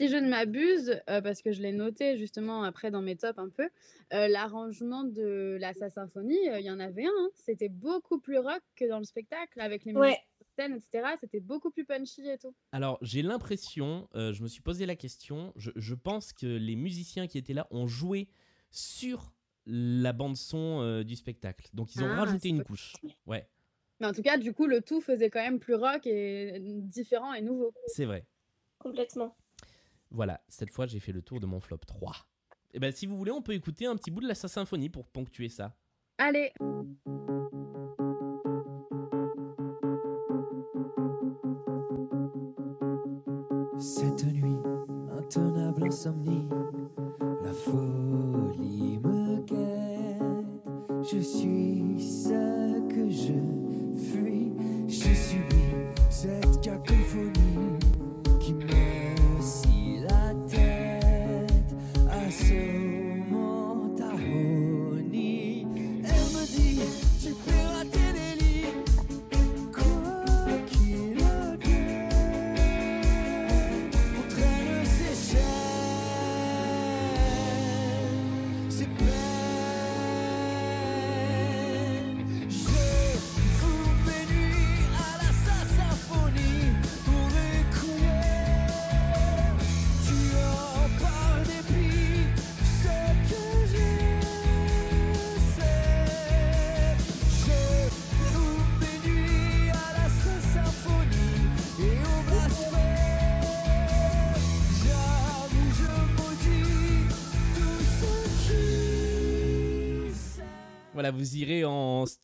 Si 0.00 0.08
je 0.08 0.16
ne 0.16 0.28
m'abuse, 0.30 1.00
euh, 1.10 1.20
parce 1.20 1.42
que 1.42 1.52
je 1.52 1.60
l'ai 1.60 1.72
noté 1.72 2.16
justement 2.16 2.62
après 2.62 2.90
dans 2.90 3.02
mes 3.02 3.16
tops 3.16 3.38
un 3.38 3.50
peu, 3.50 3.68
euh, 4.14 4.28
l'arrangement 4.28 5.04
de 5.04 5.58
la 5.60 5.74
Sa 5.74 5.90
Symphonie, 5.90 6.38
euh, 6.48 6.58
il 6.58 6.64
y 6.64 6.70
en 6.70 6.80
avait 6.80 7.04
un. 7.04 7.10
hein. 7.18 7.28
C'était 7.34 7.68
beaucoup 7.68 8.18
plus 8.18 8.38
rock 8.38 8.62
que 8.76 8.88
dans 8.88 8.98
le 8.98 9.04
spectacle, 9.04 9.60
avec 9.60 9.84
les 9.84 9.92
Ouais. 9.92 10.08
musiques 10.08 10.20
sur 10.38 10.46
scène, 10.58 10.72
etc. 10.74 11.16
C'était 11.20 11.40
beaucoup 11.40 11.70
plus 11.70 11.84
punchy 11.84 12.26
et 12.26 12.38
tout. 12.38 12.54
Alors, 12.72 12.98
j'ai 13.02 13.20
l'impression, 13.20 14.08
euh, 14.14 14.32
je 14.32 14.42
me 14.42 14.48
suis 14.48 14.62
posé 14.62 14.86
la 14.86 14.96
question, 14.96 15.52
je, 15.56 15.70
je 15.76 15.94
pense 15.94 16.32
que 16.32 16.46
les 16.46 16.76
musiciens 16.76 17.26
qui 17.26 17.36
étaient 17.36 17.52
là 17.52 17.66
ont 17.70 17.86
joué 17.86 18.28
sur 18.70 19.34
la 19.66 20.12
bande-son 20.14 20.80
euh, 20.80 21.04
du 21.04 21.14
spectacle. 21.14 21.68
Donc, 21.74 21.94
ils 21.94 22.02
ont 22.02 22.10
Ah, 22.12 22.16
rajouté 22.16 22.48
une 22.48 22.62
couche. 22.62 22.94
Ouais, 23.26 23.46
Mais 24.00 24.06
en 24.06 24.12
tout 24.12 24.22
cas, 24.22 24.38
du 24.38 24.52
coup, 24.54 24.66
le 24.66 24.80
tout 24.80 25.00
faisait 25.00 25.30
quand 25.30 25.42
même 25.42 25.58
plus 25.60 25.74
rock 25.74 26.06
et 26.06 26.58
différent 26.60 27.34
et 27.34 27.42
nouveau. 27.42 27.72
c'est 27.86 28.06
vrai. 28.06 28.26
Complètement. 28.78 29.36
Voilà, 30.10 30.40
cette 30.48 30.70
fois, 30.70 30.86
j'ai 30.86 31.00
fait 31.00 31.12
le 31.12 31.22
tour 31.22 31.40
de 31.40 31.46
mon 31.46 31.60
flop 31.60 31.78
3. 31.78 32.12
Et 32.72 32.78
ben, 32.78 32.92
si 32.92 33.06
vous 33.06 33.16
voulez, 33.16 33.32
on 33.32 33.42
peut 33.42 33.54
écouter 33.54 33.86
un 33.86 33.96
petit 33.96 34.10
bout 34.10 34.20
de 34.20 34.28
la 34.28 34.34
Sa 34.34 34.48
symphonie 34.48 34.88
pour 34.88 35.06
ponctuer 35.06 35.48
ça. 35.48 35.76
Allez, 36.18 36.52
Cette 43.78 44.24
nuit, 44.26 44.58
intenable 45.10 45.84
insomnie, 45.84 46.46
la 47.42 47.52
folie 47.52 48.98
me 48.98 49.40
guette. 49.40 51.10
Je 51.10 51.18
suis 51.18 51.98
ce 51.98 52.80
que 52.88 53.08
je 53.08 53.32
fuis, 53.98 54.52
je 54.86 55.14
subis 55.14 55.59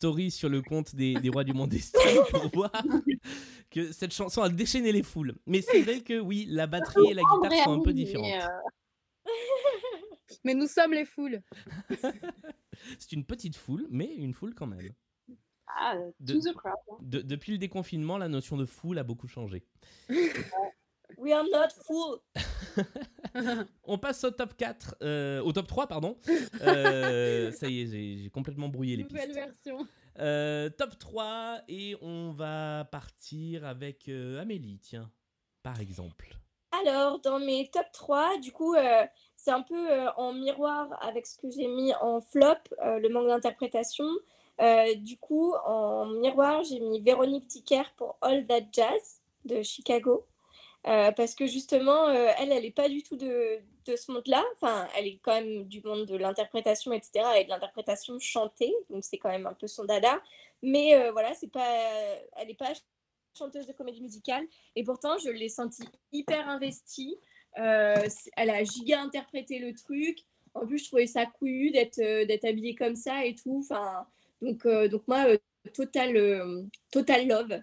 story 0.07 0.31
sur 0.31 0.49
le 0.49 0.63
compte 0.63 0.95
des, 0.95 1.15
des 1.15 1.29
Rois 1.29 1.43
du 1.45 1.53
Monde 1.53 1.75
pour 2.31 2.49
voir 2.53 2.71
que 3.71 3.91
cette 3.93 4.13
chanson 4.13 4.43
a 4.43 4.49
déchaîné 4.49 4.93
les 4.93 5.03
foules. 5.03 5.35
Mais 5.47 5.61
c'est 5.63 5.83
vrai 5.83 6.01
que 6.01 6.19
oui, 6.21 6.47
la 6.49 6.67
batterie 6.69 7.11
et 7.11 7.15
la 7.15 7.23
André 7.23 7.49
guitare 7.49 7.65
sont 7.65 7.81
un 7.81 7.83
peu 7.83 7.93
différentes. 7.93 8.43
euh, 8.45 9.31
mais 10.45 10.55
nous 10.55 10.67
sommes 10.69 10.93
les 10.93 11.05
foules. 11.05 11.43
C'est 12.99 13.13
une 13.13 13.25
petite 13.25 13.57
foule, 13.57 13.87
mais 13.91 14.15
une 14.15 14.33
foule 14.35 14.55
quand 14.55 14.67
même. 14.67 14.93
ah, 15.67 15.97
De- 16.21 16.35
to 16.35 16.41
the 16.41 16.55
crowd. 16.55 16.75
hein. 16.93 16.97
De- 17.01 17.23
depuis 17.23 17.53
le 17.53 17.59
déconfinement, 17.59 18.17
la 18.19 18.29
notion 18.29 18.57
de 18.57 18.67
foule 18.67 18.99
a 18.99 19.03
beaucoup 19.03 19.27
changé. 19.29 19.65
We 21.17 21.33
are 21.33 21.45
not 21.51 21.69
fool. 21.85 22.19
On 23.85 23.99
passe 23.99 24.25
au 24.25 24.31
top 24.31 24.57
4, 24.57 24.97
euh, 25.03 25.41
au 25.43 25.53
top 25.53 25.67
3, 25.67 25.87
pardon. 25.87 26.17
Euh, 26.63 27.51
ça 27.53 27.69
y 27.69 27.81
est, 27.83 27.87
j'ai 27.87 28.31
complètement 28.31 28.69
brouillé 28.69 28.97
les 28.97 29.05
Nouvelle 29.05 29.29
pistes. 29.29 29.35
version. 29.65 29.87
Euh, 30.19 30.71
top 30.71 30.99
3, 30.99 31.61
et 31.69 31.97
on 32.01 32.33
va 32.33 32.87
partir 32.91 33.65
avec 33.67 34.09
euh, 34.09 34.41
Amélie, 34.41 34.79
tiens, 34.83 35.11
par 35.63 35.81
exemple. 35.81 36.37
Alors, 36.85 37.21
dans 37.21 37.39
mes 37.39 37.71
top 37.71 37.87
3, 37.93 38.39
du 38.39 38.53
coup, 38.53 38.75
euh, 38.75 39.05
c'est 39.37 39.51
un 39.51 39.63
peu 39.63 39.91
euh, 39.91 40.11
en 40.17 40.33
miroir 40.33 40.89
avec 41.03 41.27
ce 41.27 41.37
que 41.39 41.51
j'ai 41.51 41.67
mis 41.69 41.95
en 42.01 42.21
flop, 42.21 42.55
euh, 42.85 42.99
le 42.99 43.09
manque 43.09 43.29
d'interprétation. 43.29 44.07
Euh, 44.61 44.95
du 44.97 45.19
coup, 45.19 45.53
en 45.67 46.07
miroir, 46.07 46.63
j'ai 46.65 46.81
mis 46.81 47.01
Véronique 47.01 47.47
Dicker 47.47 47.85
pour 47.97 48.17
All 48.23 48.47
That 48.47 48.63
Jazz 48.73 49.21
de 49.45 49.63
Chicago. 49.63 50.27
Euh, 50.87 51.11
parce 51.13 51.35
que 51.35 51.47
justement, 51.47 52.09
euh, 52.09 52.29
elle, 52.39 52.53
elle 52.53 52.63
n'est 52.63 52.71
pas 52.71 52.89
du 52.89 53.03
tout 53.03 53.17
de, 53.17 53.61
ce 53.87 54.13
monde-là. 54.13 54.43
Enfin, 54.55 54.89
elle 54.97 55.07
est 55.07 55.19
quand 55.23 55.35
même 55.35 55.65
du 55.65 55.83
monde 55.83 56.07
de 56.07 56.17
l'interprétation, 56.17 56.93
etc. 56.93 57.25
et 57.39 57.45
de 57.45 57.49
l'interprétation 57.49 58.19
chantée. 58.21 58.73
Donc, 58.91 59.05
c'est 59.05 59.19
quand 59.19 59.31
même 59.31 59.47
un 59.47 59.55
peu 59.55 59.67
son 59.67 59.85
dada. 59.85 60.21
Mais 60.63 60.95
euh, 60.95 61.11
voilà, 61.13 61.35
c'est 61.35 61.51
pas, 61.51 61.69
elle 62.37 62.49
n'est 62.49 62.55
pas 62.55 62.73
chanteuse 63.37 63.67
de 63.67 63.73
comédie 63.73 64.01
musicale. 64.01 64.47
Et 64.77 64.85
pourtant, 64.85 65.19
je 65.19 65.31
l'ai 65.31 65.49
sentie 65.49 65.89
hyper 66.13 66.49
investie. 66.49 67.19
Elle 67.55 68.51
a 68.51 68.65
giga 68.65 69.01
interprété 69.01 69.59
le 69.59 69.75
truc. 69.75 70.21
En 70.55 70.67
plus, 70.67 70.79
je 70.79 70.85
trouvais 70.87 71.07
ça 71.07 71.27
couillu 71.27 71.71
d'être 71.71 71.99
d'être 71.99 72.45
habillée 72.45 72.75
comme 72.75 72.97
ça 72.97 73.25
et 73.25 73.35
tout. 73.35 73.63
Enfin, 73.65 74.07
donc, 74.41 74.67
donc 74.67 75.09
moi, 75.09 75.25
total, 75.75 76.69
total 76.91 77.29
love 77.29 77.61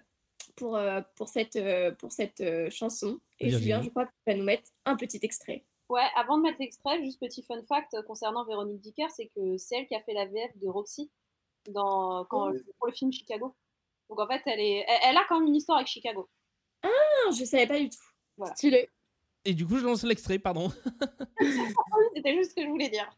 pour, 0.56 0.76
euh, 0.76 1.00
pour 1.16 1.28
cette, 1.28 1.56
euh, 1.56 1.92
pour 1.92 2.12
cette 2.12 2.40
euh, 2.40 2.70
chanson. 2.70 3.20
Et 3.40 3.48
Virginie. 3.48 3.62
Julien, 3.62 3.82
je 3.82 3.90
crois 3.90 4.06
que 4.06 4.10
tu 4.10 4.30
vas 4.30 4.36
nous 4.36 4.44
mettre 4.44 4.70
un 4.84 4.96
petit 4.96 5.18
extrait. 5.22 5.64
Ouais, 5.88 6.06
avant 6.16 6.38
de 6.38 6.42
mettre 6.42 6.58
l'extrait, 6.60 7.02
juste 7.02 7.20
petit 7.20 7.42
fun 7.42 7.62
fact 7.68 7.94
concernant 8.06 8.44
Véronique 8.46 8.80
Dicker, 8.80 9.10
c'est 9.10 9.30
que 9.34 9.56
c'est 9.58 9.76
elle 9.76 9.86
qui 9.86 9.94
a 9.94 10.00
fait 10.00 10.14
la 10.14 10.24
VF 10.26 10.56
de 10.56 10.68
Roxy 10.68 11.10
dans, 11.68 12.24
quand, 12.24 12.52
pour 12.78 12.86
le 12.86 12.92
film 12.92 13.12
Chicago. 13.12 13.54
Donc 14.08 14.18
en 14.20 14.26
fait, 14.26 14.42
elle, 14.46 14.60
est, 14.60 14.84
elle, 14.88 15.00
elle 15.10 15.16
a 15.16 15.24
quand 15.28 15.38
même 15.38 15.48
une 15.48 15.56
histoire 15.56 15.78
avec 15.78 15.88
Chicago. 15.88 16.28
Ah, 16.82 17.30
je 17.38 17.44
savais 17.44 17.66
pas 17.66 17.78
du 17.78 17.90
tout. 17.90 18.46
Stylé. 18.54 18.88
Et 19.44 19.52
du 19.52 19.66
coup, 19.66 19.76
je 19.76 19.84
lance 19.84 20.04
l'extrait, 20.04 20.38
pardon. 20.38 20.70
C'était 22.14 22.34
juste 22.34 22.50
ce 22.50 22.54
que 22.54 22.62
je 22.62 22.68
voulais 22.68 22.88
dire. 22.88 23.10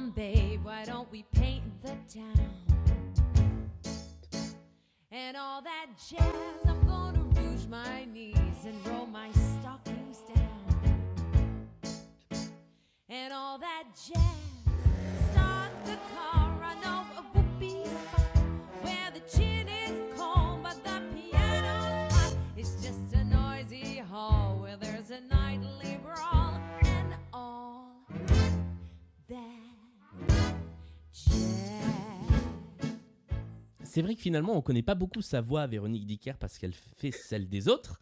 On, 0.00 0.10
babe, 0.12 0.64
why 0.64 0.84
don't 0.86 1.10
we 1.12 1.24
paint 1.32 1.62
the 1.82 1.94
town? 2.08 2.50
And 5.12 5.36
all 5.36 5.60
that 5.60 5.88
jazz, 6.08 6.24
I'm 6.66 6.86
gonna 6.86 7.22
rouge 7.34 7.66
my 7.66 8.06
knees 8.06 8.64
and 8.64 8.86
roll 8.86 9.06
my 9.06 9.30
stockings 9.32 10.18
down. 10.34 11.20
And 13.10 13.32
all 13.34 13.58
that 13.58 13.84
jazz, 13.94 14.39
C'est 33.90 34.02
vrai 34.02 34.14
que 34.14 34.20
finalement, 34.20 34.56
on 34.56 34.62
connaît 34.62 34.84
pas 34.84 34.94
beaucoup 34.94 35.20
sa 35.20 35.40
voix, 35.40 35.66
Véronique 35.66 36.06
Dicker, 36.06 36.34
parce 36.38 36.58
qu'elle 36.58 36.74
fait 36.74 37.10
celle 37.10 37.48
des 37.48 37.66
autres. 37.66 38.00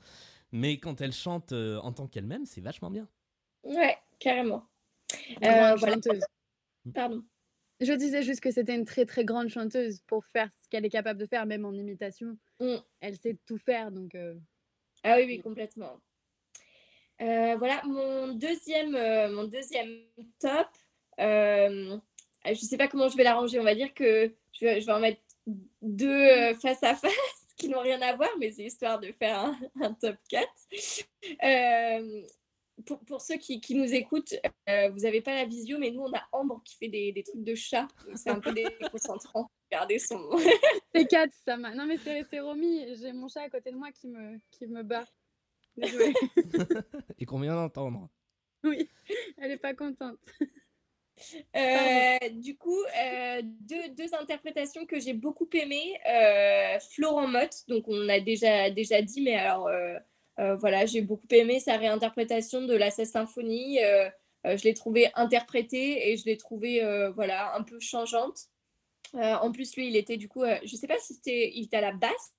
Mais 0.53 0.79
quand 0.79 1.01
elle 1.01 1.13
chante 1.13 1.53
euh, 1.53 1.79
en 1.79 1.93
tant 1.93 2.07
qu'elle-même, 2.07 2.45
c'est 2.45 2.61
vachement 2.61 2.91
bien. 2.91 3.09
Ouais, 3.63 3.97
carrément. 4.19 4.67
Euh, 5.43 5.75
voilà. 5.77 5.95
chanteuse. 5.95 6.23
Pardon. 6.95 7.25
Je 7.81 7.93
disais 7.95 8.23
juste 8.23 8.41
que 8.41 8.51
c'était 8.51 8.75
une 8.75 8.85
très 8.85 9.07
très 9.07 9.25
grande 9.25 9.49
chanteuse 9.49 10.01
pour 10.07 10.27
faire 10.27 10.51
ce 10.63 10.69
qu'elle 10.69 10.85
est 10.85 10.91
capable 10.91 11.19
de 11.19 11.25
faire, 11.25 11.47
même 11.47 11.65
en 11.65 11.73
imitation. 11.73 12.37
Mm. 12.61 12.77
Elle 13.01 13.17
sait 13.17 13.39
tout 13.47 13.59
faire, 13.59 13.91
donc 13.91 14.15
euh, 14.15 14.35
Ah 15.05 15.15
oui, 15.17 15.25
oui, 15.27 15.41
complètement. 15.41 16.01
Euh, 17.23 17.57
voilà, 17.57 17.83
mon 17.87 18.35
deuxième, 18.35 18.95
euh, 18.95 19.33
mon 19.33 19.45
deuxième 19.45 19.89
top. 20.39 20.69
euh, 21.19 21.99
je 22.45 22.51
ne 22.51 22.55
sais 22.55 22.77
pas 22.77 22.89
comment 22.89 23.09
je 23.09 23.17
vais 23.17 23.25
l'arranger. 23.25 23.59
On 23.59 23.65
va 23.65 23.75
dire 23.75 23.95
que 23.95 24.35
je 24.53 24.65
vais, 24.67 24.81
je 24.83 24.87
vais 24.87 24.93
en 24.93 25.01
mettre 25.01 25.21
deux 25.83 26.09
euh, 26.09 26.55
face 26.55 26.83
à 26.83 26.95
face 26.95 27.13
qui 27.57 27.69
n'ont 27.69 27.81
rien 27.81 28.01
à 28.03 28.15
voir, 28.15 28.31
mais 28.39 28.51
c'est 28.53 28.65
histoire 28.65 29.01
de 29.01 29.13
faire 29.13 29.39
un, 29.39 29.59
un 29.83 29.93
top 29.95 30.17
4. 30.29 30.49
Euh, 31.45 32.23
pour, 32.87 33.01
pour 33.01 33.21
ceux 33.21 33.37
qui, 33.37 33.61
qui 33.61 33.75
nous 33.75 33.93
écoutent, 33.93 34.35
euh, 34.69 34.89
vous 34.91 35.01
n'avez 35.01 35.21
pas 35.21 35.35
la 35.35 35.45
visio, 35.45 35.79
mais 35.79 35.91
nous, 35.91 36.03
on 36.03 36.13
a 36.13 36.23
Ambre 36.31 36.63
qui 36.65 36.77
fait 36.77 36.89
des, 36.89 37.13
des 37.13 37.23
trucs 37.25 37.43
de 37.43 37.55
chat. 37.55 37.89
C'est 38.15 38.31
un 38.31 38.41
peu 38.41 38.53
déconcentrant. 38.81 39.51
Regardez 39.71 39.99
son. 39.99 40.31
c'est 40.95 41.07
4, 41.07 41.33
ça 41.45 41.57
m'a. 41.57 41.75
Non, 41.75 41.87
mais 41.87 41.99
c'est 41.99 42.25
c'est 42.31 42.41
Romy, 42.41 42.95
j'ai 42.97 43.13
mon 43.13 43.29
chat 43.29 43.43
à 43.43 43.51
côté 43.51 43.73
de 43.73 43.77
moi 43.77 43.91
qui 43.93 44.09
me, 44.09 44.39
qui 44.51 44.67
me 44.67 44.83
bat. 44.83 45.05
Et 47.19 47.27
qu'on 47.27 47.41
vient 47.41 47.55
d'entendre. 47.55 48.09
oui, 48.65 48.89
elle 49.37 49.53
est 49.53 49.59
pas 49.59 49.75
contente. 49.75 50.19
Euh, 51.57 52.29
du 52.33 52.57
coup, 52.57 52.81
euh, 52.83 53.43
deux, 53.43 53.89
deux 53.97 54.15
interprétations 54.15 54.87
que 54.87 55.01
j'ai 55.01 55.13
beaucoup 55.13 55.49
aimées. 55.53 55.99
Euh, 56.07 56.79
Florent 56.91 57.29
Mott, 57.29 57.65
donc 57.69 57.85
on 57.89 58.09
a 58.09 58.21
déjà, 58.21 58.71
déjà 58.71 59.03
dit, 59.03 59.21
mais 59.21 59.35
alors 59.35 59.71
voilà, 60.59 60.87
j'ai 60.87 61.03
beaucoup 61.03 61.27
aimé 61.31 61.61
sa 61.61 61.77
réinterprétation 61.77 62.63
de 62.63 62.75
la 62.75 62.91
Sèche 62.91 63.09
Symphonie. 63.09 63.79
Je 64.45 64.63
l'ai 64.65 64.75
trouvée 64.75 65.11
interprétée 65.15 66.11
et 66.11 66.17
je 66.17 66.25
l'ai 66.27 66.37
trouvée 66.37 66.83
voilà, 67.15 67.55
un 67.57 67.63
peu 67.63 67.81
changeante. 67.81 68.47
En 69.15 69.51
plus, 69.53 69.75
lui, 69.77 69.89
il 69.89 69.97
était 69.97 70.17
du 70.17 70.29
coup, 70.29 70.45
je 70.65 70.77
sais 70.77 70.87
pas 70.87 70.99
si 71.01 71.15
c'était, 71.15 71.51
il 71.55 71.65
était 71.65 71.79
à 71.79 71.81
la 71.81 71.93
basse 71.93 72.35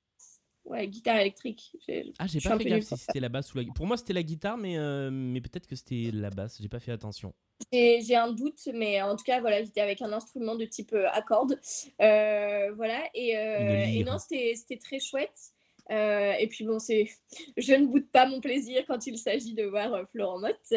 ou 0.66 0.74
à 0.74 0.78
la 0.78 0.86
guitare 0.86 1.18
électrique. 1.18 1.76
Ah, 2.18 2.28
j'ai 2.28 2.40
pas 2.40 2.58
fait 2.58 2.66
gaffe 2.66 2.84
si 2.84 2.90
pour 2.90 2.98
c'était 2.98 3.20
la 3.20 3.30
basse 3.30 3.54
ou 3.54 3.58
la 3.58 3.64
Pour 3.74 3.88
moi, 3.88 3.98
c'était 3.98 4.14
la 4.14 4.24
guitare, 4.24 4.58
mais, 4.58 4.78
euh, 4.78 5.10
mais 5.12 5.42
peut-être 5.42 5.68
que 5.68 5.76
c'était 5.76 6.12
la 6.14 6.30
basse. 6.30 6.58
J'ai 6.62 6.70
pas 6.70 6.80
fait 6.80 6.92
attention. 6.92 7.34
J'ai 7.72 8.16
un 8.16 8.32
doute, 8.32 8.68
mais 8.74 9.02
en 9.02 9.16
tout 9.16 9.24
cas, 9.24 9.42
voilà, 9.42 9.64
j'étais 9.64 9.82
avec 9.82 10.02
un 10.02 10.12
instrument 10.14 10.56
de 10.56 10.66
type 10.66 10.94
euh, 10.94 11.08
à 11.12 11.22
cordes. 11.22 11.60
Euh, 12.02 12.72
voilà, 12.76 13.04
et, 13.14 13.38
euh, 13.38 13.86
et 13.86 14.04
non, 14.04 14.18
c'était 14.18 14.78
très 14.78 15.00
chouette. 15.00 15.52
Euh, 15.92 16.34
et 16.34 16.48
puis 16.48 16.66
bon, 16.66 16.80
c'est, 16.80 17.10
je 17.58 17.74
ne 17.74 17.88
boude 17.88 18.10
pas 18.12 18.28
mon 18.28 18.42
plaisir 18.42 18.84
quand 18.88 19.08
il 19.08 19.18
s'agit 19.18 19.54
de 19.54 19.66
voir 19.66 19.94
euh, 19.94 20.04
Florent 20.06 20.40
Mott. 20.40 20.60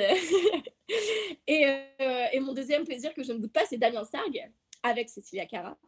et, 1.46 1.66
euh, 2.00 2.24
et 2.32 2.40
mon 2.40 2.52
deuxième 2.52 2.84
plaisir 2.84 3.14
que 3.14 3.22
je 3.22 3.32
ne 3.32 3.38
boude 3.38 3.52
pas, 3.52 3.64
c'est 3.68 3.78
Damien 3.78 4.04
Sargue 4.04 4.50
avec 4.82 5.08
Cécilia 5.08 5.46
Cara. 5.46 5.78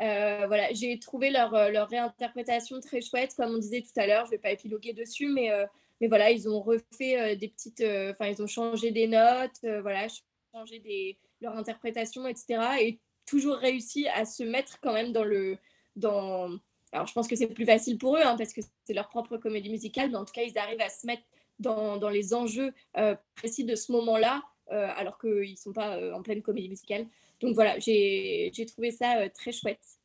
Euh, 0.00 0.46
voilà, 0.46 0.72
j'ai 0.72 0.98
trouvé 0.98 1.30
leur, 1.30 1.54
euh, 1.54 1.70
leur 1.70 1.88
réinterprétation 1.88 2.80
très 2.80 3.02
chouette, 3.02 3.34
comme 3.36 3.54
on 3.54 3.58
disait 3.58 3.82
tout 3.82 4.00
à 4.00 4.06
l'heure. 4.06 4.24
Je 4.24 4.30
vais 4.30 4.38
pas 4.38 4.52
épiloguer 4.52 4.94
dessus, 4.94 5.28
mais 5.28 5.50
euh, 5.50 5.66
mais 6.00 6.08
voilà, 6.08 6.30
ils 6.30 6.48
ont 6.48 6.60
refait 6.60 7.20
euh, 7.20 7.34
des 7.36 7.48
petites, 7.48 7.80
euh, 7.80 8.12
enfin 8.12 8.26
ils 8.28 8.40
ont 8.42 8.46
changé 8.46 8.90
des 8.90 9.06
notes, 9.06 9.58
euh, 9.64 9.80
voilà, 9.82 10.06
changé 10.52 10.78
des 10.78 11.18
leur 11.40 11.56
interprétation, 11.56 12.26
etc. 12.26 12.60
Et 12.80 12.98
toujours 13.26 13.56
réussi 13.56 14.08
à 14.08 14.24
se 14.24 14.42
mettre 14.42 14.80
quand 14.80 14.92
même 14.92 15.12
dans 15.12 15.24
le 15.24 15.58
dans 15.96 16.50
alors 16.92 17.06
je 17.06 17.12
pense 17.12 17.28
que 17.28 17.36
c'est 17.36 17.48
plus 17.48 17.66
facile 17.66 17.98
pour 17.98 18.16
eux 18.16 18.22
hein, 18.22 18.36
parce 18.36 18.52
que 18.52 18.60
c'est 18.84 18.94
leur 18.94 19.08
propre 19.08 19.36
comédie 19.36 19.70
musicale, 19.70 20.10
mais 20.10 20.16
en 20.16 20.24
tout 20.24 20.32
cas 20.32 20.42
ils 20.42 20.56
arrivent 20.56 20.80
à 20.80 20.88
se 20.88 21.06
mettre 21.06 21.22
dans, 21.58 22.08
les 22.08 22.34
enjeux 22.34 22.72
euh, 22.96 23.16
précis 23.34 23.64
de 23.64 23.74
ce 23.74 23.92
moment-là, 23.92 24.42
euh, 24.70 24.88
alors 24.96 25.18
qu'ils 25.18 25.50
ne 25.50 25.56
sont 25.56 25.72
pas 25.72 25.96
euh, 25.96 26.12
en 26.12 26.22
pleine 26.22 26.40
comédie 26.40 26.68
musicale. 26.68 27.06
Donc 27.40 27.54
voilà, 27.54 27.78
j'ai 27.78 28.50
trouvé 28.66 28.90
ça 28.90 29.28
très 29.30 29.52
chouette. 29.52 29.97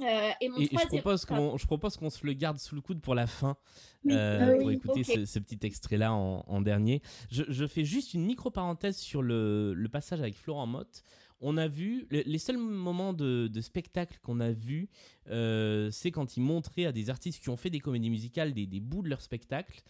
Euh, 0.00 0.30
et 0.40 0.48
mon 0.48 0.58
Et, 0.58 0.64
et 0.64 0.78
je 0.78 0.86
propose 0.88 1.24
qu'on 1.24 1.56
je 1.56 1.66
propose 1.66 1.96
qu'on 1.96 2.10
se 2.10 2.26
le 2.26 2.32
garde 2.32 2.58
sous 2.58 2.74
le 2.74 2.80
coude 2.80 3.00
pour 3.00 3.14
la 3.14 3.26
fin, 3.26 3.56
Oui. 4.04 4.12
euh, 4.12 4.50
Ah 4.52 4.58
pour 4.58 4.66
oui, 4.68 4.74
écouter 4.74 5.04
ce, 5.04 5.24
ce 5.24 5.38
petit 5.38 5.58
extrait-là 5.64 6.12
en, 6.12 6.44
en 6.46 6.60
dernier. 6.60 7.00
Je, 7.30 7.44
je 7.48 7.66
fais 7.66 7.84
juste 7.84 8.14
une 8.14 8.24
micro-parenthèse 8.24 8.96
sur 8.96 9.22
le, 9.22 9.72
le 9.74 9.88
passage 9.88 10.20
avec 10.20 10.36
Florent 10.36 10.66
Mott. 10.66 11.02
On 11.40 11.56
a 11.56 11.68
vu, 11.68 12.06
le- 12.10 12.22
les 12.24 12.38
seuls 12.38 12.56
moments 12.58 13.12
de, 13.12 13.48
de 13.52 13.60
spectacle 13.60 14.18
qu'on 14.22 14.40
a 14.40 14.50
vus, 14.50 14.88
euh, 15.30 15.90
c'est 15.90 16.10
quand 16.10 16.36
ils 16.36 16.40
montraient 16.42 16.86
à 16.86 16.92
des 16.92 17.10
artistes 17.10 17.42
qui 17.42 17.50
ont 17.50 17.56
fait 17.56 17.70
des 17.70 17.80
comédies 17.80 18.10
musicales 18.10 18.52
des, 18.54 18.66
des 18.66 18.80
bouts 18.80 19.02
de 19.02 19.08
leur 19.10 19.20
spectacle. 19.20 19.82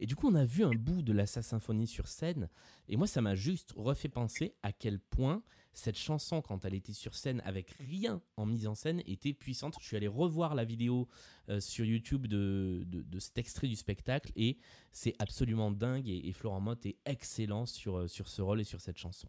Et 0.00 0.06
du 0.06 0.16
coup, 0.16 0.28
on 0.28 0.34
a 0.34 0.44
vu 0.44 0.64
un 0.64 0.70
bout 0.74 1.02
de 1.02 1.12
la 1.12 1.26
Sa 1.26 1.42
Symphonie 1.42 1.86
sur 1.86 2.08
scène. 2.08 2.48
Et 2.88 2.96
moi, 2.96 3.06
ça 3.06 3.20
m'a 3.20 3.34
juste 3.36 3.72
refait 3.76 4.08
penser 4.08 4.54
à 4.62 4.72
quel 4.72 4.98
point 4.98 5.42
cette 5.72 5.96
chanson, 5.96 6.42
quand 6.42 6.64
elle 6.64 6.74
était 6.74 6.92
sur 6.92 7.14
scène 7.14 7.42
avec 7.44 7.70
rien 7.80 8.20
en 8.36 8.46
mise 8.46 8.66
en 8.66 8.74
scène, 8.74 9.02
était 9.06 9.32
puissante. 9.32 9.74
Je 9.80 9.86
suis 9.86 9.96
allé 9.96 10.08
revoir 10.08 10.54
la 10.54 10.64
vidéo 10.64 11.08
euh, 11.48 11.60
sur 11.60 11.84
YouTube 11.84 12.26
de, 12.26 12.82
de, 12.86 13.18
cet 13.18 13.38
extrait 13.38 13.68
du 13.68 13.76
spectacle 13.76 14.32
et 14.36 14.58
c'est 14.92 15.14
absolument 15.18 15.70
dingue. 15.70 16.08
Et, 16.08 16.32
Florent 16.32 16.60
Mott 16.60 16.84
est 16.86 16.96
excellent 17.06 17.66
sur, 17.66 17.98
euh, 17.98 18.08
sur 18.08 18.28
ce 18.28 18.42
rôle 18.42 18.60
et 18.60 18.64
sur 18.64 18.80
cette 18.80 18.98
chanson. 18.98 19.28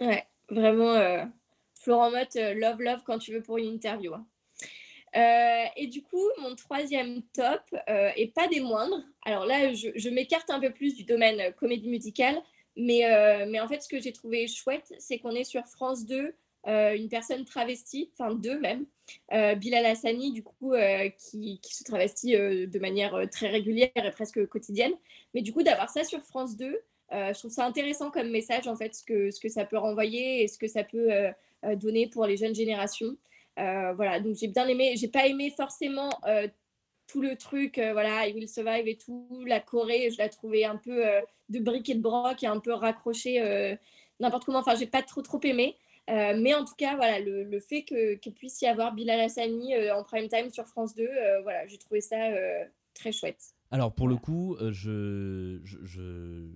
Ouais, 0.00 0.26
vraiment, 0.48 0.94
euh, 0.94 1.24
Florent 1.74 2.10
Mott, 2.10 2.34
love, 2.34 2.80
love 2.80 3.02
quand 3.04 3.18
tu 3.18 3.32
veux 3.32 3.42
pour 3.42 3.58
une 3.58 3.66
interview. 3.66 4.14
hein. 4.14 4.26
Et 5.76 5.86
du 5.86 6.02
coup, 6.02 6.24
mon 6.40 6.54
troisième 6.54 7.22
top, 7.32 7.62
euh, 7.88 8.10
et 8.16 8.28
pas 8.28 8.48
des 8.48 8.60
moindres, 8.60 9.02
alors 9.24 9.46
là, 9.46 9.72
je, 9.72 10.08
m'écarte 10.10 10.50
un 10.50 10.60
peu 10.60 10.70
plus 10.70 10.94
du 10.94 11.04
domaine 11.04 11.52
comédie 11.54 11.88
musicale, 11.88 12.40
mais, 12.76 13.04
euh, 13.04 13.46
mais 13.48 13.60
en 13.60 13.68
fait, 13.68 13.82
ce 13.82 13.88
que 13.88 14.00
j'ai 14.00 14.12
trouvé 14.12 14.46
chouette, 14.46 14.94
c'est 14.98 15.18
qu'on 15.18 15.32
est 15.32 15.44
sur 15.44 15.66
France 15.66 16.06
2, 16.06 16.34
euh, 16.66 16.94
une 16.94 17.08
personne 17.08 17.44
travestie, 17.44 18.10
enfin 18.12 18.34
deux 18.34 18.58
même, 18.60 18.84
euh, 19.32 19.54
Bilal 19.54 19.86
Hassani, 19.86 20.32
du 20.32 20.42
coup, 20.42 20.74
euh, 20.74 21.08
qui, 21.10 21.58
qui 21.60 21.74
se 21.74 21.84
travestit 21.84 22.32
de 22.32 22.78
manière 22.78 23.28
très 23.30 23.48
régulière 23.48 23.90
et 23.94 24.10
presque 24.10 24.46
quotidienne. 24.46 24.92
Mais 25.34 25.42
du 25.42 25.52
coup, 25.52 25.62
d'avoir 25.62 25.90
ça 25.90 26.04
sur 26.04 26.20
France 26.22 26.56
2, 26.56 26.66
euh, 27.12 27.32
je 27.32 27.38
trouve 27.38 27.50
ça 27.50 27.66
intéressant 27.66 28.10
comme 28.10 28.30
message, 28.30 28.68
en 28.68 28.76
fait, 28.76 28.94
ce 28.94 29.04
que, 29.04 29.30
ce 29.30 29.40
que 29.40 29.48
ça 29.48 29.64
peut 29.64 29.78
renvoyer 29.78 30.42
et 30.42 30.48
ce 30.48 30.58
que 30.58 30.68
ça 30.68 30.84
peut 30.84 31.10
donner 31.76 32.08
pour 32.08 32.26
les 32.26 32.36
jeunes 32.36 32.54
générations. 32.54 33.16
Voilà, 33.56 34.20
donc 34.20 34.36
j'ai 34.36 34.48
bien 34.48 34.66
aimé. 34.68 34.94
J'ai 34.96 35.08
pas 35.08 35.26
aimé 35.26 35.52
forcément 35.56 36.10
tout 37.10 37.20
le 37.20 37.36
truc, 37.36 37.78
euh, 37.78 37.92
voilà, 37.92 38.28
I 38.28 38.32
Will 38.32 38.48
Survive 38.48 38.86
et 38.86 38.96
tout. 38.96 39.44
La 39.46 39.60
Corée, 39.60 40.10
je 40.10 40.18
la 40.18 40.28
trouvais 40.28 40.64
un 40.64 40.76
peu 40.76 41.06
euh, 41.06 41.20
de 41.48 41.58
bric 41.58 41.88
et 41.88 41.94
de 41.94 42.00
broc 42.00 42.42
et 42.42 42.46
un 42.46 42.60
peu 42.60 42.72
raccrochée 42.72 43.40
euh, 43.40 43.74
n'importe 44.20 44.44
comment. 44.44 44.60
Enfin, 44.60 44.76
j'ai 44.76 44.86
pas 44.86 45.02
trop 45.02 45.22
trop 45.22 45.40
aimé. 45.42 45.76
Mais 46.08 46.54
en 46.54 46.64
tout 46.64 46.74
cas, 46.76 46.96
voilà, 46.96 47.20
le, 47.20 47.44
le 47.44 47.60
fait 47.60 47.84
que, 47.84 48.14
qu'il 48.14 48.32
puisse 48.32 48.60
y 48.62 48.66
avoir 48.66 48.92
Bilal 48.92 49.20
Hassani 49.20 49.74
en 49.92 50.02
prime 50.02 50.26
time 50.26 50.50
sur 50.50 50.66
France 50.66 50.96
2, 50.96 51.04
euh, 51.04 51.40
voilà, 51.42 51.64
j'ai 51.68 51.78
trouvé 51.78 52.00
ça 52.00 52.16
très 52.94 53.12
chouette. 53.12 53.54
Alors 53.70 53.94
pour 53.94 54.08
le 54.08 54.16
coup, 54.16 54.56
je, 54.60 55.60
je, 55.62 55.78
je, 55.84 56.48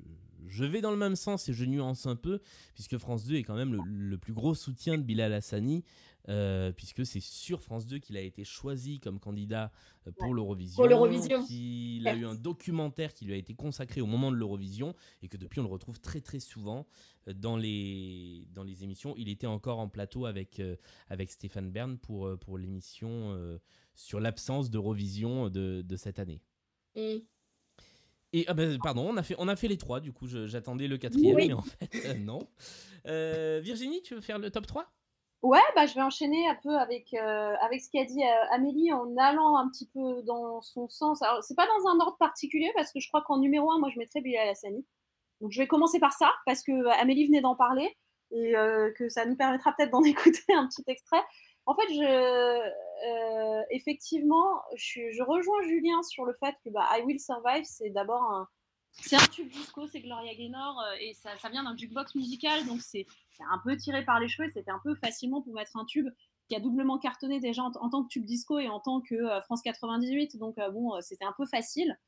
je 0.48 0.64
vais 0.64 0.80
dans 0.80 0.90
le 0.90 0.96
même 0.96 1.14
sens 1.14 1.48
et 1.48 1.52
je 1.52 1.64
nuance 1.66 2.06
un 2.06 2.16
peu, 2.16 2.40
puisque 2.74 2.98
France 2.98 3.26
2 3.26 3.36
est 3.36 3.42
quand 3.44 3.54
même 3.54 3.74
le, 3.74 3.80
le 3.86 4.18
plus 4.18 4.32
gros 4.32 4.56
soutien 4.56 4.98
de 4.98 5.02
Bilal 5.04 5.32
Hassani, 5.32 5.84
euh, 6.28 6.72
puisque 6.72 7.04
c'est 7.04 7.20
sur 7.20 7.60
France 7.62 7.86
2 7.86 7.98
qu'il 7.98 8.16
a 8.16 8.20
été 8.20 8.44
choisi 8.44 9.00
comme 9.00 9.20
candidat 9.20 9.70
euh, 10.06 10.12
pour 10.18 10.34
l'Eurovision. 10.34 10.76
Pour 10.76 10.86
l'Eurovision. 10.86 11.44
Qu'il 11.44 12.06
a 12.08 12.14
eu 12.14 12.24
un 12.24 12.34
documentaire 12.34 13.12
qui 13.12 13.24
lui 13.24 13.34
a 13.34 13.36
été 13.36 13.54
consacré 13.54 14.00
au 14.00 14.06
moment 14.06 14.30
de 14.30 14.36
l'Eurovision 14.36 14.94
et 15.22 15.28
que 15.28 15.36
depuis 15.36 15.60
on 15.60 15.64
le 15.64 15.68
retrouve 15.68 16.00
très 16.00 16.20
très 16.20 16.40
souvent 16.40 16.86
euh, 17.28 17.34
dans 17.34 17.56
les, 17.56 18.46
dans 18.52 18.62
les 18.62 18.84
émissions. 18.84 19.14
Il 19.16 19.28
était 19.28 19.46
encore 19.46 19.78
en 19.78 19.88
plateau 19.88 20.26
avec, 20.26 20.60
euh, 20.60 20.76
avec 21.08 21.30
Stéphane 21.30 21.70
Bern 21.70 21.98
pour, 21.98 22.38
pour 22.38 22.58
l'émission 22.58 23.32
euh, 23.32 23.58
sur 23.94 24.20
l'absence 24.20 24.70
d'Eurovision 24.70 25.50
de, 25.50 25.82
de 25.82 25.96
cette 25.96 26.18
année. 26.18 26.42
Mm. 26.96 27.18
Et 28.34 28.44
ah 28.48 28.54
ben, 28.54 28.76
pardon, 28.82 29.08
on 29.08 29.16
a 29.16 29.22
fait 29.22 29.36
on 29.38 29.46
a 29.46 29.54
fait 29.54 29.68
les 29.68 29.78
trois. 29.78 30.00
Du 30.00 30.12
coup, 30.12 30.26
j'attendais 30.26 30.88
le 30.88 30.98
quatrième, 30.98 31.36
Oui. 31.36 31.46
mais 31.46 31.54
en 31.54 31.62
fait 31.62 31.88
euh, 32.06 32.14
non. 32.14 32.48
Euh, 33.06 33.60
Virginie, 33.62 34.02
tu 34.02 34.16
veux 34.16 34.20
faire 34.20 34.40
le 34.40 34.50
top 34.50 34.66
3 34.66 34.92
Ouais, 35.44 35.60
bah, 35.76 35.84
je 35.84 35.94
vais 35.94 36.00
enchaîner 36.00 36.48
un 36.48 36.54
peu 36.54 36.74
avec, 36.78 37.12
euh, 37.12 37.54
avec 37.60 37.82
ce 37.82 37.90
qu'a 37.90 38.04
dit 38.06 38.24
euh, 38.24 38.46
Amélie 38.50 38.94
en 38.94 39.14
allant 39.18 39.58
un 39.58 39.68
petit 39.68 39.86
peu 39.92 40.22
dans 40.22 40.62
son 40.62 40.88
sens. 40.88 41.20
Alors, 41.20 41.44
c'est 41.44 41.54
pas 41.54 41.66
dans 41.66 41.86
un 41.90 42.00
ordre 42.00 42.16
particulier 42.16 42.72
parce 42.74 42.90
que 42.90 42.98
je 42.98 43.08
crois 43.08 43.20
qu'en 43.20 43.36
numéro 43.38 43.70
un, 43.70 43.78
moi, 43.78 43.90
je 43.92 43.98
mettrais 43.98 44.22
Bilal 44.22 44.48
Hassani. 44.48 44.86
Donc, 45.42 45.52
je 45.52 45.60
vais 45.60 45.66
commencer 45.66 46.00
par 46.00 46.14
ça 46.14 46.32
parce 46.46 46.62
que 46.62 46.72
euh, 46.72 46.90
Amélie 46.92 47.26
venait 47.26 47.42
d'en 47.42 47.56
parler 47.56 47.94
et 48.30 48.56
euh, 48.56 48.90
que 48.96 49.10
ça 49.10 49.26
nous 49.26 49.36
permettra 49.36 49.74
peut-être 49.74 49.90
d'en 49.90 50.02
écouter 50.04 50.54
un 50.54 50.66
petit 50.66 50.84
extrait. 50.86 51.22
En 51.66 51.74
fait, 51.74 51.88
effectivement, 53.70 54.62
je, 54.76 55.00
je 55.12 55.22
rejoins 55.22 55.62
Julien 55.64 56.02
sur 56.04 56.24
le 56.24 56.32
fait 56.34 56.54
que 56.64 56.70
bah, 56.70 56.86
I 56.92 57.02
Will 57.02 57.20
Survive, 57.20 57.64
c'est 57.64 57.90
d'abord 57.90 58.22
un, 58.22 58.48
c'est 59.00 59.16
un 59.16 59.26
tube 59.26 59.50
disco, 59.50 59.86
c'est 59.86 60.00
Gloria 60.00 60.34
Gaynor, 60.34 60.80
euh, 60.80 60.96
et 61.00 61.14
ça, 61.14 61.30
vient 61.50 61.64
d'un 61.64 61.76
jukebox 61.76 62.14
musical, 62.14 62.64
donc 62.66 62.80
c'est 62.80 63.06
un 63.50 63.58
peu 63.58 63.76
tiré 63.76 64.04
par 64.04 64.20
les 64.20 64.28
cheveux, 64.28 64.48
c'était 64.52 64.70
un 64.70 64.80
peu 64.82 64.94
facilement 64.94 65.42
pour 65.42 65.52
mettre 65.54 65.76
un 65.76 65.84
tube 65.84 66.08
qui 66.48 66.54
a 66.54 66.60
doublement 66.60 66.98
cartonné 66.98 67.40
déjà 67.40 67.62
en, 67.62 67.72
en 67.80 67.90
tant 67.90 68.04
que 68.04 68.08
tube 68.08 68.24
disco 68.24 68.58
et 68.58 68.68
en 68.68 68.80
tant 68.80 69.00
que 69.00 69.14
euh, 69.14 69.40
France 69.42 69.62
98. 69.62 70.36
Donc 70.36 70.58
euh, 70.58 70.70
bon, 70.70 71.00
c'était 71.00 71.24
un 71.24 71.34
peu 71.36 71.46
facile. 71.46 71.98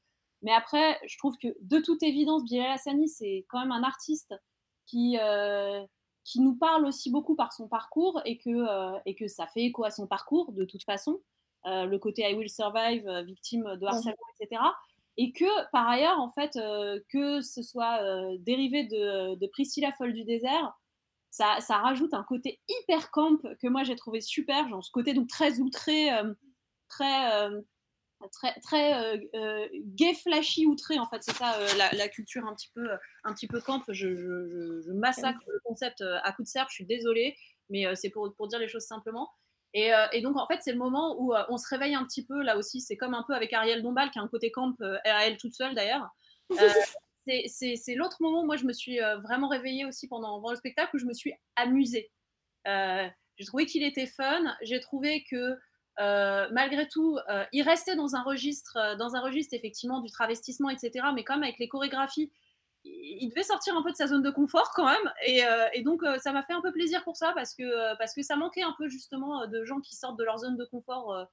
Mais 0.42 0.52
après, 0.52 1.00
je 1.06 1.16
trouve 1.16 1.36
que 1.38 1.48
de 1.60 1.80
toute 1.80 2.02
évidence, 2.02 2.44
Bilal 2.44 2.72
Hassani, 2.72 3.08
c'est 3.08 3.46
quand 3.48 3.60
même 3.60 3.72
un 3.72 3.82
artiste 3.82 4.34
qui, 4.84 5.16
qui 6.24 6.40
nous 6.40 6.54
parle 6.54 6.84
aussi 6.84 7.10
beaucoup 7.10 7.34
par 7.34 7.54
son 7.54 7.66
parcours 7.68 8.20
et 8.26 8.36
que, 8.36 9.00
et 9.06 9.14
que 9.14 9.26
ça 9.28 9.46
fait 9.46 9.62
écho 9.62 9.84
à 9.84 9.90
son 9.90 10.06
parcours 10.06 10.52
de 10.52 10.66
toute 10.66 10.84
façon. 10.84 11.20
Le 11.64 11.96
côté 11.96 12.30
I 12.30 12.34
Will 12.34 12.50
Survive, 12.50 13.08
victime 13.24 13.76
de 13.76 13.86
harcèlement, 13.86 14.16
etc. 14.38 14.60
Et 15.18 15.32
que 15.32 15.70
par 15.72 15.88
ailleurs, 15.88 16.18
en 16.20 16.28
fait, 16.30 16.56
euh, 16.56 17.00
que 17.08 17.40
ce 17.40 17.62
soit 17.62 18.02
euh, 18.02 18.36
dérivé 18.40 18.84
de, 18.84 19.34
de 19.36 19.46
Priscilla 19.46 19.92
Folle 19.92 20.12
du 20.12 20.24
désert, 20.24 20.74
ça, 21.30 21.58
ça 21.60 21.78
rajoute 21.78 22.14
un 22.14 22.22
côté 22.24 22.60
hyper 22.68 23.10
camp 23.10 23.38
que 23.60 23.68
moi 23.68 23.84
j'ai 23.84 23.96
trouvé 23.96 24.20
super, 24.20 24.68
genre 24.68 24.84
ce 24.84 24.90
côté 24.90 25.14
donc 25.14 25.28
très 25.28 25.60
outré, 25.60 26.12
euh, 26.12 26.34
très, 26.88 27.30
très, 28.32 28.58
très 28.60 29.20
gay 29.74 30.14
flashy 30.14 30.66
outré 30.66 30.98
en 30.98 31.06
fait, 31.06 31.22
c'est 31.22 31.34
ça 31.36 31.56
la, 31.76 31.90
la 31.92 32.08
culture 32.08 32.46
un 32.46 32.54
petit 32.54 32.70
peu, 32.74 32.88
un 33.24 33.32
petit 33.34 33.46
peu 33.48 33.60
camp. 33.60 33.82
Je, 33.88 34.14
je, 34.14 34.48
je- 34.48 34.82
je 34.86 34.92
massacre 34.92 35.40
le 35.48 35.60
concept 35.64 36.02
à 36.22 36.32
coup 36.32 36.42
de 36.42 36.48
serre, 36.48 36.66
je 36.70 36.74
suis 36.74 36.86
désolée, 36.86 37.36
mais 37.70 37.94
c'est 37.96 38.10
pour, 38.10 38.32
pour 38.36 38.48
dire 38.48 38.58
les 38.58 38.68
choses 38.68 38.84
simplement. 38.86 39.30
Et, 39.76 39.92
euh, 39.92 40.06
et 40.10 40.22
donc 40.22 40.38
en 40.38 40.46
fait 40.46 40.60
c'est 40.62 40.72
le 40.72 40.78
moment 40.78 41.16
où 41.20 41.34
euh, 41.34 41.44
on 41.50 41.58
se 41.58 41.68
réveille 41.68 41.94
un 41.94 42.04
petit 42.06 42.24
peu 42.24 42.42
là 42.42 42.56
aussi, 42.56 42.80
c'est 42.80 42.96
comme 42.96 43.12
un 43.12 43.22
peu 43.24 43.34
avec 43.34 43.52
Ariel 43.52 43.82
Dombal 43.82 44.10
qui 44.10 44.18
a 44.18 44.22
un 44.22 44.28
côté 44.28 44.50
camp 44.50 44.74
euh, 44.80 44.96
à 45.04 45.26
elle 45.26 45.36
toute 45.36 45.54
seule 45.54 45.74
d'ailleurs. 45.74 46.08
Euh, 47.28 47.42
c'est- 47.48 47.96
l'autre 47.96 48.18
moment 48.20 48.42
où 48.42 48.46
moi 48.46 48.56
je 48.56 48.64
me 48.64 48.72
suis 48.72 49.00
vraiment 49.24 49.48
réveillée 49.48 49.84
aussi 49.84 50.06
pendant, 50.06 50.36
pendant 50.40 50.52
le 50.52 50.56
spectacle 50.56 50.94
où 50.94 50.98
je 51.00 51.06
me 51.06 51.12
suis 51.12 51.34
amusée. 51.56 52.12
J'ai 52.64 53.44
trouvé 53.44 53.66
qu'il 53.66 53.82
était 53.82 54.06
fun, 54.06 54.56
j'ai 54.62 54.78
trouvé 54.78 55.24
que 55.28 55.58
malgré 55.98 56.86
tout, 56.86 57.18
il 57.52 57.62
restait 57.62 57.96
dans 57.96 58.14
un 58.14 58.22
registre, 58.22 58.96
dans 58.96 59.16
un 59.16 59.20
registre 59.20 59.54
effectivement 59.54 59.98
du 59.98 60.08
travestissement, 60.12 60.70
etc. 60.70 61.06
Mais 61.16 61.24
comme 61.24 61.42
avec 61.42 61.58
les 61.58 61.66
chorégraphies, 61.66 62.30
il, 63.20 63.28
devait 63.30 63.42
sortir 63.42 63.76
un 63.76 63.82
peu 63.82 63.90
de 63.90 63.96
sa 63.96 64.06
zone 64.06 64.22
de 64.22 64.30
confort 64.30 64.70
quand 64.74 64.86
même. 64.86 65.12
Et, 65.26 65.44
euh, 65.44 65.66
et 65.74 65.82
donc 65.82 66.02
euh, 66.02 66.18
ça 66.18 66.32
m'a 66.32 66.42
fait 66.42 66.52
un 66.52 66.60
peu 66.62 66.72
plaisir 66.72 67.02
pour 67.04 67.16
ça 67.16 67.32
parce 67.34 67.54
que 67.54 67.62
euh, 67.62 67.94
parce 67.98 68.14
que 68.14 68.22
ça 68.22 68.36
manquait 68.36 68.62
un 68.62 68.74
peu 68.78 68.88
justement 68.88 69.46
de 69.46 69.64
gens 69.64 69.80
qui 69.80 69.96
sortent 69.96 70.18
de 70.18 70.24
leur 70.24 70.38
zone 70.38 70.56
de 70.56 70.64
confort 70.64 71.12
euh, 71.14 71.24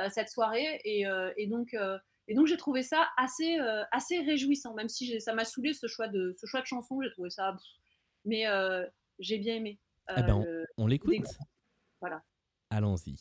euh, 0.00 0.08
cette 0.10 0.28
soirée. 0.28 0.80
Et, 0.84 1.06
euh, 1.06 1.32
et 1.36 1.46
donc 1.46 1.74
euh, 1.74 1.98
et 2.28 2.34
donc 2.34 2.46
j'ai 2.46 2.56
trouvé 2.56 2.82
ça 2.82 3.08
assez 3.16 3.58
euh, 3.58 3.84
assez 3.92 4.20
réjouissant, 4.20 4.74
même 4.74 4.88
si 4.88 5.20
ça 5.20 5.32
m'a 5.34 5.44
saoulé 5.44 5.72
ce 5.74 5.86
choix 5.86 6.08
de 6.08 6.32
ce 6.38 6.46
choix 6.46 6.60
de 6.60 6.66
chanson. 6.66 7.00
J'ai 7.02 7.10
trouvé 7.10 7.30
ça, 7.30 7.52
pff, 7.52 7.62
mais 8.24 8.46
euh, 8.46 8.84
j'ai 9.18 9.38
bien 9.38 9.54
aimé. 9.56 9.78
Eh 10.16 10.22
ben, 10.22 10.42
Euh, 10.46 10.64
On 10.76 10.86
l'écoute 10.86 11.10
Des- 11.10 11.22
Voilà. 12.00 12.22
Allons-y. 12.70 13.16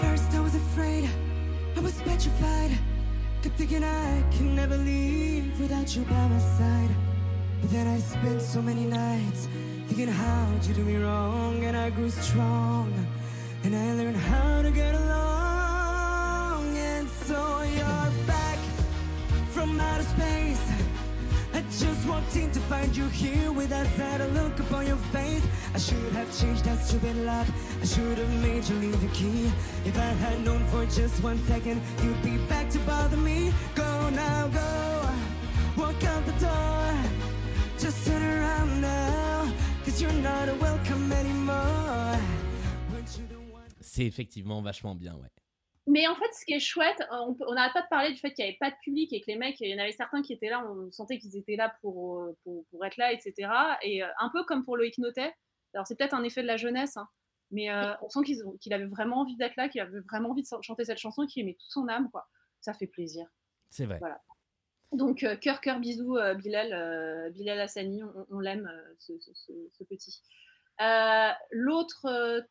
First 0.00 0.32
I 0.34 0.40
was 0.40 0.54
afraid, 0.54 1.04
I 1.76 1.80
was 1.80 2.00
petrified. 2.02 2.70
Kept 3.42 3.56
thinking 3.56 3.82
I 3.82 4.22
can 4.32 4.54
never 4.54 4.76
leave 4.76 5.58
without 5.58 5.96
you 5.96 6.02
by 6.02 6.28
my 6.28 6.38
side. 6.38 6.90
But 7.62 7.70
then 7.70 7.86
I 7.86 7.98
spent 7.98 8.42
so 8.42 8.60
many 8.60 8.84
nights 8.84 9.48
thinking 9.86 10.08
how'd 10.08 10.66
you 10.66 10.74
do 10.74 10.84
me 10.84 10.96
wrong, 10.96 11.64
and 11.64 11.74
I 11.74 11.88
grew 11.88 12.10
strong, 12.10 12.92
and 13.64 13.74
I 13.74 13.94
learned 13.94 14.18
how 14.18 14.60
to 14.60 14.70
get 14.70 14.94
along. 14.94 16.76
And 16.76 17.08
so 17.08 17.62
you're 17.62 18.26
back 18.26 18.58
from 19.52 19.80
outer 19.80 20.04
space. 20.04 20.89
I 21.60 21.62
just 21.64 22.08
walked 22.08 22.34
in 22.36 22.50
to 22.52 22.60
find 22.60 22.96
you 22.96 23.06
here 23.08 23.52
with 23.52 23.68
that 23.68 23.86
sad 23.88 24.20
look 24.32 24.58
upon 24.60 24.86
your 24.86 24.96
face. 25.12 25.46
I 25.74 25.78
should 25.78 26.12
have 26.14 26.28
changed 26.40 26.64
that 26.64 26.78
stupid 26.78 27.14
lock. 27.16 27.46
I 27.82 27.84
should 27.84 28.16
have 28.16 28.34
made 28.40 28.66
you 28.66 28.76
leave 28.76 28.98
the 28.98 29.08
key. 29.08 29.52
If 29.84 29.94
I 29.98 30.10
had 30.24 30.42
known 30.42 30.64
for 30.68 30.86
just 30.86 31.22
one 31.22 31.38
second, 31.44 31.82
you'd 32.02 32.22
be 32.22 32.38
back 32.48 32.70
to 32.70 32.78
bother 32.78 33.18
me. 33.18 33.52
Go 33.74 34.08
now, 34.08 34.48
go. 34.48 35.10
Walk 35.76 36.02
out 36.04 36.24
the 36.24 36.32
door. 36.40 36.94
Just 37.78 38.06
turn 38.06 38.22
around 38.22 38.80
now. 38.80 39.52
Cause 39.84 40.00
you're 40.00 40.20
not 40.22 40.48
welcome 40.60 41.12
anymore. 41.12 42.16
C'est 43.82 44.06
effectivement 44.06 44.62
vachement 44.62 44.94
bien, 44.94 45.12
ouais. 45.12 45.39
Mais 45.86 46.06
en 46.06 46.14
fait, 46.14 46.30
ce 46.38 46.44
qui 46.44 46.52
est 46.52 46.60
chouette, 46.60 47.00
euh, 47.12 47.34
on 47.48 47.54
n'arrête 47.54 47.72
pas 47.72 47.82
de 47.82 47.88
parler 47.88 48.10
du 48.12 48.18
fait 48.18 48.32
qu'il 48.32 48.44
n'y 48.44 48.50
avait 48.50 48.58
pas 48.60 48.70
de 48.70 48.76
public 48.84 49.12
et 49.12 49.20
que 49.20 49.26
les 49.28 49.36
mecs, 49.36 49.58
il 49.60 49.70
y 49.70 49.74
en 49.74 49.82
avait 49.82 49.92
certains 49.92 50.22
qui 50.22 50.32
étaient 50.32 50.50
là, 50.50 50.64
on 50.68 50.90
sentait 50.90 51.18
qu'ils 51.18 51.36
étaient 51.36 51.56
là 51.56 51.74
pour, 51.80 52.20
euh, 52.20 52.36
pour, 52.44 52.64
pour 52.70 52.84
être 52.84 52.96
là, 52.98 53.12
etc. 53.12 53.50
Et 53.82 54.02
euh, 54.02 54.06
un 54.18 54.28
peu 54.30 54.44
comme 54.44 54.64
pour 54.64 54.76
Loïc 54.76 54.98
Notet, 54.98 55.34
alors 55.74 55.86
c'est 55.86 55.96
peut-être 55.96 56.14
un 56.14 56.22
effet 56.22 56.42
de 56.42 56.46
la 56.46 56.56
jeunesse, 56.58 56.96
hein, 56.96 57.08
mais 57.50 57.70
euh, 57.70 57.94
on 58.02 58.08
sent 58.08 58.20
qu'il 58.60 58.72
avait 58.74 58.84
vraiment 58.84 59.20
envie 59.22 59.36
d'être 59.36 59.56
là, 59.56 59.68
qu'il 59.68 59.80
avait 59.80 60.00
vraiment 60.00 60.30
envie 60.30 60.42
de 60.42 60.46
ch- 60.46 60.60
chanter 60.62 60.84
cette 60.84 60.98
chanson, 60.98 61.26
qu'il 61.26 61.42
aimait 61.42 61.56
toute 61.58 61.70
son 61.70 61.88
âme, 61.88 62.10
quoi. 62.10 62.28
Ça 62.60 62.72
fait 62.74 62.86
plaisir. 62.86 63.26
C'est 63.70 63.86
vrai. 63.86 63.98
Voilà. 63.98 64.20
Donc, 64.92 65.22
euh, 65.22 65.34
cœur, 65.36 65.60
cœur, 65.60 65.80
bisous, 65.80 66.16
euh, 66.16 66.34
Bilal, 66.34 67.30
Bilal 67.32 67.60
Hassani, 67.60 68.02
on, 68.02 68.26
on 68.30 68.38
l'aime, 68.40 68.70
ce, 68.98 69.18
ce- 69.18 69.30
ce- 69.34 69.68
ce 69.72 69.84
petit. 69.84 70.20
L'autre 71.50 72.46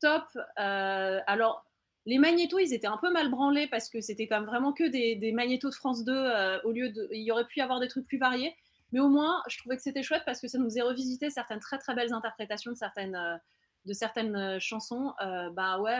top, 0.00 0.24
alors, 0.56 1.64
les 2.08 2.16
magnétos, 2.16 2.58
ils 2.58 2.72
étaient 2.72 2.86
un 2.86 2.96
peu 2.96 3.10
mal 3.12 3.30
branlés 3.30 3.66
parce 3.66 3.90
que 3.90 4.00
c'était 4.00 4.26
quand 4.26 4.36
même 4.36 4.48
vraiment 4.48 4.72
que 4.72 4.84
des, 4.84 5.14
des 5.16 5.30
magnétos 5.30 5.68
de 5.68 5.74
France 5.74 6.04
2 6.04 6.12
euh, 6.12 6.58
au 6.64 6.72
lieu 6.72 6.88
de. 6.88 7.06
Il 7.12 7.20
y 7.20 7.30
aurait 7.30 7.44
pu 7.44 7.58
y 7.58 7.62
avoir 7.62 7.80
des 7.80 7.88
trucs 7.88 8.06
plus 8.06 8.16
variés. 8.16 8.56
Mais 8.92 9.00
au 9.00 9.10
moins, 9.10 9.42
je 9.46 9.58
trouvais 9.58 9.76
que 9.76 9.82
c'était 9.82 10.02
chouette 10.02 10.22
parce 10.24 10.40
que 10.40 10.48
ça 10.48 10.56
nous 10.56 10.64
faisait 10.64 10.80
revisiter 10.80 11.28
certaines 11.28 11.60
très 11.60 11.76
très 11.76 11.94
belles 11.94 12.14
interprétations 12.14 12.70
de 12.70 12.76
certaines, 12.76 13.14
euh, 13.14 13.36
de 13.84 13.92
certaines 13.92 14.36
euh, 14.36 14.58
chansons. 14.58 15.12
Bah 15.52 15.80
ouais, 15.80 15.98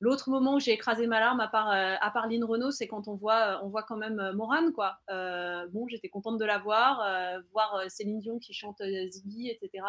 L'autre 0.00 0.30
moment 0.30 0.56
où 0.56 0.60
j'ai 0.60 0.72
écrasé 0.72 1.06
ma 1.06 1.20
larme, 1.20 1.38
à 1.38 1.46
part, 1.46 1.70
à 1.70 2.10
part 2.10 2.26
Lynn 2.26 2.42
Renault, 2.42 2.72
c'est 2.72 2.88
quand 2.88 3.06
on 3.06 3.14
voit, 3.14 3.60
on 3.62 3.68
voit 3.68 3.84
quand 3.84 3.96
même 3.96 4.32
Morane, 4.32 4.72
quoi. 4.72 4.98
Bon, 5.08 5.86
j'étais 5.86 6.08
contente 6.08 6.38
de 6.38 6.44
la 6.44 6.58
voir, 6.58 7.08
voir 7.52 7.84
Céline 7.88 8.18
Dion 8.18 8.38
qui 8.40 8.52
chante 8.52 8.82
Ziggy, 8.82 9.48
etc. 9.50 9.84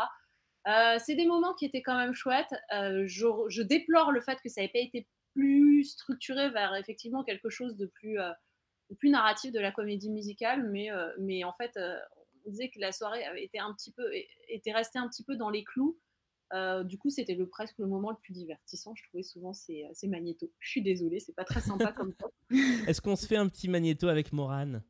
C'est 0.99 1.15
des 1.15 1.25
moments 1.25 1.53
qui 1.55 1.65
étaient 1.65 1.81
quand 1.81 1.97
même 1.97 2.13
chouettes. 2.13 2.53
Je 2.71 3.61
déplore 3.63 4.11
le 4.11 4.21
fait 4.21 4.39
que 4.41 4.47
ça 4.47 4.61
n'ait 4.61 4.69
pas 4.69 4.79
été 4.79 5.07
plus 5.35 5.83
structuré 5.83 6.49
vers 6.49 6.73
effectivement 6.75 7.23
quelque 7.23 7.49
chose 7.49 7.75
de 7.75 7.85
plus, 7.85 8.19
euh, 8.19 8.31
de 8.89 8.95
plus 8.95 9.09
narratif 9.09 9.51
de 9.51 9.59
la 9.59 9.71
comédie 9.71 10.09
musicale, 10.09 10.67
mais, 10.71 10.91
euh, 10.91 11.11
mais 11.19 11.43
en 11.43 11.53
fait, 11.53 11.75
euh, 11.77 11.97
on 12.45 12.49
disait 12.49 12.69
que 12.69 12.79
la 12.79 12.91
soirée 12.91 13.23
avait 13.25 13.43
été 13.43 13.59
un 13.59 13.73
petit 13.73 13.91
peu, 13.91 14.09
était 14.47 14.71
restée 14.71 14.97
un 14.97 15.07
petit 15.07 15.23
peu 15.23 15.35
dans 15.35 15.49
les 15.49 15.63
clous. 15.63 15.97
Euh, 16.53 16.83
du 16.83 16.97
coup, 16.97 17.09
c'était 17.09 17.33
le, 17.33 17.47
presque 17.47 17.77
le 17.79 17.87
moment 17.87 18.11
le 18.11 18.17
plus 18.21 18.33
divertissant. 18.33 18.93
Je 18.95 19.03
trouvais 19.09 19.23
souvent 19.23 19.51
ces, 19.51 19.85
ces 19.93 20.07
magnétos. 20.07 20.51
Je 20.59 20.69
suis 20.69 20.81
désolée, 20.81 21.19
c'est 21.19 21.35
pas 21.35 21.43
très 21.43 21.59
sympa 21.61 21.91
comme 21.91 22.13
ça. 22.19 22.27
Est-ce 22.87 23.01
qu'on 23.01 23.15
se 23.15 23.25
fait 23.25 23.37
un 23.37 23.49
petit 23.49 23.67
magnéto 23.67 24.07
avec 24.07 24.31
Morane? 24.31 24.83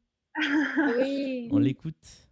Oui. 0.97 1.47
On 1.51 1.59
l'écoute 1.59 2.29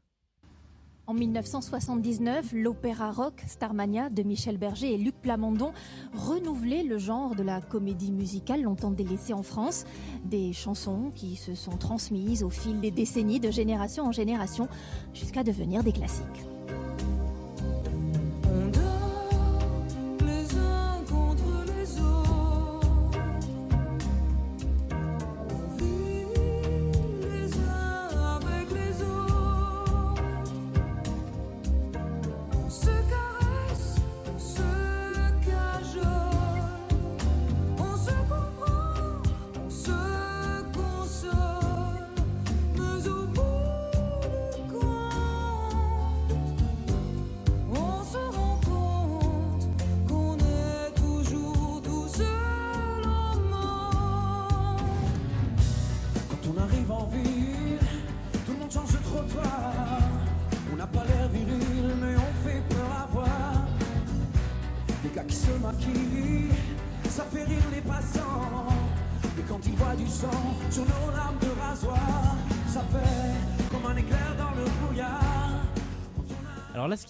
En 1.06 1.14
1979, 1.14 2.54
l'opéra 2.54 3.12
rock 3.12 3.34
Starmania 3.46 4.10
de 4.10 4.24
Michel 4.24 4.58
Berger 4.58 4.94
et 4.94 4.98
Luc 4.98 5.16
Plamondon 5.22 5.74
renouvelait 6.14 6.84
le 6.84 6.98
genre 6.98 7.36
de 7.36 7.44
la 7.44 7.60
comédie 7.60 8.14
musicale 8.14 8.62
longtemps 8.62 8.92
délaissée 8.92 9.34
en 9.34 9.44
France. 9.44 9.84
Des 10.24 10.54
chansons 10.54 11.12
qui 11.14 11.36
se 11.36 11.56
sont 11.56 11.76
transmises 11.76 12.42
au 12.42 12.50
fil 12.50 12.80
des 12.80 12.92
décennies 12.92 13.42
de 13.42 13.52
génération 13.52 14.06
en 14.06 14.14
génération 14.14 14.70
jusqu'à 15.14 15.44
devenir 15.44 15.84
des 15.84 15.92
classiques. 15.92 16.53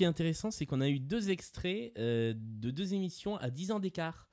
Qui 0.03 0.05
est 0.05 0.09
intéressant, 0.09 0.51
c'est 0.51 0.65
qu'on 0.65 0.81
a 0.81 0.89
eu 0.89 0.99
deux 0.99 1.30
extraits 1.30 1.93
euh, 1.97 2.34
de 2.35 2.71
deux 2.71 2.93
émissions 2.93 3.38
à 3.38 3.49
10 3.49 3.71
ans 3.71 3.80
d'écart. 3.80 4.27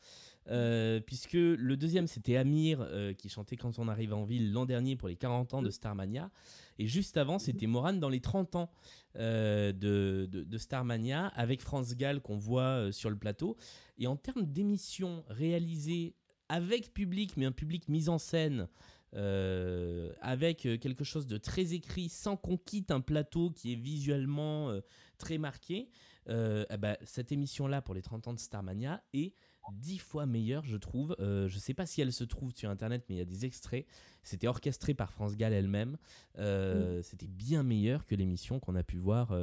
Euh, 0.48 1.00
puisque 1.00 1.34
le 1.34 1.76
deuxième 1.76 2.06
c'était 2.08 2.36
Amir 2.36 2.80
euh, 2.80 3.12
qui 3.12 3.28
chantait 3.28 3.56
Quand 3.56 3.78
on 3.78 3.86
arrive 3.88 4.14
en 4.14 4.24
ville 4.24 4.52
l'an 4.52 4.64
dernier 4.64 4.96
pour 4.96 5.06
les 5.06 5.14
40 5.14 5.54
ans 5.54 5.62
de 5.62 5.70
Starmania. 5.70 6.30
Et 6.78 6.86
juste 6.88 7.16
avant 7.18 7.38
c'était 7.38 7.66
Morane 7.68 8.00
dans 8.00 8.08
les 8.08 8.20
30 8.20 8.56
ans 8.56 8.70
de, 9.14 9.70
de- 9.72 10.26
de 10.26 10.58
Starmania 10.58 11.26
avec 11.36 11.60
France 11.60 11.94
Gall 11.94 12.20
qu'on 12.20 12.38
voit 12.38 12.90
sur 12.90 13.10
le 13.10 13.16
plateau. 13.16 13.56
Et 13.98 14.06
en 14.08 14.16
termes 14.16 14.46
d'émissions 14.46 15.24
réalisées 15.28 16.14
avec 16.48 16.92
public 16.94 17.36
mais 17.36 17.44
un 17.46 17.52
public 17.52 17.88
mis 17.88 18.08
en 18.08 18.18
scène 18.18 18.66
euh, 19.14 20.12
avec 20.20 20.58
quelque 20.80 21.04
chose 21.04 21.26
de 21.26 21.36
très 21.36 21.74
écrit 21.74 22.08
sans 22.08 22.36
qu'on 22.36 22.56
quitte 22.56 22.90
un 22.90 23.00
plateau 23.00 23.50
qui 23.50 23.72
est 23.72 23.76
visuellement 23.76 24.70
euh, 24.70 24.80
très 25.20 25.38
marqué 25.38 25.88
euh, 26.28 26.64
eh 26.70 26.76
ben, 26.76 26.96
cette 27.04 27.32
émission 27.32 27.66
là 27.66 27.80
pour 27.80 27.94
les 27.94 28.02
30 28.02 28.28
ans 28.28 28.34
de 28.34 28.38
Starmania 28.38 29.02
est 29.14 29.34
dix 29.72 29.98
fois 29.98 30.26
meilleure, 30.26 30.64
je 30.64 30.76
trouve. 30.76 31.14
Euh, 31.20 31.48
je 31.48 31.58
sais 31.58 31.74
pas 31.74 31.86
si 31.86 32.00
elle 32.00 32.12
se 32.12 32.24
trouve 32.24 32.52
sur 32.54 32.70
internet, 32.70 33.04
mais 33.08 33.16
il 33.16 33.18
y 33.18 33.22
a 33.22 33.26
des 33.26 33.44
extraits. 33.44 33.86
C'était 34.22 34.48
orchestré 34.48 34.94
par 34.94 35.12
France 35.12 35.36
Gall 35.36 35.52
elle-même. 35.52 35.96
Euh, 36.38 37.02
C'était 37.02 37.28
bien 37.28 37.62
meilleur 37.62 38.06
que 38.06 38.14
l'émission 38.14 38.58
qu'on 38.58 38.74
a 38.74 38.82
pu 38.82 38.96
voir, 38.96 39.36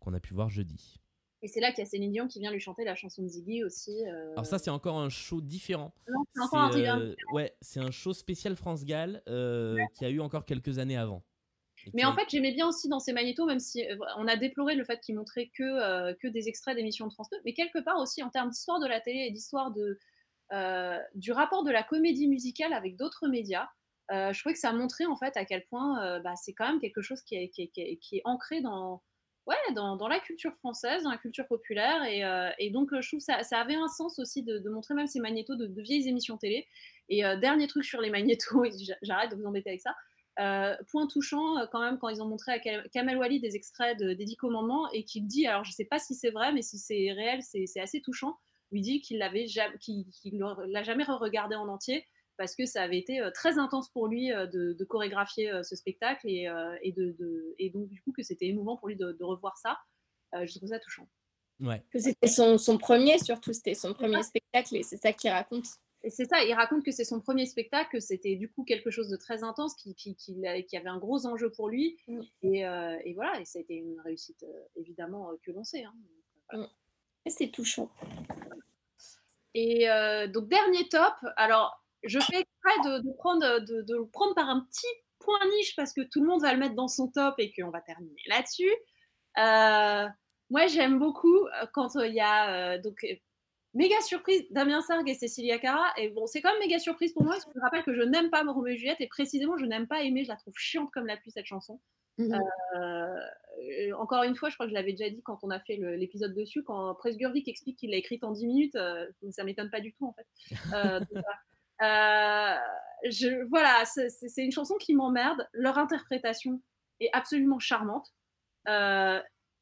qu'on 0.00 0.14
a 0.14 0.20
pu 0.20 0.34
voir 0.34 0.50
jeudi. 0.50 1.00
Et 1.40 1.48
c'est 1.48 1.60
là 1.60 1.70
qu'il 1.70 1.84
y 1.84 1.86
a 1.86 1.90
Céline 1.90 2.10
Dion 2.10 2.26
qui 2.26 2.40
vient 2.40 2.50
lui 2.50 2.58
chanter 2.58 2.84
la 2.84 2.96
chanson 2.96 3.22
de 3.22 3.28
Ziggy 3.28 3.62
aussi. 3.62 4.04
euh, 4.06 4.32
Alors 4.32 4.46
ça, 4.46 4.58
c'est 4.58 4.70
encore 4.70 4.98
un 4.98 5.08
show 5.08 5.40
différent. 5.40 5.94
Non, 6.08 6.24
c'est 6.34 6.42
encore 6.42 6.74
un 6.74 7.00
euh, 7.00 7.14
ouais, 7.32 7.54
c'est 7.60 7.80
un 7.80 7.92
show 7.92 8.12
spécial 8.12 8.56
France 8.56 8.84
Gall 8.84 9.22
euh, 9.28 9.76
qui 9.94 10.04
a 10.04 10.10
eu 10.10 10.20
encore 10.20 10.44
quelques 10.44 10.78
années 10.78 10.96
avant. 10.96 11.22
Mais 11.94 12.04
en 12.04 12.12
fait, 12.12 12.24
j'aimais 12.28 12.52
bien 12.52 12.66
aussi 12.68 12.88
dans 12.88 13.00
ces 13.00 13.12
magnétos, 13.12 13.46
même 13.46 13.60
si 13.60 13.84
euh, 13.86 13.96
on 14.16 14.26
a 14.28 14.36
déploré 14.36 14.74
le 14.74 14.84
fait 14.84 15.00
qu'ils 15.00 15.16
montraient 15.16 15.50
que, 15.54 15.62
euh, 15.62 16.14
que 16.20 16.28
des 16.28 16.48
extraits 16.48 16.76
d'émissions 16.76 17.06
de 17.06 17.12
France 17.12 17.28
2, 17.30 17.38
mais 17.44 17.54
quelque 17.54 17.78
part 17.80 17.98
aussi 17.98 18.22
en 18.22 18.30
termes 18.30 18.50
d'histoire 18.50 18.80
de 18.80 18.86
la 18.86 19.00
télé 19.00 19.26
et 19.26 19.30
d'histoire 19.30 19.72
de, 19.72 19.98
euh, 20.52 20.98
du 21.14 21.32
rapport 21.32 21.64
de 21.64 21.70
la 21.70 21.82
comédie 21.82 22.28
musicale 22.28 22.72
avec 22.72 22.96
d'autres 22.96 23.28
médias, 23.28 23.68
euh, 24.10 24.32
je 24.32 24.40
trouvais 24.40 24.54
que 24.54 24.60
ça 24.60 24.72
montrait 24.72 25.04
en 25.06 25.16
fait 25.16 25.36
à 25.36 25.44
quel 25.44 25.64
point 25.66 26.20
bah, 26.20 26.34
c'est 26.36 26.54
quand 26.54 26.66
même 26.68 26.80
quelque 26.80 27.02
chose 27.02 27.22
qui 27.22 27.34
est, 27.36 27.48
qui 27.50 27.62
est, 27.62 27.68
qui 27.68 27.80
est- 27.82 27.96
qui 27.98 28.16
est 28.18 28.22
ancré 28.24 28.62
dans, 28.62 29.02
ouais, 29.46 29.56
dans, 29.74 29.96
dans 29.96 30.08
la 30.08 30.18
culture 30.20 30.54
française, 30.54 31.02
dans 31.04 31.10
la 31.10 31.18
culture 31.18 31.46
populaire, 31.46 32.02
et, 32.04 32.22
et 32.58 32.70
donc 32.70 32.90
je 32.98 33.06
trouve 33.08 33.18
que 33.20 33.24
ça, 33.24 33.42
ça 33.42 33.58
avait 33.60 33.74
un 33.76 33.88
sens 33.88 34.18
aussi 34.18 34.42
de, 34.42 34.58
de 34.58 34.70
montrer 34.70 34.94
même 34.94 35.06
ces 35.06 35.20
magnétos 35.20 35.56
de, 35.56 35.66
de 35.66 35.82
vieilles 35.82 36.08
émissions 36.08 36.38
télé. 36.38 36.66
Et 37.10 37.22
dernier 37.40 37.66
truc 37.66 37.84
sur 37.84 38.00
les 38.00 38.10
magnétos, 38.10 38.64
j'arrête 39.02 39.30
de 39.30 39.36
vous 39.36 39.44
embêter 39.46 39.70
avec 39.70 39.80
ça. 39.80 39.94
Euh, 40.40 40.76
point 40.92 41.08
touchant 41.08 41.58
euh, 41.58 41.66
quand 41.72 41.80
même 41.80 41.98
quand 41.98 42.08
ils 42.08 42.22
ont 42.22 42.26
montré 42.28 42.52
à 42.52 42.60
Kam- 42.60 42.88
Kamel 42.92 43.16
Wally 43.16 43.40
des 43.40 43.56
extraits 43.56 43.98
de, 43.98 44.12
des 44.12 44.24
Dix 44.24 44.36
Commandements 44.36 44.88
et 44.92 45.02
qu'il 45.02 45.26
dit, 45.26 45.48
alors 45.48 45.64
je 45.64 45.72
sais 45.72 45.84
pas 45.84 45.98
si 45.98 46.14
c'est 46.14 46.30
vrai, 46.30 46.52
mais 46.52 46.62
si 46.62 46.78
c'est 46.78 47.10
réel, 47.12 47.40
c'est 47.42 47.80
assez 47.80 48.00
touchant. 48.00 48.38
Il 48.70 48.82
dit 48.82 49.00
qu'il 49.00 49.18
l'avait 49.18 49.46
qu'il 49.80 50.06
l'a 50.68 50.82
jamais 50.84 51.02
regardé 51.04 51.56
en 51.56 51.66
entier 51.66 52.06
parce 52.36 52.54
que 52.54 52.66
ça 52.66 52.82
avait 52.82 52.98
été 52.98 53.20
euh, 53.20 53.32
très 53.32 53.58
intense 53.58 53.88
pour 53.90 54.06
lui 54.06 54.28
de, 54.28 54.74
de 54.74 54.84
chorégraphier 54.84 55.50
ce 55.64 55.74
spectacle 55.74 56.28
et, 56.28 56.46
et, 56.82 56.92
de, 56.92 57.16
de- 57.18 57.56
et 57.58 57.70
donc 57.70 57.88
du 57.88 58.00
coup 58.02 58.12
que 58.12 58.22
c'était 58.22 58.46
émouvant 58.46 58.76
pour 58.76 58.86
lui 58.86 58.96
de, 58.96 59.10
de 59.12 59.24
revoir 59.24 59.56
ça. 59.56 59.76
Je 60.32 60.54
trouve 60.56 60.68
ça 60.68 60.78
touchant. 60.78 61.08
Ouais. 61.58 61.82
Que 61.90 61.98
c'était 61.98 62.28
son, 62.28 62.58
son 62.58 62.78
premier, 62.78 63.18
surtout, 63.18 63.52
c'était 63.52 63.74
son 63.74 63.92
premier 63.92 64.22
spectacle 64.22 64.76
et 64.76 64.84
c'est 64.84 64.98
ça 64.98 65.12
qu'il 65.12 65.30
raconte. 65.30 65.66
Et 66.04 66.10
c'est 66.10 66.26
ça, 66.26 66.44
il 66.44 66.54
raconte 66.54 66.84
que 66.84 66.92
c'est 66.92 67.04
son 67.04 67.20
premier 67.20 67.44
spectacle, 67.46 67.90
que 67.92 68.00
c'était 68.00 68.36
du 68.36 68.48
coup 68.50 68.62
quelque 68.64 68.90
chose 68.90 69.08
de 69.08 69.16
très 69.16 69.42
intense, 69.42 69.74
qui, 69.74 69.94
qui, 69.96 70.14
qui, 70.14 70.46
a- 70.46 70.62
qui 70.62 70.76
avait 70.76 70.88
un 70.88 70.98
gros 70.98 71.26
enjeu 71.26 71.50
pour 71.50 71.68
lui. 71.68 71.96
Mm. 72.06 72.20
Et, 72.42 72.66
euh, 72.66 72.96
et 73.04 73.14
voilà, 73.14 73.40
et 73.40 73.44
ça 73.44 73.58
a 73.58 73.62
été 73.62 73.74
une 73.74 74.00
réussite 74.00 74.42
euh, 74.44 74.64
évidemment 74.76 75.30
euh, 75.30 75.34
que 75.42 75.50
l'on 75.50 75.64
sait. 75.64 75.84
hein. 76.52 76.68
Et 77.26 77.30
c'est 77.30 77.48
touchant. 77.50 77.90
Et 79.54 79.90
euh, 79.90 80.28
donc 80.28 80.48
dernier 80.48 80.88
top, 80.88 81.14
alors 81.36 81.82
je 82.04 82.18
fais 82.20 82.40
exprès 82.40 82.78
de, 82.84 82.98
de 83.08 83.12
prendre, 83.14 83.58
de, 83.60 83.82
de 83.82 83.96
le 83.96 84.06
prendre 84.06 84.34
par 84.34 84.48
un 84.48 84.60
petit 84.70 84.86
point 85.18 85.38
niche 85.56 85.74
parce 85.74 85.92
que 85.92 86.02
tout 86.02 86.20
le 86.20 86.28
monde 86.28 86.42
va 86.42 86.52
le 86.52 86.60
mettre 86.60 86.74
dans 86.76 86.86
son 86.88 87.08
top 87.08 87.34
et 87.38 87.52
qu'on 87.52 87.70
va 87.70 87.80
terminer 87.80 88.22
là-dessus. 88.28 88.70
Euh, 89.38 90.06
moi 90.50 90.66
j'aime 90.68 90.98
beaucoup 90.98 91.46
quand 91.72 91.96
euh, 91.96 92.06
il 92.06 92.14
y 92.14 92.20
a 92.20 92.78
donc 92.78 93.04
méga 93.78 94.00
surprise 94.00 94.44
Damien 94.50 94.80
Sargue 94.82 95.08
et 95.08 95.14
Cécilia 95.14 95.58
Cara 95.58 95.86
et 95.96 96.08
bon 96.08 96.26
c'est 96.26 96.42
quand 96.42 96.50
même 96.50 96.58
méga 96.58 96.80
surprise 96.80 97.12
pour 97.12 97.22
moi 97.22 97.34
parce 97.34 97.44
que 97.44 97.52
je 97.54 97.60
rappelle 97.60 97.84
que 97.84 97.94
je 97.94 98.02
n'aime 98.02 98.28
pas 98.28 98.42
Roméo 98.42 98.74
et 98.74 98.76
Juliette 98.76 99.00
et 99.00 99.06
précisément 99.06 99.56
je 99.56 99.64
n'aime 99.64 99.86
pas 99.86 100.02
aimer, 100.02 100.24
je 100.24 100.28
la 100.28 100.36
trouve 100.36 100.54
chiante 100.56 100.90
comme 100.92 101.06
la 101.06 101.16
pluie 101.16 101.30
cette 101.30 101.46
chanson. 101.46 101.80
Mhm. 102.18 102.40
Euh, 102.76 103.92
encore 103.96 104.24
une 104.24 104.34
fois, 104.34 104.48
je 104.48 104.54
crois 104.54 104.66
que 104.66 104.70
je 104.70 104.74
l'avais 104.74 104.92
déjà 104.92 105.08
dit 105.08 105.22
quand 105.22 105.38
on 105.42 105.50
a 105.50 105.60
fait 105.60 105.76
l'épisode 105.76 106.34
dessus, 106.34 106.64
quand 106.64 106.94
Presgurvic 106.96 107.46
explique 107.46 107.78
qu'il 107.78 107.90
l'a 107.90 107.96
écrite 107.96 108.24
en 108.24 108.32
10 108.32 108.46
minutes, 108.46 108.74
euh, 108.74 109.06
ça 109.30 109.44
m'étonne 109.44 109.70
pas 109.70 109.80
du 109.80 109.92
tout 109.94 110.06
en 110.06 110.12
fait. 110.12 110.26
Euh, 110.74 111.00
donc, 111.00 111.24
je, 113.04 113.48
voilà, 113.50 113.84
c'est 113.84 114.42
une 114.42 114.50
chanson 114.50 114.74
qui 114.80 114.94
m'emmerde. 114.94 115.46
Leur 115.52 115.78
interprétation 115.78 116.60
est 116.98 117.10
absolument 117.12 117.60
charmante. 117.60 118.08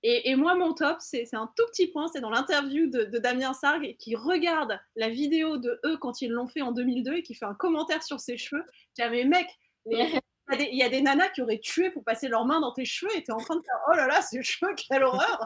Et, 0.03 0.31
et 0.31 0.37
moi, 0.37 0.55
mon 0.55 0.73
top, 0.75 0.99
c'est 1.01 1.27
un 1.35 1.51
tout 1.57 1.65
petit 1.73 1.89
point, 1.89 2.07
c'est 2.09 2.21
dans 2.21 2.31
l'interview 2.31 2.87
de, 2.89 3.05
de 3.05 3.19
Damien 3.19 3.53
Sargue 3.55 3.97
qui 3.99 4.15
regarde 4.15 4.79
la 4.95 5.09
vidéo 5.09 5.57
de 5.57 5.81
eux 5.85 5.97
quand 5.97 6.21
ils 6.23 6.31
l'ont 6.31 6.47
fait 6.47 6.61
en 6.63 6.73
2002 6.73 7.15
et 7.15 7.23
qui 7.23 7.35
fait 7.35 7.47
un 7.47 7.55
commentaire 7.55 8.03
sur 8.03 8.21
ses 8.21 8.37
cheveux. 8.37 8.63
J'avais 8.97 9.25
mec, 9.25 9.47
les- 9.87 10.21
il 10.49 10.53
y, 10.53 10.55
a 10.55 10.57
des, 10.59 10.69
il 10.71 10.79
y 10.79 10.83
a 10.85 10.89
des 10.89 11.01
nanas 11.01 11.29
qui 11.31 11.43
auraient 11.43 11.59
tué 11.59 11.91
pour 11.91 12.05
passer 12.05 12.29
leurs 12.29 12.45
mains 12.45 12.61
dans 12.61 12.73
tes 12.73 12.85
cheveux 12.85 13.11
et 13.17 13.25
t'es 13.25 13.33
en 13.33 13.39
train 13.39 13.57
de 13.57 13.63
faire 13.63 13.81
oh 13.91 13.97
là 13.97 14.07
là, 14.07 14.23
ces 14.23 14.43
cheveux, 14.45 14.73
quelle 14.77 15.03
horreur 15.03 15.45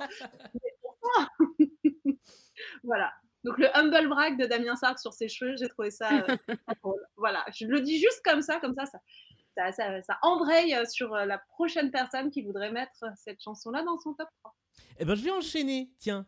Mais 1.59 1.71
Voilà. 2.85 3.13
Donc 3.43 3.57
le 3.57 3.75
humble 3.75 4.09
brag 4.09 4.39
de 4.39 4.45
Damien 4.45 4.77
Sargue 4.77 4.99
sur 4.99 5.15
ses 5.15 5.29
cheveux, 5.29 5.57
j'ai 5.57 5.69
trouvé 5.69 5.91
ça 5.91 6.11
euh, 6.29 6.37
drôle. 6.83 7.01
Voilà, 7.17 7.43
je 7.59 7.65
le 7.65 7.81
dis 7.81 7.99
juste 7.99 8.21
comme 8.23 8.43
ça, 8.43 8.61
comme 8.61 8.75
ça, 8.75 8.85
ça, 8.85 8.99
ça, 9.57 9.73
ça- 9.73 10.03
ça 10.03 10.19
embraye 10.23 10.75
euh, 10.75 10.85
sur 10.87 11.15
euh, 11.15 11.25
la 11.25 11.39
prochaine 11.39 11.91
personne 11.91 12.31
qui 12.31 12.43
voudrait 12.43 12.73
mettre 12.73 13.05
cette 13.17 13.43
chanson-là 13.43 13.83
dans 13.83 13.99
son 13.99 14.15
top 14.15 14.29
3. 14.43 14.55
Eh 14.99 15.05
ben, 15.05 15.15
je 15.15 15.23
vais 15.23 15.31
enchaîner, 15.31 15.91
tiens. 15.99 16.27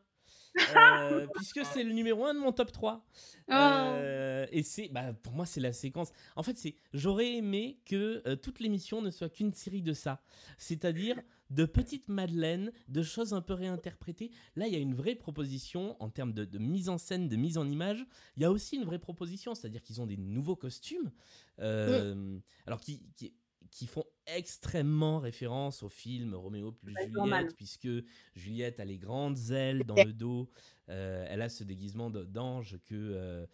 Euh, 0.76 1.26
puisque 1.34 1.64
c'est 1.64 1.82
le 1.82 1.94
numéro 1.94 2.26
1 2.26 2.34
de 2.34 2.38
mon 2.40 2.52
top 2.52 2.72
3. 2.72 3.02
Euh, 3.50 4.46
et 4.52 4.62
c'est, 4.62 4.88
bah, 4.88 5.14
pour 5.22 5.32
moi, 5.32 5.46
c'est 5.46 5.60
la 5.60 5.72
séquence. 5.72 6.12
En 6.36 6.42
fait, 6.42 6.58
c'est, 6.58 6.76
j'aurais 6.92 7.32
aimé 7.36 7.78
que 7.86 8.22
euh, 8.26 8.36
toute 8.36 8.60
l'émission 8.60 9.00
ne 9.00 9.10
soit 9.10 9.30
qu'une 9.30 9.54
série 9.54 9.80
de 9.80 9.94
ça. 9.94 10.20
C'est-à-dire 10.58 11.16
de 11.52 11.64
petites 11.64 12.08
madeleines, 12.08 12.72
de 12.88 13.02
choses 13.02 13.32
un 13.34 13.42
peu 13.42 13.54
réinterprétées. 13.54 14.30
Là, 14.56 14.66
il 14.66 14.72
y 14.72 14.76
a 14.76 14.80
une 14.80 14.94
vraie 14.94 15.14
proposition 15.14 15.96
en 16.02 16.10
termes 16.10 16.32
de, 16.32 16.44
de 16.44 16.58
mise 16.58 16.88
en 16.88 16.98
scène, 16.98 17.28
de 17.28 17.36
mise 17.36 17.58
en 17.58 17.68
image. 17.68 18.04
Il 18.36 18.42
y 18.42 18.46
a 18.46 18.50
aussi 18.50 18.76
une 18.76 18.84
vraie 18.84 18.98
proposition, 18.98 19.54
c'est-à-dire 19.54 19.82
qu'ils 19.82 20.00
ont 20.00 20.06
des 20.06 20.16
nouveaux 20.16 20.56
costumes. 20.56 21.12
euh, 21.60 22.38
Alors, 22.66 22.80
qui, 22.80 23.02
qui, 23.16 23.34
qui 23.70 23.86
font 23.86 24.04
extrêmement 24.26 25.18
référence 25.18 25.82
au 25.82 25.88
film 25.88 26.34
Roméo 26.34 26.72
plus 26.72 26.94
Juliette, 27.00 27.12
normal. 27.12 27.48
puisque 27.56 27.88
Juliette 28.34 28.80
a 28.80 28.84
les 28.84 28.98
grandes 28.98 29.38
ailes 29.50 29.84
dans 29.84 29.96
le 30.02 30.12
dos. 30.12 30.50
euh, 30.88 31.24
elle 31.28 31.42
a 31.42 31.48
ce 31.48 31.64
déguisement 31.64 32.10
d'ange 32.10 32.78
que. 32.84 32.94
euh, 32.94 33.46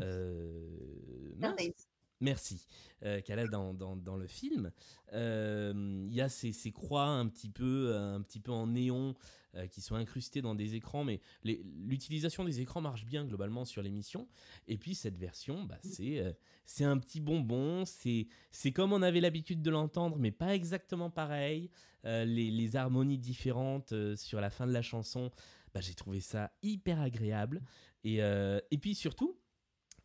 euh, 0.00 1.34
mince. 1.36 1.88
Merci. 2.20 2.66
euh, 3.04 3.20
qu'elle 3.20 3.38
a 3.38 3.46
dans, 3.46 3.74
dans, 3.74 3.96
dans 3.96 4.16
le 4.16 4.26
film. 4.26 4.70
Euh, 5.12 6.04
Il 6.08 6.14
y 6.14 6.20
a 6.20 6.28
ces, 6.28 6.52
ces 6.52 6.72
croix 6.72 7.04
un 7.06 7.26
petit 7.28 7.50
peu, 7.50 7.94
un 7.96 8.22
petit 8.22 8.40
peu 8.40 8.52
en 8.52 8.66
néon 8.66 9.14
euh, 9.54 9.66
qui 9.66 9.80
sont 9.80 9.94
incrustées 9.94 10.42
dans 10.42 10.54
des 10.54 10.74
écrans, 10.74 11.04
mais 11.04 11.20
l'utilisation 11.44 12.44
des 12.44 12.60
écrans 12.60 12.80
marche 12.80 13.04
bien 13.04 13.24
globalement 13.24 13.64
sur 13.64 13.82
l'émission. 13.82 14.28
Et 14.66 14.78
puis 14.78 14.94
cette 14.94 15.16
version, 15.16 15.64
bah, 15.64 15.78
c'est 15.82 16.18
euh, 16.20 16.32
c'est 16.64 16.84
un 16.84 16.98
petit 16.98 17.20
bonbon, 17.20 17.84
c'est 17.84 18.26
comme 18.72 18.92
on 18.92 19.02
avait 19.02 19.20
l'habitude 19.20 19.62
de 19.62 19.70
l'entendre, 19.70 20.16
mais 20.18 20.32
pas 20.32 20.54
exactement 20.54 21.10
pareil. 21.10 21.70
Euh, 22.04 22.24
les, 22.24 22.50
les 22.50 22.76
harmonies 22.76 23.18
différentes 23.18 23.92
euh, 23.92 24.14
sur 24.16 24.40
la 24.40 24.50
fin 24.50 24.66
de 24.66 24.72
la 24.72 24.82
chanson, 24.82 25.30
bah, 25.74 25.80
j'ai 25.80 25.94
trouvé 25.94 26.20
ça 26.20 26.52
hyper 26.62 27.00
agréable. 27.00 27.62
Et, 28.04 28.22
euh, 28.22 28.60
et 28.70 28.78
puis 28.78 28.94
surtout, 28.94 29.36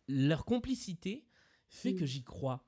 leur 0.08 0.46
complicité 0.46 1.26
fait 1.72 1.96
que 1.96 2.06
j'y 2.06 2.22
crois. 2.22 2.64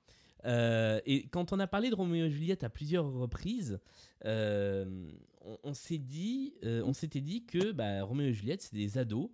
Euh, 0.45 0.99
et 1.05 1.27
quand 1.27 1.53
on 1.53 1.59
a 1.59 1.67
parlé 1.67 1.89
de 1.89 1.95
Roméo 1.95 2.25
et 2.25 2.29
Juliette 2.29 2.63
à 2.63 2.69
plusieurs 2.69 3.11
reprises, 3.11 3.79
euh, 4.25 5.11
on, 5.41 5.57
on 5.63 5.73
s'est 5.73 5.97
dit, 5.97 6.55
euh, 6.63 6.81
on 6.85 6.93
s'était 6.93 7.21
dit 7.21 7.45
que 7.45 7.71
bah, 7.71 8.03
Roméo 8.03 8.27
et 8.27 8.33
Juliette 8.33 8.61
c'est 8.61 8.75
des 8.75 8.97
ados 8.97 9.29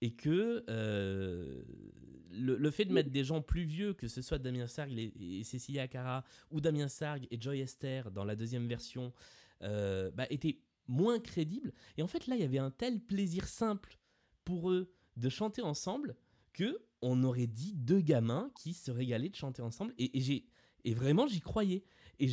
et 0.00 0.12
que 0.12 0.62
le, 0.66 2.56
le 2.56 2.70
fait 2.70 2.84
de 2.84 2.92
mettre 2.92 3.10
des 3.10 3.24
gens 3.24 3.40
plus 3.40 3.64
vieux, 3.64 3.94
que 3.94 4.08
ce 4.08 4.20
soit 4.20 4.38
Damien 4.38 4.66
Sargue 4.66 4.98
et, 4.98 5.38
et 5.38 5.44
Cécilia 5.44 5.88
Cara 5.88 6.24
ou 6.50 6.60
Damien 6.60 6.88
Sargue 6.88 7.26
et 7.30 7.40
Joy 7.40 7.60
Esther 7.60 8.10
dans 8.10 8.24
la 8.24 8.36
deuxième 8.36 8.66
version, 8.66 9.12
bah, 9.60 10.26
était 10.28 10.58
moins 10.88 11.18
crédible. 11.18 11.72
Et 11.96 12.02
en 12.02 12.06
fait 12.06 12.26
là, 12.26 12.36
il 12.36 12.42
y 12.42 12.44
avait 12.44 12.58
un 12.58 12.70
tel 12.70 13.00
plaisir 13.00 13.46
simple 13.46 13.98
pour 14.44 14.70
eux 14.70 14.92
de 15.16 15.28
chanter 15.30 15.62
ensemble 15.62 16.16
que 16.54 16.78
on 17.02 17.22
aurait 17.24 17.46
dit 17.48 17.74
deux 17.74 18.00
gamins 18.00 18.50
qui 18.56 18.74
se 18.74 18.90
régalaient 18.90 19.28
de 19.30 19.36
chanter 19.36 19.62
ensemble 19.62 19.94
et, 19.98 20.16
et 20.18 20.22
j'ai 20.22 20.46
et 20.84 20.94
vraiment 20.94 21.26
j'y 21.26 21.40
croyais 21.40 21.84
et 22.20 22.28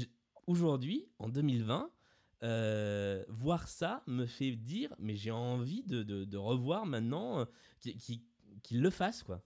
aujourd'hui 0.48 1.10
en 1.20 1.30
2020 1.30 1.92
euh, 2.44 3.24
voir 3.30 3.68
ça 3.68 4.04
me 4.08 4.26
fait 4.26 4.56
dire, 4.56 4.96
mais 5.00 5.16
j'ai 5.16 5.32
envie 5.32 5.84
de, 5.84 6.04
de- 6.04 6.26
de 6.26 6.38
revoir 6.38 6.86
maintenant 6.88 7.40
euh, 7.42 7.46
qu'il 7.80 7.98
qu'il- 7.98 8.24
qu'il 8.64 8.82
le 8.82 8.90
fasse, 8.90 9.24
quoi. 9.24 9.44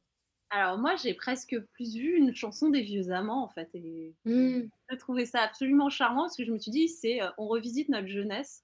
Alors 0.50 0.78
moi, 0.78 0.96
j'ai 0.96 1.14
presque 1.14 1.58
plus 1.74 1.96
vu 1.96 2.16
une 2.18 2.34
chanson 2.36 2.70
des 2.70 2.82
vieux 2.82 3.12
amants 3.12 3.44
en 3.44 3.50
fait, 3.50 3.70
et 3.74 4.16
Mm. 4.26 4.70
j'ai 4.90 4.98
trouvé 4.98 5.26
ça 5.26 5.42
absolument 5.42 5.90
charmant 5.90 6.24
parce 6.24 6.38
que 6.38 6.46
je 6.46 6.52
me 6.52 6.60
suis 6.60 6.72
dit, 6.72 6.88
c'est 6.90 7.22
euh, 7.22 7.30
on 7.38 7.48
revisite 7.48 7.90
notre 7.90 8.08
jeunesse, 8.08 8.64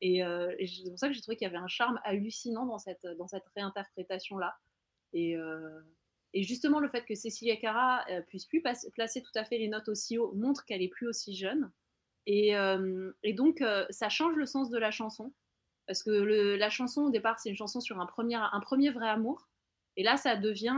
et, 0.00 0.24
euh, 0.24 0.54
et 0.58 0.66
c'est 0.66 0.90
pour 0.90 0.98
ça 0.98 1.08
que 1.08 1.14
j'ai 1.14 1.20
trouvé 1.22 1.36
qu'il 1.36 1.46
y 1.46 1.50
avait 1.50 1.58
un 1.58 1.68
charme 1.68 2.00
hallucinant 2.04 2.66
dans 2.66 2.78
cette 2.78 3.06
dans 3.18 3.28
cette 3.28 3.46
réinterprétation 3.56 4.38
là, 4.38 4.56
et 5.12 5.36
euh, 5.36 5.80
et 6.32 6.42
justement 6.44 6.78
le 6.80 6.88
fait 6.88 7.04
que 7.04 7.14
Cécilia 7.14 7.56
Cara 7.56 8.04
euh, 8.10 8.20
puisse 8.22 8.46
plus 8.46 8.62
placer 8.94 9.22
tout 9.22 9.32
à 9.34 9.44
fait 9.44 9.58
les 9.58 9.68
notes 9.68 9.88
aussi 9.88 10.16
haut 10.18 10.32
montre 10.32 10.64
qu'elle 10.64 10.82
est 10.82 10.88
plus 10.88 11.08
aussi 11.08 11.34
jeune, 11.34 11.70
et, 12.26 12.56
euh, 12.56 13.10
et 13.22 13.32
donc 13.32 13.60
euh, 13.62 13.84
ça 13.90 14.08
change 14.08 14.36
le 14.36 14.46
sens 14.46 14.70
de 14.70 14.78
la 14.78 14.90
chanson 14.90 15.32
parce 15.86 16.02
que 16.04 16.10
le- 16.10 16.56
la 16.56 16.70
chanson 16.70 17.02
au 17.06 17.10
départ 17.10 17.40
c'est 17.40 17.48
une 17.50 17.56
chanson 17.56 17.80
sur 17.80 18.00
un 18.00 18.06
premier 18.06 18.36
un 18.36 18.60
premier 18.60 18.90
vrai 18.90 19.08
amour. 19.08 19.48
Et 19.96 20.04
là, 20.04 20.16
ça 20.16 20.36
devient. 20.36 20.72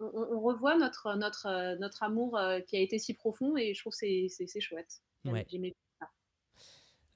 on, 0.00 0.08
on 0.08 0.40
revoit 0.40 0.76
notre, 0.76 1.14
notre, 1.14 1.76
notre 1.78 2.02
amour 2.02 2.38
qui 2.66 2.76
a 2.76 2.80
été 2.80 2.98
si 2.98 3.14
profond 3.14 3.56
et 3.56 3.72
je 3.72 3.80
trouve 3.80 3.92
que 3.92 3.98
c'est- 4.28 4.60
chouette. 4.60 5.00
Ouais. 5.24 5.46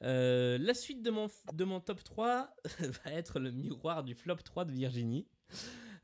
Euh, 0.03 0.57
la 0.59 0.75
suite 0.75 1.03
de 1.03 1.11
mon, 1.11 1.29
de 1.53 1.65
mon 1.65 1.81
top 1.81 2.05
3 2.05 2.55
va 3.05 3.13
être 3.13 3.41
le 3.41 3.51
miroir 3.51 4.05
du 4.05 4.15
flop 4.15 4.37
3 4.37 4.65
de 4.67 4.73
Virginie. 4.73 5.27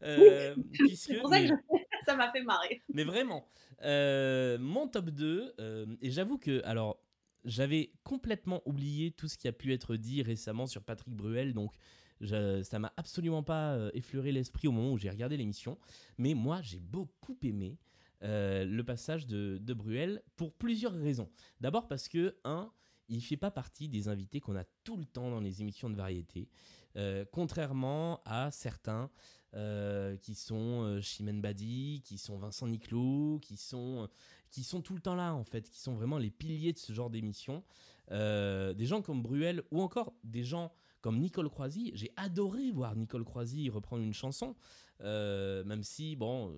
Euh, 0.03 0.55
C'est 0.95 1.19
pour 1.21 1.29
ça 1.31 1.41
que 1.41 1.47
je- 1.47 2.05
ça 2.05 2.17
m'a 2.17 2.31
fait 2.33 2.43
marrer. 2.43 2.83
Mais 2.93 3.05
vraiment, 3.05 3.47
euh, 3.83 4.59
mon 4.59 4.89
top 4.89 5.11
2, 5.11 5.55
euh, 5.61 5.87
et 6.01 6.11
j'avoue 6.11 6.39
que, 6.39 6.61
alors, 6.65 6.99
j'avais 7.45 7.93
complètement 8.03 8.63
oublié 8.67 9.13
tout 9.13 9.29
ce 9.29 9.37
qui 9.39 9.47
a 9.49 9.53
pu 9.53 9.73
être 9.73 9.97
dit 9.97 10.23
récemment 10.23 10.67
sur 10.67 10.83
Patrick 10.83 11.15
Bruel, 11.15 11.55
donc 11.55 11.73
je- 12.21 12.63
ça 12.63 12.79
m'a 12.79 12.93
absolument 12.97 13.43
pas 13.43 13.91
effleuré 13.95 14.33
l'esprit 14.33 14.67
au 14.69 14.73
moment 14.73 14.93
où 14.93 14.99
j'ai 14.99 15.11
regardé 15.11 15.37
l'émission. 15.37 15.79
Mais 16.19 16.35
moi, 16.35 16.61
j'ai 16.63 16.81
beaucoup 16.81 17.37
aimé 17.43 17.79
le 18.23 18.83
passage 18.83 19.27
de, 19.27 19.59
de 19.61 19.75
Bruel 19.75 20.23
pour 20.37 20.53
plusieurs 20.53 20.93
raisons. 20.95 21.29
D'abord 21.61 21.89
parce 21.89 22.09
que, 22.09 22.37
un, 22.45 22.73
il 23.13 23.21
fait 23.23 23.37
pas 23.37 23.51
partie 23.51 23.89
des 23.89 24.09
invités 24.09 24.41
qu'on 24.41 24.57
a 24.57 24.65
tout 24.85 24.97
le 24.97 25.05
temps 25.05 25.31
dans 25.31 25.41
les 25.41 25.61
émissions 25.61 25.91
de 25.91 25.97
variété, 25.97 26.49
euh, 26.97 27.25
contrairement 27.31 28.23
à 28.25 28.51
certains 28.51 29.11
euh, 29.55 30.17
qui 30.17 30.35
sont 30.35 30.83
euh, 30.83 31.01
Chimène 31.01 31.41
Badi, 31.41 32.01
qui 32.05 32.17
sont 32.17 32.39
Vincent 32.39 32.67
Niclot, 32.67 33.39
qui 33.43 33.57
sont, 33.57 34.09
qui 34.51 34.65
sont 34.65 34.81
tout 34.81 34.95
le 34.95 35.01
temps 35.01 35.15
là 35.15 35.35
en 35.35 35.45
fait, 35.45 35.69
qui 35.69 35.79
sont 35.79 35.95
vraiment 35.95 36.19
les 36.19 36.31
piliers 36.31 36.73
de 36.73 36.79
ce 36.79 36.93
genre 36.93 37.11
d'émission. 37.11 37.63
Des 38.11 38.85
gens 38.85 39.01
comme 39.01 39.23
Bruel 39.23 39.63
ou 39.71 39.81
encore 39.81 40.13
des 40.23 40.45
gens 40.45 40.71
comme 41.03 41.19
Nicole 41.19 41.51
Croisy. 41.51 41.91
J'ai 41.95 42.11
adoré 42.17 42.71
voir 42.71 42.97
Nicole 42.97 43.25
Croisy 43.25 43.69
reprendre 43.69 44.03
une 44.03 44.15
chanson, 44.15 44.57
euh, 45.03 45.63
même 45.65 45.83
si 45.83 46.17
bon, 46.17 46.57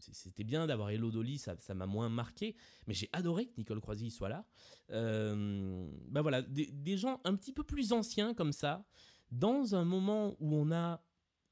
c'était 0.00 0.44
bien 0.44 0.66
d'avoir 0.66 0.90
Hello 0.90 1.10
Dolly, 1.10 1.38
ça 1.38 1.54
ça 1.60 1.74
m'a 1.74 1.86
moins 1.86 2.08
marqué, 2.08 2.56
mais 2.88 2.94
j'ai 2.94 3.08
adoré 3.12 3.46
que 3.46 3.52
Nicole 3.58 3.80
Croisy 3.80 4.10
soit 4.10 4.28
là. 4.28 4.44
Euh, 4.90 5.88
bah 6.08 6.22
voilà, 6.22 6.42
des, 6.42 6.66
des 6.66 6.96
gens 6.96 7.20
un 7.24 7.36
petit 7.36 7.52
peu 7.52 7.62
plus 7.62 7.92
anciens 7.92 8.34
comme 8.34 8.52
ça, 8.52 8.84
dans 9.30 9.76
un 9.76 9.84
moment 9.84 10.36
où 10.40 10.56
on 10.56 10.72
a 10.72 11.04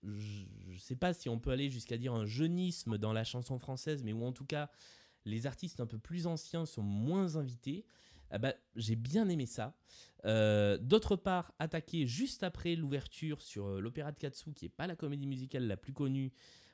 je 0.03 0.45
ne 0.73 0.79
sais 0.79 0.97
pas 0.97 1.13
si 1.13 1.29
on 1.29 1.39
peut 1.39 1.51
aller 1.51 1.71
jusqu'à 1.71 1.99
dire 1.99 2.15
un 2.15 2.25
jeunisme 2.25 2.99
dans 2.99 3.13
la 3.13 3.25
chanson 3.25 3.59
française, 3.59 4.03
mais 4.03 4.13
où 4.13 4.25
en 4.25 4.33
tout 4.33 4.45
cas 4.45 4.71
les 5.25 5.47
artistes 5.47 5.81
un 5.81 5.87
peu 5.87 5.99
plus 5.99 6.27
anciens 6.27 6.67
sont 6.67 6.83
moins 6.83 7.37
invités. 7.37 7.85
Ah 8.31 8.39
bah, 8.39 8.55
j'ai 8.77 8.97
bien 8.97 9.29
aimé 9.29 9.47
ça. 9.47 9.75
Euh, 10.25 10.79
D'autre 10.79 11.17
part, 11.17 11.55
attaquer 11.59 12.07
juste 12.07 12.43
après 12.43 12.75
l'ouverture 12.75 13.41
sur 13.41 13.67
euh, 13.67 13.81
l'opéra 13.81 14.13
de 14.13 14.19
Katsu, 14.19 14.53
qui 14.53 14.67
est 14.67 14.71
pas 14.71 14.87
la 14.87 14.97
comédie 14.97 15.27
musicale 15.27 15.67
la 15.67 15.77
plus 15.77 15.93
connue, 15.93 16.33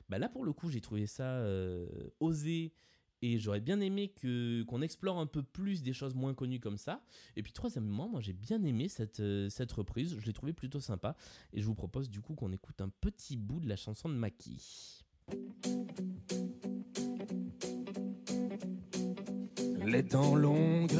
bah 0.09 0.19
là 0.19 0.29
pour 0.29 0.45
le 0.45 0.53
coup 0.53 0.69
j'ai 0.69 0.81
trouvé 0.81 1.07
ça 1.07 1.23
euh, 1.23 1.87
osé 2.19 2.73
et 3.21 3.39
j'aurais 3.39 3.61
bien 3.61 3.79
aimé 3.79 4.13
qu'on 4.21 4.81
explore 4.81 5.19
un 5.19 5.25
peu 5.25 5.41
plus 5.41 5.81
des 5.81 5.93
choses 5.93 6.13
moins 6.13 6.33
connues 6.33 6.59
comme 6.59 6.77
ça. 6.77 7.03
Et 7.35 7.43
puis 7.43 7.53
troisièmement, 7.53 8.09
moi 8.09 8.21
j'ai 8.21 8.33
bien 8.33 8.63
aimé 8.63 8.87
cette, 8.89 9.23
cette 9.49 9.71
reprise, 9.71 10.17
je 10.19 10.25
l'ai 10.25 10.33
trouvé 10.33 10.53
plutôt 10.53 10.79
sympa 10.79 11.15
et 11.53 11.61
je 11.61 11.65
vous 11.65 11.75
propose 11.75 12.09
du 12.09 12.21
coup 12.21 12.35
qu'on 12.35 12.51
écoute 12.51 12.81
un 12.81 12.89
petit 12.89 13.37
bout 13.37 13.59
de 13.59 13.69
la 13.69 13.77
chanson 13.77 14.09
de 14.09 14.15
Maki. 14.15 15.03
Les 19.85 20.03
dents 20.03 20.35
longues, 20.35 20.91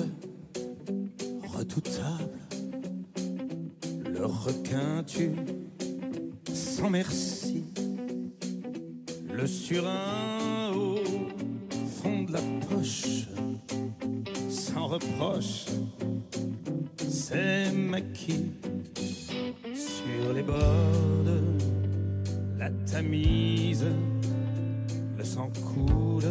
redoutables, 1.65 2.39
le 4.07 4.25
requin 4.25 5.03
tue 5.03 5.35
sans 6.53 6.89
merci, 6.89 7.63
le 9.33 9.47
surin 9.47 10.71
au 10.75 10.97
fond 12.01 12.23
de 12.23 12.33
la 12.33 12.41
poche, 12.67 13.27
sans 14.49 14.87
reproche, 14.87 15.65
c'est 17.07 17.71
maquis 17.71 18.51
sur 19.73 20.33
les 20.33 20.43
bords 20.43 20.61
la 22.57 22.69
Tamise, 22.91 23.85
le 25.17 25.23
sang 25.23 25.51
coule 25.63 26.23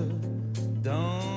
dans 0.82 1.33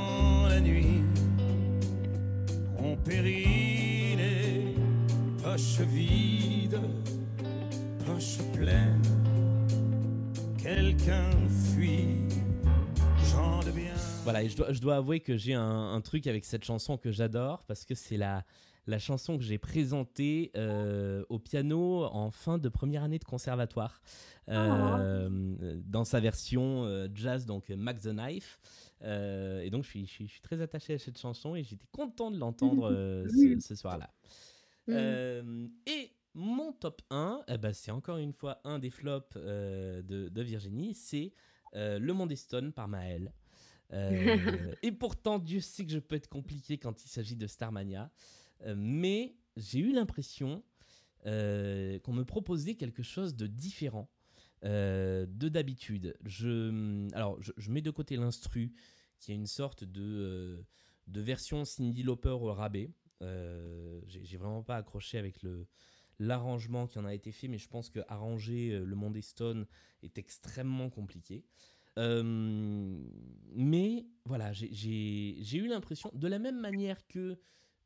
Voilà, 14.27 14.43
et 14.43 14.49
je 14.49 14.57
dois, 14.57 14.73
je 14.73 14.81
dois 14.81 14.97
avouer 14.97 15.21
que 15.21 15.37
j'ai 15.37 15.53
un, 15.53 15.93
un 15.93 16.01
truc 16.01 16.27
avec 16.27 16.43
cette 16.43 16.65
chanson 16.65 16.97
que 16.97 17.13
j'adore 17.13 17.63
parce 17.63 17.85
que 17.85 17.95
c'est 17.95 18.17
la, 18.17 18.43
la 18.85 18.99
chanson 18.99 19.37
que 19.37 19.43
j'ai 19.45 19.57
présentée 19.57 20.51
euh, 20.57 21.23
au 21.29 21.39
piano 21.39 22.03
en 22.03 22.29
fin 22.29 22.57
de 22.57 22.67
première 22.67 23.03
année 23.03 23.19
de 23.19 23.23
conservatoire 23.23 24.01
euh, 24.49 25.55
dans 25.85 26.03
sa 26.03 26.19
version 26.19 26.83
euh, 26.83 27.07
jazz, 27.15 27.45
donc 27.45 27.69
Mac 27.69 28.01
the 28.01 28.07
Knife. 28.09 28.59
Et 29.01 29.69
donc 29.69 29.85
je 29.85 29.89
suis, 29.91 30.05
je, 30.05 30.11
suis, 30.11 30.27
je 30.27 30.31
suis 30.33 30.41
très 30.41 30.59
attaché 30.59 30.95
à 30.95 30.99
cette 30.99 31.17
chanson 31.17 31.55
et 31.55 31.63
j'étais 31.63 31.87
content 31.93 32.29
de 32.29 32.37
l'entendre 32.37 32.91
ce, 33.29 33.57
ce 33.61 33.75
soir-là. 33.75 34.09
Euh, 34.89 35.69
et 35.85 36.11
mon 36.33 36.73
top 36.73 37.01
1, 37.11 37.43
eh 37.47 37.57
ben, 37.57 37.71
c'est 37.71 37.91
encore 37.91 38.17
une 38.17 38.33
fois 38.33 38.59
un 38.65 38.77
des 38.77 38.89
flops 38.89 39.37
de, 39.37 40.01
de 40.03 40.41
Virginie, 40.41 40.93
c'est 40.95 41.31
Le 41.73 42.11
Monde 42.11 42.33
est 42.33 42.35
Stone 42.35 42.73
par 42.73 42.89
Maël. 42.89 43.31
Euh, 43.93 44.73
et 44.83 44.91
pourtant, 44.91 45.39
Dieu 45.39 45.59
sait 45.59 45.85
que 45.85 45.91
je 45.91 45.99
peux 45.99 46.15
être 46.15 46.29
compliqué 46.29 46.77
quand 46.77 47.03
il 47.03 47.07
s'agit 47.07 47.35
de 47.35 47.47
Starmania. 47.47 48.11
Euh, 48.65 48.75
mais 48.77 49.35
j'ai 49.55 49.79
eu 49.79 49.91
l'impression 49.93 50.63
euh, 51.25 51.99
qu'on 51.99 52.13
me 52.13 52.23
proposait 52.23 52.75
quelque 52.75 53.03
chose 53.03 53.35
de 53.35 53.47
différent 53.47 54.09
euh, 54.65 55.25
de 55.27 55.49
d'habitude. 55.49 56.15
Je, 56.25 57.09
alors, 57.13 57.41
je, 57.41 57.51
je 57.57 57.71
mets 57.71 57.81
de 57.81 57.91
côté 57.91 58.15
l'instru, 58.15 58.73
qui 59.19 59.31
est 59.31 59.35
une 59.35 59.47
sorte 59.47 59.83
de, 59.83 60.63
de 61.07 61.21
version 61.21 61.65
Cindy 61.65 62.03
Lauper 62.03 62.29
au 62.29 62.53
rabais. 62.53 62.91
J'ai 63.21 64.37
vraiment 64.37 64.63
pas 64.63 64.77
accroché 64.77 65.17
avec 65.17 65.41
le 65.43 65.67
l'arrangement 66.19 66.87
qui 66.87 66.97
en 66.97 67.05
a 67.05 67.13
été 67.13 67.31
fait, 67.31 67.47
mais 67.47 67.59
je 67.59 67.67
pense 67.67 67.91
que 67.91 67.99
arranger 68.07 68.79
le 68.83 68.95
monde 68.95 69.21
Stone 69.21 69.67
est 70.01 70.17
extrêmement 70.17 70.89
compliqué. 70.89 71.45
Euh, 71.97 73.03
mais 73.53 74.05
voilà, 74.25 74.53
j'ai- 74.53 75.57
eu 75.57 75.67
l'impression, 75.67 76.11
de 76.13 76.27
la 76.27 76.39
même 76.39 76.59
manière 76.59 77.05
que 77.07 77.39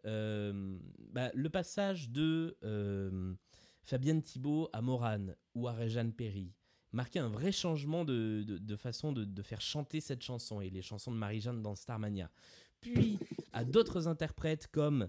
euh, 0.05 0.77
bah, 1.11 1.31
le 1.33 1.49
passage 1.49 2.09
de 2.09 2.57
euh, 2.63 3.33
Fabienne 3.83 4.21
Thibault 4.21 4.69
à 4.73 4.81
Morane 4.81 5.35
ou 5.55 5.67
à 5.67 5.73
Réjeanne 5.73 6.11
Perry 6.11 6.53
marquait 6.91 7.19
un 7.19 7.29
vrai 7.29 7.51
changement 7.51 8.03
de, 8.03 8.75
façon 8.77 9.13
de, 9.13 9.41
faire 9.43 9.61
chanter 9.61 10.01
cette 10.01 10.23
chanson 10.23 10.59
et 10.59 10.69
les 10.69 10.81
chansons 10.81 11.11
de 11.11 11.17
Marie-Jeanne 11.17 11.61
dans 11.61 11.75
Starmania. 11.75 12.29
Puis 12.81 13.19
à 13.53 13.63
d'autres 13.63 14.07
interprètes 14.07 14.67
comme 14.67 15.07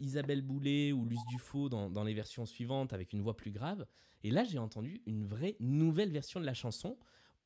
Isabelle 0.00 0.40
Boulet 0.40 0.92
ou 0.92 1.04
Luce 1.04 1.26
Dufaux 1.28 1.68
dans 1.68 2.04
les 2.04 2.14
versions 2.14 2.46
suivantes 2.46 2.94
avec 2.94 3.12
une 3.12 3.20
voix 3.20 3.36
plus 3.36 3.50
grave. 3.50 3.86
Et 4.24 4.30
là, 4.30 4.44
j'ai 4.44 4.58
entendu 4.58 5.02
une 5.06 5.24
vraie 5.24 5.56
nouvelle 5.60 6.10
version 6.10 6.40
de 6.40 6.46
la 6.46 6.54
chanson 6.54 6.96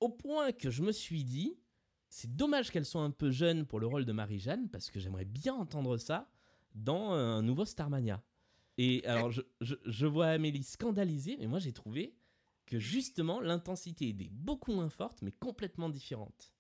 au 0.02 0.08
point 0.08 0.52
que 0.52 0.70
je 0.70 0.82
me 0.82 0.92
suis 0.92 1.24
dit, 1.24 1.56
c'est 2.08 2.34
dommage 2.36 2.70
qu'elle 2.70 2.84
soit 2.84 3.02
un 3.02 3.10
peu 3.10 3.30
jeune 3.30 3.64
pour 3.66 3.80
le 3.80 3.86
rôle 3.86 4.04
de 4.04 4.12
Marie-Jeanne, 4.12 4.68
parce 4.68 4.90
que 4.90 5.00
j'aimerais 5.00 5.24
bien 5.24 5.54
entendre 5.54 5.96
ça 5.96 6.28
dans 6.74 7.12
un 7.12 7.42
nouveau 7.42 7.64
Starmania. 7.64 8.22
Et 8.78 9.04
alors, 9.06 9.30
je, 9.30 9.42
je- 9.60 9.74
je 9.84 10.06
vois 10.06 10.28
Amélie 10.28 10.62
scandalisée, 10.64 11.36
mais 11.38 11.46
moi 11.46 11.58
j'ai 11.58 11.72
trouvé 11.72 12.14
que 12.66 12.78
justement, 12.78 13.40
l'intensité 13.40 14.08
était 14.08 14.30
beaucoup 14.30 14.72
moins 14.72 14.88
forte, 14.88 15.20
mais 15.22 15.32
complètement 15.32 15.88
différente. 15.90 16.52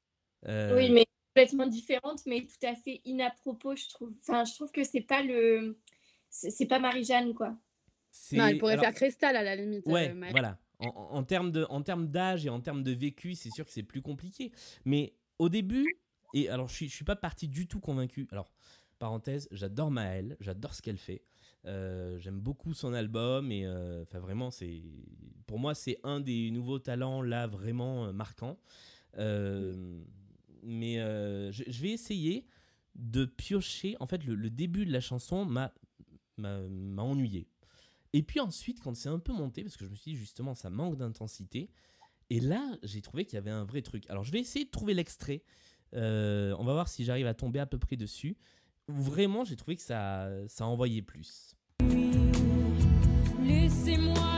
Euh, 0.46 0.76
Oui, 0.76 0.90
mais 0.90 1.06
complètement 1.34 1.66
différente, 1.66 2.20
mais 2.26 2.42
tout 2.46 2.66
à 2.66 2.74
fait 2.74 3.00
inapropos, 3.04 3.76
je 3.76 3.88
trouve. 3.88 4.12
Enfin, 4.20 4.44
je 4.44 4.54
trouve 4.54 4.70
que 4.72 4.84
c'est 4.84 5.00
pas 5.00 5.22
le 5.22 5.78
c'est 6.30 6.66
pas 6.66 6.78
Marie-Jeanne, 6.78 7.32
quoi. 7.34 7.56
Non, 8.32 8.46
elle 8.46 8.58
pourrait 8.58 8.72
alors- 8.74 8.84
faire 8.86 8.94
Cristal 8.94 9.36
à 9.36 9.42
la 9.42 9.56
limite. 9.56 9.86
Ouais, 9.86 10.10
euh, 10.10 10.28
voilà. 10.32 10.58
En, 10.82 11.18
en- 11.18 11.22
termes 11.82 12.08
d'âge 12.08 12.46
et 12.46 12.48
en 12.50 12.60
termes 12.60 12.82
de 12.82 12.92
vécu, 12.92 13.34
c'est 13.34 13.50
sûr 13.50 13.64
que 13.64 13.72
c'est 13.72 13.82
plus 13.82 14.02
compliqué. 14.02 14.52
Mais 14.84 15.14
au 15.38 15.48
début, 15.48 15.86
et 16.34 16.48
alors 16.48 16.68
je 16.68 16.74
suis, 16.74 16.90
suis 16.90 17.04
pas 17.04 17.16
parti 17.16 17.48
du 17.48 17.66
tout 17.66 17.80
convaincu. 17.80 18.26
Alors, 18.32 18.52
parenthèse, 18.98 19.48
j'adore 19.52 19.90
Maëlle, 19.90 20.36
j'adore 20.40 20.74
ce 20.74 20.82
qu'elle 20.82 20.98
fait. 20.98 21.22
Euh, 21.66 22.18
J'aime 22.18 22.40
beaucoup 22.40 22.74
son 22.74 22.92
album 22.92 23.52
et 23.52 23.64
euh, 23.66 24.04
vraiment, 24.14 24.50
pour 25.46 25.58
moi 25.60 25.74
c'est 25.74 25.98
un 26.02 26.20
des 26.20 26.50
nouveaux 26.50 26.78
talents 26.80 27.22
là 27.22 27.46
vraiment 27.46 28.06
euh, 28.06 28.12
marquants. 28.12 28.58
Euh, 29.18 30.02
mais 30.64 30.96
je, 30.96 31.82
vais 31.82 31.90
essayer 31.90 32.46
de 32.94 33.24
piocher. 33.24 33.96
En 34.00 34.06
fait, 34.06 34.24
le, 34.24 34.34
le 34.34 34.50
début 34.50 34.86
de 34.86 34.92
la 34.92 35.00
chanson 35.00 35.44
m'a 35.44 35.72
m'a 36.38 37.02
ennuyé. 37.02 37.46
Et 38.12 38.22
puis 38.22 38.40
ensuite, 38.40 38.80
quand 38.80 38.94
c'est 38.94 39.08
un 39.08 39.18
peu 39.18 39.32
monté, 39.32 39.62
parce 39.62 39.76
que 39.76 39.84
je 39.84 39.90
me 39.90 39.94
suis 39.94 40.12
dit 40.12 40.16
justement, 40.16 40.54
ça 40.54 40.70
manque 40.70 40.96
d'intensité. 40.96 41.70
Et 42.30 42.40
là, 42.40 42.76
j'ai 42.82 43.02
trouvé 43.02 43.24
qu'il 43.24 43.34
y 43.34 43.38
avait 43.38 43.50
un 43.50 43.64
vrai 43.64 43.82
truc. 43.82 44.08
Alors, 44.08 44.24
je 44.24 44.32
vais 44.32 44.40
essayer 44.40 44.64
de 44.64 44.70
trouver 44.70 44.94
l'extrait. 44.94 45.42
Euh, 45.94 46.54
on 46.58 46.64
va 46.64 46.72
voir 46.72 46.88
si 46.88 47.04
j'arrive 47.04 47.26
à 47.26 47.34
tomber 47.34 47.58
à 47.58 47.66
peu 47.66 47.78
près 47.78 47.96
dessus. 47.96 48.36
Vraiment, 48.88 49.44
j'ai 49.44 49.56
trouvé 49.56 49.76
que 49.76 49.82
ça, 49.82 50.30
ça 50.48 50.66
envoyait 50.66 51.02
plus. 51.02 51.56
Laissez-moi 53.44 54.31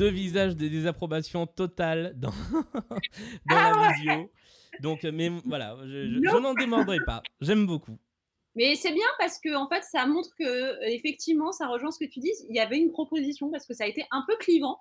deux 0.00 0.08
visages 0.10 0.56
de 0.56 0.66
désapprobation 0.68 1.46
totale 1.46 2.12
dans, 2.16 2.32
dans 3.48 3.56
la 3.56 3.92
visio. 3.92 4.30
Donc, 4.80 5.04
euh, 5.04 5.12
mais 5.12 5.28
voilà, 5.44 5.76
je, 5.84 6.08
je- 6.10 6.20
je 6.24 6.36
n'en 6.38 6.54
démordrai 6.54 6.98
pas. 7.04 7.22
J'aime 7.40 7.66
beaucoup. 7.66 7.98
Mais 8.54 8.74
c'est 8.76 8.92
bien 8.92 9.06
parce 9.18 9.38
que 9.38 9.54
en 9.54 9.68
fait, 9.68 9.82
ça 9.84 10.06
montre 10.06 10.30
que 10.38 10.44
euh, 10.44 10.78
effectivement, 10.88 11.52
ça 11.52 11.68
rejoint 11.68 11.90
ce 11.90 11.98
que 12.04 12.10
tu 12.10 12.18
dis. 12.20 12.32
Il 12.48 12.56
y 12.56 12.60
avait 12.60 12.78
une 12.78 12.90
proposition 12.90 13.50
parce 13.50 13.66
que 13.66 13.74
ça 13.74 13.84
a 13.84 13.86
été 13.86 14.04
un 14.10 14.24
peu 14.26 14.36
clivant. 14.38 14.80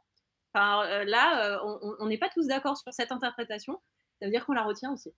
Enfin, 0.53 0.87
euh, 0.87 1.03
là, 1.05 1.53
euh, 1.61 1.75
on- 1.99 2.07
n'est 2.07 2.17
pas 2.17 2.29
tous 2.33 2.47
d'accord 2.47 2.77
sur 2.77 2.91
cette 2.93 3.11
interprétation. 3.11 3.79
Ça 4.19 4.25
veut 4.25 4.31
dire 4.31 4.45
qu'on 4.45 4.53
la 4.53 4.63
retient 4.63 4.91
aussi. 4.93 5.11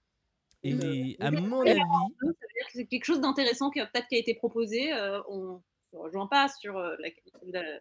Et 0.63 0.73
à 1.19 1.31
mon 1.31 1.61
avis, 1.61 1.79
Ça 1.79 1.85
veut 2.25 2.33
dire 2.33 2.65
que 2.67 2.71
c'est 2.73 2.85
quelque 2.87 3.05
chose 3.05 3.21
d'intéressant 3.21 3.69
qui 3.71 3.79
a 3.79 3.85
peut-être 3.85 4.07
qui 4.07 4.15
a 4.15 4.19
été 4.19 4.33
proposé. 4.35 4.91
euh, 4.93 5.21
on 5.29 5.61
ne 5.93 5.97
rejoint 5.99 6.27
pas 6.27 6.47
sur 6.49 6.77
la- 6.77 6.97
la- 7.53 7.79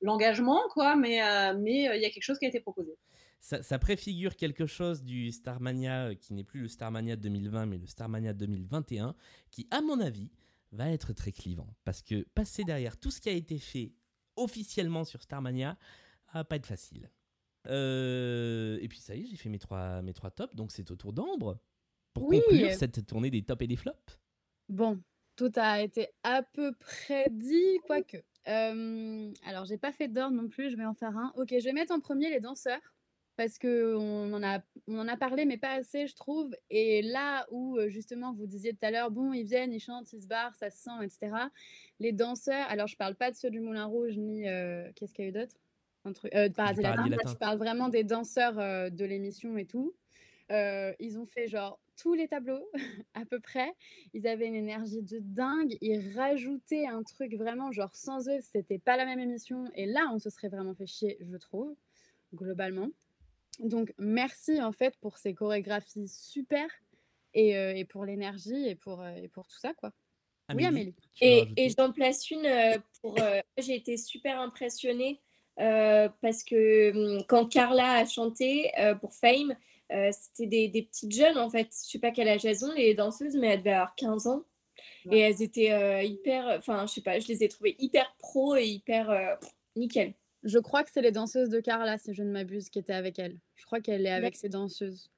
l'engagement, 0.00 0.60
quoi, 0.70 0.96
mais 0.96 1.22
euh, 1.22 1.56
mais 1.58 1.88
euh, 1.88 1.96
il 1.96 2.02
y 2.02 2.04
a 2.04 2.10
quelque 2.10 2.22
chose 2.22 2.38
qui 2.38 2.44
a 2.46 2.48
été 2.48 2.60
proposé. 2.60 2.96
ça, 3.40 3.62
ça 3.62 3.78
préfigure 3.78 4.36
quelque 4.36 4.66
chose 4.66 5.02
du 5.02 5.30
Starmania 5.32 6.08
euh, 6.08 6.14
qui 6.14 6.32
n'est 6.34 6.44
plus 6.44 6.60
le 6.62 6.68
Starmania 6.68 7.16
2020 7.16 7.66
mais 7.66 7.78
le 7.78 7.86
Starmania 7.86 8.32
2021 8.32 9.14
qui 9.50 9.66
à 9.70 9.80
mon 9.80 10.00
avis 10.00 10.30
va 10.72 10.90
être 10.90 11.12
très 11.12 11.32
clivant 11.32 11.74
parce 11.84 12.02
que 12.02 12.24
passer 12.34 12.64
derrière 12.64 12.96
tout 12.96 13.10
ce 13.10 13.20
qui 13.20 13.28
a 13.28 13.32
été 13.32 13.58
fait 13.58 13.92
officiellement 14.36 15.04
sur 15.04 15.22
Starmania 15.22 15.76
va 16.34 16.44
pas 16.44 16.56
être 16.56 16.66
facile. 16.66 17.10
Euh, 17.66 18.78
et 18.80 18.88
puis 18.88 18.98
ça 18.98 19.14
y 19.14 19.22
est, 19.22 19.26
j'ai 19.26 19.36
fait 19.36 19.48
mes 19.48 19.58
trois, 19.58 20.02
mes 20.02 20.12
trois 20.14 20.30
tops, 20.30 20.54
donc 20.54 20.72
c'est 20.72 20.90
au 20.90 20.96
tour 20.96 21.12
d'Ambre 21.12 21.58
pour 22.14 22.28
Oui. 22.28 22.40
conclure 22.40 22.72
cette 22.72 23.06
tournée 23.06 23.30
des 23.30 23.42
tops 23.42 23.62
et 23.62 23.66
des 23.66 23.76
flops? 23.76 24.18
Bon, 24.68 25.00
tout 25.38 25.52
a 25.54 25.80
été 25.80 26.08
à 26.24 26.42
peu 26.42 26.72
près 26.74 27.28
dit, 27.30 27.78
quoique. 27.86 28.18
Euh, 28.48 29.30
alors, 29.46 29.64
j'ai 29.66 29.78
pas 29.78 29.92
fait 29.92 30.08
d'ordre 30.08 30.34
non 30.36 30.48
plus, 30.48 30.70
je 30.70 30.76
vais 30.76 30.84
en 30.84 30.94
faire 30.94 31.16
un. 31.16 31.32
Ok, 31.36 31.50
je 31.58 31.64
vais 31.64 31.72
mettre 31.72 31.92
en 31.94 32.00
premier 32.00 32.28
les 32.28 32.40
danseurs, 32.40 32.80
parce 33.36 33.56
que 33.56 33.94
on 33.94 34.32
en 34.32 34.42
a, 34.42 34.58
on 34.88 34.98
en 34.98 35.06
a 35.06 35.16
parlé, 35.16 35.44
mais 35.44 35.56
pas 35.56 35.70
assez, 35.74 36.08
je 36.08 36.14
trouve. 36.16 36.50
Et 36.70 37.02
là 37.02 37.46
où, 37.52 37.78
euh, 37.78 37.88
justement, 37.88 38.32
vous 38.32 38.46
disiez 38.46 38.72
tout 38.72 38.84
à 38.84 38.90
l'heure, 38.90 39.12
bon, 39.12 39.32
ils 39.32 39.44
viennent, 39.44 39.72
ils 39.72 39.80
chantent, 39.80 40.12
ils 40.12 40.22
se 40.22 40.26
barrent, 40.26 40.56
ça 40.56 40.70
se 40.70 40.82
sent, 40.82 41.04
etc. 41.04 41.36
Les 42.00 42.10
danseurs, 42.12 42.66
alors 42.68 42.88
je 42.88 42.96
parle 42.96 43.14
pas 43.14 43.30
de 43.30 43.36
ceux 43.36 43.50
du 43.50 43.60
Moulin 43.60 43.84
Rouge, 43.84 44.16
ni. 44.16 44.48
euh, 44.48 44.90
Qu'est-ce 44.96 45.14
qu'il 45.14 45.24
y 45.24 45.28
a 45.28 45.30
eu 45.30 45.32
d'autre? 45.32 45.54
Un 46.04 46.12
truc, 46.14 46.34
euh, 46.34 46.48
de 46.48 46.54
Paradis 46.54 46.82
Paradis 46.82 47.10
Latin. 47.10 47.16
Latin. 47.16 47.30
Je 47.32 47.36
parle 47.36 47.58
vraiment 47.58 47.88
des 47.88 48.02
danseurs 48.02 48.58
euh, 48.58 48.90
de 48.90 49.04
l'émission 49.04 49.56
et 49.56 49.66
tout. 49.66 49.94
Ils 50.50 51.16
ont 51.18 51.26
fait 51.26 51.46
genre 51.46 51.78
tous 52.00 52.14
les 52.14 52.28
tableaux 52.28 52.68
à 53.14 53.24
peu 53.24 53.40
près. 53.40 53.72
Ils 54.14 54.26
avaient 54.26 54.46
une 54.46 54.54
énergie 54.54 55.02
de 55.02 55.18
dingue. 55.20 55.76
Ils 55.80 56.16
rajoutaient 56.16 56.86
un 56.86 57.02
truc 57.02 57.34
vraiment 57.34 57.72
genre 57.72 57.94
sans 57.94 58.28
eux, 58.28 58.38
c'était 58.40 58.78
pas 58.78 58.96
la 58.96 59.04
même 59.04 59.20
émission. 59.20 59.64
Et 59.74 59.86
là, 59.86 60.10
on 60.12 60.18
se 60.18 60.30
serait 60.30 60.48
vraiment 60.48 60.74
fait 60.74 60.86
chier, 60.86 61.18
je 61.20 61.36
trouve, 61.36 61.74
globalement. 62.34 62.88
Donc 63.60 63.92
merci 63.98 64.62
en 64.62 64.72
fait 64.72 64.96
pour 65.00 65.18
ces 65.18 65.34
chorégraphies 65.34 66.08
super 66.08 66.68
et, 67.34 67.56
euh, 67.56 67.74
et 67.74 67.84
pour 67.84 68.04
l'énergie 68.04 68.68
et 68.68 68.76
pour, 68.76 69.02
euh, 69.02 69.14
et 69.16 69.28
pour 69.28 69.48
tout 69.48 69.58
ça 69.58 69.74
quoi. 69.74 69.92
Oui 70.54 70.64
Amélie. 70.64 70.94
Et, 71.20 71.68
j'en 71.76 71.92
place 71.92 72.30
une 72.30 72.46
euh, 72.46 72.78
pour. 73.02 73.20
euh, 73.20 73.40
j'ai 73.58 73.74
été 73.74 73.96
super 73.96 74.40
impressionnée 74.40 75.20
euh, 75.60 76.08
parce 76.22 76.44
que 76.44 76.92
hum, 77.18 77.24
quand 77.28 77.46
Carla 77.46 77.94
a 77.94 78.04
chanté 78.06 78.70
euh, 78.78 78.94
pour 78.94 79.12
Fame, 79.12 79.54
euh, 79.92 80.10
c'était 80.12 80.46
des, 80.46 80.68
des 80.68 80.82
petites 80.82 81.12
jeunes 81.12 81.38
en 81.38 81.48
fait. 81.48 81.68
Je 81.84 81.90
sais 81.90 81.98
pas 81.98 82.10
quel 82.10 82.28
âge 82.28 82.44
elles 82.44 82.64
ont, 82.64 82.72
les 82.72 82.94
danseuses, 82.94 83.36
mais 83.36 83.48
elles 83.48 83.58
devaient 83.60 83.72
avoir 83.72 83.94
15 83.94 84.26
ans. 84.26 84.44
Et 85.10 85.18
elles 85.18 85.42
étaient 85.42 85.72
euh, 85.72 86.02
hyper. 86.02 86.46
Enfin, 86.58 86.86
je 86.86 86.94
sais 86.94 87.00
pas, 87.00 87.18
je 87.18 87.28
les 87.28 87.42
ai 87.42 87.48
trouvées 87.48 87.76
hyper 87.78 88.14
pro 88.18 88.56
et 88.56 88.66
hyper 88.66 89.10
euh, 89.10 89.34
nickel. 89.76 90.14
Je 90.44 90.58
crois 90.58 90.84
que 90.84 90.90
c'est 90.92 91.02
les 91.02 91.12
danseuses 91.12 91.50
de 91.50 91.60
Carla, 91.60 91.98
si 91.98 92.14
je 92.14 92.22
ne 92.22 92.30
m'abuse, 92.30 92.68
qui 92.68 92.78
étaient 92.78 92.92
avec 92.92 93.18
elle. 93.18 93.36
Je 93.56 93.64
crois 93.64 93.80
qu'elle 93.80 94.06
est 94.06 94.10
avec 94.10 94.34
D'accord. 94.34 94.40
ses 94.40 94.48
danseuses. 94.48 95.10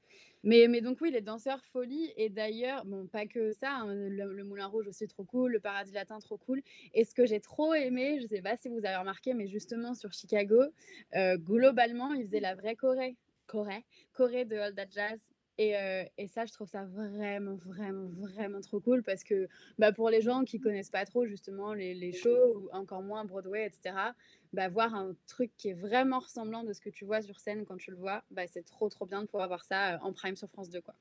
Mais, 0.43 0.69
mais 0.69 0.81
donc 0.81 0.99
oui, 1.01 1.11
les 1.11 1.21
danseurs 1.21 1.63
folie. 1.67 2.13
Et 2.17 2.31
d'ailleurs, 2.31 2.85
bon, 2.87 3.07
pas 3.07 3.27
que 3.27 3.53
ça, 3.53 3.71
hein, 3.73 3.93
le, 3.93 4.33
le 4.33 4.45
Moulin 4.45 4.67
Rouge 4.67 4.89
aussi 4.89 5.07
trop 5.07 5.25
cool, 5.25 5.53
le 5.53 5.61
Paradis 5.61 5.93
Latin 5.93 6.19
trop 6.21 6.39
cool. 6.39 6.63
Et 6.95 7.05
ce 7.05 7.15
que 7.15 7.27
j'ai 7.27 7.41
trop 7.41 7.75
aimé, 7.75 8.19
je 8.23 8.27
sais 8.27 8.41
pas 8.41 8.57
si 8.57 8.69
vous 8.69 8.79
avez 8.79 8.97
remarqué, 8.97 9.35
mais 9.35 9.49
justement 9.49 9.95
sur 9.95 10.13
Chicago, 10.13 10.63
euh, 11.15 11.37
globalement, 11.37 12.15
ils 12.15 12.25
faisaient 12.25 12.41
la 12.41 12.55
vraie 12.55 12.77
Corée. 12.77 13.17
Corée, 13.51 13.85
Corée 14.13 14.45
de 14.45 14.57
All 14.57 14.75
That 14.75 14.91
Jazz. 14.91 15.19
Et, 15.59 15.77
euh, 15.77 16.05
et 16.17 16.27
ça, 16.27 16.47
je 16.47 16.53
trouve 16.53 16.69
ça 16.69 16.85
vraiment, 16.85 17.57
vraiment, 17.57 18.09
vraiment 18.17 18.61
trop 18.63 18.81
cool 18.81 19.03
parce 19.03 19.25
que 19.25 19.47
bah, 19.79 19.93
pour 19.93 20.09
les 20.09 20.23
gens 20.23 20.45
qui 20.45 20.59
connaissent 20.59 20.89
pas 20.91 21.05
trop 21.05 21.27
justement 21.27 21.75
les, 21.75 21.93
les 21.93 22.13
shows 22.13 22.55
ou 22.57 22.71
encore 22.73 23.03
moins 23.03 23.27
Broadway, 23.27 23.67
etc., 23.67 23.95
bah, 24.55 24.69
voir 24.71 24.95
un 24.95 25.15
truc 25.27 25.51
qui 25.59 25.69
est 25.69 25.75
vraiment 25.75 26.21
ressemblant 26.21 26.65
de 26.65 26.73
ce 26.73 26.81
que 26.81 26.89
tu 26.89 27.05
vois 27.05 27.21
sur 27.21 27.41
scène 27.41 27.67
quand 27.67 27.77
tu 27.77 27.91
le 27.91 27.99
vois, 27.99 28.23
bah, 28.31 28.47
c'est 28.47 28.65
trop, 28.65 28.89
trop 28.89 29.05
bien 29.05 29.21
de 29.21 29.27
pouvoir 29.27 29.49
voir 29.49 29.65
ça 29.65 29.95
euh, 29.95 29.99
en 30.01 30.15
prime 30.15 30.37
sur 30.37 30.49
France 30.49 30.71
2. 30.71 30.81
Quoi. 30.81 30.95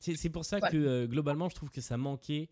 C'est 0.00 0.30
pour 0.30 0.44
ça 0.44 0.60
que 0.60 0.76
euh, 0.76 1.06
globalement, 1.06 1.48
je 1.48 1.54
trouve 1.54 1.70
que 1.70 1.82
ça 1.82 1.96
manquait 1.96 2.48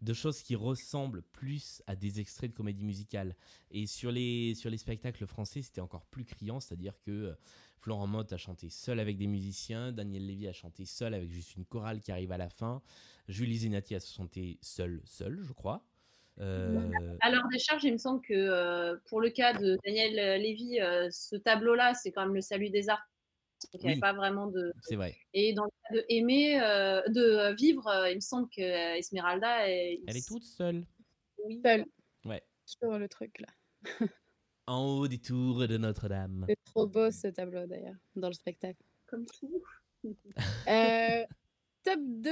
de 0.00 0.12
choses 0.12 0.42
qui 0.42 0.54
ressemblent 0.54 1.22
plus 1.22 1.82
à 1.86 1.96
des 1.96 2.20
extraits 2.20 2.50
de 2.50 2.56
comédie 2.56 2.84
musicale. 2.84 3.34
Et 3.70 3.86
sur 3.86 4.10
les, 4.12 4.54
spectacles 4.54 5.26
français, 5.26 5.62
c'était 5.62 5.80
encore 5.80 6.06
plus 6.06 6.24
criant, 6.24 6.60
c'est-à-dire 6.60 6.94
que 7.00 7.10
euh, 7.10 7.34
Florent 7.78 8.06
Mott 8.06 8.32
a 8.32 8.36
chanté 8.36 8.70
seul 8.70 9.00
avec 9.00 9.16
des 9.16 9.26
musiciens, 9.26 9.92
Daniel 9.92 10.26
Lévy 10.26 10.48
a 10.48 10.52
chanté 10.52 10.84
seul 10.84 11.14
avec 11.14 11.30
juste 11.30 11.56
une 11.56 11.64
chorale 11.64 12.00
qui 12.00 12.12
arrive 12.12 12.32
à 12.32 12.38
la 12.38 12.48
fin, 12.48 12.82
Julie 13.28 13.58
Zenati 13.58 13.94
a 13.94 14.00
chanté 14.00 14.58
seul, 14.62 15.00
seul, 15.04 15.40
je 15.42 15.52
crois. 15.52 15.84
Euh, 16.40 17.16
À 17.20 17.30
leur 17.30 17.46
décharge, 17.48 17.84
il 17.84 17.92
me 17.92 17.98
semble 17.98 18.20
que 18.20 18.32
euh, 18.32 18.96
pour 19.06 19.20
le 19.20 19.30
cas 19.30 19.54
de 19.54 19.76
Daniel 19.84 20.40
Lévy, 20.40 20.80
euh, 20.80 21.08
ce 21.10 21.36
tableau-là, 21.36 21.94
c'est 21.94 22.12
quand 22.12 22.24
même 22.24 22.34
le 22.34 22.40
salut 22.40 22.70
des 22.70 22.88
arts. 22.88 23.08
Donc, 23.72 23.74
il 23.74 23.78
n'y 23.80 23.86
Oui. 23.86 23.92
avait 23.92 24.00
pas 24.00 24.12
vraiment 24.12 24.46
de. 24.46 24.72
c'est 24.82 24.96
vrai. 24.96 25.16
Et 25.34 25.52
dans 25.52 25.64
le 25.64 25.70
cas 25.70 25.94
de 25.96 26.04
aimer, 26.08 26.60
euh, 26.60 27.02
de 27.08 27.20
euh, 27.22 27.54
vivre, 27.54 27.86
euh, 27.88 28.10
il 28.10 28.16
me 28.16 28.20
semble 28.20 28.48
que 28.50 28.60
euh, 28.62 28.94
Esmeralda 28.96 29.68
est. 29.68 30.00
Elle 30.06 30.16
est 30.16 30.26
toute 30.26 30.44
seule. 30.44 30.84
Oui. 31.44 31.60
Seul 31.64 31.84
Ouais. 32.24 32.42
sur 32.66 32.98
le 32.98 33.08
truc 33.08 33.38
là. 33.40 33.48
En 34.66 34.84
haut 34.84 35.08
des 35.08 35.18
tours 35.18 35.66
de 35.66 35.78
Notre-Dame. 35.78 36.44
C'est 36.46 36.62
trop 36.64 36.86
beau 36.86 37.10
ce 37.10 37.28
tableau 37.28 37.66
d'ailleurs, 37.66 37.96
dans 38.16 38.28
le 38.28 38.34
spectacle. 38.34 38.82
Comme 39.06 39.24
tout. 39.26 39.62
Euh, 40.68 41.24
top 41.82 41.98
2, 42.00 42.30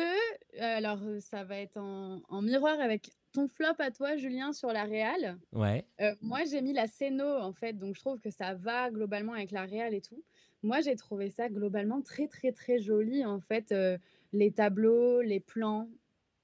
alors 0.61 1.01
ça 1.20 1.43
va 1.44 1.57
être 1.59 1.78
en, 1.78 2.20
en 2.28 2.43
miroir 2.43 2.78
avec 2.78 3.11
ton 3.32 3.48
flop 3.48 3.74
à 3.81 3.90
toi, 3.90 4.16
Julien, 4.16 4.53
sur 4.53 4.69
la 4.73 4.85
Réal. 4.85 5.39
Ouais. 5.53 5.85
Euh, 6.01 6.15
moi, 6.20 6.44
j'ai 6.44 6.61
mis 6.62 6.73
la 6.73 6.86
Céno 6.86 7.27
en 7.27 7.53
fait, 7.53 7.73
donc 7.73 7.97
je 7.97 8.01
trouve 8.01 8.20
que 8.20 8.31
ça 8.31 8.55
va 8.55 8.90
globalement 8.90 9.32
avec 9.32 9.51
la 9.51 9.65
Réal 9.65 9.94
et 9.94 10.01
tout. 10.01 10.23
Moi, 10.66 10.80
j'ai 10.80 10.97
trouvé 10.97 11.30
ça 11.30 11.48
globalement 11.48 12.02
très, 12.02 12.26
très, 12.26 12.52
très 12.52 12.78
joli 12.80 13.24
en 13.24 13.40
fait. 13.40 13.72
euh, 13.72 13.97
les 14.32 14.51
tableaux, 14.51 15.22
les 15.22 15.40
plans, 15.40 15.88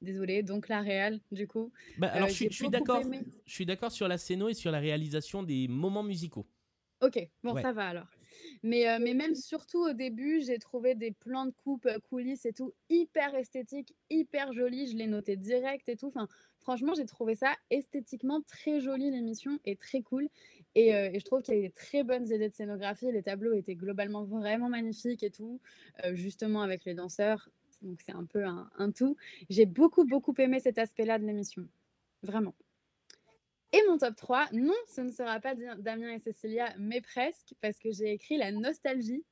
Désolée, 0.00 0.42
donc 0.42 0.68
la 0.68 0.80
réal, 0.80 1.20
du 1.30 1.46
coup. 1.46 1.70
Bah, 1.96 2.08
alors, 2.08 2.26
Euh, 2.26 2.30
je 2.30 2.34
suis, 2.34 2.50
je 2.50 2.66
d'accord. 2.66 3.00
Je 3.46 3.52
suis 3.52 3.66
d'accord 3.66 3.92
sur 3.92 4.08
la 4.08 4.18
scéno 4.18 4.48
et 4.48 4.54
sur 4.54 4.72
la 4.72 4.80
réalisation 4.80 5.44
des 5.44 5.68
moments 5.68 6.02
musicaux. 6.02 6.44
Ok, 7.00 7.18
bon, 7.44 7.54
Ouais. 7.54 7.62
ça 7.62 7.72
va 7.72 7.88
alors. 7.88 8.08
Mais, 8.62 8.88
euh, 8.88 8.98
mais 9.00 9.14
même 9.14 9.34
surtout 9.34 9.78
au 9.78 9.92
début, 9.92 10.40
j'ai 10.40 10.58
trouvé 10.58 10.94
des 10.94 11.12
plans 11.12 11.46
de 11.46 11.52
coupe, 11.52 11.88
coulisses 12.08 12.46
et 12.46 12.52
tout 12.52 12.72
hyper 12.88 13.34
esthétiques, 13.34 13.94
hyper 14.10 14.52
jolis. 14.52 14.90
Je 14.90 14.96
l'ai 14.96 15.06
noté 15.06 15.36
direct 15.36 15.88
et 15.88 15.96
tout. 15.96 16.08
Enfin, 16.08 16.28
franchement, 16.58 16.94
j'ai 16.94 17.06
trouvé 17.06 17.34
ça 17.34 17.54
esthétiquement 17.70 18.40
très 18.42 18.80
joli 18.80 19.10
l'émission 19.10 19.58
et 19.64 19.76
très 19.76 20.02
cool. 20.02 20.28
Et, 20.74 20.94
euh, 20.94 21.10
et 21.12 21.20
je 21.20 21.24
trouve 21.24 21.42
qu'il 21.42 21.54
y 21.54 21.56
a 21.58 21.60
eu 21.60 21.64
des 21.64 21.70
très 21.70 22.02
bonnes 22.02 22.26
idées 22.26 22.48
de 22.48 22.54
scénographie. 22.54 23.10
Les 23.12 23.22
tableaux 23.22 23.52
étaient 23.52 23.74
globalement 23.74 24.24
vraiment 24.24 24.68
magnifiques 24.68 25.22
et 25.22 25.30
tout, 25.30 25.60
euh, 26.04 26.14
justement 26.14 26.62
avec 26.62 26.84
les 26.84 26.94
danseurs. 26.94 27.50
Donc 27.82 28.00
c'est 28.00 28.12
un 28.12 28.24
peu 28.24 28.44
un, 28.44 28.70
un 28.78 28.90
tout. 28.90 29.16
J'ai 29.50 29.66
beaucoup, 29.66 30.04
beaucoup 30.04 30.34
aimé 30.38 30.60
cet 30.60 30.78
aspect-là 30.78 31.18
de 31.18 31.26
l'émission. 31.26 31.68
Vraiment. 32.22 32.54
Et 33.72 33.80
mon 33.88 33.96
top 33.96 34.16
3, 34.16 34.48
non, 34.52 34.74
ce 34.86 35.00
ne 35.00 35.10
sera 35.10 35.40
pas 35.40 35.54
Damien 35.54 36.12
et 36.12 36.18
Cécilia, 36.18 36.74
mais 36.78 37.00
presque, 37.00 37.54
parce 37.62 37.78
que 37.78 37.90
j'ai 37.90 38.12
écrit 38.12 38.36
la 38.36 38.52
nostalgie. 38.52 39.24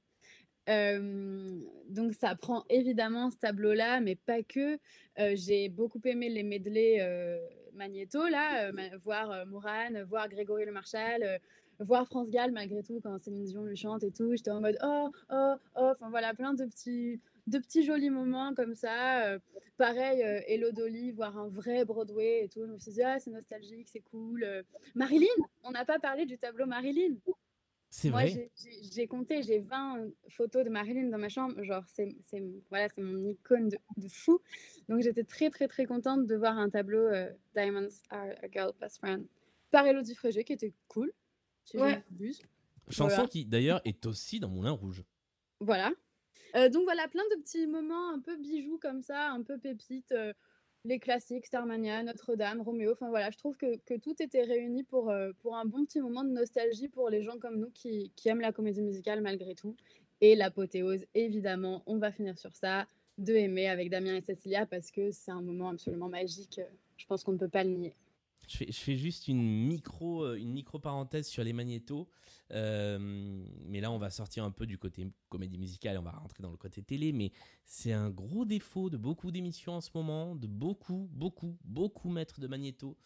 Donc 0.67 2.15
ça 2.15 2.35
prend 2.37 2.65
évidemment 2.69 3.31
ce 3.31 3.37
tableau-là, 3.39 4.01
mais 4.01 4.17
pas 4.17 4.43
que. 4.43 4.79
J'ai 5.35 5.69
beaucoup 5.69 6.01
aimé 6.05 6.29
les 6.29 6.43
medley 6.43 6.99
euh, 7.01 7.39
Magnéto, 7.75 8.27
là, 8.29 8.71
voir 9.03 9.47
Mourane, 9.47 10.03
voir 10.05 10.29
Grégory 10.29 10.65
Le 10.65 10.73
Marchal, 10.73 11.41
voir 11.79 12.07
France 12.07 12.31
Gall, 12.31 12.53
malgré 12.53 12.83
tout, 12.83 13.01
quand 13.03 13.19
Céline 13.19 13.45
Dion 13.45 13.65
lui 13.65 13.77
chante 13.77 14.03
et 14.05 14.11
tout. 14.11 14.35
J'étais 14.37 14.51
en 14.51 14.61
mode 14.61 14.79
oh, 14.83 15.11
oh, 15.31 15.55
oh, 15.77 15.93
enfin 15.93 16.11
voilà, 16.11 16.35
plein 16.35 16.55
de 16.55 16.65
petits, 16.67 17.21
de 17.47 17.59
petits 17.59 17.85
jolis 17.85 18.11
moments 18.11 18.55
comme 18.55 18.75
ça. 18.75 19.39
pareil, 19.77 20.21
Hello 20.47 20.71
Dolly, 20.73 21.11
voir 21.13 21.37
un 21.39 21.49
vrai 21.49 21.85
Broadway 21.85 22.45
et 22.45 22.49
tout. 22.49 22.67
Je 22.67 22.73
me 22.73 22.79
suis 22.79 22.93
dit, 22.93 23.03
ah, 23.03 23.19
c'est 23.19 23.31
nostalgique, 23.31 23.89
c'est 23.89 24.05
cool. 24.11 24.47
Marilyn, 24.95 25.27
on 25.65 25.71
n'a 25.71 25.85
pas 25.85 25.99
parlé 25.99 26.27
du 26.27 26.39
tableau 26.39 26.67
Marilyn. 26.67 27.17
C'est 27.93 28.11
Moi, 28.11 28.21
vrai. 28.23 28.51
j'ai- 28.95 29.07
compté, 29.09 29.43
j'ai 29.43 29.59
20 29.59 30.11
photos 30.29 30.65
de 30.65 30.71
Marilyn 30.71 31.09
dans 31.11 31.19
ma 31.19 31.29
chambre. 31.29 31.61
Genre, 31.65 31.83
c'est 31.89 32.17
c'est- 32.27 32.43
voilà, 32.69 32.89
c'est 32.89 33.03
mon 33.03 33.19
icône 33.29 33.69
de, 33.69 33.79
de 33.97 34.07
fou. 34.09 34.41
Donc, 34.89 35.03
j'étais 35.03 35.25
très, 35.25 35.51
très, 35.51 35.67
très 35.67 35.87
contente 35.87 36.27
de 36.27 36.37
voir 36.37 36.57
un 36.57 36.71
tableau 36.71 37.01
euh, 37.01 37.29
Diamonds 37.55 37.89
Are 38.11 38.29
a 38.43 38.49
Girl 38.51 38.73
Best 38.81 38.99
Friend 38.99 39.27
par 39.73 39.87
Elodie 39.87 40.15
Frégé 40.15 40.45
qui 40.45 40.53
était 40.53 40.73
cool. 40.89 41.13
Si 41.65 41.77
Ouais. 41.79 42.03
Chanson 42.89 43.15
Voilà. 43.15 43.29
qui 43.29 43.45
d'ailleurs 43.45 43.81
est 43.85 44.07
aussi 44.07 44.39
dans 44.41 44.49
Moulin 44.49 44.71
Rouge. 44.73 45.03
Voilà. 45.61 45.91
Euh, 46.57 46.69
donc 46.69 46.85
voilà, 46.85 47.07
plein 47.09 47.23
de 47.37 47.41
petits 47.43 47.67
moments 47.67 48.11
un 48.13 48.21
peu 48.21 48.37
bijoux 48.37 48.79
comme 48.79 49.03
ça, 49.03 49.31
un 49.31 49.43
peu 49.43 49.59
pépites. 49.59 50.13
euh, 50.13 50.33
les 50.85 50.99
classiques, 50.99 51.47
Starmania, 51.47 52.03
Notre-Dame, 52.03 52.61
Roméo. 52.63 52.93
Enfin 52.93 53.09
voilà, 53.09 53.31
je 53.31 53.39
trouve 53.39 53.57
que, 53.57 53.77
que 53.85 53.95
tout 53.99 54.15
était 54.23 54.43
réuni 54.43 54.83
pour, 54.83 55.11
euh, 55.11 55.33
pour 55.43 55.57
un 55.57 55.65
bon 55.65 55.85
petit 55.85 56.01
moment 56.01 56.25
de 56.25 56.31
nostalgie 56.31 56.89
pour 56.89 57.11
les 57.11 57.23
gens 57.23 57.39
comme 57.39 57.57
nous 57.59 57.71
qui, 57.71 58.13
qui 58.17 58.29
aiment 58.29 58.41
la 58.41 58.53
comédie 58.53 58.83
musicale 58.83 59.21
malgré 59.21 59.55
tout. 59.55 59.77
Et 60.21 60.35
l'apothéose, 60.37 61.07
évidemment, 61.15 61.83
on 61.87 61.99
va 61.99 62.13
finir 62.13 62.39
sur 62.39 62.55
ça, 62.55 62.87
de 63.19 63.35
aimer 63.35 63.69
avec 63.69 63.91
Damien 63.91 64.17
et 64.17 64.21
Cécilia 64.23 64.67
parce 64.67 64.91
que 64.91 65.11
c'est 65.11 65.31
un 65.31 65.43
moment 65.43 65.69
absolument 65.71 66.09
magique. 66.09 66.59
euh, 66.59 66.65
Je 66.97 67.07
pense 67.07 67.25
qu'on 67.25 67.33
ne 67.33 67.39
peut 67.39 67.49
pas 67.49 67.65
le 67.65 67.71
nier. 67.71 67.95
Je 68.51 68.57
fais, 68.57 68.67
je 68.67 68.79
fais 68.79 68.97
juste 68.97 69.29
une 69.29 69.43
micro, 69.43 70.25
euh, 70.25 70.35
une 70.35 70.51
micro 70.53 70.81
parenthèse 70.81 71.29
sur 71.29 71.45
les 71.45 71.53
magnétos. 71.53 72.09
Euh, 72.51 72.99
mais 73.67 73.81
là, 73.81 73.93
on 73.93 73.99
va 73.99 74.11
sortir 74.11 74.43
un 74.43 74.51
peu 74.51 74.67
du 74.67 74.77
côté 74.77 75.07
comédie 75.29 75.57
musicale 75.57 75.95
et 75.95 75.99
on 75.99 76.03
va 76.03 76.11
rentrer 76.11 76.43
dans 76.43 76.51
le 76.51 76.57
côté 76.57 76.83
télé. 76.83 77.13
Mais 77.13 77.31
c'est 77.65 77.93
un 77.93 78.11
gros 78.11 78.45
défaut 78.45 78.91
de 78.91 78.97
beaucoup 78.97 79.31
d'émissions 79.31 79.75
en 79.75 79.81
ce 79.81 79.91
moment, 79.95 80.35
de 80.35 80.49
beaucoup, 80.49 81.09
beaucoup, 81.13 81.57
beaucoup 81.65 82.09
mettre 82.09 82.41
de 82.41 82.49
magnétos. 82.49 82.97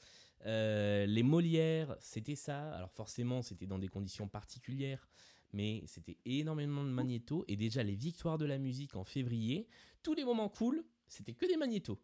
Euh, 0.47 1.05
les 1.05 1.23
Molières, 1.23 1.95
c'était 2.01 2.37
ça. 2.37 2.73
Alors 2.73 2.91
forcément, 2.93 3.43
c'était 3.43 3.67
dans 3.67 3.79
des 3.79 3.89
conditions 3.89 4.29
particulières, 4.29 5.07
mais 5.53 5.83
c'était 5.87 6.17
énormément 6.25 6.85
de 6.85 6.91
magnétos. 6.91 7.45
Et 7.49 7.57
déjà, 7.57 7.83
les 7.83 7.97
victoires 7.97 8.39
de 8.39 8.47
la 8.47 8.57
musique 8.57 8.97
en 8.97 9.05
février, 9.05 9.69
tous 10.03 10.15
les 10.15 10.25
moments 10.25 10.49
cool, 10.49 10.83
c'était 11.07 11.35
que 11.35 11.45
des 11.45 11.59
magnétos. 11.59 12.01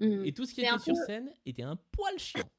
Mhm. 0.00 0.24
Et 0.24 0.32
tout 0.32 0.44
ce 0.44 0.54
qui 0.54 0.62
était 0.62 0.78
sur 0.78 0.96
scène 0.96 1.30
était 1.46 1.62
un 1.62 1.76
poil 1.76 2.18
chiant. 2.18 2.50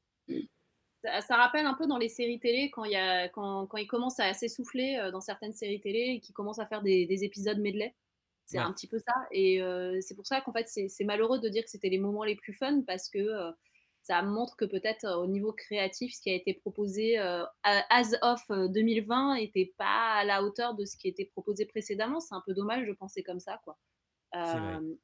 Ça, 1.04 1.20
ça 1.20 1.36
rappelle 1.36 1.66
un 1.66 1.74
peu 1.74 1.86
dans 1.86 1.98
les 1.98 2.08
séries 2.08 2.38
télé 2.38 2.70
quand, 2.70 2.84
il 2.84 2.92
y 2.92 2.96
a, 2.96 3.28
quand, 3.28 3.66
quand 3.66 3.76
ils 3.78 3.88
commencent 3.88 4.20
à 4.20 4.34
s'essouffler 4.34 4.98
euh, 4.98 5.10
dans 5.10 5.20
certaines 5.20 5.52
séries 5.52 5.80
télé 5.80 5.98
et 6.16 6.20
qu'ils 6.20 6.34
commencent 6.34 6.60
à 6.60 6.66
faire 6.66 6.82
des, 6.82 7.06
des 7.06 7.24
épisodes 7.24 7.58
medley. 7.58 7.96
C'est 8.46 8.58
Ouais. 8.58 8.64
un 8.64 8.72
petit 8.72 8.86
peu 8.88 8.98
ça. 8.98 9.12
Et 9.32 9.60
euh, 9.62 9.98
c'est 10.00 10.14
pour 10.14 10.26
ça 10.26 10.40
qu'en 10.40 10.52
fait, 10.52 10.68
c'est 10.68 11.04
malheureux 11.04 11.40
de 11.40 11.48
dire 11.48 11.64
que 11.64 11.70
c'était 11.70 11.88
les 11.88 11.98
moments 11.98 12.24
les 12.24 12.36
plus 12.36 12.52
fun 12.54 12.82
parce 12.86 13.08
que 13.08 13.18
euh, 13.18 13.50
ça 14.02 14.22
montre 14.22 14.56
que 14.56 14.64
peut-être 14.64 15.04
euh, 15.04 15.16
au 15.16 15.26
niveau 15.26 15.52
créatif, 15.52 16.14
ce 16.14 16.20
qui 16.20 16.30
a 16.30 16.34
été 16.34 16.54
proposé 16.54 17.18
as 17.18 18.14
of 18.22 18.42
euh, 18.50 18.68
2020 18.68 19.36
n'était 19.36 19.74
pas 19.78 20.14
à 20.18 20.24
la 20.24 20.42
hauteur 20.44 20.74
de 20.74 20.84
ce 20.84 20.96
qui 20.96 21.08
était 21.08 21.24
proposé 21.24 21.66
précédemment. 21.66 22.20
C'est 22.20 22.34
un 22.34 22.42
peu 22.46 22.54
dommage 22.54 22.86
de 22.86 22.92
penser 22.92 23.22
comme 23.24 23.40
ça, 23.40 23.60
quoi. 23.64 23.78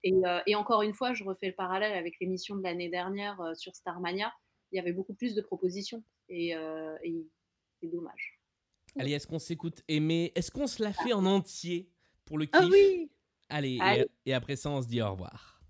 Et, 0.05 0.13
et 0.47 0.55
encore 0.55 0.83
une 0.83 0.95
fois, 0.95 1.13
je 1.15 1.25
refais 1.25 1.49
le 1.49 1.55
parallèle 1.55 1.93
avec 1.97 2.15
l'émission 2.21 2.57
de 2.57 2.63
l'année 2.63 2.89
dernière 2.89 3.41
sur 3.55 3.75
Starmania. 3.77 4.33
Il 4.73 4.77
y 4.77 4.79
avait 4.81 4.93
beaucoup 4.93 5.15
plus 5.15 5.35
de 5.35 5.41
propositions 5.41 6.03
et, 6.29 6.55
euh, 6.55 6.97
et 7.03 7.27
c'est 7.81 7.89
dommage. 7.89 8.39
Allez, 8.99 9.13
est-ce 9.13 9.27
qu'on 9.27 9.39
s'écoute 9.39 9.83
aimer 9.89 10.33
Est-ce 10.35 10.51
qu'on 10.51 10.67
se 10.67 10.83
la 10.83 10.93
fait 10.93 11.13
en 11.13 11.25
entier 11.25 11.89
pour 12.25 12.39
le 12.39 12.47
kiff? 12.47 12.55
Ah 12.55 12.67
oui 12.71 13.11
Allez, 13.49 13.75
et- 13.77 13.81
Allez. 13.81 14.07
Et, 14.27 14.35
après 14.35 14.57
ça, 14.57 14.71
on 14.71 14.83
se 14.83 14.89
dit 14.89 15.01
au 15.01 15.11
revoir. 15.13 15.61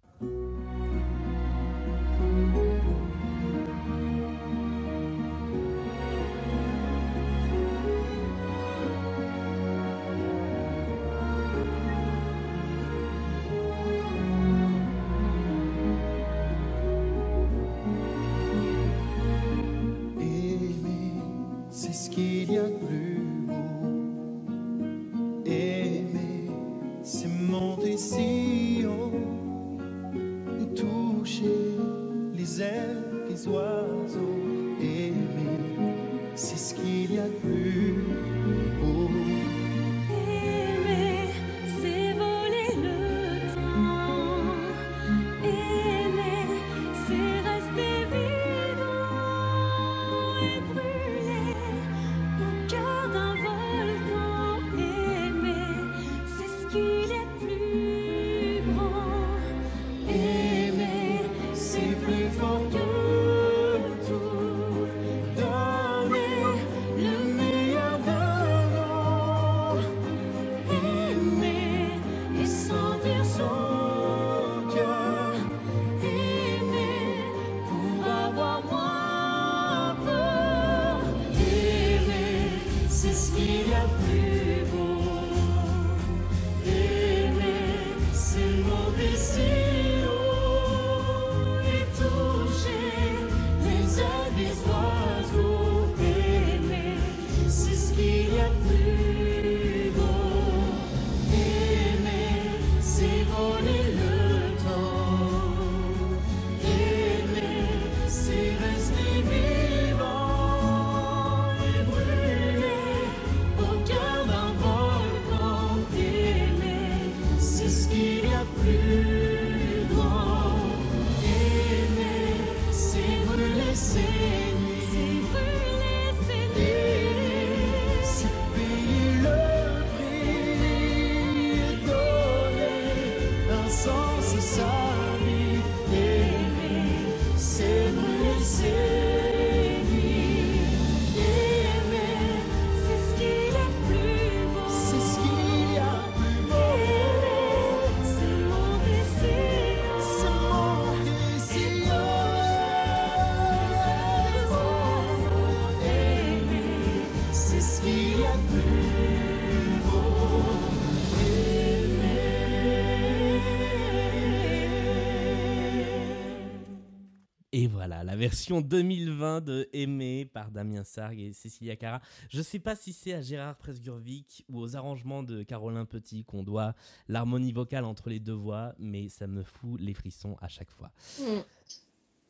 Version 168.18 168.60
2020 168.60 169.40
de 169.42 169.68
Aimé 169.72 170.26
par 170.26 170.50
Damien 170.50 170.82
Sargue 170.84 171.20
et 171.20 171.32
Cécilia 171.32 171.76
Cara. 171.76 172.00
Je 172.28 172.42
sais 172.42 172.58
pas 172.58 172.74
si 172.76 172.92
c'est 172.92 173.12
à 173.14 173.20
Gérard 173.22 173.56
Presgurvic 173.56 174.44
ou 174.48 174.58
aux 174.60 174.76
arrangements 174.76 175.22
de 175.22 175.42
Caroline 175.44 175.86
Petit 175.86 176.24
qu'on 176.24 176.42
doit 176.42 176.74
l'harmonie 177.06 177.52
vocale 177.52 177.84
entre 177.84 178.10
les 178.10 178.18
deux 178.20 178.32
voix, 178.34 178.74
mais 178.78 179.08
ça 179.08 179.26
me 179.26 179.44
fout 179.44 179.80
les 179.80 179.94
frissons 179.94 180.36
à 180.40 180.48
chaque 180.48 180.70
fois. 180.70 180.90
Mm. 181.20 181.22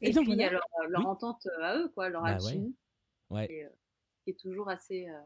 Et, 0.01 0.10
Et 0.10 0.12
donc, 0.12 0.24
puis, 0.24 0.32
il 0.35 0.39
y 0.39 0.44
a 0.44 0.51
leur, 0.51 0.62
leur 0.89 1.01
Oui. 1.01 1.06
entente 1.06 1.47
euh, 1.59 1.62
à 1.65 1.77
eux, 1.78 1.89
quoi, 1.94 2.09
leur 2.10 2.23
Bah 2.23 2.28
ouais. 2.28 2.35
alchimie, 2.35 2.77
Ouais. 3.31 3.47
qui, 3.48 3.55
est, 3.55 3.65
euh, 3.65 3.69
qui 4.24 4.31
est 4.31 4.39
toujours 4.39 4.69
assez. 4.69 5.09
euh, 5.09 5.19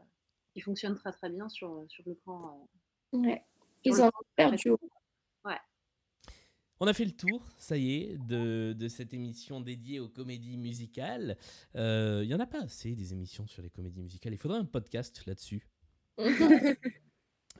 qui 0.53 0.61
fonctionne 0.61 0.95
très 0.95 1.11
très 1.11 1.29
bien 1.31 1.49
sur, 1.49 1.83
sur 1.89 2.03
le 2.07 2.13
plan. 2.15 2.67
euh, 3.13 3.17
Ouais. 3.17 3.43
sur 3.53 3.65
Ils 3.83 3.91
le 3.97 4.01
ont 4.03 4.09
plan 4.09 4.19
un 4.19 4.29
super 4.29 4.47
très- 4.49 4.57
duo. 4.57 4.79
Ouais. 5.45 5.57
On 6.83 6.87
a 6.87 6.91
fait 6.91 7.05
le 7.05 7.11
tour, 7.11 7.41
ça 7.57 7.77
y 7.77 7.93
est, 7.93 8.17
de, 8.27 8.75
de 8.77 8.87
cette 8.89 9.13
émission 9.13 9.61
dédiée 9.61 10.01
aux 10.01 10.09
comédies 10.09 10.57
musicales. 10.57 11.37
Euh, 11.77 12.19
Il 12.25 12.29
y 12.29 12.35
en 12.35 12.41
a 12.41 12.45
pas 12.45 12.61
assez 12.61 12.93
des 12.93 13.13
émissions 13.13 13.47
sur 13.47 13.61
les 13.61 13.69
comédies 13.69 14.01
musicales. 14.01 14.33
Il 14.33 14.37
faudrait 14.37 14.59
un 14.59 14.65
podcast 14.65 15.23
là-dessus. 15.25 15.65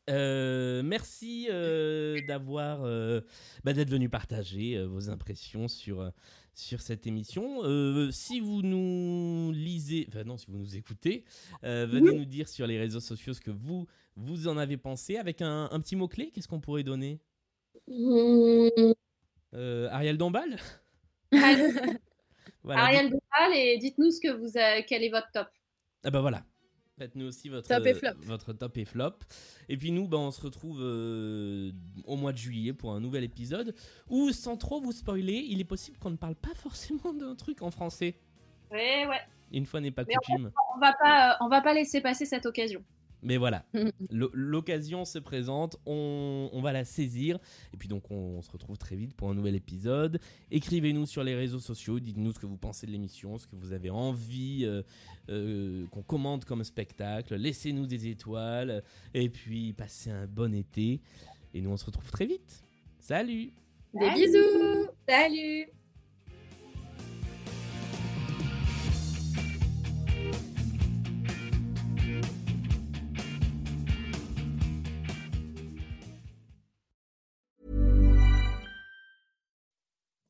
Euh, 0.09 0.83
merci 0.83 1.47
euh, 1.49 2.19
d'avoir 2.27 2.83
euh, 2.83 3.21
bah, 3.63 3.71
d'être 3.71 3.89
venu 3.89 4.09
partager 4.09 4.75
euh, 4.75 4.85
vos 4.85 5.09
impressions 5.09 5.69
sur 5.69 6.01
euh, 6.01 6.09
sur 6.53 6.81
cette 6.81 7.07
émission. 7.07 7.63
Euh, 7.63 8.11
si 8.11 8.41
vous 8.41 8.61
nous 8.63 9.53
lisez, 9.53 10.05
enfin 10.09 10.25
non, 10.25 10.35
si 10.35 10.47
vous 10.49 10.57
nous 10.57 10.75
écoutez, 10.75 11.23
euh, 11.63 11.85
venez 11.85 12.11
nous 12.11 12.25
dire 12.25 12.49
sur 12.49 12.67
les 12.67 12.77
réseaux 12.77 12.99
sociaux 12.99 13.33
ce 13.33 13.39
que 13.39 13.51
vous 13.51 13.87
vous 14.17 14.49
en 14.49 14.57
avez 14.57 14.75
pensé 14.75 15.15
avec 15.15 15.41
un, 15.41 15.69
un 15.71 15.79
petit 15.79 15.95
mot 15.95 16.09
clé. 16.09 16.31
Qu'est-ce 16.31 16.49
qu'on 16.49 16.59
pourrait 16.59 16.83
donner? 16.83 17.21
Mm. 17.87 18.93
Euh, 19.53 19.87
Ariel 19.91 20.17
Dombal. 20.17 20.57
Voilà, 22.63 22.83
Ariel 22.83 23.09
Dombal, 23.09 23.57
et 23.57 23.77
dites-nous 23.77 24.11
ce 24.11 24.21
que 24.21 24.31
vous 24.31 24.53
quel 24.87 25.03
est 25.03 25.09
votre 25.09 25.29
top. 25.33 25.47
Ah 26.05 26.11
bah 26.11 26.21
voilà. 26.21 26.45
Faites-nous 26.97 27.25
aussi 27.25 27.49
votre 27.49 27.67
Top 27.67 27.85
et 27.85 27.93
flop. 27.93 28.11
votre 28.19 28.53
top 28.53 28.77
et 28.77 28.85
flop. 28.85 29.15
Et 29.67 29.77
puis 29.77 29.91
nous, 29.91 30.07
bah, 30.07 30.17
on 30.17 30.31
se 30.31 30.39
retrouve 30.39 30.79
euh, 30.81 31.71
au 32.05 32.15
mois 32.15 32.31
de 32.31 32.37
juillet 32.37 32.71
pour 32.71 32.91
un 32.93 32.99
nouvel 32.99 33.23
épisode 33.23 33.75
où, 34.09 34.31
sans 34.31 34.57
trop 34.57 34.79
vous 34.79 34.91
spoiler, 34.91 35.45
il 35.49 35.59
est 35.59 35.65
possible 35.65 35.97
qu'on 35.97 36.11
ne 36.11 36.17
parle 36.17 36.35
pas 36.35 36.53
forcément 36.55 37.13
d'un 37.13 37.35
truc 37.35 37.61
en 37.63 37.71
français. 37.71 38.15
Ouais, 38.71 39.07
ouais. 39.07 39.21
Une 39.51 39.65
fois 39.65 39.81
n'est 39.81 39.91
pas 39.91 40.03
Mais 40.07 40.13
coutume. 40.15 40.51
On 40.75 40.79
va 40.79 40.93
pas, 40.93 41.31
euh, 41.31 41.35
on 41.41 41.49
va 41.49 41.61
pas 41.61 41.73
laisser 41.73 41.99
passer 41.99 42.25
cette 42.25 42.45
occasion. 42.45 42.83
Mais 43.23 43.37
voilà, 43.37 43.65
L'o- 44.11 44.29
l'occasion 44.33 45.05
se 45.05 45.17
présente, 45.19 45.77
on, 45.85 46.49
on 46.51 46.61
va 46.61 46.71
la 46.73 46.83
saisir. 46.85 47.39
Et 47.73 47.77
puis 47.77 47.87
donc 47.87 48.11
on, 48.11 48.15
on 48.37 48.41
se 48.41 48.51
retrouve 48.51 48.77
très 48.77 48.95
vite 48.95 49.13
pour 49.15 49.29
un 49.29 49.33
nouvel 49.33 49.55
épisode. 49.55 50.19
Écrivez-nous 50.51 51.05
sur 51.05 51.23
les 51.23 51.33
réseaux 51.35 51.59
sociaux, 51.59 51.99
dites-nous 51.99 52.33
ce 52.33 52.39
que 52.39 52.45
vous 52.45 52.57
pensez 52.57 52.85
de 52.85 52.91
l'émission, 52.91 53.37
ce 53.37 53.47
que 53.47 53.55
vous 53.55 53.71
avez 53.73 53.89
envie 53.89 54.65
euh, 54.65 54.81
euh, 55.29 55.85
qu'on 55.87 56.03
commente 56.03 56.45
comme 56.45 56.63
spectacle. 56.63 57.35
Laissez-nous 57.35 57.85
des 57.87 58.07
étoiles. 58.07 58.83
Et 59.13 59.29
puis 59.29 59.73
passez 59.73 60.09
un 60.11 60.27
bon 60.27 60.53
été. 60.53 61.01
Et 61.53 61.61
nous 61.61 61.69
on 61.71 61.77
se 61.77 61.85
retrouve 61.85 62.11
très 62.11 62.25
vite. 62.25 62.63
Salut 62.99 63.53
Des 63.93 64.09
bisous 64.11 64.87
Salut 65.07 65.67